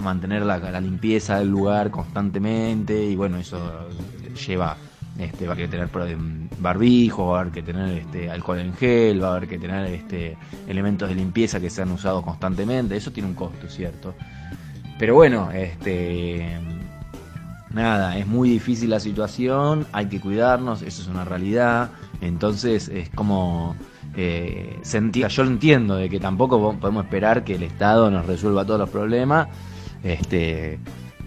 mantener 0.00 0.42
la, 0.42 0.58
la 0.58 0.80
limpieza 0.80 1.38
del 1.38 1.48
lugar 1.48 1.90
constantemente 1.90 3.02
y 3.02 3.16
bueno, 3.16 3.38
eso 3.38 3.88
lleva 4.46 4.76
este, 5.18 5.46
va 5.46 5.52
a 5.52 5.54
haber 5.54 5.70
que 5.70 5.76
tener 5.76 5.88
barbijo, 6.58 7.28
va 7.28 7.38
a 7.38 7.40
haber 7.42 7.52
que 7.52 7.62
tener 7.62 7.98
este, 7.98 8.30
alcohol 8.30 8.58
en 8.58 8.74
gel, 8.74 9.22
va 9.22 9.28
a 9.28 9.36
haber 9.36 9.48
que 9.48 9.58
tener 9.58 9.86
este, 9.92 10.36
elementos 10.66 11.08
de 11.08 11.14
limpieza 11.14 11.60
que 11.60 11.70
sean 11.70 11.90
usados 11.92 12.24
constantemente, 12.24 12.96
eso 12.96 13.12
tiene 13.12 13.28
un 13.28 13.34
costo, 13.34 13.68
¿cierto? 13.68 14.14
Pero 14.98 15.14
bueno, 15.14 15.50
este, 15.52 16.58
nada, 17.74 18.16
es 18.18 18.26
muy 18.26 18.48
difícil 18.48 18.90
la 18.90 19.00
situación, 19.00 19.86
hay 19.92 20.06
que 20.06 20.20
cuidarnos, 20.20 20.82
eso 20.82 21.02
es 21.02 21.08
una 21.08 21.24
realidad, 21.24 21.90
entonces 22.20 22.88
es 22.88 23.10
como... 23.10 23.76
Eh, 24.16 24.78
yo 25.28 25.42
lo 25.42 25.50
entiendo 25.50 25.96
de 25.96 26.08
que 26.08 26.20
tampoco 26.20 26.76
podemos 26.78 27.04
esperar 27.04 27.42
que 27.42 27.56
el 27.56 27.64
Estado 27.64 28.12
nos 28.12 28.26
resuelva 28.26 28.64
todos 28.64 28.78
los 28.78 28.90
problemas, 28.90 29.48
este, 30.04 30.78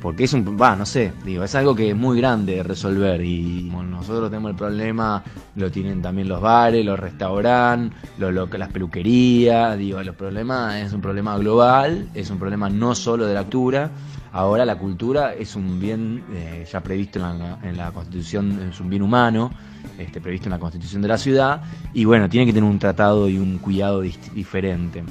porque 0.02 0.26
es 0.26 0.34
un, 0.34 0.58
va, 0.60 0.76
no 0.76 0.86
sé, 0.86 1.14
digo, 1.26 1.44
es 1.44 1.56
algo 1.56 1.76
que 1.76 1.90
es 1.90 1.96
muy 1.96 2.18
grande 2.18 2.56
de 2.56 2.64
resolver 2.64 3.22
y 3.24 3.68
como 3.70 3.84
nosotros 3.84 4.30
tenemos 4.30 4.52
el 4.52 4.58
problema, 4.58 5.24
lo 5.56 5.72
tienen 5.72 6.02
también 6.02 6.28
los 6.28 6.42
bares, 6.42 6.86
los 6.86 7.00
restaurantes, 7.00 7.98
lo, 8.18 8.32
las 8.32 8.70
peluquerías, 8.70 9.78
digo, 9.78 10.02
los 10.04 10.16
problemas 10.16 10.76
es 10.76 10.94
un 10.94 11.02
problema 11.02 11.38
global, 11.38 12.10
es 12.14 12.30
un 12.30 12.38
problema 12.40 12.70
no 12.70 12.96
solo 12.96 13.26
de 13.26 13.34
la 13.34 13.44
cultura, 13.44 13.92
ahora 14.32 14.66
la 14.66 14.78
cultura 14.78 15.34
es 15.34 15.56
un 15.56 15.80
bien 15.80 16.24
eh, 16.34 16.66
ya 16.72 16.82
previsto 16.82 17.20
en 17.20 17.40
la, 17.40 17.60
en 17.64 17.78
la 17.78 17.92
Constitución, 17.92 18.70
es 18.72 18.80
un 18.80 18.90
bien 18.90 19.02
humano, 19.02 19.52
este, 19.98 20.22
previsto 20.22 20.48
en 20.48 20.52
la 20.52 20.60
Constitución 20.60 21.02
de 21.02 21.08
la 21.08 21.18
ciudad 21.18 21.62
y 21.94 22.06
bueno, 22.06 22.30
tiene 22.30 22.46
que 22.46 22.54
tener 22.54 22.70
un 22.70 22.80
tratado 22.80 23.28
y 23.30 23.38
un 23.38 23.58
cuidado 23.58 24.02
diferente. 24.02 25.04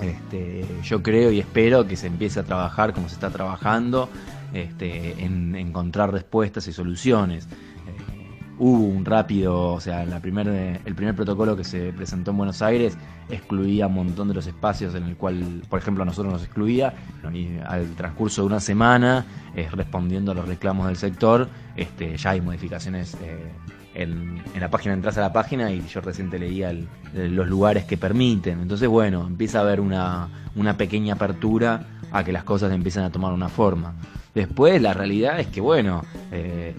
Este, 0.00 0.64
yo 0.84 1.02
creo 1.02 1.32
y 1.32 1.40
espero 1.40 1.86
que 1.86 1.96
se 1.96 2.06
empiece 2.06 2.40
a 2.40 2.44
trabajar 2.44 2.92
como 2.92 3.08
se 3.08 3.14
está 3.14 3.30
trabajando 3.30 4.08
este, 4.52 5.24
en 5.24 5.56
encontrar 5.56 6.12
respuestas 6.12 6.68
y 6.68 6.72
soluciones. 6.72 7.46
Eh, 7.46 8.28
hubo 8.58 8.84
un 8.84 9.04
rápido, 9.04 9.72
o 9.72 9.80
sea, 9.80 10.04
la 10.04 10.20
primer, 10.20 10.48
el 10.48 10.94
primer 10.94 11.14
protocolo 11.14 11.56
que 11.56 11.64
se 11.64 11.92
presentó 11.92 12.30
en 12.30 12.36
Buenos 12.36 12.62
Aires 12.62 12.96
excluía 13.28 13.88
un 13.88 13.94
montón 13.94 14.28
de 14.28 14.34
los 14.34 14.46
espacios 14.46 14.94
en 14.94 15.04
el 15.04 15.16
cual, 15.16 15.62
por 15.68 15.80
ejemplo, 15.80 16.02
a 16.02 16.06
nosotros 16.06 16.32
nos 16.32 16.42
excluía, 16.42 16.94
y 17.32 17.58
al 17.66 17.94
transcurso 17.94 18.42
de 18.42 18.46
una 18.46 18.60
semana, 18.60 19.26
eh, 19.54 19.68
respondiendo 19.70 20.32
a 20.32 20.34
los 20.34 20.46
reclamos 20.46 20.86
del 20.86 20.96
sector, 20.96 21.48
este, 21.76 22.16
ya 22.16 22.30
hay 22.30 22.40
modificaciones. 22.40 23.16
Eh, 23.22 23.50
en, 23.98 24.42
la 24.58 24.70
página, 24.70 24.94
entras 24.94 25.18
a 25.18 25.20
la 25.20 25.32
página 25.32 25.70
y 25.70 25.84
yo 25.86 26.00
reciente 26.00 26.38
leía 26.38 26.74
los 27.14 27.48
lugares 27.48 27.84
que 27.84 27.96
permiten. 27.96 28.60
Entonces, 28.60 28.88
bueno, 28.88 29.26
empieza 29.26 29.58
a 29.58 29.62
haber 29.62 29.80
una, 29.80 30.28
pequeña 30.76 31.14
apertura 31.14 31.86
a 32.10 32.24
que 32.24 32.32
las 32.32 32.44
cosas 32.44 32.72
empiecen 32.72 33.02
a 33.02 33.10
tomar 33.10 33.32
una 33.32 33.48
forma. 33.48 33.94
Después, 34.34 34.80
la 34.80 34.94
realidad 34.94 35.40
es 35.40 35.48
que, 35.48 35.60
bueno, 35.60 36.04
eh, 36.32 36.74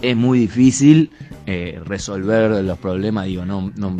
es 0.00 0.16
muy 0.16 0.38
difícil 0.38 1.10
eh, 1.46 1.80
resolver 1.84 2.64
los 2.64 2.78
problemas, 2.78 3.26
digo, 3.26 3.44
no, 3.44 3.70
no, 3.76 3.96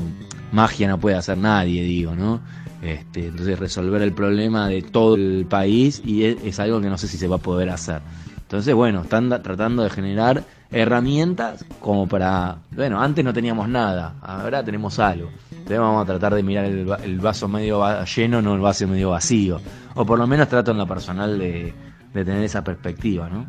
magia 0.53 0.89
no 0.89 0.99
puede 0.99 1.17
hacer 1.17 1.39
nadie, 1.39 1.83
digo, 1.83 2.15
¿no? 2.15 2.41
Este, 2.83 3.27
entonces 3.27 3.59
resolver 3.59 4.03
el 4.03 4.13
problema 4.13 4.69
de 4.69 4.83
todo 4.83 5.15
el 5.15 5.47
país 5.49 6.03
y 6.05 6.25
es, 6.25 6.59
algo 6.59 6.81
que 6.81 6.89
no 6.89 6.99
sé 6.99 7.07
si 7.07 7.17
se 7.17 7.29
va 7.29 7.37
a 7.37 7.39
poder 7.39 7.71
hacer. 7.71 8.01
Entonces, 8.43 8.75
bueno, 8.75 9.03
están 9.03 9.29
tratando 9.43 9.85
de 9.85 9.91
generar 9.91 10.45
herramientas 10.73 11.65
como 11.81 12.09
para, 12.09 12.57
bueno, 12.71 13.01
antes 13.01 13.25
no 13.25 13.33
teníamos 13.33 13.69
nada, 13.69 14.15
ahora 14.23 14.65
tenemos 14.65 14.99
algo. 14.99 15.31
Entonces 15.51 15.79
vamos 15.79 16.03
a 16.03 16.07
tratar 16.07 16.35
de 16.35 16.43
mirar 16.43 16.65
el, 16.65 17.21
vaso 17.21 17.47
medio 17.47 18.05
lleno, 18.05 18.43
no 18.43 18.55
el 18.55 18.61
vaso 18.61 18.89
medio 18.89 19.11
vacío. 19.11 19.61
O 19.95 20.07
por 20.07 20.19
lo 20.19 20.27
menos 20.27 20.49
trato 20.49 20.71
en 20.71 20.79
lo 20.79 20.87
personal 20.87 21.39
de, 21.39 21.75
tener 22.13 22.43
esa 22.43 22.65
perspectiva, 22.65 23.29
¿no? 23.29 23.47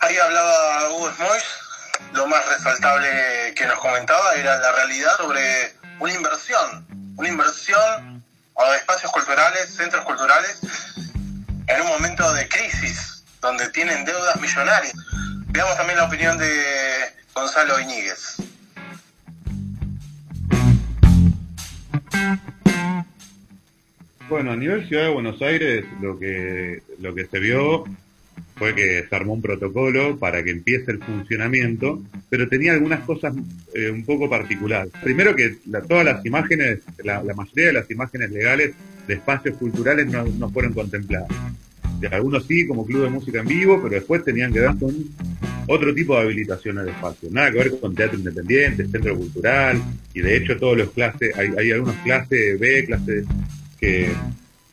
Ahí 0.00 0.16
hablaba 0.18 0.90
Hugo 0.90 1.10
Smoys, 1.16 1.44
lo 2.12 2.26
más 2.26 2.46
resaltable 2.48 3.54
que 3.56 3.66
nos 3.66 3.78
comentaba 3.78 4.34
era 4.34 4.58
la 4.58 4.72
realidad 4.72 5.16
sobre 5.16 5.40
una 5.98 6.12
inversión, 6.12 7.14
una 7.16 7.28
inversión 7.28 8.22
a 8.56 8.76
espacios 8.76 9.10
culturales, 9.10 9.74
centros 9.74 10.04
culturales, 10.04 10.60
en 11.66 11.80
un 11.80 11.88
momento 11.88 12.32
de 12.34 12.48
crisis, 12.48 13.24
donde 13.40 13.68
tienen 13.70 14.04
deudas 14.04 14.40
millonarias. 14.40 14.92
Veamos 15.48 15.76
también 15.76 15.98
la 15.98 16.04
opinión 16.04 16.38
de 16.38 16.50
Gonzalo 17.34 17.80
Iñiguez. 17.80 18.36
Bueno, 24.28 24.52
a 24.52 24.56
nivel 24.56 24.88
Ciudad 24.88 25.04
de 25.04 25.10
Buenos 25.10 25.40
Aires 25.42 25.84
lo 26.00 26.18
que, 26.18 26.82
lo 26.98 27.14
que 27.14 27.26
se 27.26 27.38
vio 27.38 27.84
fue 28.64 28.74
que 28.74 29.04
se 29.06 29.14
armó 29.14 29.34
un 29.34 29.42
protocolo 29.42 30.18
para 30.18 30.42
que 30.42 30.50
empiece 30.50 30.90
el 30.90 30.98
funcionamiento, 30.98 32.02
pero 32.30 32.48
tenía 32.48 32.72
algunas 32.72 33.00
cosas 33.00 33.34
eh, 33.74 33.90
un 33.90 34.06
poco 34.06 34.30
particulares. 34.30 34.90
Primero 35.02 35.36
que 35.36 35.58
todas 35.86 36.02
las 36.02 36.24
imágenes, 36.24 36.78
la, 37.02 37.22
mayoría 37.22 37.66
de 37.66 37.72
las 37.74 37.90
imágenes 37.90 38.30
legales 38.30 38.72
de 39.06 39.14
espacios 39.14 39.58
culturales 39.58 40.06
no, 40.06 40.24
no 40.24 40.48
fueron 40.48 40.72
contempladas. 40.72 41.28
De 42.00 42.08
algunos 42.08 42.46
sí, 42.46 42.66
como 42.66 42.86
club 42.86 43.02
de 43.02 43.10
música 43.10 43.40
en 43.40 43.48
vivo, 43.48 43.82
pero 43.82 43.96
después 43.96 44.24
tenían 44.24 44.50
que 44.50 44.60
ver 44.60 44.74
con 44.80 44.94
otro 45.66 45.94
tipo 45.94 46.16
de 46.16 46.22
habilitaciones 46.22 46.86
de 46.86 46.90
espacio. 46.92 47.28
Nada 47.30 47.52
que 47.52 47.58
ver 47.58 47.78
con 47.78 47.94
teatro 47.94 48.16
independiente, 48.16 48.86
centro 48.86 49.14
cultural, 49.14 49.82
y 50.14 50.22
de 50.22 50.38
hecho 50.38 50.56
todos 50.56 50.78
los 50.78 50.90
clases, 50.92 51.36
hay, 51.36 51.50
hay 51.58 51.70
algunas 51.70 51.96
clases 51.96 52.58
B, 52.58 52.86
clases 52.86 53.26
que, 53.78 54.08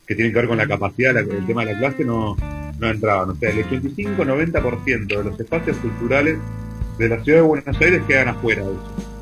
que 0.08 0.16
tienen 0.16 0.32
que 0.32 0.40
ver 0.40 0.48
con 0.48 0.58
la 0.58 0.68
capacidad, 0.68 1.18
el 1.18 1.46
tema 1.46 1.66
de 1.66 1.74
la 1.74 1.80
clase 1.80 2.06
no, 2.06 2.38
no 2.82 2.90
entraban. 2.90 3.30
O 3.30 3.36
sea, 3.36 3.52
el 3.52 3.64
85-90% 3.64 5.08
de 5.08 5.24
los 5.24 5.40
espacios 5.40 5.78
culturales 5.78 6.38
de 6.98 7.10
la 7.10 7.24
ciudad 7.24 7.40
de 7.40 7.44
Buenos 7.44 7.80
Aires 7.80 8.02
quedan 8.08 8.30
afuera. 8.30 8.64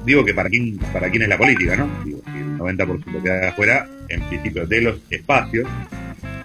Digo 0.06 0.24
que 0.26 0.34
para 0.34 0.50
quién, 0.50 0.78
para 0.94 1.10
quién 1.12 1.24
es 1.24 1.30
la 1.30 1.38
política, 1.38 1.76
¿no? 1.76 1.90
Digo, 2.06 2.22
que 2.24 2.40
el 2.40 2.58
90% 2.58 3.22
queda 3.22 3.50
afuera, 3.50 3.88
en 4.08 4.22
principio, 4.24 4.66
de 4.66 4.82
los 4.82 5.00
espacios, 5.10 5.68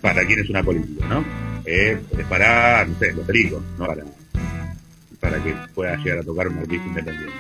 para 0.03 0.27
quién 0.27 0.41
es 0.41 0.51
una 0.51 0.63
política, 0.63 1.07
¿no? 1.09 1.25
Eh, 1.65 1.99
es 2.19 2.27
para, 2.27 2.85
no 2.85 2.99
sé, 2.99 3.13
los 3.13 3.25
pericos, 3.25 3.63
no 3.79 3.87
para, 3.87 4.05
para 5.21 5.43
que 5.43 5.55
pueda 5.75 5.97
llegar 5.97 6.19
a 6.19 6.23
tocar 6.23 6.49
un 6.49 6.59
artista 6.59 6.87
independiente. 6.87 7.33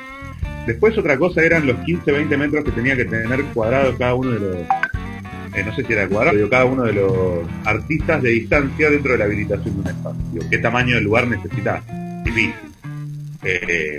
Después 0.67 0.97
otra 0.97 1.19
cosa 1.19 1.43
eran 1.43 1.67
los 1.67 1.77
15-20 1.79 2.39
metros 2.39 2.65
que 2.65 2.71
tenía 2.71 2.97
que 2.97 3.05
tener 3.05 3.45
cuadrados 3.47 3.97
cada 3.99 4.15
uno 4.15 4.31
de 4.31 4.41
los 4.41 4.57
eh, 5.55 5.63
no 5.65 5.75
sé 5.75 5.85
si 5.85 5.93
era 5.93 6.09
cuadrado, 6.09 6.37
pero 6.37 6.51
cada 6.51 6.65
uno 6.65 6.83
de 6.83 6.93
los 6.95 7.47
artistas 7.65 8.23
de 8.23 8.31
distancia 8.31 8.91
dentro 8.91 9.13
de 9.13 9.19
la 9.19 9.25
habilitación 9.25 9.75
de 9.77 9.81
un 9.81 9.87
espacio. 9.87 10.51
¿Qué 10.51 10.59
tamaño 10.59 10.97
de 10.97 11.01
lugar 11.01 11.29
necesitas? 11.29 11.83
Difícil. 12.25 12.55
Eh, 13.45 13.99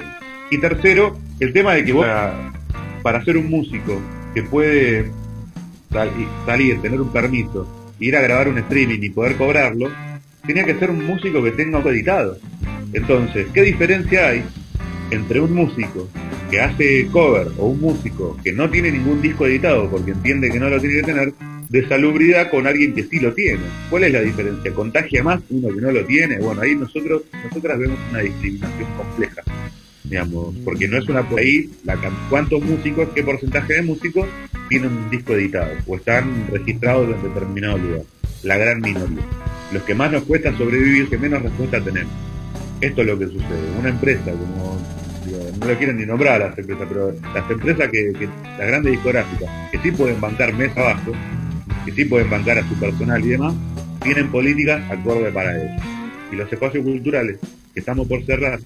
y 0.51 0.58
tercero, 0.58 1.18
el 1.39 1.53
tema 1.53 1.74
de 1.74 1.86
que 1.86 1.93
vos, 1.93 2.06
para, 3.01 3.24
ser 3.24 3.38
un 3.38 3.49
músico 3.49 4.01
que 4.34 4.43
puede 4.43 5.12
salir, 6.45 6.82
tener 6.82 6.99
un 6.99 7.12
permiso, 7.12 7.93
ir 7.99 8.18
a 8.18 8.22
grabar 8.22 8.49
un 8.49 8.58
streaming 8.58 8.99
y 9.01 9.10
poder 9.10 9.38
cobrarlo, 9.38 9.89
tenía 10.45 10.66
que 10.66 10.76
ser 10.76 10.91
un 10.91 11.06
músico 11.06 11.41
que 11.41 11.51
tenga 11.51 11.78
auto 11.78 11.89
editado. 11.89 12.38
Entonces, 12.91 13.47
¿qué 13.53 13.62
diferencia 13.62 14.28
hay 14.28 14.43
entre 15.12 15.39
un 15.39 15.53
músico 15.53 16.10
que 16.49 16.61
hace 16.61 17.07
cover 17.07 17.47
o 17.57 17.67
un 17.67 17.81
músico 17.81 18.37
que 18.43 18.53
no 18.53 18.69
tiene 18.69 18.91
ningún 18.91 19.21
disco 19.21 19.45
editado 19.45 19.89
porque 19.89 20.11
entiende 20.11 20.51
que 20.51 20.59
no 20.59 20.69
lo 20.69 20.79
tiene 20.79 20.97
que 20.97 21.03
tener, 21.03 21.33
de 21.69 21.87
salubridad 21.87 22.49
con 22.49 22.67
alguien 22.67 22.93
que 22.93 23.03
sí 23.03 23.19
lo 23.19 23.33
tiene. 23.33 23.63
¿Cuál 23.89 24.05
es 24.05 24.13
la 24.13 24.21
diferencia? 24.21 24.73
¿Contagia 24.73 25.23
más 25.23 25.41
uno 25.49 25.69
que 25.73 25.81
no 25.81 25.91
lo 25.91 26.05
tiene? 26.05 26.39
Bueno, 26.39 26.61
ahí 26.61 26.75
nosotros, 26.75 27.23
nosotras 27.43 27.79
vemos 27.79 27.97
una 28.11 28.19
discriminación 28.19 28.87
compleja, 28.97 29.41
digamos, 30.03 30.55
porque 30.63 30.87
no 30.87 30.97
es 30.97 31.07
una 31.09 31.25
ahí 31.37 31.69
la, 31.83 31.97
cuántos 32.29 32.61
músicos, 32.61 33.09
qué 33.15 33.23
porcentaje 33.23 33.73
de 33.73 33.81
músicos 33.81 34.27
tienen 34.69 34.91
un 34.91 35.09
disco 35.09 35.33
editado 35.33 35.71
o 35.87 35.95
están 35.95 36.47
registrados 36.51 37.15
en 37.15 37.21
determinado 37.23 37.77
lugar. 37.77 38.01
La 38.43 38.57
gran 38.57 38.79
minoría. 38.79 39.25
Los 39.73 39.83
que 39.83 39.95
más 39.95 40.11
nos 40.11 40.23
cuesta 40.23 40.55
sobrevivir, 40.55 41.09
que 41.09 41.17
menos 41.17 41.41
respuesta 41.41 41.81
tenemos. 41.81 42.13
Esto 42.79 43.01
es 43.01 43.07
lo 43.07 43.17
que 43.17 43.25
sucede. 43.25 43.79
Una 43.79 43.89
empresa 43.89 44.31
como 44.31 44.77
no 45.60 45.68
lo 45.68 45.78
quieren 45.78 45.97
ni 45.97 46.06
nombrar 46.06 46.41
a 46.41 46.49
las 46.49 46.58
empresas, 46.58 46.88
pero 46.88 47.16
las 47.34 47.49
empresas 47.49 47.89
que, 47.89 48.30
las 48.58 48.68
grandes 48.68 48.93
discográficas, 48.93 49.72
que 49.72 49.80
sí 49.80 49.91
pueden 49.91 50.20
bancar 50.20 50.53
mes 50.53 50.76
abajo, 50.78 51.12
que 51.86 51.91
sí 51.91 52.06
pueden 52.06 52.30
bancar 52.30 52.58
a 52.60 52.68
su 52.68 52.76
personal 52.76 53.24
y 53.24 53.30
demás, 53.30 53.53
tienen 54.01 54.30
políticas 54.30 54.89
acorde 54.91 55.32
para 55.32 55.58
eso. 55.58 55.84
Y 56.32 56.36
los 56.36 56.51
espacios 56.51 56.84
culturales 56.84 57.39
que 57.74 57.80
estamos 57.80 58.08
por 58.08 58.24
cerrar, 58.24 58.60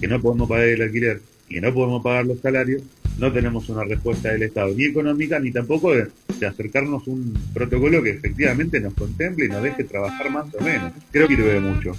que 0.00 0.08
no 0.08 0.20
podemos 0.20 0.48
pagar 0.48 0.68
el 0.68 0.82
alquiler 0.82 1.20
y 1.48 1.54
que 1.54 1.60
no 1.60 1.72
podemos 1.72 2.02
pagar 2.02 2.26
los 2.26 2.40
salarios, 2.40 2.82
no 3.18 3.32
tenemos 3.32 3.68
una 3.68 3.82
respuesta 3.82 4.30
del 4.30 4.44
Estado, 4.44 4.72
ni 4.76 4.84
económica, 4.84 5.40
ni 5.40 5.50
tampoco 5.50 5.92
de, 5.92 6.06
de 6.38 6.46
acercarnos 6.46 7.06
un 7.08 7.34
protocolo 7.52 8.02
que 8.02 8.10
efectivamente 8.10 8.80
nos 8.80 8.94
contemple 8.94 9.46
y 9.46 9.48
nos 9.48 9.62
deje 9.62 9.84
trabajar 9.84 10.30
más 10.30 10.46
o 10.54 10.62
menos. 10.62 10.92
Creo 11.10 11.26
que 11.26 11.34
sirve 11.34 11.60
mucho 11.60 11.92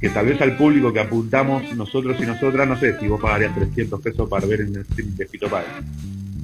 que 0.00 0.08
tal 0.10 0.26
vez 0.26 0.40
al 0.40 0.56
público 0.56 0.92
que 0.92 1.00
apuntamos 1.00 1.74
nosotros 1.74 2.16
y 2.20 2.26
nosotras, 2.26 2.68
no 2.68 2.78
sé 2.78 2.98
si 2.98 3.08
vos 3.08 3.20
pagarías 3.20 3.54
300 3.54 4.00
pesos 4.00 4.28
para 4.28 4.46
ver 4.46 4.62
en 4.62 4.74
el 4.74 4.80
streaming 4.82 5.16
de 5.16 5.28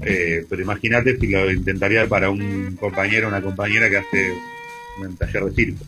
eh, 0.03 0.47
pero 0.49 0.63
imagínate 0.63 1.19
si 1.19 1.27
lo 1.27 1.51
intentaría 1.51 2.07
para 2.09 2.31
un 2.31 2.77
compañero 2.81 3.27
o 3.27 3.29
una 3.29 3.43
compañera 3.43 3.91
que 3.91 3.99
hace 3.99 4.33
un 4.99 5.17
taller 5.17 5.45
de 5.45 5.53
circo. 5.53 5.85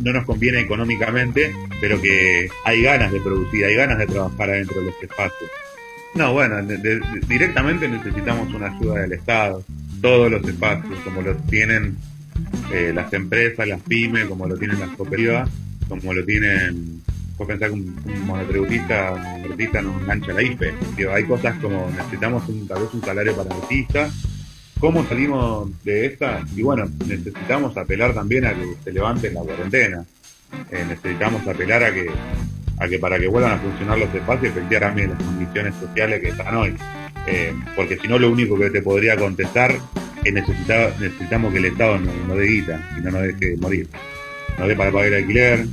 no 0.00 0.12
nos 0.12 0.24
conviene 0.24 0.60
económicamente, 0.60 1.52
pero 1.80 2.00
que 2.00 2.48
hay 2.64 2.82
ganas 2.82 3.12
de 3.12 3.20
producir, 3.20 3.64
hay 3.64 3.74
ganas 3.74 3.98
de 3.98 4.06
trabajar 4.06 4.50
adentro 4.50 4.80
de 4.80 4.86
los 4.86 5.02
espacios. 5.02 5.50
No, 6.14 6.32
bueno, 6.32 6.56
directamente 7.28 7.88
necesitamos 7.88 8.52
una 8.54 8.68
ayuda 8.68 9.00
del 9.00 9.12
Estado, 9.12 9.64
todos 10.00 10.30
los 10.30 10.46
espacios, 10.46 10.98
como 11.00 11.22
lo 11.22 11.36
tienen 11.36 11.96
eh, 12.72 12.92
las 12.94 13.12
empresas, 13.12 13.66
las 13.66 13.80
pymes, 13.82 14.26
como 14.26 14.46
lo 14.46 14.56
tienen 14.56 14.80
las 14.80 14.90
cooperativas, 14.90 15.50
como 15.98 16.14
lo 16.14 16.24
tienen, 16.24 17.02
vos 17.36 17.46
pensar 17.46 17.68
que 17.68 17.74
un, 17.74 17.96
un 18.04 18.30
un 18.30 19.52
artista 19.52 19.82
no 19.82 20.00
engancha 20.00 20.32
la 20.32 20.42
IFE. 20.42 20.72
hay 21.12 21.24
cosas 21.24 21.56
como 21.60 21.90
necesitamos 21.90 22.48
un, 22.48 22.66
tal 22.66 22.82
vez 22.82 22.94
un 22.94 23.02
salario 23.02 23.36
para 23.36 23.54
artistas, 23.54 24.12
¿Cómo 24.80 25.06
salimos 25.06 25.68
de 25.84 26.06
esta? 26.06 26.42
Y 26.56 26.62
bueno, 26.62 26.90
necesitamos 27.06 27.76
apelar 27.76 28.14
también 28.14 28.46
a 28.46 28.54
que 28.54 28.76
se 28.82 28.90
levante 28.90 29.30
la 29.30 29.42
cuarentena. 29.42 30.06
Eh, 30.70 30.86
necesitamos 30.88 31.46
apelar 31.46 31.84
a 31.84 31.92
que, 31.92 32.08
a 32.78 32.88
que 32.88 32.98
para 32.98 33.18
que 33.18 33.28
vuelvan 33.28 33.52
a 33.52 33.58
funcionar 33.58 33.98
los 33.98 34.14
espacios, 34.14 34.56
efectivamente 34.56 35.08
las 35.08 35.22
condiciones 35.22 35.74
sociales 35.74 36.22
que 36.22 36.28
están 36.30 36.56
hoy. 36.56 36.74
Eh, 37.26 37.52
porque 37.76 37.98
si 37.98 38.08
no, 38.08 38.18
lo 38.18 38.30
único 38.30 38.58
que 38.58 38.70
te 38.70 38.80
podría 38.80 39.18
contestar 39.18 39.78
es 40.24 40.32
necesitamos 40.32 41.52
que 41.52 41.58
el 41.58 41.66
Estado 41.66 41.98
nos 41.98 42.14
no 42.26 42.34
dé 42.36 42.50
y 42.50 42.64
no 43.02 43.10
nos 43.10 43.22
deje 43.22 43.58
morir. 43.58 43.86
No 44.58 44.68
dé 44.68 44.76
para 44.76 44.92
pagar 44.92 45.08
el 45.08 45.14
alquiler, 45.14 45.66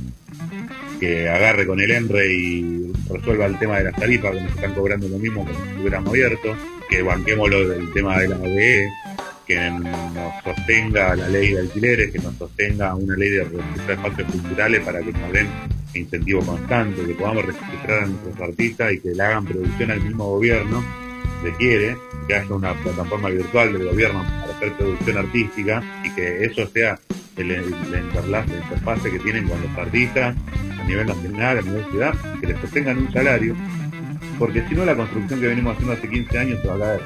que 0.98 1.28
agarre 1.28 1.66
con 1.66 1.80
el 1.80 1.90
ENRE 1.90 2.32
y 2.32 2.92
resuelva 3.08 3.46
el 3.46 3.58
tema 3.58 3.78
de 3.78 3.84
las 3.84 3.96
tarifas 3.96 4.32
que 4.32 4.40
nos 4.40 4.50
están 4.50 4.74
cobrando 4.74 5.08
lo 5.08 5.18
mismo 5.18 5.46
que 5.46 5.52
si 5.52 5.80
hubiéramos 5.80 6.10
abierto, 6.10 6.56
que 6.88 7.02
banquemos 7.02 7.50
lo 7.50 7.68
del 7.68 7.92
tema 7.92 8.18
de 8.18 8.28
la 8.28 8.36
OBE, 8.36 8.88
que 9.46 9.70
nos 9.70 10.44
sostenga 10.44 11.16
la 11.16 11.28
ley 11.28 11.52
de 11.52 11.60
alquileres, 11.60 12.10
que 12.10 12.18
nos 12.18 12.34
sostenga 12.36 12.94
una 12.94 13.16
ley 13.16 13.30
de 13.30 13.42
espacios 13.88 14.30
culturales 14.30 14.84
para 14.84 15.00
que 15.00 15.12
nos 15.12 15.32
den 15.32 15.48
incentivo 15.94 16.42
constante, 16.42 17.04
que 17.06 17.14
podamos 17.14 17.46
registrar 17.46 18.04
a 18.04 18.06
nuestros 18.06 18.40
artistas 18.40 18.92
y 18.92 19.00
que 19.00 19.14
le 19.14 19.22
hagan 19.22 19.46
producción 19.46 19.90
al 19.90 20.00
mismo 20.02 20.30
gobierno, 20.30 20.84
requiere 21.42 21.96
que 22.26 22.34
haya 22.34 22.54
una 22.54 22.74
plataforma 22.74 23.30
virtual 23.30 23.72
del 23.72 23.88
gobierno 23.88 24.22
para 24.22 24.54
hacer 24.54 24.72
producción 24.76 25.16
artística 25.16 25.82
y 26.04 26.10
que 26.10 26.44
eso 26.44 26.66
sea 26.66 26.98
el, 27.38 27.50
el, 27.50 27.74
el 27.94 28.04
interfase 28.04 29.10
que 29.10 29.18
tienen 29.20 29.48
con 29.48 29.60
los 29.62 29.78
artistas 29.78 30.36
a 30.78 30.84
nivel 30.84 31.06
nacional, 31.06 31.58
a 31.58 31.62
nivel 31.62 31.84
ciudad, 31.90 32.14
que 32.40 32.46
les 32.48 32.60
sostengan 32.60 32.98
un 32.98 33.12
salario, 33.12 33.56
porque 34.38 34.66
si 34.68 34.74
no 34.74 34.84
la 34.84 34.96
construcción 34.96 35.40
que 35.40 35.46
venimos 35.48 35.74
haciendo 35.74 35.94
hace 35.94 36.08
15 36.08 36.38
años 36.38 36.60
se 36.62 36.68
va 36.68 36.74
a 36.94 36.98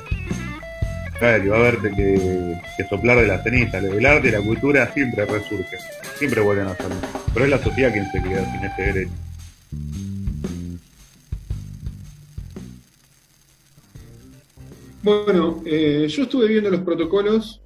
caer 1.19 1.45
y 1.45 1.49
va 1.49 1.57
a 1.57 1.61
haber 1.61 1.79
que, 1.81 2.59
soplar 2.89 3.19
de 3.19 3.27
la 3.27 3.43
ceniza. 3.43 3.79
El 3.79 4.05
arte 4.05 4.29
y 4.29 4.33
la 4.33 4.43
cultura 4.43 4.93
siempre 4.93 5.25
resurgen, 5.25 5.79
siempre 6.19 6.41
vuelven 6.41 6.67
a 6.67 6.77
salir. 6.77 6.99
Pero 7.33 7.45
es 7.47 7.51
la 7.51 7.63
sociedad 7.63 7.93
quien 7.93 8.11
se 8.11 8.23
queda 8.23 8.45
sin 8.53 8.65
ese 8.65 8.83
derecho. 8.83 9.13
Bueno, 15.03 15.63
eh, 15.67 16.07
yo 16.09 16.23
estuve 16.25 16.47
viendo 16.47 16.71
los 16.71 16.83
protocolos 16.83 17.62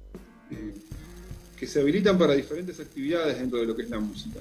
que 1.57 1.67
se 1.67 1.81
habilitan 1.81 2.17
para 2.17 2.33
diferentes 2.33 2.79
actividades 2.79 3.39
dentro 3.39 3.59
de 3.59 3.65
lo 3.65 3.75
que 3.75 3.83
es 3.83 3.89
la 3.89 3.99
música. 3.99 4.39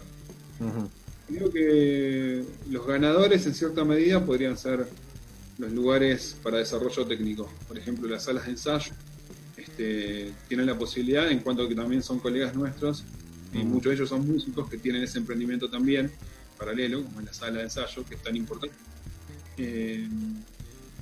Creo 1.28 1.50
que 1.50 2.44
los 2.70 2.86
ganadores 2.86 3.46
en 3.46 3.54
cierta 3.54 3.84
medida 3.84 4.24
podrían 4.24 4.56
ser 4.56 4.86
los 5.58 5.72
lugares 5.72 6.36
para 6.42 6.58
desarrollo 6.58 7.06
técnico. 7.06 7.50
Por 7.66 7.78
ejemplo, 7.78 8.08
las 8.08 8.24
salas 8.24 8.44
de 8.44 8.52
ensayo 8.52 8.92
este, 9.56 10.32
tienen 10.48 10.66
la 10.66 10.78
posibilidad, 10.78 11.30
en 11.30 11.40
cuanto 11.40 11.64
a 11.64 11.68
que 11.68 11.74
también 11.74 12.02
son 12.02 12.20
colegas 12.20 12.54
nuestros, 12.54 13.02
y 13.52 13.58
muchos 13.58 13.90
de 13.90 13.94
ellos 13.96 14.08
son 14.08 14.26
músicos 14.26 14.68
que 14.68 14.76
tienen 14.76 15.02
ese 15.02 15.18
emprendimiento 15.18 15.70
también, 15.70 16.10
paralelo, 16.58 17.02
como 17.02 17.20
en 17.20 17.26
la 17.26 17.32
sala 17.32 17.58
de 17.58 17.64
ensayo, 17.64 18.04
que 18.04 18.14
es 18.16 18.22
tan 18.22 18.36
importante. 18.36 18.76
Eh, 19.56 20.06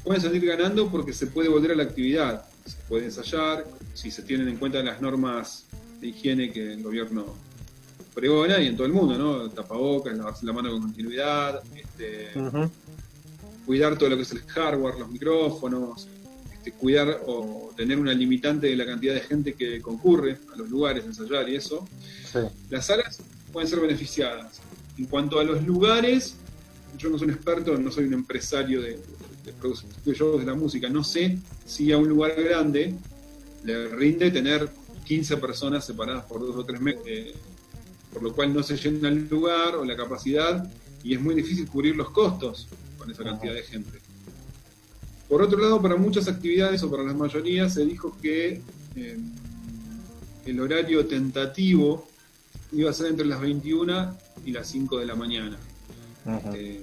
pueden 0.04 0.22
salir 0.22 0.46
ganando 0.46 0.88
porque 0.88 1.12
se 1.12 1.26
puede 1.26 1.48
volver 1.48 1.72
a 1.72 1.74
la 1.74 1.82
actividad, 1.82 2.44
se 2.64 2.76
puede 2.88 3.06
ensayar, 3.06 3.66
si 3.94 4.10
se 4.10 4.22
tienen 4.22 4.48
en 4.48 4.56
cuenta 4.56 4.82
las 4.82 5.00
normas 5.00 5.64
de 6.04 6.10
higiene 6.10 6.52
que 6.52 6.74
el 6.74 6.82
gobierno 6.82 7.24
pregona 8.14 8.60
y 8.60 8.66
en 8.66 8.76
todo 8.76 8.86
el 8.86 8.92
mundo, 8.92 9.16
¿no? 9.16 9.48
Tapabocas, 9.48 10.14
lavarse 10.14 10.44
la 10.44 10.52
mano 10.52 10.70
con 10.70 10.82
continuidad, 10.82 11.62
este, 11.74 12.30
cuidar 13.64 13.96
todo 13.96 14.10
lo 14.10 14.16
que 14.16 14.22
es 14.22 14.32
el 14.32 14.42
hardware, 14.42 14.96
los 14.98 15.10
micrófonos, 15.10 16.06
este, 16.52 16.72
cuidar 16.72 17.22
o 17.26 17.72
tener 17.74 17.98
una 17.98 18.12
limitante 18.12 18.66
de 18.66 18.76
la 18.76 18.84
cantidad 18.84 19.14
de 19.14 19.20
gente 19.20 19.54
que 19.54 19.80
concurre 19.80 20.36
a 20.52 20.56
los 20.56 20.68
lugares, 20.68 21.06
ensayar 21.06 21.48
y 21.48 21.56
eso. 21.56 21.88
Las 22.68 22.86
salas 22.86 23.22
pueden 23.50 23.68
ser 23.68 23.80
beneficiadas. 23.80 24.60
En 24.98 25.06
cuanto 25.06 25.40
a 25.40 25.44
los 25.44 25.64
lugares, 25.64 26.36
yo 26.98 27.08
no 27.08 27.18
soy 27.18 27.28
un 27.28 27.34
experto, 27.34 27.78
no 27.78 27.90
soy 27.90 28.04
un 28.04 28.12
empresario 28.12 28.82
de, 28.82 29.00
de 29.44 29.52
producción 29.54 30.38
de 30.38 30.44
la 30.44 30.54
música, 30.54 30.88
no 30.90 31.02
sé 31.02 31.38
si 31.64 31.90
a 31.92 31.96
un 31.96 32.08
lugar 32.08 32.34
grande 32.40 32.94
le 33.64 33.88
rinde 33.88 34.30
tener 34.30 34.68
15 35.04 35.36
personas 35.36 35.84
separadas 35.84 36.24
por 36.24 36.40
dos 36.40 36.56
o 36.56 36.64
tres 36.64 36.80
metros, 36.80 37.06
eh, 37.06 37.34
por 38.12 38.22
lo 38.22 38.32
cual 38.32 38.54
no 38.54 38.62
se 38.62 38.76
llena 38.76 39.08
el 39.08 39.28
lugar 39.28 39.76
o 39.76 39.84
la 39.84 39.96
capacidad 39.96 40.68
y 41.02 41.14
es 41.14 41.20
muy 41.20 41.34
difícil 41.34 41.68
cubrir 41.68 41.96
los 41.96 42.10
costos 42.10 42.66
con 42.98 43.10
esa 43.10 43.22
cantidad 43.22 43.54
de 43.54 43.62
gente. 43.62 44.00
Por 45.28 45.42
otro 45.42 45.58
lado, 45.58 45.80
para 45.80 45.96
muchas 45.96 46.28
actividades 46.28 46.82
o 46.82 46.90
para 46.90 47.02
las 47.02 47.16
mayorías 47.16 47.74
se 47.74 47.84
dijo 47.84 48.16
que 48.20 48.60
eh, 48.96 49.18
el 50.46 50.60
horario 50.60 51.06
tentativo 51.06 52.06
iba 52.72 52.90
a 52.90 52.92
ser 52.92 53.06
entre 53.06 53.26
las 53.26 53.40
21 53.40 54.16
y 54.44 54.52
las 54.52 54.68
5 54.68 54.98
de 54.98 55.06
la 55.06 55.14
mañana. 55.14 55.58
Eh, 56.54 56.82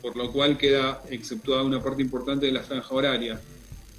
por 0.00 0.16
lo 0.16 0.32
cual 0.32 0.56
queda 0.56 1.02
exceptuada 1.10 1.62
una 1.62 1.82
parte 1.82 2.02
importante 2.02 2.46
de 2.46 2.52
la 2.52 2.62
franja 2.62 2.94
horaria. 2.94 3.40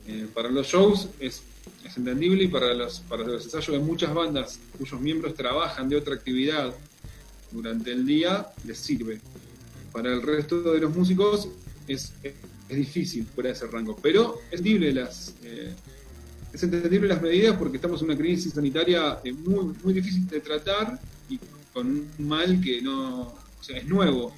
Eh, 0.08 0.28
para 0.34 0.50
los 0.50 0.68
shows 0.68 1.10
es, 1.20 1.44
es, 1.90 1.98
entendible 1.98 2.44
y 2.44 2.48
para 2.48 2.74
los, 2.74 3.00
para 3.02 3.24
los 3.24 3.44
ensayos 3.44 3.72
de 3.72 3.80
muchas 3.80 4.14
bandas 4.14 4.60
cuyos 4.78 5.00
miembros 5.02 5.34
trabajan 5.34 5.90
de 5.90 5.96
otra 5.96 6.16
actividad 6.16 6.74
durante 7.52 7.92
el 7.92 8.06
día, 8.06 8.48
les 8.66 8.78
sirve 8.78 9.20
para 9.92 10.14
el 10.14 10.22
resto 10.22 10.62
de 10.62 10.80
los 10.80 10.96
músicos 10.96 11.50
es, 11.88 12.14
es, 12.24 12.34
difícil 12.70 13.26
fuera 13.26 13.50
de 13.50 13.56
ese 13.56 13.68
rango. 13.68 13.96
Pero 14.02 14.40
es 14.52 14.60
entendible 14.60 14.94
las, 14.94 15.34
eh, 15.44 15.74
es 16.54 16.64
entendible 16.64 17.08
las 17.08 17.22
medidas 17.22 17.58
porque 17.58 17.78
estamos 17.78 18.02
en 18.02 18.10
una 18.10 18.18
crisis 18.18 18.54
sanitaria 18.54 19.20
eh, 19.24 19.34
muy, 19.34 19.74
muy 19.84 19.94
difícil 19.94 20.28
de 20.28 20.40
tratar 20.40 21.00
y 21.30 21.40
con 21.74 21.88
un 21.88 22.28
mal 22.28 22.62
que 22.62 22.82
no, 22.82 23.22
o 23.22 23.64
sea, 23.64 23.78
es 23.78 23.88
nuevo, 23.88 24.36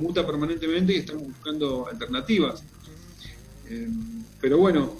muta 0.00 0.26
permanentemente 0.26 0.94
y 0.94 0.96
estamos 0.96 1.24
buscando 1.24 1.88
alternativas. 1.88 2.62
Eh, 3.68 3.88
pero 4.40 4.56
bueno, 4.56 4.94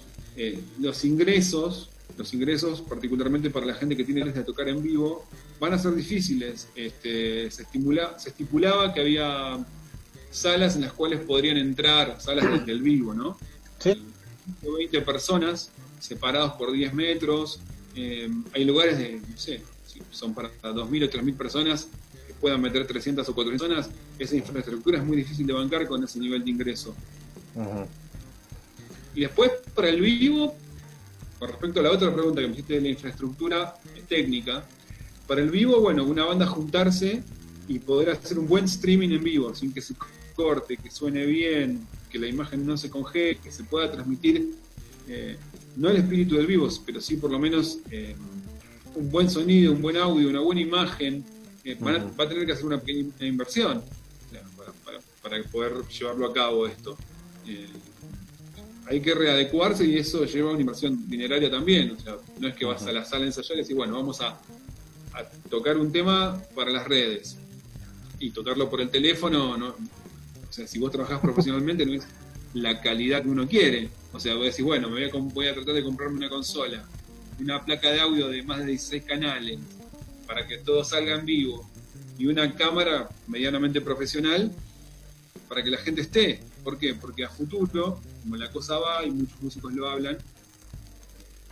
los 0.78 1.04
ingresos, 1.04 1.90
los 2.16 2.34
ingresos, 2.34 2.80
particularmente 2.80 3.50
para 3.50 3.66
la 3.66 3.74
gente 3.74 3.96
que 3.96 4.04
tiene 4.04 4.20
ganas 4.20 4.34
de 4.34 4.44
tocar 4.44 4.68
en 4.68 4.82
vivo, 4.82 5.24
van 5.60 5.74
a 5.74 5.78
ser 5.78 5.94
difíciles. 5.94 6.68
Este, 6.74 7.50
se, 7.50 7.62
estimula, 7.62 8.18
se 8.18 8.30
estipulaba 8.30 8.92
que 8.92 9.00
había 9.00 9.64
salas 10.30 10.76
en 10.76 10.82
las 10.82 10.92
cuales 10.92 11.20
podrían 11.20 11.56
entrar, 11.56 12.20
salas 12.20 12.66
del 12.66 12.82
vivo, 12.82 13.14
¿no? 13.14 13.38
Sí. 13.78 14.02
20 14.62 15.00
personas 15.02 15.70
separados 16.00 16.52
por 16.52 16.72
10 16.72 16.94
metros. 16.94 17.60
Eh, 17.94 18.30
hay 18.52 18.64
lugares 18.64 18.98
de, 18.98 19.20
no 19.28 19.36
sé, 19.36 19.62
si 19.86 20.00
son 20.10 20.34
para 20.34 20.50
2.000 20.62 20.74
o 20.74 21.10
3.000 21.10 21.36
personas 21.36 21.88
que 22.26 22.34
puedan 22.34 22.60
meter 22.60 22.86
300 22.86 23.28
o 23.28 23.34
400 23.34 23.68
personas. 23.68 24.00
Esa 24.18 24.36
infraestructura 24.36 24.98
es 24.98 25.04
muy 25.04 25.16
difícil 25.16 25.46
de 25.46 25.52
bancar 25.52 25.86
con 25.86 26.02
ese 26.02 26.18
nivel 26.18 26.44
de 26.44 26.50
ingreso. 26.50 26.94
Y 29.14 29.22
después, 29.22 29.50
para 29.74 29.88
el 29.88 30.00
vivo, 30.00 30.54
con 31.38 31.48
respecto 31.48 31.80
a 31.80 31.82
la 31.84 31.92
otra 31.92 32.12
pregunta 32.12 32.40
que 32.40 32.48
me 32.48 32.54
hiciste 32.54 32.74
de 32.74 32.80
la 32.80 32.88
infraestructura 32.88 33.74
técnica, 34.08 34.64
para 35.26 35.42
el 35.42 35.50
vivo, 35.50 35.80
bueno, 35.80 36.04
una 36.04 36.24
banda 36.24 36.46
juntarse 36.46 37.22
y 37.68 37.78
poder 37.78 38.10
hacer 38.10 38.38
un 38.38 38.48
buen 38.48 38.64
streaming 38.64 39.10
en 39.10 39.22
vivo, 39.22 39.54
sin 39.54 39.72
que 39.72 39.82
se 39.82 39.94
corte, 40.34 40.76
que 40.76 40.90
suene 40.90 41.26
bien, 41.26 41.86
que 42.10 42.18
la 42.18 42.26
imagen 42.26 42.66
no 42.66 42.76
se 42.76 42.88
congele, 42.90 43.36
que 43.38 43.52
se 43.52 43.64
pueda 43.64 43.90
transmitir, 43.90 44.54
eh, 45.06 45.36
no 45.76 45.90
el 45.90 45.96
espíritu 45.96 46.36
del 46.36 46.46
vivo, 46.46 46.68
pero 46.86 47.00
sí 47.00 47.16
por 47.16 47.30
lo 47.30 47.38
menos 47.38 47.78
eh, 47.90 48.16
un 48.94 49.10
buen 49.10 49.28
sonido, 49.28 49.72
un 49.72 49.82
buen 49.82 49.96
audio, 49.96 50.28
una 50.28 50.40
buena 50.40 50.60
imagen, 50.60 51.24
eh, 51.64 51.76
va 51.80 52.24
a 52.24 52.28
tener 52.28 52.46
que 52.46 52.52
hacer 52.52 52.64
una 52.64 52.80
pequeña 52.80 53.26
inversión 53.26 53.82
para, 55.22 55.42
poder 55.44 55.86
llevarlo 55.88 56.26
a 56.26 56.32
cabo 56.32 56.66
esto. 56.66 56.96
Hay 58.88 59.00
que 59.00 59.14
readecuarse 59.14 59.84
y 59.84 59.98
eso 59.98 60.24
lleva 60.24 60.50
una 60.50 60.60
inversión 60.60 61.08
dineraria 61.08 61.50
también. 61.50 61.90
O 61.90 62.00
sea, 62.00 62.16
no 62.38 62.48
es 62.48 62.54
que 62.54 62.64
vas 62.64 62.86
a 62.86 62.92
la 62.92 63.04
sala 63.04 63.24
a 63.24 63.26
ensayar 63.26 63.58
y 63.58 63.62
decís, 63.62 63.76
bueno, 63.76 63.94
vamos 63.94 64.20
a, 64.20 64.28
a 65.12 65.24
tocar 65.50 65.76
un 65.76 65.92
tema 65.92 66.42
para 66.54 66.70
las 66.70 66.86
redes 66.86 67.36
y 68.18 68.30
tocarlo 68.30 68.68
por 68.68 68.80
el 68.80 68.90
teléfono 68.90 69.56
no, 69.56 69.68
o 69.68 70.52
sea, 70.52 70.66
si 70.66 70.78
vos 70.78 70.90
trabajás 70.90 71.20
profesionalmente 71.20 71.84
no 71.84 71.92
es 71.94 72.06
la 72.54 72.80
calidad 72.80 73.22
que 73.22 73.28
uno 73.28 73.46
quiere. 73.46 73.90
O 74.12 74.20
sea, 74.20 74.34
vos 74.34 74.44
decís, 74.44 74.64
bueno, 74.64 74.88
me 74.88 75.08
voy 75.08 75.10
a, 75.10 75.32
voy 75.32 75.46
a 75.48 75.54
tratar 75.54 75.74
de 75.74 75.84
comprarme 75.84 76.16
una 76.16 76.28
consola, 76.28 76.84
una 77.38 77.64
placa 77.64 77.90
de 77.90 78.00
audio 78.00 78.28
de 78.28 78.42
más 78.42 78.58
de 78.60 78.66
16 78.66 79.04
canales, 79.04 79.58
para 80.26 80.46
que 80.46 80.58
todo 80.58 80.84
salga 80.84 81.14
en 81.14 81.26
vivo. 81.26 81.68
y 82.18 82.26
una 82.26 82.52
cámara 82.54 83.08
medianamente 83.28 83.80
profesional 83.80 84.50
para 85.48 85.62
que 85.62 85.70
la 85.70 85.78
gente 85.78 86.00
esté. 86.00 86.40
¿Por 86.64 86.78
qué? 86.78 86.94
Porque 86.94 87.24
a 87.24 87.28
futuro, 87.28 88.00
como 88.28 88.36
la 88.36 88.50
cosa 88.50 88.78
va 88.78 89.06
y 89.06 89.10
muchos 89.10 89.40
músicos 89.40 89.72
lo 89.72 89.88
hablan, 89.88 90.18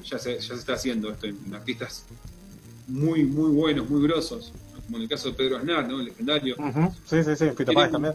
ya 0.04 0.18
se, 0.18 0.34
ya 0.34 0.48
se 0.48 0.54
está 0.54 0.74
haciendo 0.74 1.10
esto 1.10 1.26
en 1.26 1.54
artistas 1.54 2.04
muy, 2.86 3.24
muy 3.24 3.50
buenos, 3.50 3.88
muy 3.88 4.02
grosos, 4.02 4.52
como 4.84 4.98
en 4.98 5.04
el 5.04 5.08
caso 5.08 5.30
de 5.30 5.34
Pedro 5.34 5.56
Aznar, 5.56 5.88
¿no? 5.88 6.00
El 6.00 6.06
legendario. 6.06 6.54
Sí, 7.06 7.24
sí, 7.24 7.34
sí, 7.34 7.46
Fito 7.56 7.72
Páez 7.72 7.90
también. 7.90 8.14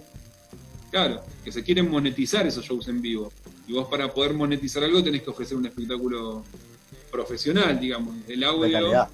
Claro, 0.91 1.23
que 1.43 1.51
se 1.51 1.63
quieren 1.63 1.89
monetizar 1.89 2.45
esos 2.45 2.63
shows 2.63 2.87
en 2.87 3.01
vivo. 3.01 3.33
Y 3.67 3.73
vos 3.73 3.87
para 3.87 4.13
poder 4.13 4.35
monetizar 4.35 4.83
algo 4.83 5.03
tenés 5.03 5.23
que 5.23 5.31
ofrecer 5.31 5.57
un 5.57 5.65
espectáculo 5.65 6.43
profesional, 7.11 7.79
digamos, 7.79 8.15
desde 8.19 8.33
el 8.35 8.43
audio 8.43 9.09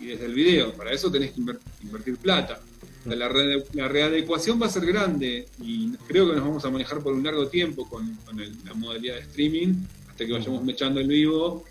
y 0.00 0.06
desde 0.06 0.26
el 0.26 0.34
video. 0.34 0.72
Para 0.72 0.90
eso 0.90 1.12
tenés 1.12 1.30
que 1.30 1.40
invertir 1.40 2.16
plata. 2.16 2.60
La, 3.06 3.16
la, 3.16 3.88
readecuación 3.88 4.60
va 4.60 4.66
a 4.66 4.70
ser 4.70 4.86
grande 4.86 5.46
y 5.60 5.90
creo 6.08 6.26
que 6.26 6.36
nos 6.36 6.44
vamos 6.44 6.64
a 6.64 6.70
manejar 6.70 7.00
por 7.00 7.12
un 7.12 7.22
largo 7.22 7.48
tiempo 7.48 7.86
con, 7.86 8.16
la 8.64 8.74
modalidad 8.74 9.16
de 9.16 9.20
streaming 9.20 9.74
hasta 10.08 10.24
que 10.24 10.32
vayamos 10.32 10.64
mechando 10.64 11.00
el 11.00 11.08
vivo 11.08 11.64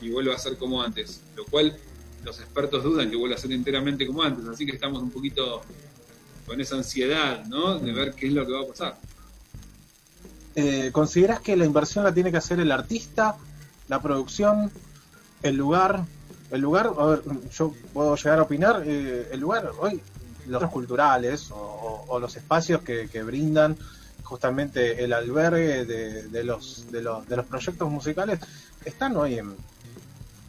y 0.00 0.10
vuelva 0.10 0.34
a 0.34 0.38
ser 0.38 0.56
como 0.56 0.82
antes. 0.82 1.22
Lo 1.34 1.44
cual 1.44 1.76
los 2.24 2.38
expertos 2.38 2.84
dudan 2.84 3.10
que 3.10 3.16
vuelva 3.16 3.36
a 3.36 3.38
ser 3.38 3.52
enteramente 3.52 4.06
como 4.06 4.22
antes. 4.22 4.46
Así 4.46 4.64
que 4.64 4.72
estamos 4.72 5.02
un 5.02 5.10
poquito 5.10 5.62
con 6.46 6.60
esa 6.60 6.76
ansiedad, 6.76 7.44
¿no? 7.46 7.78
De 7.78 7.92
ver 7.92 8.14
qué 8.14 8.28
es 8.28 8.32
lo 8.32 8.46
que 8.46 8.52
va 8.52 8.60
a 8.60 8.66
pasar. 8.66 8.98
Eh, 10.54 10.90
¿Consideras 10.92 11.40
que 11.40 11.56
la 11.56 11.64
inversión 11.64 12.04
la 12.04 12.14
tiene 12.14 12.30
que 12.30 12.38
hacer 12.38 12.60
el 12.60 12.72
artista, 12.72 13.36
la 13.88 14.00
producción, 14.00 14.70
el 15.42 15.56
lugar? 15.56 16.04
El 16.50 16.60
lugar, 16.60 16.92
a 16.96 17.06
ver, 17.06 17.22
yo 17.52 17.74
puedo 17.92 18.14
llegar 18.14 18.38
a 18.38 18.42
opinar, 18.42 18.82
eh, 18.86 19.28
el 19.32 19.40
lugar 19.40 19.72
hoy, 19.80 20.00
los 20.48 20.70
culturales 20.70 21.50
o, 21.50 22.18
los 22.20 22.36
espacios 22.36 22.82
que, 22.82 23.22
brindan 23.22 23.76
justamente 24.22 25.04
el 25.04 25.12
albergue 25.12 25.84
de, 25.84 26.44
los, 26.44 26.90
de, 26.90 27.02
los, 27.02 27.28
de 27.28 27.36
los 27.36 27.46
proyectos 27.46 27.90
musicales 27.90 28.40
están 28.84 29.16
hoy 29.16 29.38
en, 29.38 29.54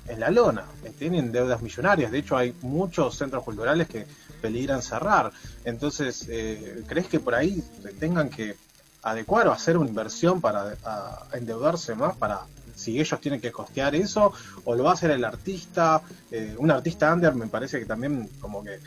en 0.08 0.20
la 0.20 0.30
lona, 0.32 0.64
tienen 0.98 1.32
deudas 1.32 1.62
millonarias. 1.62 2.12
De 2.12 2.20
hecho, 2.20 2.38
hay 2.38 2.56
muchos 2.62 3.18
centros 3.18 3.44
culturales 3.44 3.88
que 3.88 4.06
peligran 4.42 4.82
cerrar. 4.82 5.32
Entonces, 5.66 6.26
eh, 6.30 6.84
¿crees 6.88 7.08
que 7.08 7.20
por 7.20 7.36
ahí 7.36 7.64
tengan 8.00 8.30
que 8.30 8.56
adecuar 9.04 9.48
o 9.48 9.52
hacer 9.52 9.78
una 9.78 9.90
inversión 9.90 10.42
para 10.42 10.76
endeudarse 11.34 11.96
más 11.96 12.16
para 12.16 12.42
si 12.78 13.00
ellos 13.00 13.20
tienen 13.20 13.42
que 13.42 13.52
costear 13.52 13.96
eso 13.96 14.32
o 14.64 14.76
lo 14.76 14.84
va 14.84 14.92
a 14.92 14.94
hacer 14.94 15.12
el 15.12 15.26
artista 15.26 16.02
eh, 16.32 16.56
un 16.58 16.72
artista 16.72 17.14
under 17.14 17.34
me 17.34 17.48
parece 17.48 17.80
que 17.80 17.86
también 17.86 18.30
como 18.40 18.64
que 18.64 18.80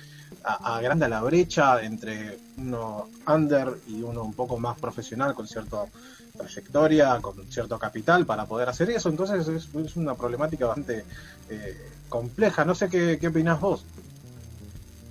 agranda 0.42 1.08
la 1.08 1.22
brecha 1.22 1.82
entre 1.82 2.38
uno 2.56 3.08
under 3.26 3.76
y 3.88 4.02
uno 4.02 4.22
un 4.22 4.32
poco 4.32 4.58
más 4.58 4.78
profesional 4.78 5.34
con 5.34 5.46
cierta 5.46 5.84
trayectoria, 6.36 7.18
con 7.20 7.34
cierto 7.50 7.78
capital 7.78 8.24
para 8.26 8.46
poder 8.46 8.68
hacer 8.68 8.90
eso. 8.90 9.08
Entonces 9.08 9.46
es, 9.48 9.96
una 9.96 10.14
problemática 10.14 10.66
bastante 10.66 11.04
eh, 11.48 11.76
compleja. 12.08 12.64
No 12.64 12.74
sé 12.74 12.88
qué, 12.88 13.18
qué 13.20 13.28
opinás 13.28 13.60
vos. 13.60 13.84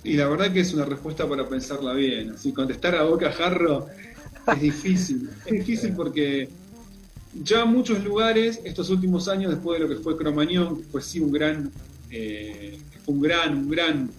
Y 0.02 0.14
la 0.14 0.28
verdad 0.28 0.52
que 0.52 0.60
es 0.60 0.72
una 0.72 0.84
respuesta 0.84 1.28
para 1.28 1.48
pensarla 1.48 1.92
bien. 1.92 2.30
Así 2.30 2.52
contestar 2.52 2.94
a 2.96 3.02
boca 3.02 3.30
jarro 3.30 3.86
es 4.46 4.60
difícil. 4.60 5.30
Es 5.44 5.52
difícil 5.52 5.92
porque 5.94 6.48
ya 7.32 7.64
muchos 7.64 8.02
lugares, 8.04 8.60
estos 8.64 8.90
últimos 8.90 9.28
años, 9.28 9.52
después 9.52 9.78
de 9.78 9.86
lo 9.86 9.94
que 9.94 10.02
fue 10.02 10.16
Cromañón, 10.16 10.82
pues 10.90 11.06
sí 11.06 11.20
un 11.20 11.32
gran, 11.32 11.70
eh, 12.10 12.78
un 13.06 13.20
gran, 13.20 13.56
un 13.56 13.70
gran 13.70 14.10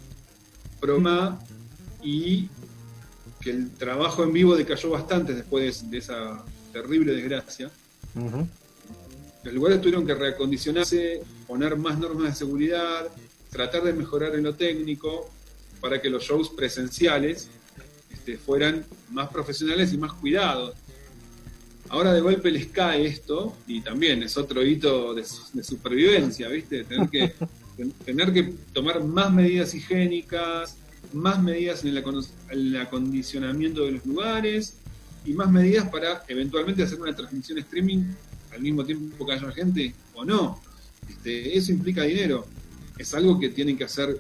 problema 0.80 1.40
y 2.04 2.48
que 3.42 3.52
el 3.52 3.72
trabajo 3.72 4.24
en 4.24 4.34
vivo 4.34 4.56
decayó 4.56 4.92
bastante 4.92 5.34
después 5.34 5.90
de, 5.90 5.98
esa 5.98 6.44
terrible 6.72 7.14
desgracia. 7.14 7.70
Los 9.44 9.54
lugares 9.54 9.82
tuvieron 9.82 10.06
que 10.06 10.14
reacondicionarse, 10.14 11.22
poner 11.48 11.76
más 11.76 11.98
normas 11.98 12.28
de 12.28 12.36
seguridad, 12.36 13.08
tratar 13.50 13.84
de 13.84 13.94
mejorar 13.94 14.36
en 14.36 14.44
lo 14.44 14.56
técnico 14.56 15.30
para 15.80 16.02
que 16.02 16.10
los 16.10 16.24
shows 16.24 16.50
presenciales 16.50 17.50
este, 18.12 18.38
fueran 18.38 18.86
más 19.10 19.30
profesionales 19.30 19.92
y 19.94 19.98
más 19.98 20.14
cuidados. 20.14 20.76
Ahora 21.92 22.14
de 22.14 22.22
golpe 22.22 22.50
les 22.52 22.68
cae 22.68 23.06
esto 23.06 23.58
y 23.68 23.82
también 23.82 24.24
es 24.24 24.38
otro 24.38 24.66
hito 24.66 25.14
de, 25.14 25.26
supervivencia, 25.26 26.48
¿viste? 26.48 26.86
Tener 26.86 27.10
que, 27.10 27.34
tener 28.06 28.32
que 28.32 28.54
tomar 28.72 29.04
más 29.04 29.34
medidas 29.34 29.74
higiénicas, 29.76 30.78
más 31.12 31.44
medidas 31.44 31.84
en 31.84 31.90
el, 32.50 32.78
acondicionamiento 32.78 33.84
de 33.84 33.92
los 33.92 34.06
lugares 34.06 34.76
y 35.26 35.34
más 35.34 35.52
medidas 35.52 35.90
para 35.90 36.24
eventualmente 36.30 36.82
hacer 36.82 37.02
una 37.02 37.14
transmisión 37.14 37.58
streaming 37.58 38.06
al 38.54 38.62
mismo 38.62 38.86
tiempo 38.86 39.26
que 39.26 39.34
haya 39.34 39.52
gente 39.52 39.94
o 40.14 40.24
no. 40.24 40.62
Este, 41.10 41.58
eso 41.58 41.74
implica 41.74 42.04
dinero. 42.04 42.48
Es 42.98 43.14
algo 43.14 43.38
que 43.38 43.50
tienen 43.50 43.78
que 43.78 43.84
hacer, 43.84 44.18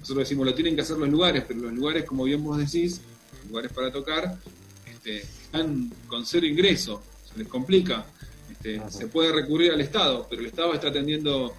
nosotros 0.00 0.26
decimos, 0.26 0.46
lo 0.46 0.54
tienen 0.54 0.74
que 0.74 0.80
hacer 0.80 0.96
los 0.96 1.10
lugares, 1.10 1.44
pero 1.46 1.60
los 1.60 1.74
lugares, 1.74 2.04
como 2.04 2.24
bien 2.24 2.42
vos 2.42 2.56
decís, 2.56 3.02
lugares 3.50 3.70
para 3.74 3.92
tocar, 3.92 4.38
este, 4.90 5.26
están 5.48 5.90
con 6.06 6.26
cero 6.26 6.46
ingreso, 6.46 7.02
se 7.30 7.38
les 7.38 7.48
complica. 7.48 8.06
Este, 8.50 8.80
se 8.90 9.06
puede 9.06 9.32
recurrir 9.32 9.72
al 9.72 9.80
Estado, 9.80 10.26
pero 10.28 10.42
el 10.42 10.48
Estado 10.48 10.74
está 10.74 10.88
atendiendo 10.88 11.54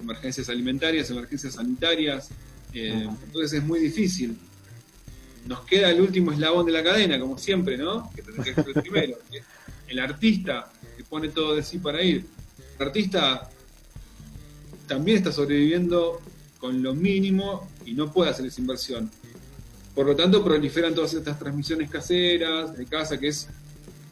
emergencias 0.00 0.48
alimentarias, 0.48 1.10
emergencias 1.10 1.54
sanitarias, 1.54 2.30
eh, 2.72 3.08
entonces 3.24 3.60
es 3.60 3.64
muy 3.64 3.80
difícil. 3.80 4.36
Nos 5.46 5.60
queda 5.64 5.90
el 5.90 6.00
último 6.00 6.30
eslabón 6.32 6.66
de 6.66 6.72
la 6.72 6.82
cadena, 6.82 7.18
como 7.18 7.36
siempre, 7.36 7.76
¿no? 7.76 8.10
Que 8.14 8.22
que 8.22 8.54
ser 8.54 8.64
el 8.74 8.82
primero. 8.82 9.18
el 9.88 9.98
artista 9.98 10.70
que 10.96 11.02
pone 11.04 11.28
todo 11.28 11.56
de 11.56 11.62
sí 11.62 11.78
para 11.78 12.02
ir. 12.02 12.24
El 12.78 12.86
artista 12.86 13.50
también 14.86 15.18
está 15.18 15.32
sobreviviendo 15.32 16.20
con 16.58 16.82
lo 16.82 16.94
mínimo 16.94 17.68
y 17.84 17.94
no 17.94 18.12
puede 18.12 18.30
hacer 18.30 18.46
esa 18.46 18.60
inversión. 18.60 19.10
Por 19.94 20.06
lo 20.06 20.16
tanto, 20.16 20.42
proliferan 20.42 20.94
todas 20.94 21.12
estas 21.12 21.38
transmisiones 21.38 21.90
caseras, 21.90 22.76
de 22.76 22.86
casa, 22.86 23.18
que 23.18 23.28
es 23.28 23.46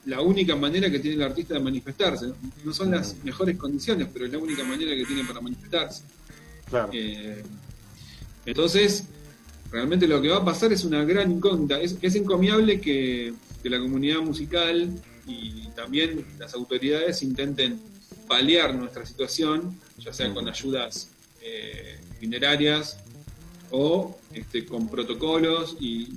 la 0.06 0.20
única 0.20 0.54
manera 0.56 0.90
que 0.90 0.98
tiene 0.98 1.16
el 1.16 1.22
artista 1.22 1.54
de 1.54 1.60
manifestarse. 1.60 2.32
No 2.64 2.72
son 2.72 2.90
las 2.90 3.16
mejores 3.24 3.56
condiciones, 3.56 4.08
pero 4.12 4.26
es 4.26 4.32
la 4.32 4.38
única 4.38 4.62
manera 4.64 4.94
que 4.94 5.04
tiene 5.06 5.24
para 5.24 5.40
manifestarse. 5.40 6.02
Eh, 6.92 7.42
entonces, 8.44 9.04
realmente 9.70 10.06
lo 10.06 10.20
que 10.20 10.28
va 10.28 10.38
a 10.38 10.44
pasar 10.44 10.72
es 10.72 10.84
una 10.84 11.02
gran 11.04 11.30
incógnita. 11.32 11.80
Es, 11.80 12.14
encomiable 12.14 12.80
que, 12.80 13.32
la 13.64 13.78
comunidad 13.78 14.20
musical 14.20 14.90
y 15.26 15.68
también 15.76 16.24
las 16.38 16.54
autoridades 16.54 17.22
intenten 17.22 17.78
paliar 18.26 18.74
nuestra 18.74 19.04
situación, 19.04 19.78
ya 19.98 20.12
sea 20.12 20.32
con 20.32 20.48
ayudas 20.48 21.08
eh, 21.42 21.98
minerarias 22.20 22.96
o 23.70 24.18
este, 24.32 24.64
con 24.64 24.88
protocolos 24.88 25.76
y 25.80 26.08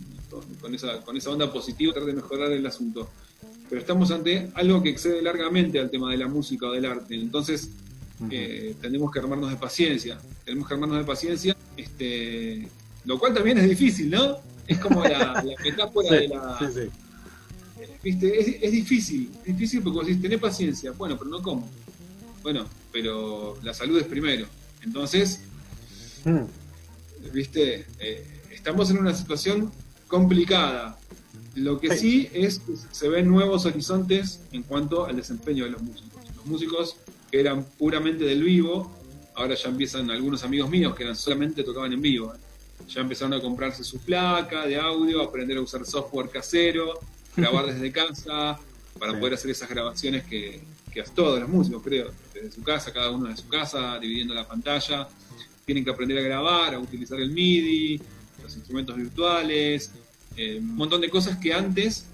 con, 0.62 0.74
esa, 0.74 1.02
con 1.02 1.16
esa 1.18 1.30
onda 1.30 1.52
positiva, 1.52 1.94
tratar 1.94 2.14
de 2.14 2.22
mejorar 2.22 2.52
el 2.52 2.66
asunto. 2.66 3.10
Pero 3.70 3.82
estamos 3.82 4.12
ante 4.12 4.50
algo 4.56 4.82
que 4.82 4.90
excede 4.90 5.22
largamente 5.22 5.80
al 5.80 5.90
tema 5.90 6.12
de 6.12 6.18
la 6.18 6.28
música 6.28 6.68
o 6.68 6.72
del 6.72 6.86
arte. 6.86 7.16
Entonces, 7.16 7.70
eh, 8.30 8.76
tenemos 8.82 9.12
que 9.12 9.20
armarnos 9.20 9.50
de 9.50 9.56
paciencia. 9.58 10.20
Tenemos 10.46 10.68
que 10.68 10.74
armarnos 10.74 10.98
de 11.00 11.04
paciencia, 11.04 11.56
este, 11.78 12.68
lo 13.06 13.20
cual 13.20 13.34
también 13.34 13.58
es 13.58 13.70
difícil, 13.70 14.10
¿no? 14.10 14.38
Es 14.68 14.78
como 14.80 15.04
la, 15.04 15.44
metáfora 15.64 16.16
de 16.16 16.28
la. 16.28 16.74
¿Viste? 18.04 18.66
Es, 18.66 18.72
difícil, 18.72 19.30
es 19.46 19.58
difícil 19.58 19.82
porque 19.82 19.98
vos 19.98 20.08
decís, 20.08 20.22
tenés 20.22 20.40
paciencia. 20.40 20.92
Bueno, 20.92 21.18
pero 21.18 21.30
no 21.30 21.42
como. 21.42 21.70
Bueno, 22.42 22.66
pero 22.92 23.58
la 23.64 23.74
salud 23.74 23.98
es 23.98 24.06
primero. 24.06 24.46
Entonces, 24.82 25.42
mm. 26.26 26.63
¿Viste? 27.32 27.86
Eh, 28.00 28.42
estamos 28.52 28.90
en 28.90 28.98
una 28.98 29.14
situación 29.14 29.72
complicada. 30.08 30.98
Lo 31.56 31.80
que 31.80 31.96
sí 31.98 32.30
es 32.34 32.60
que 32.60 32.74
se 32.92 33.10
ven 33.10 33.28
nuevos 33.28 33.66
horizontes 33.66 34.42
en 34.52 34.64
cuanto 34.64 35.06
al 35.06 35.16
desempeño 35.16 35.66
de 35.66 35.72
los 35.72 35.82
músicos. 35.82 36.24
Los 36.36 36.46
músicos 36.46 36.96
que 37.30 37.40
eran 37.40 37.64
puramente 37.64 38.24
del 38.24 38.44
vivo, 38.44 38.92
ahora 39.36 39.56
ya 39.56 39.70
empiezan 39.70 40.10
algunos 40.10 40.44
amigos 40.44 40.70
míos 40.70 40.96
que 40.96 41.04
eran 41.04 41.16
solamente 41.16 41.64
tocaban 41.64 41.94
en 41.94 42.02
vivo. 42.02 42.34
Ya 42.90 43.02
empezaron 43.02 43.34
a 43.34 43.42
comprarse 43.42 43.84
su 43.84 44.00
placa 44.00 44.66
de 44.66 44.78
audio, 44.78 45.22
aprender 45.22 45.58
a 45.58 45.62
usar 45.62 45.86
software 45.86 46.30
casero, 46.30 47.00
grabar 47.36 47.68
desde 47.68 47.92
casa, 47.92 48.60
para 49.00 49.18
poder 49.20 49.36
hacer 49.36 49.52
esas 49.52 49.70
grabaciones 49.70 50.24
que, 50.26 50.62
que 50.92 51.04
todos 51.04 51.40
los 51.40 51.50
músicos, 51.50 51.82
creo, 51.84 52.12
desde 52.34 52.52
su 52.52 52.64
casa, 52.64 52.94
cada 52.94 53.12
uno 53.12 53.28
de 53.28 53.38
su 53.38 53.48
casa, 53.48 54.00
dividiendo 54.00 54.34
la 54.34 54.48
pantalla. 54.48 55.08
Tienen 55.66 55.84
que 55.86 55.92
aprender 55.92 56.18
a 56.18 56.22
grabar, 56.22 56.74
a 56.74 56.80
utilizar 56.80 57.20
el 57.20 57.32
MIDI, 57.32 58.02
los 58.42 58.56
instrumentos 58.56 58.96
virtuales, 58.98 59.92
eh, 60.36 60.58
un 60.60 60.76
montón 60.76 61.02
de 61.02 61.10
cosas 61.10 61.38
que 61.38 61.54
antes 61.54 62.06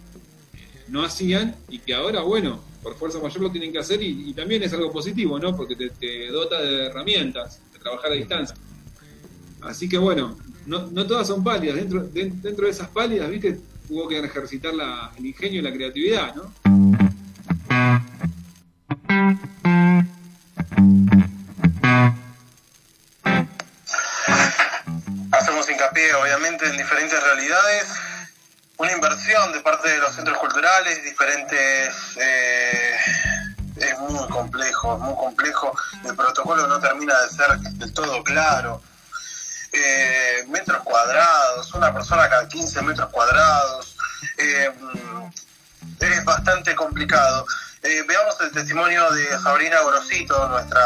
eh, 0.53 0.59
no 0.89 1.03
hacían 1.03 1.55
y 1.69 1.79
que 1.79 1.93
ahora, 1.93 2.21
bueno, 2.21 2.61
por 2.83 2.95
fuerza 2.95 3.19
mayor 3.19 3.41
lo 3.41 3.51
tienen 3.51 3.71
que 3.71 3.79
hacer 3.79 4.01
y, 4.01 4.33
también 4.33 4.63
es 4.63 4.71
algo 4.73 4.91
positivo, 4.91 5.39
¿no? 5.39 5.55
Porque 5.55 5.75
te, 5.75 6.27
dota 6.27 6.61
de 6.61 6.85
herramientas, 6.87 7.59
de 7.73 7.79
trabajar 7.79 8.11
a 8.11 8.15
distancia. 8.15 8.55
Así 9.61 9.89
que 9.89 9.97
bueno, 9.97 10.37
no, 10.65 10.87
no 10.87 11.05
todas 11.05 11.27
son 11.27 11.43
pálidas. 11.43 11.75
Dentro, 11.75 12.03
de- 12.07 12.31
dentro 12.41 12.65
de 12.65 12.71
esas 12.71 12.87
pálidas, 12.89 13.29
viste, 13.29 13.59
hubo 13.89 14.07
que 14.07 14.19
ejercitar 14.19 14.73
la- 14.73 15.11
el 15.17 15.25
ingenio 15.25 15.59
y 15.59 15.63
la 15.63 15.73
creatividad, 15.73 16.35
¿no? 16.35 16.53
Obviamente, 25.91 26.65
en 26.67 26.77
diferentes 26.77 27.21
realidades. 27.21 27.87
Una 28.77 28.91
inversión 28.91 29.51
de 29.51 29.59
parte 29.61 29.89
de 29.89 29.97
los 29.97 30.13
centros 30.15 30.37
culturales, 30.37 31.03
diferentes. 31.03 31.93
eh, 32.17 32.95
es 33.75 33.97
muy 33.99 34.27
complejo, 34.27 34.97
muy 34.97 35.15
complejo. 35.15 35.73
El 36.05 36.15
protocolo 36.15 36.67
no 36.67 36.79
termina 36.79 37.19
de 37.21 37.29
ser 37.29 37.57
del 37.59 37.93
todo 37.93 38.23
claro. 38.23 38.81
Eh, 39.71 40.45
metros 40.49 40.83
cuadrados, 40.83 41.73
una 41.73 41.93
persona 41.93 42.29
cada 42.29 42.47
15 42.47 42.81
metros 42.81 43.09
cuadrados. 43.09 43.95
eh, 44.37 44.71
es 45.99 46.25
bastante 46.25 46.75
complicado. 46.75 47.45
Veamos 47.81 48.35
el 48.41 48.51
testimonio 48.51 49.09
de 49.11 49.39
Sabrina 49.39 49.79
Gorosito, 49.81 50.47
nuestra 50.49 50.81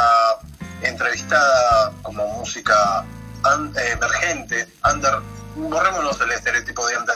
entrevistada 0.82 1.92
como 2.04 2.28
música 2.28 3.04
eh, 3.76 3.92
emergente, 3.92 4.68
under, 4.90 5.16
borrémonos 5.56 6.20
el 6.22 6.32
estereotipo 6.32 6.88
de 6.88 6.98
under, 6.98 7.16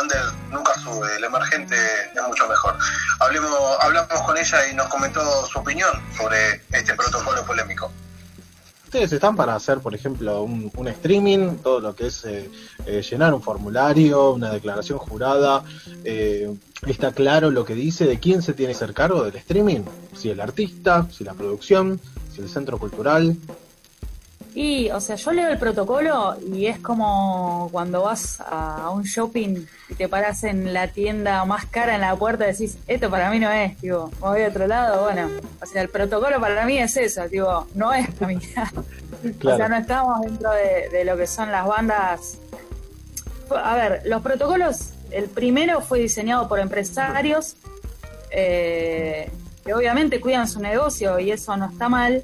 under 0.00 0.22
nunca 0.50 0.74
sube, 0.80 1.16
el 1.16 1.24
emergente 1.24 1.76
es 2.14 2.22
mucho 2.26 2.46
mejor. 2.48 2.76
Hablemos, 3.20 3.50
hablamos 3.80 4.22
con 4.22 4.36
ella 4.36 4.68
y 4.68 4.74
nos 4.74 4.88
comentó 4.88 5.46
su 5.46 5.58
opinión 5.58 5.90
sobre 6.16 6.62
este 6.72 6.94
protocolo 6.94 7.44
polémico. 7.44 7.90
Ustedes 8.84 9.12
están 9.12 9.34
para 9.34 9.54
hacer, 9.54 9.80
por 9.80 9.94
ejemplo, 9.94 10.42
un, 10.42 10.88
streaming, 10.88 11.56
todo 11.56 11.80
lo 11.80 11.96
que 11.96 12.06
es 12.06 12.24
eh, 12.24 12.48
eh, 12.86 13.02
llenar 13.02 13.34
un 13.34 13.42
formulario, 13.42 14.30
una 14.30 14.50
declaración 14.50 14.98
jurada. 14.98 15.64
está 16.04 17.12
claro 17.12 17.50
lo 17.50 17.64
que 17.64 17.74
dice 17.74 18.06
de 18.06 18.20
quién 18.20 18.42
se 18.42 18.52
tiene 18.52 18.72
que 18.72 18.76
hacer 18.76 18.94
cargo 18.94 19.24
del 19.24 19.34
streaming. 19.36 19.80
Si 20.14 20.30
el 20.30 20.40
artista, 20.40 21.08
si 21.10 21.24
la 21.24 21.34
producción, 21.34 22.00
si 22.32 22.42
el 22.42 22.48
centro 22.48 22.78
cultural. 22.78 23.36
Y, 24.58 24.88
o 24.88 25.02
sea, 25.02 25.16
yo 25.16 25.32
leo 25.32 25.50
el 25.50 25.58
protocolo 25.58 26.34
y 26.50 26.64
es 26.64 26.78
como 26.78 27.68
cuando 27.70 28.04
vas 28.04 28.40
a 28.40 28.88
un 28.88 29.02
shopping 29.02 29.66
y 29.90 29.94
te 29.94 30.08
paras 30.08 30.44
en 30.44 30.72
la 30.72 30.88
tienda 30.88 31.44
más 31.44 31.66
cara 31.66 31.94
en 31.94 32.00
la 32.00 32.16
puerta 32.16 32.44
y 32.48 32.52
decís, 32.52 32.78
esto 32.86 33.10
para 33.10 33.28
mí 33.28 33.38
no 33.38 33.50
es, 33.50 33.74
me 33.82 33.92
voy 34.18 34.42
a 34.44 34.48
otro 34.48 34.66
lado, 34.66 35.02
bueno, 35.02 35.28
o 35.60 35.66
sea, 35.66 35.82
el 35.82 35.90
protocolo 35.90 36.40
para 36.40 36.64
mí 36.64 36.78
es 36.78 36.96
eso, 36.96 37.28
tipo, 37.28 37.66
no 37.74 37.92
es 37.92 38.08
para 38.14 38.28
mí. 38.28 38.38
O 39.44 39.56
sea, 39.56 39.68
no 39.68 39.76
estamos 39.76 40.20
dentro 40.22 40.50
de, 40.52 40.88
de 40.90 41.04
lo 41.04 41.16
que 41.16 41.26
son 41.26 41.50
las 41.50 41.66
bandas. 41.66 42.38
A 43.50 43.74
ver, 43.74 44.02
los 44.04 44.22
protocolos, 44.22 44.92
el 45.10 45.28
primero 45.28 45.80
fue 45.80 45.98
diseñado 45.98 46.48
por 46.48 46.60
empresarios 46.60 47.56
eh, 48.30 49.30
que 49.64 49.74
obviamente 49.74 50.20
cuidan 50.20 50.46
su 50.48 50.60
negocio 50.60 51.18
y 51.18 51.30
eso 51.30 51.56
no 51.56 51.66
está 51.66 51.88
mal. 51.88 52.22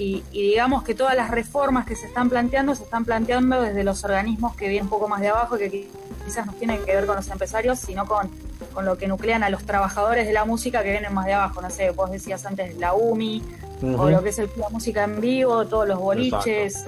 Y, 0.00 0.24
y 0.32 0.42
digamos 0.48 0.82
que 0.82 0.94
todas 0.94 1.14
las 1.14 1.30
reformas 1.30 1.84
que 1.84 1.94
se 1.94 2.06
están 2.06 2.30
planteando 2.30 2.74
se 2.74 2.84
están 2.84 3.04
planteando 3.04 3.60
desde 3.60 3.84
los 3.84 4.02
organismos 4.02 4.56
que 4.56 4.66
vienen 4.66 4.84
un 4.84 4.88
poco 4.88 5.08
más 5.08 5.20
de 5.20 5.28
abajo, 5.28 5.58
que 5.58 5.70
qui- 5.70 5.88
quizás 6.24 6.46
no 6.46 6.54
tienen 6.54 6.82
que 6.86 6.94
ver 6.94 7.04
con 7.04 7.16
los 7.16 7.28
empresarios, 7.28 7.78
sino 7.80 8.06
con, 8.06 8.30
con 8.72 8.86
lo 8.86 8.96
que 8.96 9.06
nuclean 9.06 9.42
a 9.42 9.50
los 9.50 9.62
trabajadores 9.64 10.26
de 10.26 10.32
la 10.32 10.46
música 10.46 10.82
que 10.82 10.90
vienen 10.92 11.12
más 11.12 11.26
de 11.26 11.34
abajo. 11.34 11.60
No 11.60 11.68
sé, 11.68 11.90
vos 11.90 12.10
decías 12.10 12.46
antes 12.46 12.76
la 12.78 12.94
UMI, 12.94 13.42
o 13.82 14.08
lo 14.08 14.22
que 14.22 14.30
es 14.30 14.38
el 14.38 14.50
la 14.56 14.70
música 14.70 15.04
en 15.04 15.20
vivo, 15.20 15.66
todos 15.66 15.86
los 15.86 15.98
boliches, 15.98 16.76
eh, 16.76 16.86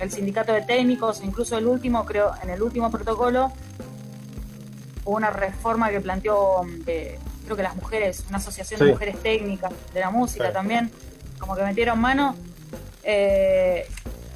el 0.00 0.10
sindicato 0.10 0.54
de 0.54 0.62
técnicos, 0.62 1.20
incluso 1.22 1.58
el 1.58 1.66
último, 1.66 2.06
creo, 2.06 2.32
en 2.42 2.48
el 2.48 2.62
último 2.62 2.90
protocolo, 2.90 3.52
hubo 5.04 5.16
una 5.16 5.28
reforma 5.30 5.90
que 5.90 6.00
planteó, 6.00 6.62
eh, 6.86 7.18
creo 7.44 7.56
que 7.56 7.62
las 7.62 7.76
mujeres, 7.76 8.24
una 8.30 8.38
asociación 8.38 8.80
de 8.80 8.86
mujeres 8.92 9.22
técnicas 9.22 9.70
de 9.92 10.00
la 10.00 10.10
música 10.10 10.46
Sí. 10.48 10.52
también, 10.54 10.90
como 11.38 11.56
que 11.56 11.62
metieron 11.62 12.00
mano. 12.00 12.36
eh, 13.02 13.86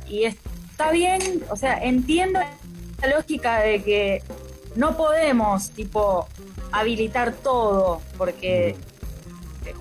y 0.08 0.24
está 0.24 0.90
bien, 0.90 1.42
o 1.48 1.56
sea, 1.56 1.78
entiendo 1.78 2.40
la 3.00 3.08
lógica 3.08 3.60
de 3.60 3.82
que 3.82 4.22
no 4.76 4.96
podemos, 4.96 5.70
tipo, 5.70 6.28
habilitar 6.70 7.32
todo, 7.32 8.00
porque 8.18 8.76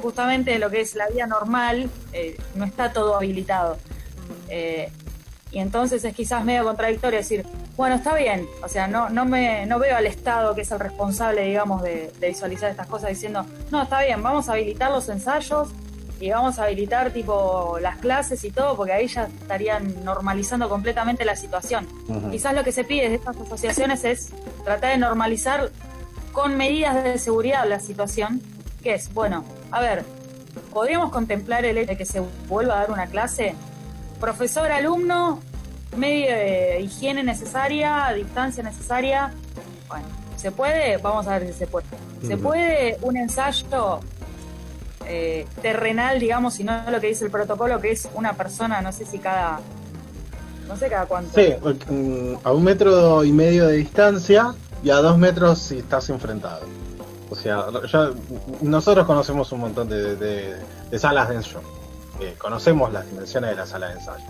justamente 0.02 0.58
lo 0.60 0.70
que 0.70 0.82
es 0.82 0.96
la 0.96 1.08
vida 1.08 1.28
normal 1.28 1.90
eh, 2.14 2.38
no 2.56 2.66
está 2.66 2.94
todo 2.94 3.16
habilitado. 3.16 3.78
Eh, 4.50 4.92
y 5.52 5.60
entonces 5.60 6.04
es 6.06 6.16
quizás 6.16 6.46
medio 6.46 6.64
contradictorio 6.64 7.20
decir, 7.20 7.46
bueno, 7.76 7.96
está 7.96 8.16
bien, 8.16 8.48
o 8.64 8.70
sea, 8.70 8.88
no, 8.88 9.10
no, 9.10 9.26
me, 9.26 9.66
no 9.66 9.80
veo 9.80 9.98
al 9.98 10.06
Estado 10.06 10.56
que 10.56 10.62
es 10.62 10.72
el 10.72 10.80
responsable, 10.80 11.44
digamos, 11.44 11.82
de 11.82 12.12
visualizar 12.22 12.70
estas 12.70 12.88
cosas 12.88 13.10
diciendo, 13.10 13.46
no, 13.70 13.84
está 13.84 14.02
bien, 14.02 14.24
vamos 14.24 14.48
a 14.48 14.54
habilitar 14.54 14.92
los 14.92 15.10
ensayos 15.10 15.70
y 16.22 16.30
vamos 16.30 16.60
a 16.60 16.66
habilitar 16.66 17.12
tipo 17.12 17.80
las 17.82 17.98
clases 17.98 18.44
y 18.44 18.52
todo, 18.52 18.78
porque 18.78 18.94
ahí 18.94 19.08
ya 19.08 19.24
estarían 19.24 20.06
normalizando 20.06 20.70
completamente 20.70 21.26
la 21.26 21.36
situación. 21.36 21.88
Quizás 22.30 22.54
lo 22.54 22.64
que 22.64 22.72
se 22.72 22.84
pide 22.84 23.10
de 23.10 23.16
estas 23.16 23.36
asociaciones 23.36 24.06
es 24.06 24.32
tratar 24.64 24.92
de 24.92 24.98
normalizar 25.00 25.72
con 26.32 26.56
medidas 26.56 27.04
de 27.04 27.18
seguridad 27.18 27.68
la 27.68 27.80
situación, 27.80 28.40
que 28.84 28.94
es, 28.94 29.12
bueno, 29.14 29.44
a 29.72 29.82
ver, 29.82 30.06
¿podríamos 30.72 31.12
contemplar 31.12 31.66
el 31.66 31.78
hecho 31.78 31.90
de 31.90 31.98
que 31.98 32.06
se 32.06 32.22
vuelva 32.48 32.76
a 32.76 32.80
dar 32.82 32.92
una 32.92 33.08
clase? 33.08 33.56
Profesor, 34.20 34.72
alumno, 34.72 35.40
medio 35.98 36.36
de 36.36 36.82
higiene 36.82 37.24
necesaria, 37.24 38.14
distancia 38.16 38.62
necesaria. 38.62 39.34
Bueno, 39.88 40.06
¿se 40.38 40.52
puede? 40.52 40.98
Vamos 40.98 41.28
a 41.28 41.40
ver 41.40 41.48
si 41.52 41.54
se 41.54 41.68
puede. 41.68 41.88
¿Se 42.22 42.38
puede 42.38 42.98
un 43.02 43.18
ensayo 43.18 44.00
eh, 45.08 45.46
terrenal, 45.62 46.20
digamos, 46.20 46.60
y 46.60 46.64
no 46.64 46.90
lo 46.90 47.00
que 47.02 47.08
dice 47.08 47.26
el 47.26 47.32
protocolo, 47.32 47.80
que 47.80 47.92
es 47.92 48.08
una 48.14 48.34
persona, 48.34 48.82
no 48.82 48.92
sé 48.92 49.06
si 49.06 49.20
cada... 49.20 49.60
No 50.68 50.78
sé 50.78 50.88
cada 50.90 51.06
cuánto. 51.06 51.32
Sí, 51.40 51.54
mm, 51.90 52.36
a 52.46 52.52
un 52.54 52.64
metro 52.64 53.24
y 53.26 53.32
medio 53.34 53.68
de 53.68 53.74
distancia 53.78 54.54
y 54.84 54.90
a 54.90 54.96
dos 54.98 55.18
metros 55.18 55.60
si 55.60 55.80
estás 55.80 56.10
enfrentado. 56.10 56.62
O 57.30 57.36
sea, 57.36 57.66
ya 57.92 58.10
nosotros 58.62 59.06
conocemos 59.06 59.52
un 59.52 59.60
montón 59.62 59.90
de, 59.90 60.16
de- 60.16 60.56
de 60.90 61.00
salas 61.00 61.30
de 61.30 61.36
ensayo. 61.36 61.62
Eh, 62.22 62.36
conocemos 62.38 62.92
las 62.94 63.06
dimensiones 63.10 63.50
de 63.52 63.56
la 63.58 63.66
sala 63.66 63.88
de 63.90 63.94
ensayo. 63.94 64.24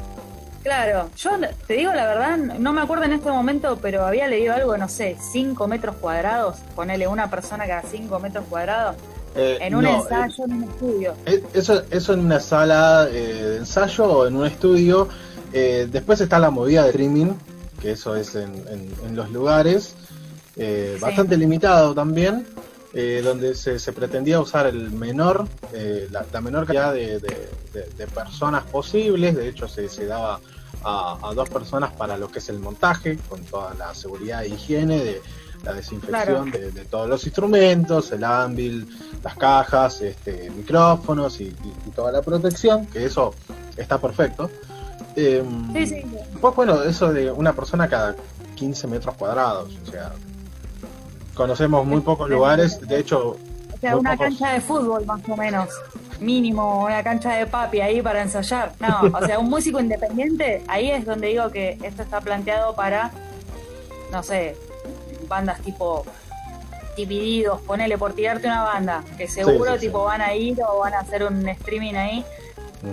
Claro, 0.64 1.10
yo 1.18 1.32
te 1.68 1.74
digo 1.74 1.92
la 1.94 2.06
verdad, 2.06 2.38
no 2.38 2.72
me 2.74 2.82
acuerdo 2.82 3.06
en 3.06 3.14
este 3.14 3.32
momento, 3.32 3.80
pero 3.82 4.06
había 4.06 4.28
leído 4.28 4.54
algo, 4.54 4.78
no 4.78 4.88
sé, 4.88 5.18
5 5.20 5.68
metros 5.68 5.96
cuadrados, 5.96 6.58
ponele 6.76 7.08
una 7.08 7.32
persona 7.32 7.66
cada 7.66 7.82
5 7.82 8.20
metros 8.20 8.46
cuadrados, 8.48 8.96
Eh, 9.36 9.58
en 9.62 9.76
un 9.76 9.84
no, 9.84 10.04
ensayo, 10.04 10.44
en 10.46 10.52
un 10.54 10.64
estudio. 10.66 11.14
eh, 11.26 11.44
eso, 11.54 11.84
eso 11.90 12.14
en 12.14 12.20
una 12.20 12.40
sala 12.40 13.08
eh, 13.12 13.14
de 13.44 13.58
ensayo 13.58 14.06
o 14.06 14.28
en 14.28 14.36
un 14.36 14.46
estudio. 14.46 15.08
Eh, 15.54 15.88
después 15.92 16.20
está 16.22 16.38
la 16.40 16.50
movida 16.50 16.84
de 16.84 16.90
streaming, 16.90 17.34
que 17.82 17.92
eso 17.92 18.16
es 18.16 18.36
en, 18.36 18.54
en- 18.70 18.94
en 19.06 19.16
los 19.16 19.30
lugares. 19.32 19.96
eh, 20.58 20.94
Sí. 20.98 21.02
Bastante 21.02 21.38
limitado 21.38 21.94
también. 21.94 22.46
eh, 22.94 23.22
donde 23.24 23.56
se, 23.56 23.80
se 23.80 23.94
pretendía 23.94 24.42
usar 24.42 24.68
el 24.68 24.92
menor, 24.92 25.48
eh, 25.72 26.10
la, 26.12 26.26
la 26.34 26.42
menor 26.42 26.66
cantidad 26.66 26.92
de, 26.94 27.20
de- 27.20 27.50
de- 27.74 27.88
de 27.98 28.08
personas 28.08 28.66
posibles, 28.66 29.34
de 29.34 29.48
hecho 29.48 29.70
se, 29.70 29.88
se 29.88 30.06
daba 30.08 30.42
a, 30.84 31.18
a 31.24 31.34
dos 31.34 31.48
personas 31.50 31.94
para 31.94 32.18
lo 32.18 32.28
que 32.30 32.40
es 32.40 32.50
el 32.50 32.60
montaje, 32.60 33.18
con 33.30 33.40
toda 33.46 33.74
la 33.76 33.96
seguridad 33.96 34.44
e 34.44 34.50
higiene, 34.50 34.98
de 35.06 35.22
la 35.64 35.74
desinfección 35.74 36.50
de, 36.52 36.72
de 36.72 36.86
todos 36.86 37.08
los 37.08 37.24
instrumentos, 37.26 38.12
el 38.12 38.24
ámbil, 38.24 38.88
las 39.24 39.36
cajas, 39.36 40.02
este, 40.02 40.50
micrófonos 40.52 41.40
y, 41.40 41.46
y- 41.46 41.74
y 41.88 41.92
toda 41.92 42.12
la 42.12 42.22
protección, 42.22 42.86
que 42.88 43.06
eso 43.06 43.34
está 43.78 43.98
perfecto. 44.00 44.50
Em, 45.16 45.74
Sí, 45.74 45.86
sí. 45.88 46.02
pues 46.40 46.56
bueno, 46.56 46.82
eso 46.84 47.12
de 47.14 47.32
una 47.32 47.54
persona 47.54 47.88
cada 47.88 48.16
15 48.56 48.88
metros 48.88 49.16
cuadrados, 49.16 49.72
o 49.88 49.92
sea, 49.92 50.12
conocemos 51.36 51.86
muy 51.86 52.02
pocos 52.02 52.30
lugares, 52.30 52.80
de 52.88 53.00
hecho, 53.00 53.38
O 53.74 53.78
sea, 53.80 53.98
una 53.98 54.12
pocos- 54.16 54.26
cancha 54.38 54.54
de 54.54 54.62
fútbol 54.62 55.06
más 55.06 55.22
o 55.28 55.36
menos, 55.36 55.70
mínimo, 56.20 56.86
una 56.86 57.04
cancha 57.04 57.34
de 57.34 57.46
papi 57.48 57.82
ahí 57.82 58.02
para 58.02 58.22
ensayar. 58.22 58.74
No, 58.80 59.02
o 59.18 59.26
sea, 59.26 59.40
un 59.40 59.50
músico 59.50 59.80
independiente, 59.80 60.64
ahí 60.68 60.92
es 60.92 61.06
donde 61.06 61.28
digo 61.28 61.50
que 61.50 61.78
esto 61.84 62.04
está 62.04 62.22
planteado 62.22 62.76
para, 62.76 63.12
no 64.12 64.22
sé, 64.22 64.56
bandas 65.32 65.62
tipo 65.62 66.06
divididos, 66.96 67.62
ponele 67.62 67.98
por 67.98 68.14
tirarte 68.14 68.48
una 68.48 68.64
banda, 68.64 69.04
que 69.18 69.28
seguro 69.28 69.74
sí, 69.74 69.80
sí. 69.80 69.86
tipo 69.88 70.04
van 70.04 70.22
a 70.22 70.36
ir 70.36 70.62
o 70.62 70.80
van 70.80 70.94
a 70.94 71.00
hacer 71.00 71.24
un 71.24 71.48
streaming 71.48 71.96
ahí. 71.96 72.26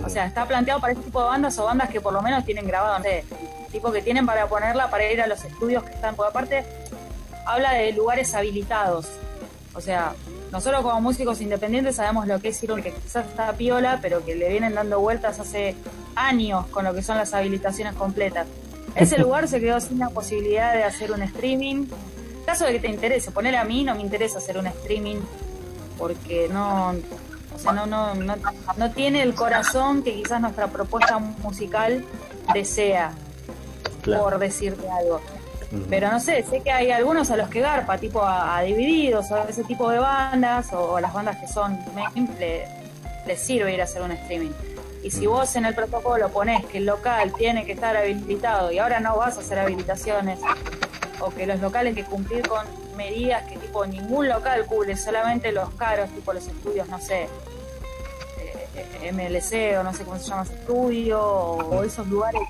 O 0.05 0.09
sea, 0.09 0.25
está 0.25 0.45
planteado 0.45 0.79
para 0.79 0.93
este 0.93 1.03
tipo 1.05 1.21
de 1.21 1.27
bandas 1.27 1.57
o 1.59 1.65
bandas 1.65 1.89
que 1.89 1.99
por 1.99 2.13
lo 2.13 2.21
menos 2.21 2.45
tienen 2.45 2.65
grabado, 2.65 2.97
no 2.99 3.03
sé, 3.03 3.25
tipo 3.71 3.91
que 3.91 4.01
tienen 4.01 4.25
para 4.25 4.47
ponerla 4.47 4.89
para 4.89 5.11
ir 5.11 5.21
a 5.21 5.27
los 5.27 5.43
estudios 5.43 5.83
que 5.83 5.91
están, 5.91 6.15
porque 6.15 6.29
aparte 6.29 6.65
habla 7.45 7.73
de 7.73 7.91
lugares 7.93 8.33
habilitados. 8.35 9.07
O 9.73 9.81
sea, 9.81 10.13
nosotros 10.51 10.81
como 10.81 11.01
músicos 11.01 11.41
independientes 11.41 11.95
sabemos 11.95 12.27
lo 12.27 12.39
que 12.39 12.49
es 12.49 12.63
ir 12.63 12.71
a 12.71 12.73
un 12.75 12.81
que 12.81 12.91
quizás 12.91 13.25
está 13.27 13.53
piola, 13.53 13.99
pero 14.01 14.23
que 14.23 14.35
le 14.35 14.49
vienen 14.49 14.75
dando 14.75 14.99
vueltas 14.99 15.39
hace 15.39 15.75
años 16.15 16.65
con 16.67 16.85
lo 16.85 16.93
que 16.93 17.01
son 17.01 17.17
las 17.17 17.33
habilitaciones 17.33 17.93
completas. 17.93 18.47
ese 18.95 19.17
lugar 19.23 19.47
se 19.47 19.59
quedó 19.59 19.79
sin 19.79 19.99
la 19.99 20.09
posibilidad 20.09 20.73
de 20.73 20.83
hacer 20.83 21.11
un 21.11 21.21
streaming. 21.21 21.87
Caso 22.49 22.65
de 22.65 22.71
que 22.71 22.79
te 22.79 22.87
interese, 22.87 23.29
poner 23.29 23.55
a 23.55 23.63
mí, 23.63 23.83
no 23.83 23.93
me 23.93 24.01
interesa 24.01 24.39
hacer 24.39 24.57
un 24.57 24.65
streaming 24.65 25.17
porque 25.99 26.49
no, 26.51 26.95
o 27.53 27.59
sea, 27.59 27.73
no, 27.73 27.85
no, 27.85 28.15
no, 28.15 28.35
no 28.75 28.91
tiene 28.91 29.21
el 29.21 29.35
corazón 29.35 30.01
que 30.01 30.15
quizás 30.15 30.41
nuestra 30.41 30.65
propuesta 30.65 31.19
musical 31.19 32.03
desea, 32.51 33.11
por 34.03 34.39
decirte 34.39 34.89
algo. 34.89 35.21
Pero 35.91 36.11
no 36.11 36.19
sé, 36.19 36.41
sé 36.41 36.61
que 36.61 36.71
hay 36.71 36.89
algunos 36.89 37.29
a 37.29 37.37
los 37.37 37.49
que 37.49 37.59
garpa, 37.59 37.99
tipo 37.99 38.23
a, 38.23 38.59
Divididos 38.63 39.29
o 39.29 39.35
a 39.35 39.43
ese 39.43 39.63
tipo 39.63 39.91
de 39.91 39.99
bandas 39.99 40.73
o, 40.73 40.99
las 40.99 41.13
bandas 41.13 41.37
que 41.37 41.47
son 41.47 41.77
les 43.27 43.39
sirve 43.39 43.75
ir 43.75 43.81
a 43.81 43.83
hacer 43.83 44.01
un 44.01 44.13
streaming. 44.13 44.53
Y 45.03 45.11
si 45.11 45.27
vos 45.27 45.55
en 45.55 45.65
el 45.65 45.75
protocolo 45.75 46.29
ponés 46.29 46.65
que 46.65 46.79
el 46.79 46.87
local 46.87 47.31
tiene 47.37 47.63
que 47.67 47.73
estar 47.73 47.95
habilitado 47.95 48.71
y 48.71 48.79
ahora 48.79 48.99
no 48.99 49.17
vas 49.17 49.37
a 49.37 49.41
hacer 49.41 49.59
habilitaciones, 49.59 50.39
o 51.19 51.29
que 51.29 51.45
los 51.45 51.59
locales 51.59 51.95
que 51.95 52.03
cumplir 52.03 52.47
con 52.47 52.65
medidas 52.95 53.43
que 53.43 53.57
tipo 53.57 53.85
ningún 53.85 54.27
local 54.27 54.65
cubre, 54.65 54.95
solamente 54.97 55.51
los 55.51 55.69
caros, 55.75 56.09
tipo 56.09 56.33
los 56.33 56.47
estudios, 56.47 56.87
no 56.89 56.99
sé, 56.99 57.27
eh, 58.75 59.11
MLC 59.11 59.79
o 59.79 59.83
no 59.83 59.93
sé 59.93 60.03
cómo 60.03 60.19
se 60.19 60.29
llama 60.29 60.43
ese 60.43 60.53
estudio, 60.53 61.21
o, 61.21 61.83
esos 61.83 62.07
lugares 62.07 62.41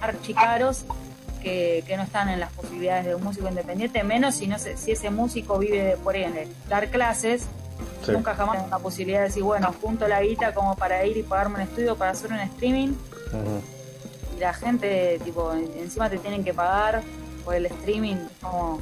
archicaros 0.00 0.84
que, 1.42 1.84
que 1.86 1.96
no 1.96 2.02
están 2.02 2.28
en 2.28 2.40
las 2.40 2.52
posibilidades 2.52 3.06
de 3.06 3.14
un 3.14 3.22
músico 3.22 3.48
independiente, 3.48 4.02
menos 4.02 4.36
si 4.36 4.46
no 4.46 4.58
sé, 4.58 4.76
si 4.76 4.92
ese 4.92 5.10
músico 5.10 5.58
vive 5.58 5.96
por 6.02 6.14
ahí 6.14 6.24
en 6.24 6.54
dar 6.68 6.88
clases 6.88 7.48
Nunca 8.12 8.34
jamás 8.34 8.68
la 8.68 8.78
posibilidad 8.78 9.20
de 9.20 9.26
decir, 9.26 9.42
bueno, 9.42 9.74
junto 9.80 10.06
la 10.06 10.22
guita 10.22 10.52
como 10.52 10.76
para 10.76 11.04
ir 11.06 11.16
y 11.16 11.22
pagarme 11.22 11.56
un 11.56 11.60
estudio 11.62 11.96
para 11.96 12.10
hacer 12.10 12.32
un 12.32 12.38
streaming. 12.38 12.94
Y 14.36 14.40
la 14.40 14.52
gente, 14.52 15.18
tipo, 15.24 15.52
encima 15.52 16.10
te 16.10 16.18
tienen 16.18 16.44
que 16.44 16.52
pagar 16.52 17.02
por 17.44 17.54
el 17.54 17.66
streaming. 17.66 18.16
Como... 18.40 18.80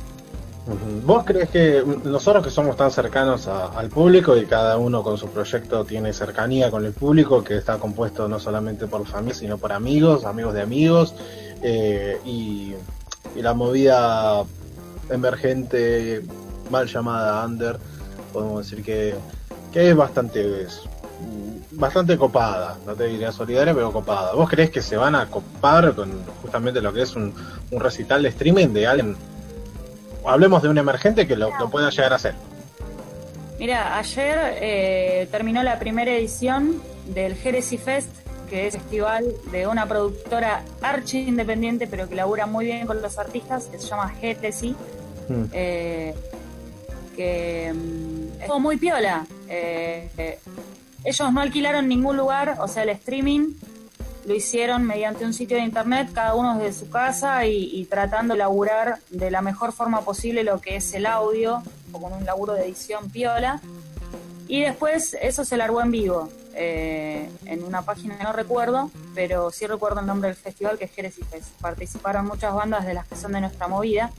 ¿Vos 1.04 1.24
crees 1.24 1.50
que 1.50 1.82
nosotros 2.04 2.44
que 2.44 2.50
somos 2.50 2.76
tan 2.76 2.92
cercanos 2.92 3.48
al 3.48 3.88
público 3.88 4.36
y 4.36 4.46
cada 4.46 4.78
uno 4.78 5.02
con 5.02 5.18
su 5.18 5.28
proyecto 5.28 5.84
tiene 5.84 6.12
cercanía 6.12 6.70
con 6.70 6.84
el 6.84 6.92
público, 6.92 7.42
que 7.42 7.56
está 7.56 7.78
compuesto 7.78 8.28
no 8.28 8.38
solamente 8.38 8.86
por 8.86 9.04
familia, 9.04 9.34
sino 9.34 9.58
por 9.58 9.72
amigos, 9.72 10.24
amigos 10.24 10.54
de 10.54 10.62
amigos, 10.62 11.16
eh, 11.62 12.18
y, 12.24 12.74
la 13.40 13.54
movida 13.54 14.44
emergente, 15.10 16.22
mal 16.70 16.86
llamada 16.86 17.44
under, 17.44 17.78
podemos 18.32 18.68
decir 18.68 18.84
que, 18.84 19.14
es 19.74 19.96
bastante 19.96 20.66
bastante 21.72 22.16
copada, 22.16 22.78
no 22.86 22.94
te 22.94 23.04
diría 23.04 23.32
solidaria, 23.32 23.74
pero 23.74 23.92
copada. 23.92 24.34
¿Vos 24.34 24.48
crees 24.48 24.70
que 24.70 24.82
se 24.82 24.96
van 24.96 25.14
a 25.14 25.26
copar 25.26 25.94
con 25.94 26.24
justamente 26.42 26.80
lo 26.80 26.92
que 26.92 27.02
es 27.02 27.16
un, 27.16 27.34
recital 27.70 28.22
de 28.22 28.28
streaming 28.28 28.68
de 28.68 28.86
alguien? 28.86 29.16
Hablemos 30.26 30.62
de 30.62 30.68
un 30.68 30.78
emergente 30.78 31.26
que 31.26 31.36
lo, 31.36 31.50
pueda 31.70 31.90
llegar 31.90 32.12
a 32.12 32.16
hacer. 32.16 32.34
Mira, 33.58 33.98
ayer 33.98 34.38
eh, 34.60 35.28
terminó 35.30 35.62
la 35.62 35.78
primera 35.78 36.12
edición 36.12 36.80
del 37.06 37.34
Jerez 37.34 37.70
Fest, 37.82 38.10
que 38.48 38.66
es 38.66 38.74
festival 38.74 39.24
de 39.50 39.66
una 39.66 39.86
productora 39.86 40.62
archi 40.82 41.20
independiente, 41.20 41.86
pero 41.86 42.08
que 42.08 42.14
labura 42.14 42.46
muy 42.46 42.66
bien 42.66 42.86
con 42.86 43.00
los 43.00 43.18
artistas, 43.18 43.64
que 43.64 43.78
se 43.78 43.88
llama 43.88 44.12
GTC. 44.20 44.74
Mm. 45.28 45.44
Eh, 45.52 46.14
que 47.16 47.72
mm, 47.72 48.42
es 48.42 48.60
muy 48.60 48.76
piola. 48.76 49.26
Eh, 49.48 50.08
eh, 50.16 50.38
ellos 51.04 51.32
no 51.32 51.40
alquilaron 51.40 51.88
ningún 51.88 52.16
lugar, 52.16 52.58
o 52.60 52.68
sea, 52.68 52.84
el 52.84 52.90
streaming 52.90 53.54
lo 54.24 54.34
hicieron 54.34 54.84
mediante 54.84 55.24
un 55.24 55.34
sitio 55.34 55.56
de 55.56 55.64
internet, 55.64 56.10
cada 56.12 56.34
uno 56.34 56.56
desde 56.58 56.80
su 56.80 56.90
casa 56.90 57.44
y, 57.46 57.84
tratando 57.90 58.34
de 58.34 58.38
laburar 58.38 58.98
de 59.10 59.30
la 59.30 59.42
mejor 59.42 59.72
forma 59.72 60.02
posible 60.02 60.44
lo 60.44 60.60
que 60.60 60.76
es 60.76 60.94
el 60.94 61.06
audio, 61.06 61.62
como 61.90 62.08
en 62.08 62.14
un 62.14 62.24
laburo 62.24 62.52
de 62.52 62.64
edición 62.64 63.10
piola. 63.10 63.60
Y 64.46 64.60
después 64.60 65.16
eso 65.20 65.44
se 65.44 65.56
largó 65.56 65.80
en 65.80 65.90
vivo, 65.90 66.28
eh, 66.54 67.28
en 67.46 67.64
una 67.64 67.82
página 67.82 68.16
no 68.22 68.32
recuerdo, 68.32 68.90
pero 69.14 69.50
sí 69.50 69.66
recuerdo 69.66 70.00
el 70.00 70.06
nombre 70.06 70.28
del 70.28 70.36
festival 70.36 70.78
que 70.78 70.84
es 70.84 70.92
Jerez 70.92 71.18
Participaron 71.60 72.26
muchas 72.26 72.54
bandas 72.54 72.86
de 72.86 72.94
las 72.94 73.06
que 73.06 73.16
son 73.16 73.32
de 73.32 73.40
nuestra 73.40 73.66
movida 73.66 74.12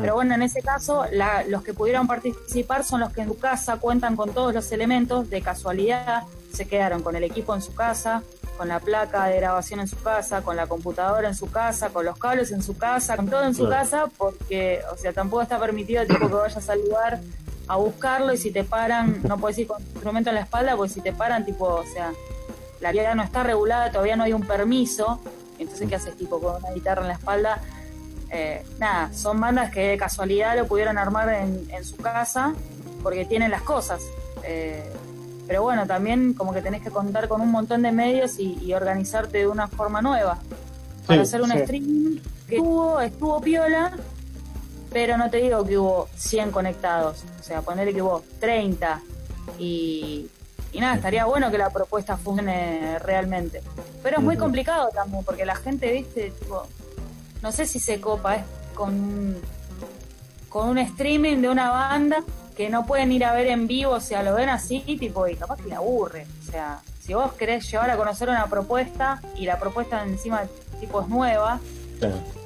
pero 0.00 0.14
bueno, 0.14 0.34
en 0.34 0.42
ese 0.42 0.62
caso, 0.62 1.04
los 1.48 1.62
que 1.62 1.74
pudieron 1.74 2.06
participar 2.06 2.84
son 2.84 3.00
los 3.00 3.12
que 3.12 3.22
en 3.22 3.28
su 3.28 3.38
casa 3.38 3.76
cuentan 3.76 4.16
con 4.16 4.32
todos 4.32 4.54
los 4.54 4.70
elementos, 4.72 5.28
de 5.30 5.42
casualidad 5.42 6.24
se 6.52 6.66
quedaron 6.66 7.02
con 7.02 7.16
el 7.16 7.24
equipo 7.24 7.54
en 7.54 7.62
su 7.62 7.74
casa, 7.74 8.22
con 8.56 8.68
la 8.68 8.78
placa 8.78 9.26
de 9.26 9.36
grabación 9.36 9.80
en 9.80 9.88
su 9.88 9.96
casa, 9.96 10.42
con 10.42 10.56
la 10.56 10.68
computadora 10.68 11.28
en 11.28 11.34
su 11.34 11.50
casa, 11.50 11.90
con 11.90 12.04
los 12.04 12.16
cables 12.16 12.52
en 12.52 12.62
su 12.62 12.76
casa, 12.76 13.16
con 13.16 13.28
todo 13.28 13.42
en 13.44 13.54
su 13.54 13.68
casa, 13.68 14.04
porque, 14.16 14.80
o 14.92 14.96
sea, 14.96 15.12
tampoco 15.12 15.42
está 15.42 15.58
permitido 15.58 16.06
tipo 16.06 16.28
que 16.28 16.34
vayas 16.34 16.68
al 16.68 16.80
lugar 16.82 17.20
a 17.66 17.76
buscarlo 17.76 18.32
y 18.32 18.36
si 18.36 18.52
te 18.52 18.62
paran, 18.62 19.20
no 19.24 19.38
puedes 19.38 19.58
ir 19.58 19.66
con 19.66 19.82
tu 19.82 19.90
instrumento 19.94 20.30
en 20.30 20.36
la 20.36 20.42
espalda, 20.42 20.76
porque 20.76 20.92
si 20.92 21.00
te 21.00 21.12
paran, 21.12 21.44
tipo, 21.44 21.66
o 21.66 21.84
sea, 21.84 22.12
la 22.80 22.90
área 22.90 23.14
no 23.14 23.22
está 23.22 23.42
regulada, 23.42 23.90
todavía 23.90 24.16
no 24.16 24.24
hay 24.24 24.32
un 24.32 24.46
permiso, 24.46 25.20
entonces, 25.58 25.88
¿qué 25.88 25.94
haces, 25.96 26.16
tipo, 26.16 26.40
con 26.40 26.56
una 26.56 26.72
guitarra 26.72 27.02
en 27.02 27.08
la 27.08 27.14
espalda? 27.14 27.60
Eh, 28.36 28.64
nada, 28.80 29.12
son 29.12 29.40
bandas 29.40 29.70
que 29.70 29.90
de 29.90 29.96
casualidad 29.96 30.56
lo 30.56 30.66
pudieron 30.66 30.98
armar 30.98 31.28
en, 31.28 31.84
su 31.84 31.96
casa 31.96 32.52
porque 33.00 33.24
tienen 33.24 33.52
las 33.52 33.62
cosas. 33.62 34.02
Eh, 34.42 34.92
pero 35.46 35.62
bueno, 35.62 35.86
también 35.86 36.34
como 36.34 36.52
que 36.52 36.60
tenés 36.60 36.82
que 36.82 36.90
contar 36.90 37.28
con 37.28 37.40
un 37.40 37.52
montón 37.52 37.82
de 37.82 37.92
medios 37.92 38.40
y, 38.40 38.74
organizarte 38.74 39.38
de 39.38 39.46
una 39.46 39.68
forma 39.68 40.02
nueva. 40.02 40.40
Para 41.06 41.22
hacer 41.22 41.42
un 41.42 41.52
streaming 41.52 42.18
que 42.48 42.56
estuvo, 42.56 43.00
estuvo 43.00 43.40
piola, 43.40 43.92
pero 44.90 45.16
no 45.16 45.30
te 45.30 45.36
digo 45.36 45.64
que 45.64 45.78
hubo 45.78 46.08
100 46.16 46.50
conectados. 46.50 47.22
O 47.38 47.42
sea, 47.44 47.62
ponerle 47.62 47.94
que 47.94 48.02
hubo 48.02 48.24
30 48.40 49.00
y, 49.60 50.28
y 50.72 50.80
nada, 50.80 50.96
estaría 50.96 51.24
bueno 51.24 51.52
que 51.52 51.58
la 51.58 51.70
propuesta 51.70 52.16
funcione 52.16 52.98
realmente. 52.98 53.62
Pero 54.02 54.18
es 54.18 54.24
muy 54.24 54.36
complicado 54.36 54.88
también, 54.92 55.22
porque 55.22 55.44
la 55.46 55.54
gente, 55.54 55.92
viste, 55.92 56.32
tipo, 56.32 56.66
no 57.44 57.52
sé 57.52 57.66
si 57.66 57.78
se 57.78 58.00
copa, 58.00 58.36
es 58.36 58.42
con, 58.74 59.36
con 60.48 60.70
un 60.70 60.78
streaming 60.78 61.42
de 61.42 61.50
una 61.50 61.68
banda 61.68 62.24
que 62.56 62.70
no 62.70 62.86
pueden 62.86 63.12
ir 63.12 63.22
a 63.22 63.34
ver 63.34 63.48
en 63.48 63.66
vivo, 63.66 63.92
o 63.92 64.00
sea, 64.00 64.22
lo 64.22 64.34
ven 64.34 64.48
así, 64.48 64.80
tipo, 64.80 65.28
y 65.28 65.36
capaz 65.36 65.58
que 65.58 65.68
le 65.68 65.74
aburre. 65.74 66.26
O 66.40 66.50
sea, 66.50 66.80
si 67.00 67.12
vos 67.12 67.34
querés 67.34 67.70
llevar 67.70 67.90
a 67.90 67.98
conocer 67.98 68.30
una 68.30 68.46
propuesta 68.46 69.20
y 69.36 69.44
la 69.44 69.60
propuesta 69.60 70.02
encima 70.02 70.44
tipo 70.80 71.02
es 71.02 71.08
nueva, 71.08 71.60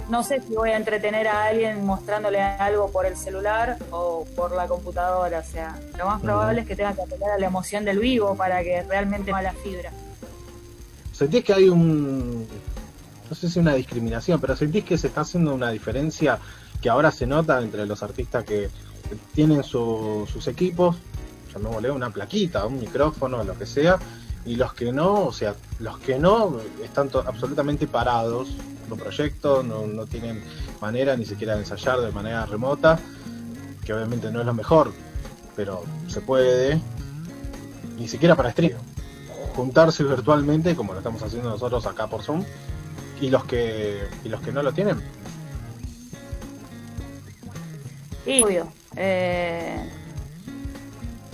no 0.09 0.25
sé 0.25 0.41
si 0.41 0.57
voy 0.57 0.70
a 0.70 0.77
entretener 0.77 1.29
a 1.29 1.45
alguien 1.45 1.87
mostrándole 1.87 2.43
algo 2.43 2.91
por 2.91 3.07
el 3.07 3.16
celular 3.16 3.79
o 3.93 4.27
por 4.35 4.51
la 4.51 4.66
computadora. 4.66 5.39
O 5.39 5.49
sea, 5.49 5.79
lo 5.97 6.07
más 6.07 6.20
probable 6.20 6.62
es 6.62 6.66
que 6.66 6.75
tenga 6.75 6.95
que 6.95 7.03
apelar 7.03 7.31
a 7.31 7.39
la 7.39 7.47
emoción 7.47 7.85
del 7.85 8.01
vivo 8.01 8.35
para 8.35 8.65
que 8.65 8.83
realmente 8.83 9.31
no 9.31 9.41
la 9.41 9.53
fibra. 9.53 9.93
¿Sentís 11.12 11.45
que 11.45 11.53
hay 11.53 11.69
un, 11.69 12.49
no 13.28 13.34
sé 13.36 13.48
si 13.48 13.59
una 13.59 13.74
discriminación, 13.74 14.40
pero 14.40 14.56
sentís 14.56 14.84
que 14.84 14.98
se 14.98 15.09
está 15.09 15.22
haciendo 15.22 15.55
una 15.55 15.70
diferencia 15.70 16.38
que 16.80 16.88
ahora 16.88 17.10
se 17.10 17.26
nota 17.26 17.60
entre 17.60 17.86
los 17.86 18.02
artistas 18.02 18.44
que 18.44 18.70
tienen 19.34 19.64
sus 19.64 20.46
equipos, 20.46 20.96
llamémosle 21.52 21.90
una 21.90 22.10
plaquita, 22.10 22.66
un 22.66 22.78
micrófono, 22.78 23.42
lo 23.44 23.56
que 23.59 23.66
sea, 23.66 23.98
y 24.44 24.56
los 24.56 24.72
que 24.74 24.92
no, 24.92 25.26
o 25.26 25.32
sea, 25.32 25.55
los 25.78 25.98
que 25.98 26.18
no 26.18 26.59
están 26.82 27.10
absolutamente 27.26 27.86
parados 27.86 28.48
un 28.90 28.98
proyecto, 28.98 29.62
no, 29.62 29.86
no 29.86 30.06
tienen 30.06 30.42
manera 30.80 31.16
ni 31.16 31.26
siquiera 31.26 31.55
de 31.55 31.60
ensayar 31.60 32.00
de 32.00 32.10
manera 32.10 32.46
remota, 32.46 32.98
que 33.84 33.92
obviamente 33.92 34.30
no 34.30 34.40
es 34.40 34.46
lo 34.46 34.55
mejor, 34.55 34.92
pero 35.56 35.82
se 36.06 36.20
puede, 36.20 36.80
ni 37.98 38.09
siquiera 38.09 38.34
para 38.34 38.50
stream, 38.52 38.78
juntarse 39.55 40.05
virtualmente 40.05 40.74
como 40.74 40.92
lo 40.92 41.00
estamos 41.00 41.22
haciendo 41.22 41.50
nosotros 41.50 41.84
acá 41.86 42.06
por 42.06 42.22
Zoom 42.22 42.44
y 43.20 43.31
los 43.31 43.45
que 43.45 44.03
y 44.24 44.28
los 44.28 44.40
que 44.40 44.53
no 44.53 44.62
lo 44.62 44.73
tienen. 44.73 45.01
Sí, 48.24 48.43
obvio. 48.43 48.69
Eh, 48.97 49.89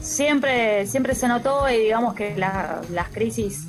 siempre 0.01 0.87
siempre 0.87 1.15
se 1.15 1.29
notó 1.29 1.69
y 1.69 1.79
digamos 1.79 2.15
que 2.15 2.37
las 2.37 3.09
crisis 3.11 3.67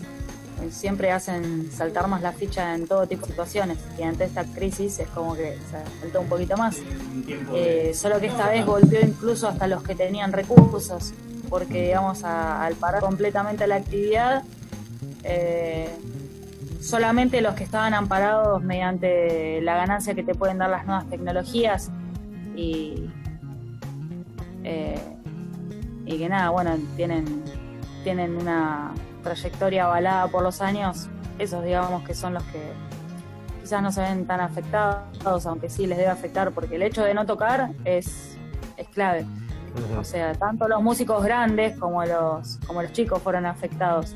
eh, 0.61 0.69
siempre 0.69 1.11
hacen 1.11 1.71
saltar 1.71 2.07
más 2.07 2.21
la 2.21 2.33
ficha 2.33 2.75
en 2.75 2.87
todo 2.87 3.07
tipo 3.07 3.25
de 3.25 3.31
situaciones 3.31 3.77
y 3.97 4.03
ante 4.03 4.25
esta 4.25 4.43
crisis 4.43 4.99
es 4.99 5.07
como 5.09 5.35
que 5.35 5.57
se 5.69 6.01
saltó 6.01 6.21
un 6.21 6.27
poquito 6.27 6.57
más 6.57 6.77
eh, 7.53 7.93
solo 7.95 8.19
que 8.19 8.27
esta 8.27 8.49
vez 8.49 8.65
golpeó 8.65 8.99
incluso 9.01 9.47
hasta 9.47 9.67
los 9.67 9.81
que 9.81 9.95
tenían 9.95 10.33
recursos 10.33 11.13
porque 11.49 11.83
digamos 11.83 12.23
al 12.23 12.75
parar 12.75 13.01
completamente 13.01 13.65
la 13.65 13.75
actividad 13.75 14.43
eh, 15.23 15.89
solamente 16.85 17.41
los 17.41 17.55
que 17.55 17.63
estaban 17.63 17.95
amparados 17.95 18.61
mediante 18.61 19.59
la 19.61 19.75
ganancia 19.75 20.13
que 20.13 20.23
te 20.23 20.35
pueden 20.35 20.59
dar 20.59 20.69
las 20.69 20.85
nuevas 20.85 21.09
tecnologías 21.09 21.91
y, 22.55 23.09
eh, 24.63 24.99
y 26.05 26.17
que 26.17 26.29
nada, 26.29 26.51
bueno, 26.51 26.77
tienen, 26.95 27.43
tienen 28.03 28.35
una 28.37 28.93
trayectoria 29.23 29.85
avalada 29.85 30.27
por 30.27 30.43
los 30.43 30.61
años, 30.61 31.09
esos 31.39 31.63
digamos 31.63 32.03
que 32.03 32.13
son 32.13 32.35
los 32.35 32.43
que 32.43 32.61
quizás 33.61 33.81
no 33.81 33.91
se 33.91 34.01
ven 34.01 34.27
tan 34.27 34.39
afectados, 34.39 35.47
aunque 35.47 35.69
sí 35.69 35.87
les 35.87 35.97
debe 35.97 36.11
afectar, 36.11 36.51
porque 36.51 36.75
el 36.75 36.83
hecho 36.83 37.03
de 37.03 37.15
no 37.15 37.25
tocar 37.25 37.71
es, 37.83 38.37
es 38.77 38.87
clave. 38.89 39.25
O 39.99 40.03
sea, 40.03 40.35
tanto 40.35 40.67
los 40.67 40.83
músicos 40.83 41.23
grandes 41.23 41.77
como 41.77 42.05
los, 42.05 42.59
como 42.67 42.83
los 42.83 42.93
chicos 42.93 43.21
fueron 43.23 43.47
afectados. 43.47 44.15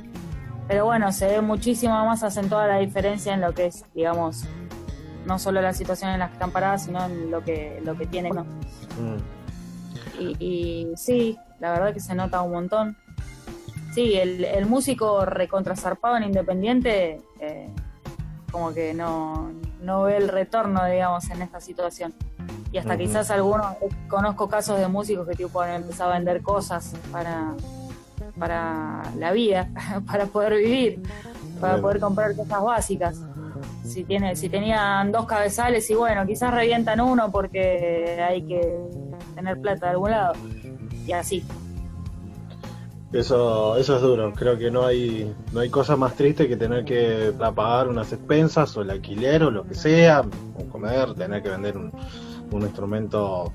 Pero 0.69 0.85
bueno, 0.85 1.11
se 1.11 1.25
ve 1.25 1.41
muchísimo 1.41 2.05
más 2.05 2.21
acentuada 2.21 2.67
la 2.67 2.77
diferencia 2.77 3.33
en 3.33 3.41
lo 3.41 3.53
que 3.55 3.65
es, 3.65 3.83
digamos, 3.95 4.43
no 5.25 5.39
solo 5.39 5.63
la 5.63 5.73
situación 5.73 6.11
en 6.11 6.19
la 6.19 6.27
que 6.27 6.33
están 6.33 6.51
paradas, 6.51 6.85
sino 6.85 7.03
en 7.03 7.31
lo 7.31 7.43
que, 7.43 7.81
lo 7.83 7.97
que 7.97 8.05
tiene 8.05 8.29
uno. 8.29 8.45
Y, 10.19 10.87
sí, 10.95 11.39
la 11.59 11.71
verdad 11.71 11.91
que 11.91 11.99
se 11.99 12.13
nota 12.13 12.43
un 12.43 12.51
montón. 12.51 12.97
Sí, 13.95 14.13
el, 14.13 14.45
el 14.45 14.67
músico 14.67 15.25
recontrazarpado 15.25 16.17
en 16.17 16.25
Independiente, 16.25 17.19
eh, 17.39 17.67
como 18.51 18.71
que 18.71 18.93
no, 18.93 19.51
no 19.81 20.03
ve 20.03 20.17
el 20.17 20.27
retorno, 20.27 20.85
digamos, 20.85 21.31
en 21.31 21.41
esta 21.41 21.59
situación 21.59 22.13
y 22.71 22.77
hasta 22.77 22.97
quizás 22.97 23.31
algunos, 23.31 23.75
conozco 24.07 24.47
casos 24.47 24.79
de 24.79 24.87
músicos 24.87 25.27
que 25.27 25.35
tipo 25.35 25.59
han 25.61 25.71
empezado 25.71 26.11
a 26.11 26.13
vender 26.13 26.43
cosas 26.43 26.93
para, 27.11 27.55
para 28.39 29.03
la 29.17 29.31
vida, 29.31 29.69
para 30.07 30.25
poder 30.25 30.55
vivir, 30.55 31.01
para 31.59 31.79
poder 31.79 31.99
comprar 31.99 32.35
cosas 32.35 32.63
básicas. 32.63 33.21
Si, 33.83 34.03
tiene, 34.03 34.35
si 34.35 34.49
tenían 34.49 35.11
dos 35.11 35.25
cabezales 35.25 35.89
y 35.89 35.95
bueno, 35.95 36.25
quizás 36.25 36.53
revientan 36.53 37.01
uno 37.01 37.31
porque 37.31 38.21
hay 38.21 38.43
que 38.43 38.77
tener 39.35 39.59
plata 39.59 39.87
de 39.87 39.91
algún 39.91 40.11
lado. 40.11 40.33
Y 41.05 41.11
así. 41.11 41.43
Eso, 43.11 43.75
eso 43.77 43.95
es 43.95 44.01
duro. 44.01 44.31
Creo 44.33 44.57
que 44.57 44.69
no 44.69 44.85
hay, 44.85 45.33
no 45.51 45.61
hay 45.61 45.69
cosa 45.69 45.95
más 45.95 46.13
triste 46.15 46.47
que 46.47 46.55
tener 46.55 46.85
que 46.85 47.33
pagar 47.37 47.87
unas 47.87 48.13
expensas 48.13 48.77
o 48.77 48.83
el 48.83 48.91
alquiler 48.91 49.43
o 49.43 49.51
lo 49.51 49.63
que 49.63 49.73
sea, 49.73 50.21
o 50.55 50.65
comer, 50.65 51.15
tener 51.15 51.41
que 51.41 51.49
vender 51.49 51.75
un, 51.75 51.91
un 52.51 52.61
instrumento 52.61 53.51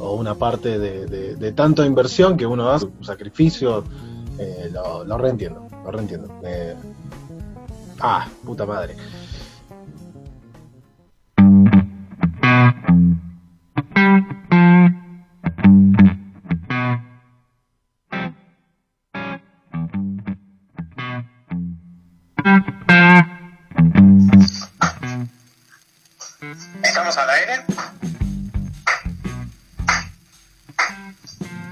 o 0.00 0.14
una 0.14 0.34
parte 0.34 0.78
de, 0.78 1.06
de, 1.36 1.52
tanta 1.52 1.84
inversión 1.84 2.36
que 2.36 2.46
uno 2.46 2.70
hace, 2.70 2.86
un 2.86 3.04
sacrificio, 3.04 3.84
eh, 4.38 4.70
lo, 4.72 5.04
lo, 5.04 5.18
reentiendo, 5.18 5.66
lo 5.84 5.90
reentiendo. 5.90 6.28
Eh, 6.42 6.74
ah, 8.00 8.26
puta 8.44 8.66
madre. 8.66 8.96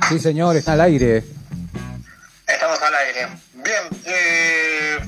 Sí, 0.09 0.19
señor, 0.19 0.57
está 0.57 0.73
al 0.73 0.81
aire. 0.81 1.23
Estamos 2.47 2.81
al 2.81 2.95
aire. 2.95 3.29
Bien, 3.53 3.83
eh, 4.07 4.99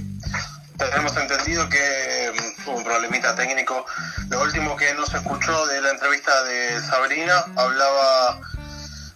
tenemos 0.76 1.16
entendido 1.16 1.66
que 1.70 2.32
mm, 2.34 2.68
hubo 2.68 2.76
un 2.76 2.84
problemita 2.84 3.34
técnico. 3.34 3.86
Lo 4.28 4.42
último 4.42 4.76
que 4.76 4.92
nos 4.92 5.14
escuchó 5.14 5.66
de 5.68 5.80
la 5.80 5.92
entrevista 5.92 6.42
de 6.44 6.80
Sabrina 6.80 7.46
hablaba 7.56 8.40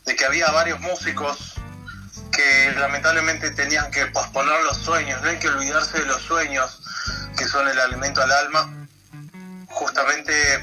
de 0.07 0.17
que 0.17 0.25
había 0.25 0.51
varios 0.53 0.81
músicos 0.81 1.53
que 2.33 2.73
lamentablemente 2.79 3.51
tenían 3.51 3.91
que 3.91 4.07
posponer 4.07 4.63
los 4.65 4.79
sueños. 4.79 5.21
No 5.21 5.29
hay 5.29 5.39
que 5.39 5.49
olvidarse 5.49 5.99
de 5.99 6.07
los 6.07 6.23
sueños, 6.23 6.81
que 7.37 7.45
son 7.45 7.69
el 7.69 7.79
alimento 7.79 8.23
al 8.23 8.33
alma. 8.33 8.87
Justamente 9.67 10.55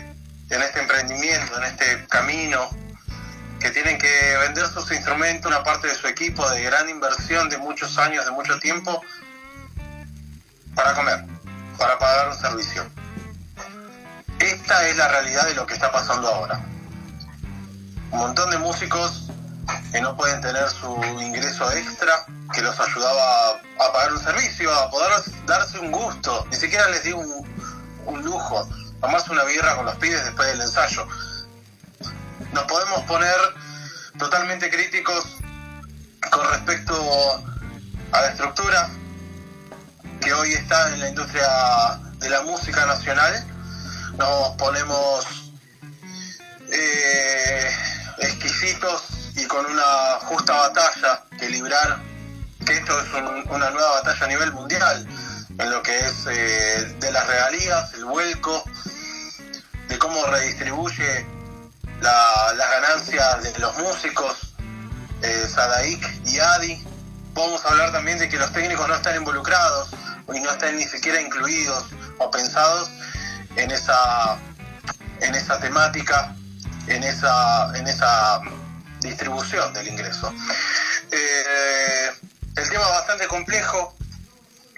en 0.49 0.61
este 0.64 0.80
emprendimiento, 0.80 1.57
en 1.60 1.64
este 1.65 2.07
camino 2.07 2.81
que 3.61 3.69
tienen 3.69 3.97
que 3.99 4.38
vender 4.39 4.65
sus 4.67 4.91
instrumentos, 4.91 5.45
una 5.45 5.63
parte 5.63 5.88
de 5.88 5.95
su 5.95 6.07
equipo 6.07 6.49
de 6.49 6.63
gran 6.63 6.89
inversión 6.89 7.47
de 7.47 7.59
muchos 7.59 7.97
años, 7.99 8.25
de 8.25 8.31
mucho 8.31 8.59
tiempo, 8.59 9.01
para 10.75 10.95
comer, 10.95 11.23
para 11.77 11.97
pagar 11.99 12.29
un 12.29 12.38
servicio. 12.38 12.89
Esta 14.39 14.88
es 14.88 14.97
la 14.97 15.07
realidad 15.09 15.45
de 15.45 15.53
lo 15.53 15.67
que 15.67 15.75
está 15.75 15.91
pasando 15.91 16.27
ahora. 16.27 16.59
Un 18.09 18.19
montón 18.19 18.49
de 18.49 18.57
músicos 18.57 19.27
que 19.91 20.01
no 20.01 20.17
pueden 20.17 20.41
tener 20.41 20.67
su 20.67 20.99
ingreso 21.21 21.71
extra, 21.71 22.25
que 22.51 22.61
los 22.61 22.79
ayudaba 22.79 23.59
a, 23.79 23.93
pagar 23.93 24.13
un 24.13 24.19
servicio, 24.19 24.73
a 24.73 24.89
poder 24.89 25.11
darse 25.45 25.77
un 25.77 25.91
gusto, 25.91 26.47
ni 26.49 26.57
siquiera 26.57 26.89
les 26.89 27.03
digo 27.03 27.19
un, 27.19 27.47
un 28.07 28.23
lujo, 28.23 28.67
tomarse 28.99 29.31
una 29.31 29.43
birra 29.43 29.75
con 29.75 29.85
los 29.85 29.95
pibes 29.97 30.25
después 30.25 30.47
del 30.47 30.61
ensayo 30.61 31.07
nos 32.53 32.64
podemos 32.65 33.02
poner 33.03 33.36
totalmente 34.18 34.69
críticos 34.69 35.26
con 36.30 36.49
respecto 36.52 37.44
a 38.11 38.22
la 38.22 38.28
estructura 38.28 38.90
que 40.19 40.34
hoy 40.34 40.53
está 40.53 40.94
en 40.94 40.99
la 40.99 41.10
industria 41.10 41.48
de 42.18 42.30
la 42.30 42.41
música 42.44 42.86
nacional. 42.86 43.45
Nos 44.18 44.49
ponemos 44.57 45.26
eh, 46.72 47.72
exquisitos 48.19 49.32
y 49.36 49.45
con 49.45 49.65
una 49.65 50.19
justa 50.22 50.53
batalla 50.53 51.23
que 51.40 51.49
librar, 51.49 51.99
que 52.65 52.73
esto 52.73 52.99
es 53.02 53.07
una 53.49 53.69
nueva 53.72 54.02
batalla 54.02 54.26
a 54.26 54.28
nivel 54.28 54.52
mundial, 54.52 55.07
en 55.57 55.72
lo 55.72 55.82
que 55.82 55.98
es 55.99 56.28
eh, 56.30 56.95
de 56.99 57.11
las 57.11 57.26
regalías, 57.28 57.94
el 57.94 58.06
vuelco, 58.06 58.64
de 59.88 59.98
cómo 59.98 60.26
redistribuye 60.28 61.40
las 62.02 62.72
ganancias 62.72 63.44
de 63.44 63.60
los 63.60 63.78
músicos, 63.78 64.53
eh, 65.22 65.48
Sadaik 65.48 66.26
y 66.26 66.40
Adi. 66.40 66.84
Podemos 67.34 67.64
hablar 67.65 67.91
también 67.91 68.18
de 68.18 68.28
que 68.28 68.38
los 68.38 68.52
técnicos 68.52 68.88
no 68.88 68.95
están 68.95 69.15
involucrados 69.15 69.90
y 70.34 70.40
no 70.40 70.52
están 70.52 70.76
ni 70.76 70.84
siquiera 70.84 71.22
incluidos 71.22 71.86
o 72.18 72.30
pensados 72.32 72.90
en 73.56 73.72
esa, 73.72 74.38
en 75.22 75.36
esa 75.36 75.60
temática, 75.60 76.36
en 76.88 77.03
esa, 77.03 77.72
en 77.78 77.88
esa 77.88 78.41
distribución 78.99 79.73
del 79.73 79.88
ingreso. 79.88 80.34
Eh, 81.11 82.11
el 82.57 82.69
tema 82.69 82.84
es 82.84 82.90
bastante 82.90 83.28
complejo, 83.28 83.95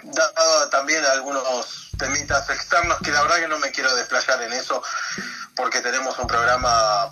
dado 0.03 0.69
también 0.69 1.03
algunos 1.05 1.91
temitas 1.97 2.49
externos 2.49 2.97
que 3.03 3.11
la 3.11 3.21
verdad 3.21 3.37
que 3.37 3.47
no 3.47 3.59
me 3.59 3.71
quiero 3.71 3.95
desplayar 3.95 4.41
en 4.43 4.53
eso 4.53 4.83
porque 5.55 5.81
tenemos 5.81 6.17
un 6.19 6.27
programa 6.27 7.11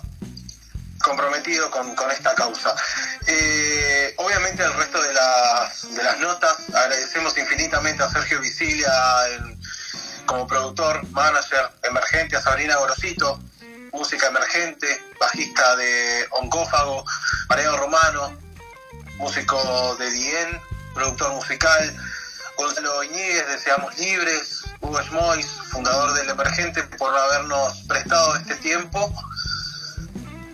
comprometido 1.02 1.70
con, 1.70 1.94
esta 2.10 2.34
causa. 2.34 2.74
Eh, 3.26 4.14
obviamente 4.18 4.62
el 4.62 4.72
resto 4.74 5.02
de 5.02 5.12
las, 5.12 5.94
de 5.94 6.02
las 6.02 6.18
notas, 6.18 6.56
agradecemos 6.74 7.36
infinitamente 7.36 8.02
a 8.02 8.10
Sergio 8.10 8.40
Visilia 8.40 8.92
como 10.26 10.46
productor, 10.46 11.06
manager 11.10 11.70
emergente, 11.82 12.36
a 12.36 12.40
Sabrina 12.40 12.76
Gorosito, 12.76 13.40
música 13.92 14.28
emergente, 14.28 14.86
bajista 15.20 15.76
de 15.76 16.26
Oncófago, 16.30 17.04
Mariano 17.48 17.76
Romano, 17.76 18.38
músico 19.16 19.96
de 19.96 20.10
Dien, 20.10 20.60
productor 20.94 21.32
musical, 21.32 21.96
Gonzalo 22.62 23.02
Iñiguez 23.02 23.48
de 23.48 23.58
Seamos 23.58 23.98
Libres, 23.98 24.62
Hugo 24.80 25.02
Schmois, 25.02 25.46
fundador 25.70 26.14
del 26.14 26.30
Emergente, 26.30 26.84
por 26.96 27.12
habernos 27.12 27.82
prestado 27.88 28.36
este 28.36 28.54
tiempo 28.56 29.12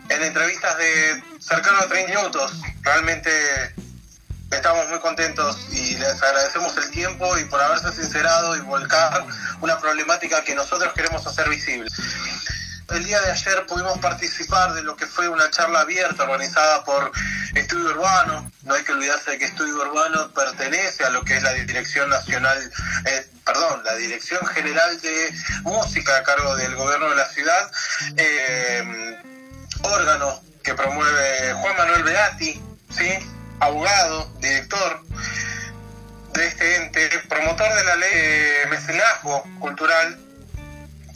en 0.09 0.23
entrevistas 0.23 0.79
de 0.79 1.23
cercano 1.39 1.81
a 1.81 1.87
30 1.87 2.15
minutos. 2.15 2.53
Realmente 2.81 3.31
estamos 4.51 4.89
muy 4.89 4.99
contentos 5.01 5.59
y 5.71 5.97
les 5.97 6.23
agradecemos 6.23 6.75
el 6.79 6.91
tiempo 6.91 7.37
y 7.37 7.45
por 7.45 7.61
haberse 7.61 7.93
sincerado 7.93 8.57
y 8.57 8.61
volcar 8.61 9.27
una 9.61 9.79
problemática 9.79 10.43
que 10.43 10.55
nosotros 10.55 10.95
queremos 10.95 11.27
hacer 11.27 11.47
visible. 11.51 11.91
El 12.91 13.05
día 13.05 13.21
de 13.21 13.33
ayer 13.33 13.67
pudimos 13.67 13.99
participar 13.99 14.73
de 14.73 14.83
lo 14.83 14.97
que 14.97 15.07
fue 15.07 15.29
una 15.29 15.51
charla 15.51 15.81
abierta 15.81 16.25
organizada 16.25 16.85
por 16.85 17.13
Estudio 17.55 17.91
Urbano. 17.91 18.51
No 18.63 18.75
hay 18.75 18.83
que 18.83 18.93
olvidarse 18.93 19.33
de 19.33 19.39
que 19.39 19.45
Estudio 19.45 19.77
Urbano 19.77 20.33
pertenece 20.33 21.05
a 21.05 21.11
lo 21.11 21.23
que 21.23 21.37
es 21.37 21.43
la 21.43 21.53
Dirección 21.53 22.09
Nacional, 22.09 22.73
eh, 23.05 23.27
perdón, 23.45 23.83
la 23.85 23.95
Dirección 23.97 24.45
General 24.47 25.01
de 25.01 25.35
Música 25.63 26.17
a 26.17 26.23
cargo 26.23 26.57
del 26.57 26.75
Gobierno 26.77 27.11
de 27.11 27.17
la 27.17 27.29
Ciudad. 27.29 27.71
Eh, 28.17 29.19
órgano 29.83 30.43
que 30.63 30.75
promueve 30.75 31.53
Juan 31.55 31.77
Manuel 31.77 32.03
Beati, 32.03 32.61
¿sí? 32.91 33.19
abogado, 33.61 34.31
director 34.39 35.03
de 36.33 36.47
este 36.47 36.77
ente, 36.77 37.09
promotor 37.29 37.75
de 37.75 37.85
la 37.85 37.97
ley 37.97 38.15
de 38.15 38.67
mecenazgo 38.71 39.43
cultural, 39.61 40.19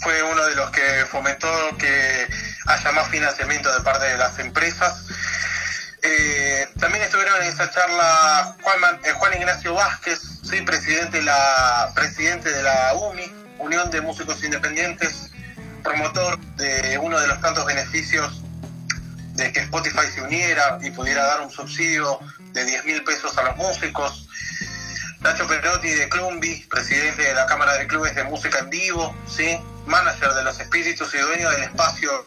fue 0.03 0.23
uno 0.23 0.45
de 0.47 0.55
los 0.57 0.71
que 0.71 1.07
fomentó 1.09 1.49
que 1.79 2.27
haya 2.67 2.93
más 2.93 3.09
financiamiento 3.09 3.73
de 3.73 3.81
parte 3.83 4.07
de 4.07 4.17
las 4.17 4.39
empresas. 4.39 5.05
Eh, 6.03 6.69
también 6.81 7.05
estuvieron 7.05 7.41
en 7.43 7.49
esa 7.49 7.71
charla 7.71 8.57
Juan, 8.63 9.01
eh, 9.05 9.13
Juan 9.13 9.35
Ignacio 9.35 9.75
Vázquez, 9.75 10.21
¿sí? 10.43 10.61
presidente, 10.63 11.19
de 11.19 11.23
la, 11.23 11.93
presidente 11.95 12.51
de 12.51 12.63
la 12.65 12.95
UMI, 12.95 13.33
Unión 13.59 13.91
de 13.91 14.01
Músicos 14.01 14.43
Independientes, 14.43 15.31
promotor 15.85 16.39
de 16.57 16.99
uno 16.99 17.21
de 17.21 17.29
los 17.29 17.41
tantos 17.41 17.65
beneficios 17.65 18.43
de 19.35 19.53
que 19.53 19.61
Spotify 19.61 20.07
se 20.13 20.23
uniera 20.23 20.79
y 20.83 20.91
pudiera 20.91 21.25
dar 21.25 21.41
un 21.43 21.51
subsidio 21.51 22.19
de 22.53 22.65
10 22.65 22.85
mil 22.85 23.05
pesos 23.05 23.39
a 23.39 23.43
los 23.45 23.57
músicos. 23.57 24.29
Nacho 25.21 25.47
Perotti 25.47 25.89
de 25.89 26.09
Clumbi, 26.09 26.67
presidente 26.69 27.23
de 27.23 27.35
la 27.35 27.47
Cámara 27.47 27.75
de 27.75 27.87
Clubes 27.87 28.17
de 28.17 28.25
Música 28.25 28.59
en 28.59 28.71
Vivo, 28.71 29.17
¿sí? 29.29 29.57
Manager 29.87 30.33
de 30.35 30.45
los 30.45 30.59
espíritus 30.59 31.15
y 31.15 31.19
dueño 31.19 31.51
del 31.51 31.65
espacio 31.65 32.25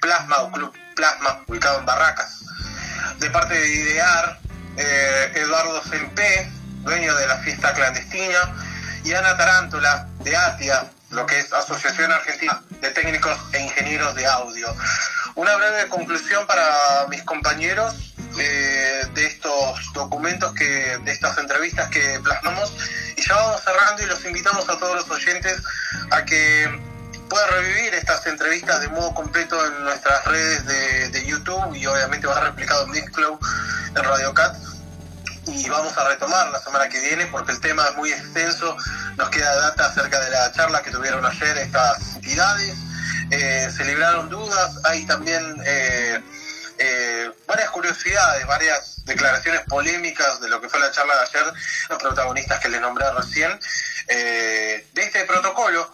Plasma 0.00 0.38
o 0.38 0.50
Club 0.50 0.72
Plasma, 0.94 1.42
ubicado 1.46 1.78
en 1.78 1.86
Barracas. 1.86 2.44
De 3.18 3.30
parte 3.30 3.54
de 3.54 3.68
Idear, 3.68 4.38
eh, 4.76 5.32
Eduardo 5.36 5.82
Sempe, 5.84 6.50
dueño 6.80 7.14
de 7.14 7.26
la 7.26 7.38
fiesta 7.38 7.72
clandestina, 7.72 8.54
y 9.04 9.12
Ana 9.12 9.36
Tarántula 9.36 10.08
de 10.20 10.36
ATIA, 10.36 10.90
lo 11.10 11.26
que 11.26 11.38
es 11.38 11.52
Asociación 11.52 12.10
Argentina 12.12 12.62
de 12.80 12.90
Técnicos 12.90 13.38
e 13.52 13.60
Ingenieros 13.60 14.14
de 14.14 14.26
Audio. 14.26 14.74
Una 15.34 15.54
breve 15.56 15.88
conclusión 15.88 16.46
para 16.46 17.06
mis 17.08 17.22
compañeros 17.22 18.11
de 18.36 19.26
estos 19.26 19.92
documentos, 19.92 20.54
que, 20.54 20.98
de 21.04 21.12
estas 21.12 21.38
entrevistas 21.38 21.88
que 21.88 22.20
plasmamos, 22.22 22.74
y 23.16 23.22
ya 23.22 23.34
vamos 23.34 23.62
cerrando 23.62 24.02
y 24.02 24.06
los 24.06 24.24
invitamos 24.24 24.68
a 24.68 24.78
todos 24.78 24.96
los 24.96 25.10
oyentes 25.10 25.62
a 26.10 26.24
que 26.24 26.80
puedan 27.28 27.50
revivir 27.50 27.94
estas 27.94 28.26
entrevistas 28.26 28.80
de 28.80 28.88
modo 28.88 29.14
completo 29.14 29.64
en 29.66 29.84
nuestras 29.84 30.24
redes 30.26 30.66
de, 30.66 31.08
de 31.10 31.26
YouTube 31.26 31.74
y 31.74 31.86
obviamente 31.86 32.26
va 32.26 32.34
a 32.34 32.36
ser 32.36 32.44
replicado 32.44 32.84
en 32.84 32.90
Mixcloud, 32.90 33.38
en 33.96 34.04
Radio 34.04 34.34
Cat 34.34 34.56
y 35.46 35.68
vamos 35.68 35.96
a 35.96 36.08
retomar 36.08 36.50
la 36.50 36.60
semana 36.60 36.88
que 36.88 37.00
viene 37.00 37.26
porque 37.26 37.52
el 37.52 37.60
tema 37.60 37.84
es 37.88 37.96
muy 37.96 38.12
extenso. 38.12 38.76
Nos 39.16 39.28
queda 39.30 39.54
data 39.56 39.86
acerca 39.86 40.20
de 40.20 40.30
la 40.30 40.52
charla 40.52 40.82
que 40.82 40.90
tuvieron 40.90 41.24
ayer 41.24 41.58
estas 41.58 42.16
entidades. 42.16 42.74
Eh, 43.30 43.68
se 43.74 43.84
libraron 43.84 44.28
dudas, 44.28 44.78
hay 44.84 45.04
también 45.06 45.42
eh, 45.64 46.22
eh, 46.82 47.30
varias 47.46 47.70
curiosidades, 47.70 48.46
varias 48.46 49.04
declaraciones 49.04 49.62
polémicas 49.68 50.40
de 50.40 50.48
lo 50.48 50.60
que 50.60 50.68
fue 50.68 50.80
la 50.80 50.90
charla 50.90 51.14
de 51.14 51.22
ayer, 51.22 51.52
los 51.88 51.98
protagonistas 51.98 52.60
que 52.60 52.68
les 52.68 52.80
nombré 52.80 53.10
recién, 53.12 53.58
de 54.08 54.84
este 54.96 55.24
protocolo, 55.24 55.90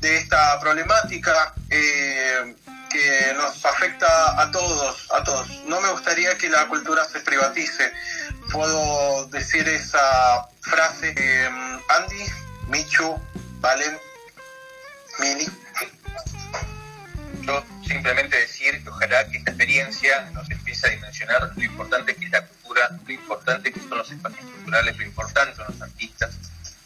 de 0.00 0.18
esta 0.18 0.60
problemática 0.60 1.54
que 1.68 3.34
nos 3.36 3.64
afecta 3.64 4.40
a 4.40 4.50
todos, 4.50 5.08
a 5.12 5.24
todos. 5.24 5.48
No 5.64 5.80
me 5.80 5.90
gustaría 5.90 6.36
que 6.38 6.48
la 6.48 6.66
cultura 6.66 7.04
se 7.04 7.20
privatice 7.20 7.92
puedo 8.52 9.26
decir 9.28 9.68
esa 9.68 10.48
frase, 10.60 11.14
eh, 11.16 11.48
Andy, 11.88 12.24
Michu, 12.68 13.20
Valen, 13.60 13.98
Mini. 15.18 15.46
Simplemente 17.86 18.36
decir 18.36 18.82
que 18.82 18.88
ojalá 18.88 19.28
que 19.28 19.38
esta 19.38 19.50
experiencia 19.50 20.28
nos 20.32 20.50
empiece 20.50 20.86
a 20.86 20.90
dimensionar 20.90 21.52
lo 21.54 21.62
importante 21.62 22.14
que 22.14 22.24
es 22.24 22.30
la 22.30 22.44
cultura, 22.44 22.90
lo 23.06 23.12
importante 23.12 23.72
que 23.72 23.80
son 23.80 23.98
los 23.98 24.10
espacios 24.10 24.44
culturales, 24.44 24.96
lo 24.96 25.04
importante 25.04 25.56
son 25.56 25.66
los 25.68 25.82
artistas, 25.82 26.36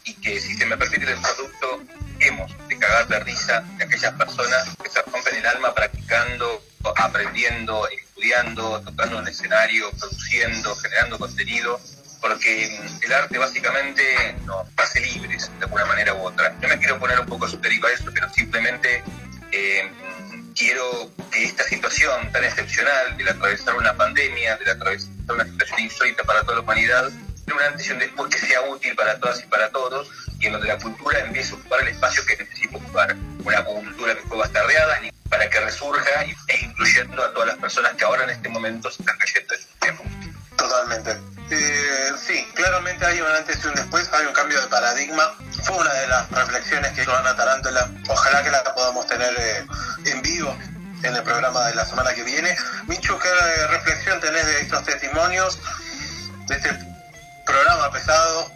y 0.03 0.13
que 0.15 0.39
si 0.39 0.55
se 0.55 0.65
me 0.65 0.77
permite 0.77 1.11
el 1.11 1.19
producto, 1.19 1.83
hemos 2.19 2.67
de 2.67 2.77
cagar 2.77 3.07
de 3.07 3.19
risa 3.21 3.61
de 3.77 3.83
aquellas 3.83 4.13
personas 4.13 4.75
que 4.81 4.89
se 4.89 5.01
rompen 5.01 5.35
el 5.35 5.45
alma 5.45 5.73
practicando, 5.73 6.63
aprendiendo, 6.95 7.87
estudiando, 7.87 8.81
tocando 8.81 9.19
en 9.19 9.23
el 9.23 9.33
escenario, 9.33 9.91
produciendo, 9.91 10.75
generando 10.75 11.17
contenido, 11.17 11.79
porque 12.21 12.79
mm, 12.79 13.03
el 13.03 13.13
arte 13.13 13.37
básicamente 13.37 14.35
nos 14.45 14.67
hace 14.77 14.99
libres 15.01 15.49
de 15.57 15.65
alguna 15.65 15.85
manera 15.85 16.13
u 16.13 16.21
otra. 16.21 16.55
Yo 16.61 16.69
me 16.69 16.77
quiero 16.77 16.99
poner 16.99 17.19
un 17.19 17.25
poco 17.25 17.47
superior 17.47 17.87
a 17.87 17.93
eso, 17.93 18.11
pero 18.13 18.31
simplemente 18.31 19.03
eh, 19.51 19.91
quiero 20.55 21.11
que 21.31 21.43
esta 21.43 21.63
situación 21.63 22.31
tan 22.31 22.43
excepcional 22.43 23.17
de 23.17 23.29
atravesar 23.29 23.75
una 23.75 23.93
pandemia, 23.95 24.57
de 24.57 24.71
atravesar 24.71 25.09
una 25.29 25.45
situación 25.45 25.79
insólita 25.81 26.23
para 26.23 26.41
toda 26.41 26.55
la 26.55 26.61
humanidad, 26.61 27.09
tenga 27.45 27.57
un 27.57 27.63
antes 27.63 27.87
y 27.87 27.91
un 27.91 27.99
después 27.99 28.33
que 28.33 28.39
sea 28.39 28.61
útil 28.61 28.95
para 28.95 29.19
todas 29.19 29.41
y 29.41 29.47
para 29.47 29.69
todos, 29.69 30.09
y 30.39 30.47
en 30.47 30.53
donde 30.53 30.67
la 30.67 30.77
cultura 30.77 31.19
empiece 31.19 31.53
a 31.53 31.55
ocupar 31.55 31.81
el 31.81 31.89
espacio 31.89 32.25
que 32.25 32.37
necesita 32.37 32.77
ocupar. 32.77 33.15
Una 33.43 33.63
cultura 33.63 34.15
que 34.15 34.21
fue 34.21 34.37
bastardeada, 34.37 35.01
para 35.29 35.49
que 35.49 35.59
resurja 35.61 36.25
e 36.47 36.65
incluyendo 36.65 37.23
a 37.23 37.33
todas 37.33 37.47
las 37.47 37.57
personas 37.57 37.93
que 37.93 38.03
ahora 38.03 38.25
en 38.25 38.31
este 38.31 38.49
momento 38.49 38.91
se 38.91 39.01
están 39.01 39.17
cayendo 39.17 39.53
del 39.53 39.63
sistema. 39.63 40.30
Totalmente. 40.61 41.19
Eh, 41.49 42.13
sí, 42.23 42.47
claramente 42.53 43.03
hay 43.03 43.19
un 43.19 43.27
antes 43.31 43.57
y 43.63 43.67
un 43.67 43.73
después, 43.73 44.07
hay 44.13 44.27
un 44.27 44.33
cambio 44.33 44.61
de 44.61 44.67
paradigma. 44.67 45.33
Fue 45.63 45.75
una 45.75 45.91
de 45.91 46.07
las 46.07 46.29
reflexiones 46.29 46.91
que 46.91 47.01
hizo 47.01 47.15
Ana 47.15 47.35
Tarántula. 47.35 47.89
Ojalá 48.07 48.43
que 48.43 48.51
la 48.51 48.63
podamos 48.75 49.07
tener 49.07 49.33
eh, 49.39 49.65
en 50.05 50.21
vivo 50.21 50.55
en 51.01 51.15
el 51.15 51.23
programa 51.23 51.65
de 51.65 51.73
la 51.73 51.83
semana 51.83 52.13
que 52.13 52.21
viene. 52.21 52.55
Michu, 52.85 53.17
¿qué 53.17 53.29
reflexión 53.69 54.19
tenés 54.19 54.45
de 54.45 54.61
estos 54.61 54.83
testimonios, 54.83 55.59
de 56.45 56.55
este 56.55 56.69
programa 57.43 57.91
pesado, 57.91 58.51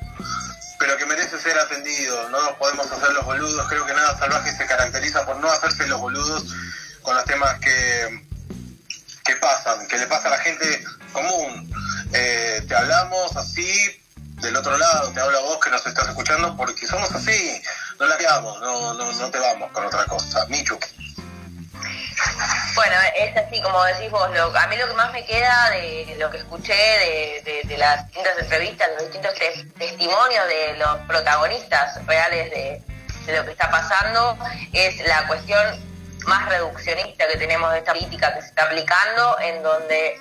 pero 0.77 0.95
que 0.97 1.07
merece 1.07 1.39
ser 1.39 1.57
atendido? 1.57 2.29
No 2.29 2.39
nos 2.39 2.53
podemos 2.57 2.91
hacer 2.91 3.13
los 3.13 3.25
boludos. 3.25 3.67
Creo 3.67 3.83
que 3.87 3.93
Nada 3.95 4.15
Salvaje 4.19 4.55
se 4.55 4.67
caracteriza 4.67 5.25
por 5.25 5.37
no 5.37 5.51
hacerse 5.51 5.87
los 5.87 5.99
boludos 5.99 6.45
con 7.01 7.15
los 7.15 7.25
temas 7.25 7.59
que, 7.59 8.27
que 9.25 9.35
pasan, 9.37 9.87
que 9.87 9.97
le 9.97 10.05
pasa 10.05 10.27
a 10.27 10.31
la 10.31 10.37
gente 10.37 10.85
común. 11.11 11.73
Eh, 12.13 12.61
te 12.67 12.75
hablamos 12.75 13.35
así, 13.35 14.01
del 14.41 14.55
otro 14.55 14.77
lado, 14.77 15.11
te 15.11 15.19
hablo 15.19 15.37
a 15.37 15.41
vos 15.41 15.59
que 15.59 15.69
nos 15.69 15.85
estás 15.85 16.07
escuchando, 16.07 16.55
porque 16.55 16.87
somos 16.87 17.11
así, 17.11 17.61
no 17.99 18.05
la 18.05 18.17
quedamos, 18.17 18.59
no, 18.61 18.93
no, 18.93 19.11
no 19.11 19.31
te 19.31 19.39
vamos 19.39 19.71
con 19.71 19.85
otra 19.85 20.05
cosa. 20.05 20.45
Michu. 20.47 20.77
Bueno, 22.75 22.95
es 23.15 23.35
así 23.37 23.61
como 23.61 23.83
decís 23.85 24.09
vos, 24.09 24.23
a 24.23 24.67
mí 24.67 24.77
lo 24.77 24.87
que 24.87 24.93
más 24.93 25.11
me 25.11 25.25
queda 25.25 25.69
de 25.71 26.15
lo 26.17 26.29
que 26.29 26.37
escuché 26.37 26.73
de, 26.73 27.77
las 27.77 28.05
distintas 28.07 28.37
entrevistas, 28.39 28.89
los 28.93 29.03
distintos 29.03 29.33
testimonios 29.77 30.47
de 30.47 30.77
los 30.77 30.97
protagonistas 31.07 32.05
reales 32.05 32.51
de 32.51 33.37
lo 33.37 33.45
que 33.45 33.51
está 33.51 33.69
pasando, 33.69 34.37
es 34.73 35.05
la 35.07 35.27
cuestión 35.27 35.95
más 36.25 36.47
reduccionista 36.49 37.27
que 37.27 37.37
tenemos 37.37 37.71
de 37.71 37.79
esta 37.79 37.93
política 37.93 38.33
que 38.33 38.41
se 38.41 38.47
está 38.47 38.63
aplicando, 38.63 39.39
en 39.39 39.63
donde 39.63 40.19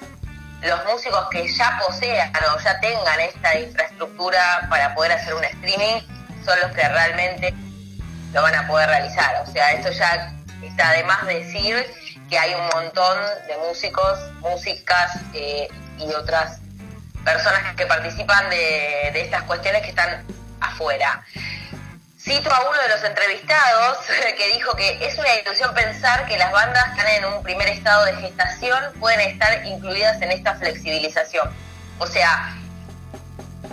los 0.64 0.84
músicos 0.86 1.28
que 1.30 1.46
ya 1.46 1.78
posean 1.86 2.32
o 2.54 2.58
ya 2.58 2.80
tengan 2.80 3.20
esta 3.20 3.58
infraestructura 3.58 4.66
para 4.70 4.94
poder 4.94 5.12
hacer 5.12 5.34
un 5.34 5.44
streaming 5.44 6.00
son 6.44 6.58
los 6.60 6.72
que 6.72 6.88
realmente 6.88 7.54
lo 8.32 8.42
van 8.42 8.54
a 8.54 8.66
poder 8.66 8.88
realizar. 8.88 9.42
O 9.46 9.52
sea, 9.52 9.72
esto 9.72 9.90
ya 9.92 10.32
está 10.62 10.92
de 10.92 11.34
decir 11.34 11.86
que 12.30 12.38
hay 12.38 12.54
un 12.54 12.66
montón 12.74 13.18
de 13.46 13.56
músicos, 13.68 14.18
músicas 14.40 15.18
eh, 15.34 15.68
y 15.98 16.12
otras 16.14 16.60
personas 17.24 17.74
que 17.76 17.86
participan 17.86 18.48
de 18.50 19.20
estas 19.20 19.42
cuestiones 19.42 19.82
que 19.82 19.90
están 19.90 20.24
afuera. 20.60 21.24
Cito 22.24 22.51
a 22.51 22.70
uno 22.70 22.80
de 22.80 22.88
los 22.88 23.05
entrevistados 23.05 23.98
que 24.38 24.55
dijo 24.55 24.74
que 24.74 25.06
es 25.06 25.18
una 25.18 25.34
ilusión 25.34 25.74
pensar 25.74 26.24
que 26.24 26.38
las 26.38 26.51
bandas 26.52 26.82
que 26.94 27.01
están 27.01 27.09
en 27.09 27.24
un 27.26 27.42
primer 27.42 27.68
estado 27.68 28.06
de 28.06 28.16
gestación 28.16 28.94
pueden 28.98 29.20
estar 29.20 29.66
incluidas 29.66 30.22
en 30.22 30.32
esta 30.32 30.55
flexibilización. 30.55 31.51
O 31.98 32.06
sea, 32.06 32.56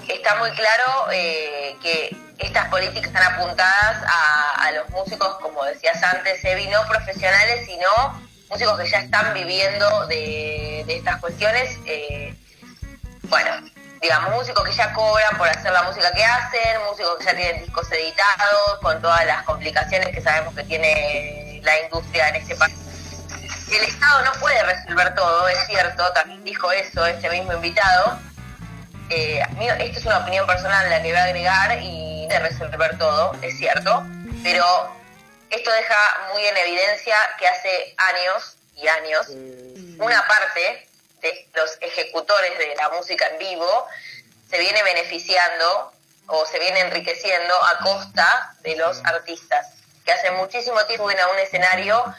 está 0.05 0.35
muy 0.35 0.51
claro 0.51 1.07
eh, 1.13 1.77
que 1.81 2.13
estas 2.39 2.67
políticas 2.67 3.05
están 3.05 3.33
apuntadas 3.33 4.03
a, 4.05 4.69
los 4.73 4.89
músicos, 4.89 5.37
como 5.41 5.63
decías 5.65 6.01
antes, 6.03 6.43
Evi, 6.43 6.67
no 6.67 6.85
profesionales, 6.87 7.65
sino 7.65 7.87
músicos 8.49 8.79
que 8.79 8.89
ya 8.89 8.99
están 8.99 9.33
viviendo 9.33 10.07
de, 10.07 10.81
estas 10.89 11.21
cuestiones. 11.21 11.77
Eh, 11.85 12.35
bueno, 13.23 13.51
digamos, 14.01 14.31
músicos 14.31 14.65
que 14.65 14.73
ya 14.73 14.91
cobran 14.93 15.37
por 15.37 15.47
hacer 15.47 15.71
la 15.71 15.83
música 15.83 16.11
que 16.11 16.25
hacen, 16.25 16.81
músicos 16.89 17.17
que 17.19 17.25
ya 17.25 17.35
tienen 17.35 17.63
discos 17.63 17.91
editados, 17.91 18.79
con 18.81 18.99
todas 18.99 19.25
las 19.25 19.43
complicaciones 19.43 20.09
que 20.09 20.21
sabemos 20.21 20.55
que 20.55 20.63
tiene 20.63 21.61
la 21.63 21.79
industria 21.81 22.29
en 22.29 22.35
este 22.37 22.55
país. 22.55 22.75
El 23.71 23.83
Estado 23.83 24.25
no 24.25 24.31
puede 24.39 24.61
resolver 24.63 25.15
todo, 25.15 25.47
es 25.47 25.65
cierto, 25.67 26.11
también 26.13 26.43
dijo 26.43 26.71
eso 26.71 27.05
este 27.05 27.29
mismo 27.29 27.53
invitado. 27.53 28.19
Eh, 29.09 29.41
esta 29.59 29.99
es 29.99 30.05
una 30.05 30.19
opinión 30.19 30.47
personal 30.47 30.89
la 30.89 31.01
que 31.01 31.09
voy 31.09 31.17
a 31.17 31.23
agregar 31.25 31.79
y 31.81 32.27
de 32.27 32.39
resolver 32.39 32.97
todo, 32.97 33.35
es 33.41 33.57
cierto, 33.57 34.03
pero 34.41 34.65
esto 35.49 35.71
deja 35.71 35.95
muy 36.33 36.45
en 36.45 36.57
evidencia 36.57 37.15
que 37.37 37.47
hace 37.47 37.93
años 37.97 38.57
y 38.75 38.87
años 38.87 39.27
una 39.99 40.25
parte 40.27 40.87
de 41.21 41.49
los 41.53 41.77
ejecutores 41.81 42.57
de 42.57 42.75
la 42.75 42.89
música 42.89 43.27
en 43.27 43.37
vivo 43.37 43.87
se 44.49 44.59
viene 44.59 44.83
beneficiando 44.83 45.93
o 46.27 46.45
se 46.45 46.59
viene 46.59 46.81
enriqueciendo 46.81 47.53
a 47.63 47.79
costa 47.79 48.55
de 48.61 48.75
los 48.75 49.03
artistas, 49.05 49.75
que 50.05 50.11
hace 50.11 50.31
muchísimo 50.31 50.83
tiempo 50.85 51.07
vienen 51.07 51.25
a 51.25 51.29
un 51.29 51.39
escenario 51.39 52.15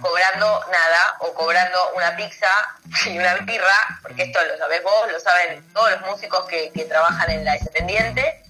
cobrando 0.00 0.46
nada 0.70 1.16
o 1.20 1.32
cobrando 1.34 1.92
una 1.94 2.16
pizza 2.16 2.48
y 3.06 3.18
una 3.18 3.34
birra, 3.36 4.00
porque 4.02 4.24
esto 4.24 4.38
lo 4.44 4.56
sabés 4.58 4.82
vos, 4.82 5.12
lo 5.12 5.20
saben 5.20 5.66
todos 5.72 5.90
los 5.92 6.00
músicos 6.02 6.46
que, 6.46 6.70
trabajan 6.88 7.30
en 7.30 7.44
la 7.44 7.56
independiente, 7.56 8.42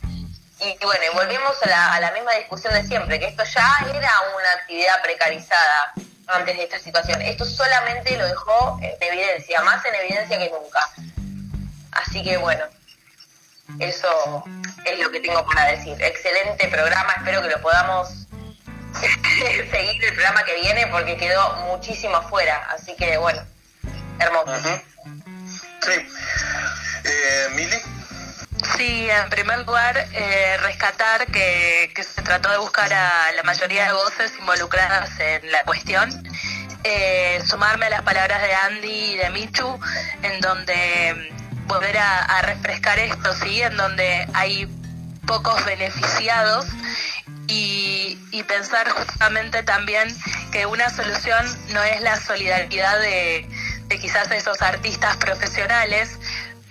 Y, 0.58 0.76
bueno, 0.84 1.04
volvemos 1.14 1.62
a 1.62 1.68
la, 1.68 1.94
a 1.94 2.00
la 2.00 2.10
misma 2.12 2.32
discusión 2.32 2.72
de 2.74 2.82
siempre, 2.84 3.18
que 3.18 3.26
esto 3.26 3.44
ya 3.44 3.76
era 3.88 4.12
una 4.34 4.52
actividad 4.52 5.02
precarizada 5.02 5.92
antes 6.26 6.56
de 6.56 6.64
esta 6.64 6.78
situación. 6.78 7.22
Esto 7.22 7.44
solamente 7.44 8.16
lo 8.16 8.26
dejó 8.26 8.78
en 8.82 8.94
evidencia, 9.00 9.62
más 9.62 9.84
en 9.84 9.94
evidencia 9.94 10.38
que 10.38 10.50
nunca. 10.50 10.88
Así 11.92 12.22
que 12.22 12.36
bueno, 12.36 12.64
eso 13.78 14.44
es 14.84 14.98
lo 14.98 15.10
que 15.10 15.20
tengo 15.20 15.44
para 15.46 15.70
decir. 15.72 15.96
Excelente 16.00 16.68
programa, 16.68 17.14
espero 17.18 17.42
que 17.42 17.48
lo 17.48 17.60
podamos 17.60 18.08
seguir 19.70 20.04
el 20.04 20.14
programa 20.14 20.44
que 20.44 20.54
viene 20.60 20.86
porque 20.88 21.16
quedó 21.16 21.52
muchísimo 21.68 22.16
afuera. 22.16 22.66
Así 22.70 22.94
que 22.96 23.16
bueno, 23.16 23.42
hermoso. 24.18 24.80
Sí. 25.82 26.08
Eh, 27.04 27.48
Mili. 27.54 27.95
Sí, 28.74 29.08
en 29.08 29.30
primer 29.30 29.60
lugar, 29.60 29.96
eh, 30.12 30.56
rescatar 30.62 31.26
que, 31.26 31.92
se 32.02 32.22
trató 32.22 32.50
de 32.50 32.58
buscar 32.58 32.92
a 32.92 33.32
la 33.32 33.42
mayoría 33.42 33.86
de 33.86 33.92
voces 33.92 34.32
involucradas 34.38 35.10
en 35.20 35.52
la 35.52 35.62
cuestión. 35.62 36.10
Eh, 36.82 37.42
sumarme 37.46 37.86
a 37.86 37.90
las 37.90 38.02
palabras 38.02 38.42
de 38.42 38.54
Andy 38.54 38.88
y 38.88 39.16
de 39.16 39.30
Michu, 39.30 39.78
en 40.22 40.40
donde 40.40 41.32
volver 41.66 41.96
a, 41.98 42.42
refrescar 42.42 42.98
esto, 42.98 43.34
¿sí? 43.34 43.62
En 43.62 43.76
donde 43.76 44.26
hay 44.34 44.66
pocos 45.26 45.64
beneficiados 45.64 46.66
y, 47.46 48.18
pensar 48.46 48.88
justamente 48.90 49.64
también 49.64 50.08
que 50.52 50.66
una 50.66 50.88
solución 50.88 51.44
no 51.70 51.82
es 51.82 52.00
la 52.00 52.16
solidaridad 52.20 53.00
de 53.00 53.48
quizás 54.00 54.30
esos 54.30 54.62
artistas 54.62 55.16
profesionales, 55.16 56.16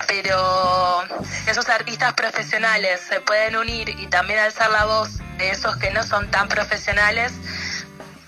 pero 0.07 1.03
esos 1.48 1.68
artistas 1.69 2.14
profesionales 2.14 3.02
se 3.07 3.22
pueden 3.22 3.56
unir 3.56 3.90
y 3.90 4.07
también 4.07 4.40
alzar 4.40 4.69
la 4.72 4.86
voz 4.86 5.10
de 5.38 5.52
esos 5.52 5.76
que 5.77 5.91
no 5.91 6.03
son 6.03 6.30
tan 6.32 6.48
profesionales, 6.48 7.32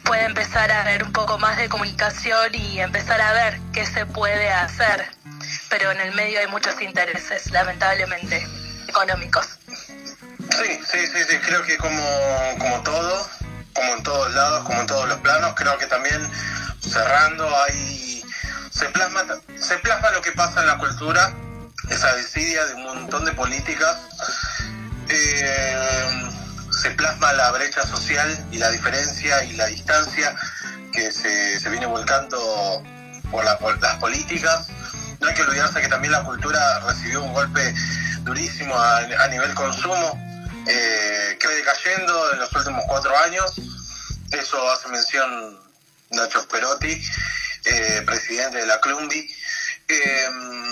puede 0.04 0.26
empezar 0.26 0.72
a 0.72 0.82
haber 0.82 1.04
un 1.04 1.12
poco 1.12 1.38
más 1.38 1.58
de 1.58 1.70
comunicación 1.70 2.54
y 2.54 2.80
empezar 2.80 3.20
a 3.22 3.34
ver 3.34 3.60
qué 3.74 3.86
se 3.86 4.06
puede 4.06 4.50
hacer. 4.50 5.10
Pero 5.70 5.92
en 5.92 6.00
el 6.00 6.14
medio 6.14 6.40
hay 6.40 6.48
muchos 6.48 6.82
intereses, 6.82 7.52
lamentablemente, 7.52 8.48
económicos. 8.88 9.60
Sí, 9.68 10.80
sí, 10.86 11.08
sí, 11.08 11.24
sí. 11.30 11.38
creo 11.40 11.64
que 11.64 11.78
como, 11.78 12.04
como 12.58 12.82
todo, 12.84 13.30
como 13.74 13.94
en 13.94 14.04
todos 14.04 14.34
lados, 14.34 14.64
como 14.64 14.82
en 14.82 14.88
todos 14.88 15.08
los 15.10 15.20
planos, 15.20 15.54
creo 15.56 15.78
que 15.78 15.88
también 15.88 16.32
cerrando 16.82 17.48
hay 17.64 18.24
se 18.72 18.88
plasma 18.90 19.24
se 19.60 19.78
plasma 19.80 20.12
lo 20.12 20.22
que 20.22 20.32
pasa 20.34 20.62
en 20.62 20.68
la 20.68 20.78
cultura 20.78 21.34
esa 21.90 22.16
desidia 22.16 22.66
de 22.66 22.74
un 22.76 22.84
montón 22.84 23.26
de 23.26 23.32
políticas, 23.34 23.98
eh, 25.10 26.28
se 26.82 26.92
plasma 26.92 27.34
la 27.34 27.52
brecha 27.52 27.86
social 27.86 28.46
y 28.52 28.58
la 28.58 28.70
diferencia 28.70 29.44
y 29.46 29.54
la 29.54 29.66
distancia 29.68 30.36
que 30.92 31.12
se, 31.12 31.70
viene 31.70 31.86
volcando 31.86 32.84
por, 33.32 33.44
las 33.44 33.96
políticas. 33.98 34.68
No 35.20 35.28
hay 35.28 35.34
que 35.34 35.42
olvidarse 35.42 35.82
que 35.82 35.88
también 35.88 36.12
la 36.12 36.24
cultura 36.24 36.80
recibió 36.82 37.24
un 37.24 37.34
golpe 37.34 37.74
durísimo 38.22 38.76
a, 38.80 39.28
nivel 39.30 39.54
consumo, 39.54 40.20
eh, 40.68 41.38
que 41.40 41.48
decayendo 41.48 42.34
en 42.34 42.40
los 42.40 42.54
últimos 42.54 42.84
cuatro 42.88 43.18
años. 43.20 43.54
Eso 44.32 44.72
hace 44.72 44.90
mención 44.90 45.60
Nacho 46.12 46.48
Perotti, 46.48 47.02
eh, 47.66 48.04
presidente 48.06 48.60
de 48.60 48.68
la 48.68 48.80
Clumbi. 48.80 49.28
Eh, 49.88 50.28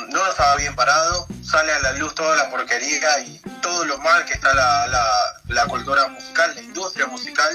no 0.10 0.30
estaba 0.30 0.56
bien 0.58 0.76
parado, 0.76 1.28
sale 1.44 1.72
a 1.74 1.80
la 1.80 1.94
luz 1.94 2.14
toda 2.16 2.36
la 2.36 2.50
porquería 2.50 3.20
y 3.20 3.42
todo 3.62 3.86
lo 3.86 3.98
mal 4.00 4.26
que 4.26 4.34
está 4.34 4.54
la, 4.54 4.88
la, 5.48 5.66
cultura 5.66 6.08
musical, 6.08 6.54
la 6.56 6.62
industria 6.62 7.08
musical. 7.08 7.54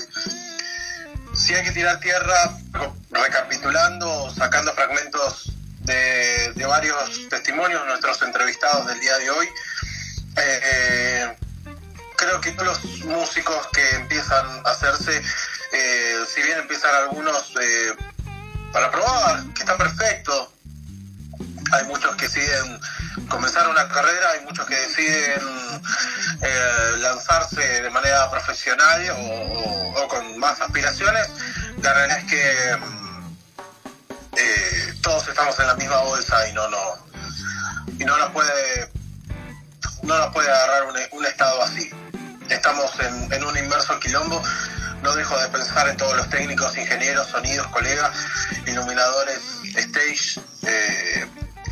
Si 1.35 1.55
hay 1.55 1.65
que 1.65 1.73
tirar 1.73 2.01
tierra, 2.01 2.57
recapitulando, 3.11 4.31
sacando 4.35 4.73
fragmentos 4.75 5.53
de, 5.81 6.53
varios 6.67 7.29
testimonios 7.29 7.85
nuestros 7.87 8.21
entrevistados 8.23 8.87
del 8.87 9.01
día 9.01 9.19
de 9.19 9.31
hoy, 9.31 9.49
eh, 10.37 11.37
creo 12.17 12.41
que 12.41 12.53
todos 12.53 12.83
los 12.85 12.99
músicos 13.07 13.67
que 13.73 13.97
empiezan 13.97 14.47
a 14.65 14.71
hacerse, 14.71 15.23
eh, 15.73 16.25
si 16.33 16.43
bien 16.43 16.59
empiezan 16.59 16.95
algunos 16.95 17.53
para 18.73 18.91
probar, 18.91 19.43
que 19.55 19.61
está 19.61 19.77
perfecto, 19.77 20.53
hay 21.73 21.85
muchos 21.85 22.15
que 22.17 22.29
deciden 22.29 22.81
comenzar 23.29 23.69
una 23.69 23.89
carrera, 23.89 24.31
hay 24.33 24.45
muchos 24.45 24.67
que 24.67 24.75
deciden 24.75 25.41
eh, 26.43 26.95
lanzarse 26.99 27.83
de 27.83 27.91
manera 27.91 28.31
profesional 28.31 29.03
o, 29.17 30.09
con 30.09 30.39
más 30.39 30.61
aspiraciones. 30.61 31.29
La 31.83 31.93
realidad 31.95 32.19
es 32.19 32.25
que 32.25 32.79
eh, 34.37 34.95
todos 35.03 35.29
estamos 35.29 35.59
en 35.61 35.67
la 35.67 35.75
misma 35.75 35.99
bolsa 36.01 36.49
y 36.49 36.53
no, 36.53 36.69
no, 36.69 36.79
y 37.99 38.05
no 38.05 38.17
nos 38.17 38.31
puede, 38.31 38.91
no 40.03 40.19
nos 40.19 40.33
puede 40.33 40.51
agarrar 40.51 40.85
un, 41.13 41.25
estado 41.25 41.63
así. 41.63 41.91
Estamos 42.49 42.91
en, 43.31 43.45
un 43.45 43.57
inmerso 43.57 43.99
quilombo 44.01 44.43
no 45.03 45.15
dejo 45.15 45.39
de 45.39 45.49
pensar 45.49 45.89
en 45.89 45.97
todos 45.97 46.15
los 46.15 46.29
técnicos, 46.29 46.77
ingenieros, 46.77 47.29
sonidos, 47.29 47.67
colegas, 47.69 48.11
iluminadores, 48.67 49.41
stage, 49.75 50.41
eh, 50.63 51.27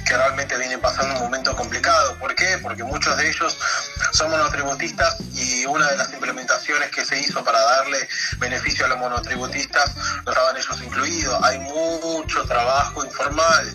que 0.09 0.17
realmente 0.17 0.57
vienen 0.57 0.81
pasando 0.81 1.15
un 1.17 1.21
momento 1.25 1.55
complicado. 1.55 2.17
¿Por 2.19 2.35
qué? 2.35 2.59
Porque 2.63 2.83
muchos 2.83 3.15
de 3.19 3.29
ellos 3.29 3.59
son 4.13 4.31
monotributistas 4.31 5.17
y 5.35 5.67
una 5.67 5.87
de 5.91 5.97
las 5.99 6.11
implementaciones 6.15 6.91
que 6.91 7.05
se 7.05 7.21
hizo 7.21 7.45
para 7.45 7.61
darle 7.61 8.09
beneficio 8.39 8.87
a 8.87 8.89
los 8.89 8.99
monotributistas 8.99 9.95
no 10.25 10.33
estaban 10.33 10.57
ellos 10.57 10.81
incluidos. 10.83 11.39
Hay 11.45 11.59
mucho 11.59 12.43
trabajo 12.45 13.05
informal, 13.05 13.75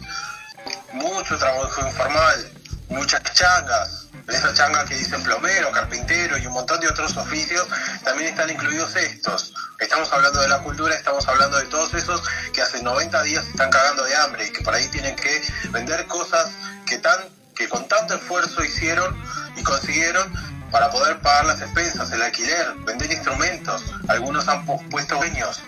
mucho 0.94 1.38
trabajo 1.38 1.86
informal, 1.86 2.52
muchas 2.90 3.22
changas. 3.34 4.03
Esas 4.28 4.54
changas 4.54 4.86
que 4.86 4.96
dicen 4.96 5.22
plomero, 5.22 5.72
carpintero 5.72 6.38
y 6.38 6.48
un 6.48 6.54
montón 6.54 6.80
de 6.80 6.88
otros 6.88 7.16
oficios, 7.18 7.68
también 8.04 8.30
están 8.30 8.50
incluidos 8.50 8.96
estos. 8.96 9.54
Estamos 9.80 10.12
hablando 10.14 10.42
de 10.42 10.48
la 10.48 10.60
cultura, 10.60 10.96
estamos 10.96 11.28
hablando 11.28 11.58
de 11.58 11.66
todos 11.66 11.94
esos 11.94 12.24
que 12.54 12.62
hace 12.62 12.82
90 12.82 13.24
días 13.24 13.46
están 13.48 13.70
cagando 13.70 14.04
de 14.06 14.16
hambre 14.16 14.48
y 14.48 14.52
que 14.52 14.62
por 14.62 14.74
ahí 14.74 14.88
tienen 14.90 15.16
que 15.16 15.42
vender 15.72 16.08
cosas 16.08 16.52
que, 16.86 17.00
tan, 17.00 17.20
que 17.56 17.68
con 17.68 17.88
tanto 17.88 18.16
esfuerzo 18.16 18.64
hicieron 18.64 19.22
y 19.58 19.64
consiguieron 19.64 20.32
para 20.72 20.90
poder 20.90 21.20
pagar 21.20 21.46
las 21.46 21.62
expensas, 21.62 22.12
el 22.12 22.22
alquiler, 22.22 22.74
vender 22.86 23.12
instrumentos. 23.12 23.84
Algunos 24.08 24.48
han 24.48 24.66
puesto 24.66 25.16
dueños. 25.18 25.62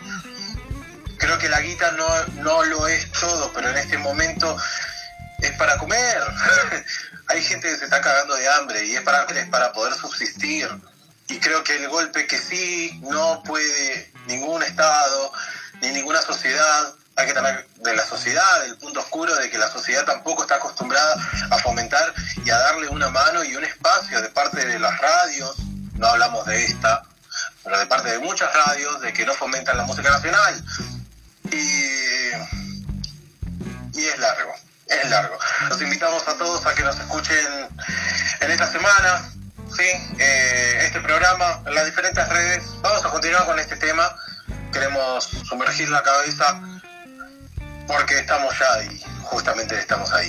Creo 1.18 1.38
que 1.38 1.50
la 1.50 1.62
guita 1.62 1.92
no, 1.92 2.08
no 2.42 2.64
lo 2.64 2.88
es 2.88 3.12
todo, 3.12 3.52
pero 3.54 3.70
en 3.70 3.78
este 3.78 3.98
momento 3.98 4.58
es 5.40 5.52
para 5.52 5.78
comer. 5.78 6.24
Hay 7.28 7.44
gente 7.44 7.70
que 7.70 7.78
se 7.78 7.86
está 7.86 8.02
cagando 8.02 8.36
de 8.36 8.48
hambre 8.50 8.86
y 8.86 8.96
es 8.96 9.02
para, 9.02 9.24
es 9.24 9.50
para 9.50 9.74
poder 9.74 9.94
subsistir. 9.94 10.70
Y 11.28 11.40
creo 11.40 11.64
que 11.64 11.76
el 11.76 11.90
golpe 11.90 12.28
que 12.28 12.38
sí 12.38 13.00
no 13.04 13.42
puede 13.44 14.14
ningún 14.28 14.62
Estado 14.64 15.32
ni 15.82 15.90
ninguna 15.90 16.22
sociedad, 16.22 16.94
hay 17.16 17.28
que 17.28 17.34
tener 17.34 17.68
de 17.78 17.96
la 17.96 18.06
sociedad, 18.06 18.66
el 18.66 18.78
punto 18.78 19.00
oscuro 19.00 19.36
de 19.36 19.50
que 19.50 19.58
la 19.58 19.72
sociedad 19.72 20.06
tampoco 20.06 20.44
está 20.44 20.56
acostumbrada 20.56 21.16
a 21.50 21.58
fomentar 21.60 22.14
y 22.44 22.50
a 22.50 22.58
darle 22.58 22.90
una 22.90 23.10
mano 23.10 23.44
y 23.44 23.56
un 23.56 23.64
espacio 23.64 24.22
de 24.22 24.30
parte 24.30 24.66
de 24.66 24.80
las 24.80 24.98
radios, 25.00 25.58
no 25.94 26.08
hablamos 26.08 26.46
de 26.46 26.66
esta, 26.66 27.04
pero 27.64 27.80
de 27.80 27.86
parte 27.88 28.12
de 28.12 28.20
muchas 28.20 28.54
radios, 28.54 29.02
de 29.02 29.14
que 29.14 29.26
no 29.26 29.34
fomentan 29.34 29.78
la 29.78 29.86
música 29.86 30.10
nacional. 30.10 30.64
Y, 31.52 32.32
y 33.94 34.06
es 34.06 34.20
largo, 34.20 34.56
es 34.88 35.10
largo. 35.10 35.38
Los 35.70 35.82
invitamos 35.82 36.28
a 36.28 36.38
todos 36.38 36.66
a 36.66 36.74
que 36.76 36.84
nos 36.84 37.00
escuchen 37.00 37.70
en 38.42 38.52
esta 38.52 38.68
semana, 38.72 39.30
¿sí? 39.76 39.84
Eh, 40.20 40.80
este 40.82 41.02
programa 41.02 41.62
en 41.66 41.76
las 41.76 41.86
diferentes 41.86 42.28
redes. 42.30 42.64
Vamos 42.82 43.06
a 43.06 43.10
continuar 43.10 43.46
con 43.46 43.60
este 43.60 43.76
tema. 43.78 44.16
Queremos 44.72 45.24
sumergir 45.24 45.90
la 45.90 46.04
cabeza 46.04 46.62
porque 47.88 48.20
estamos 48.20 48.58
ya 48.60 48.74
ahí, 48.74 49.04
justamente 49.24 49.78
estamos 49.78 50.12
ahí. 50.12 50.24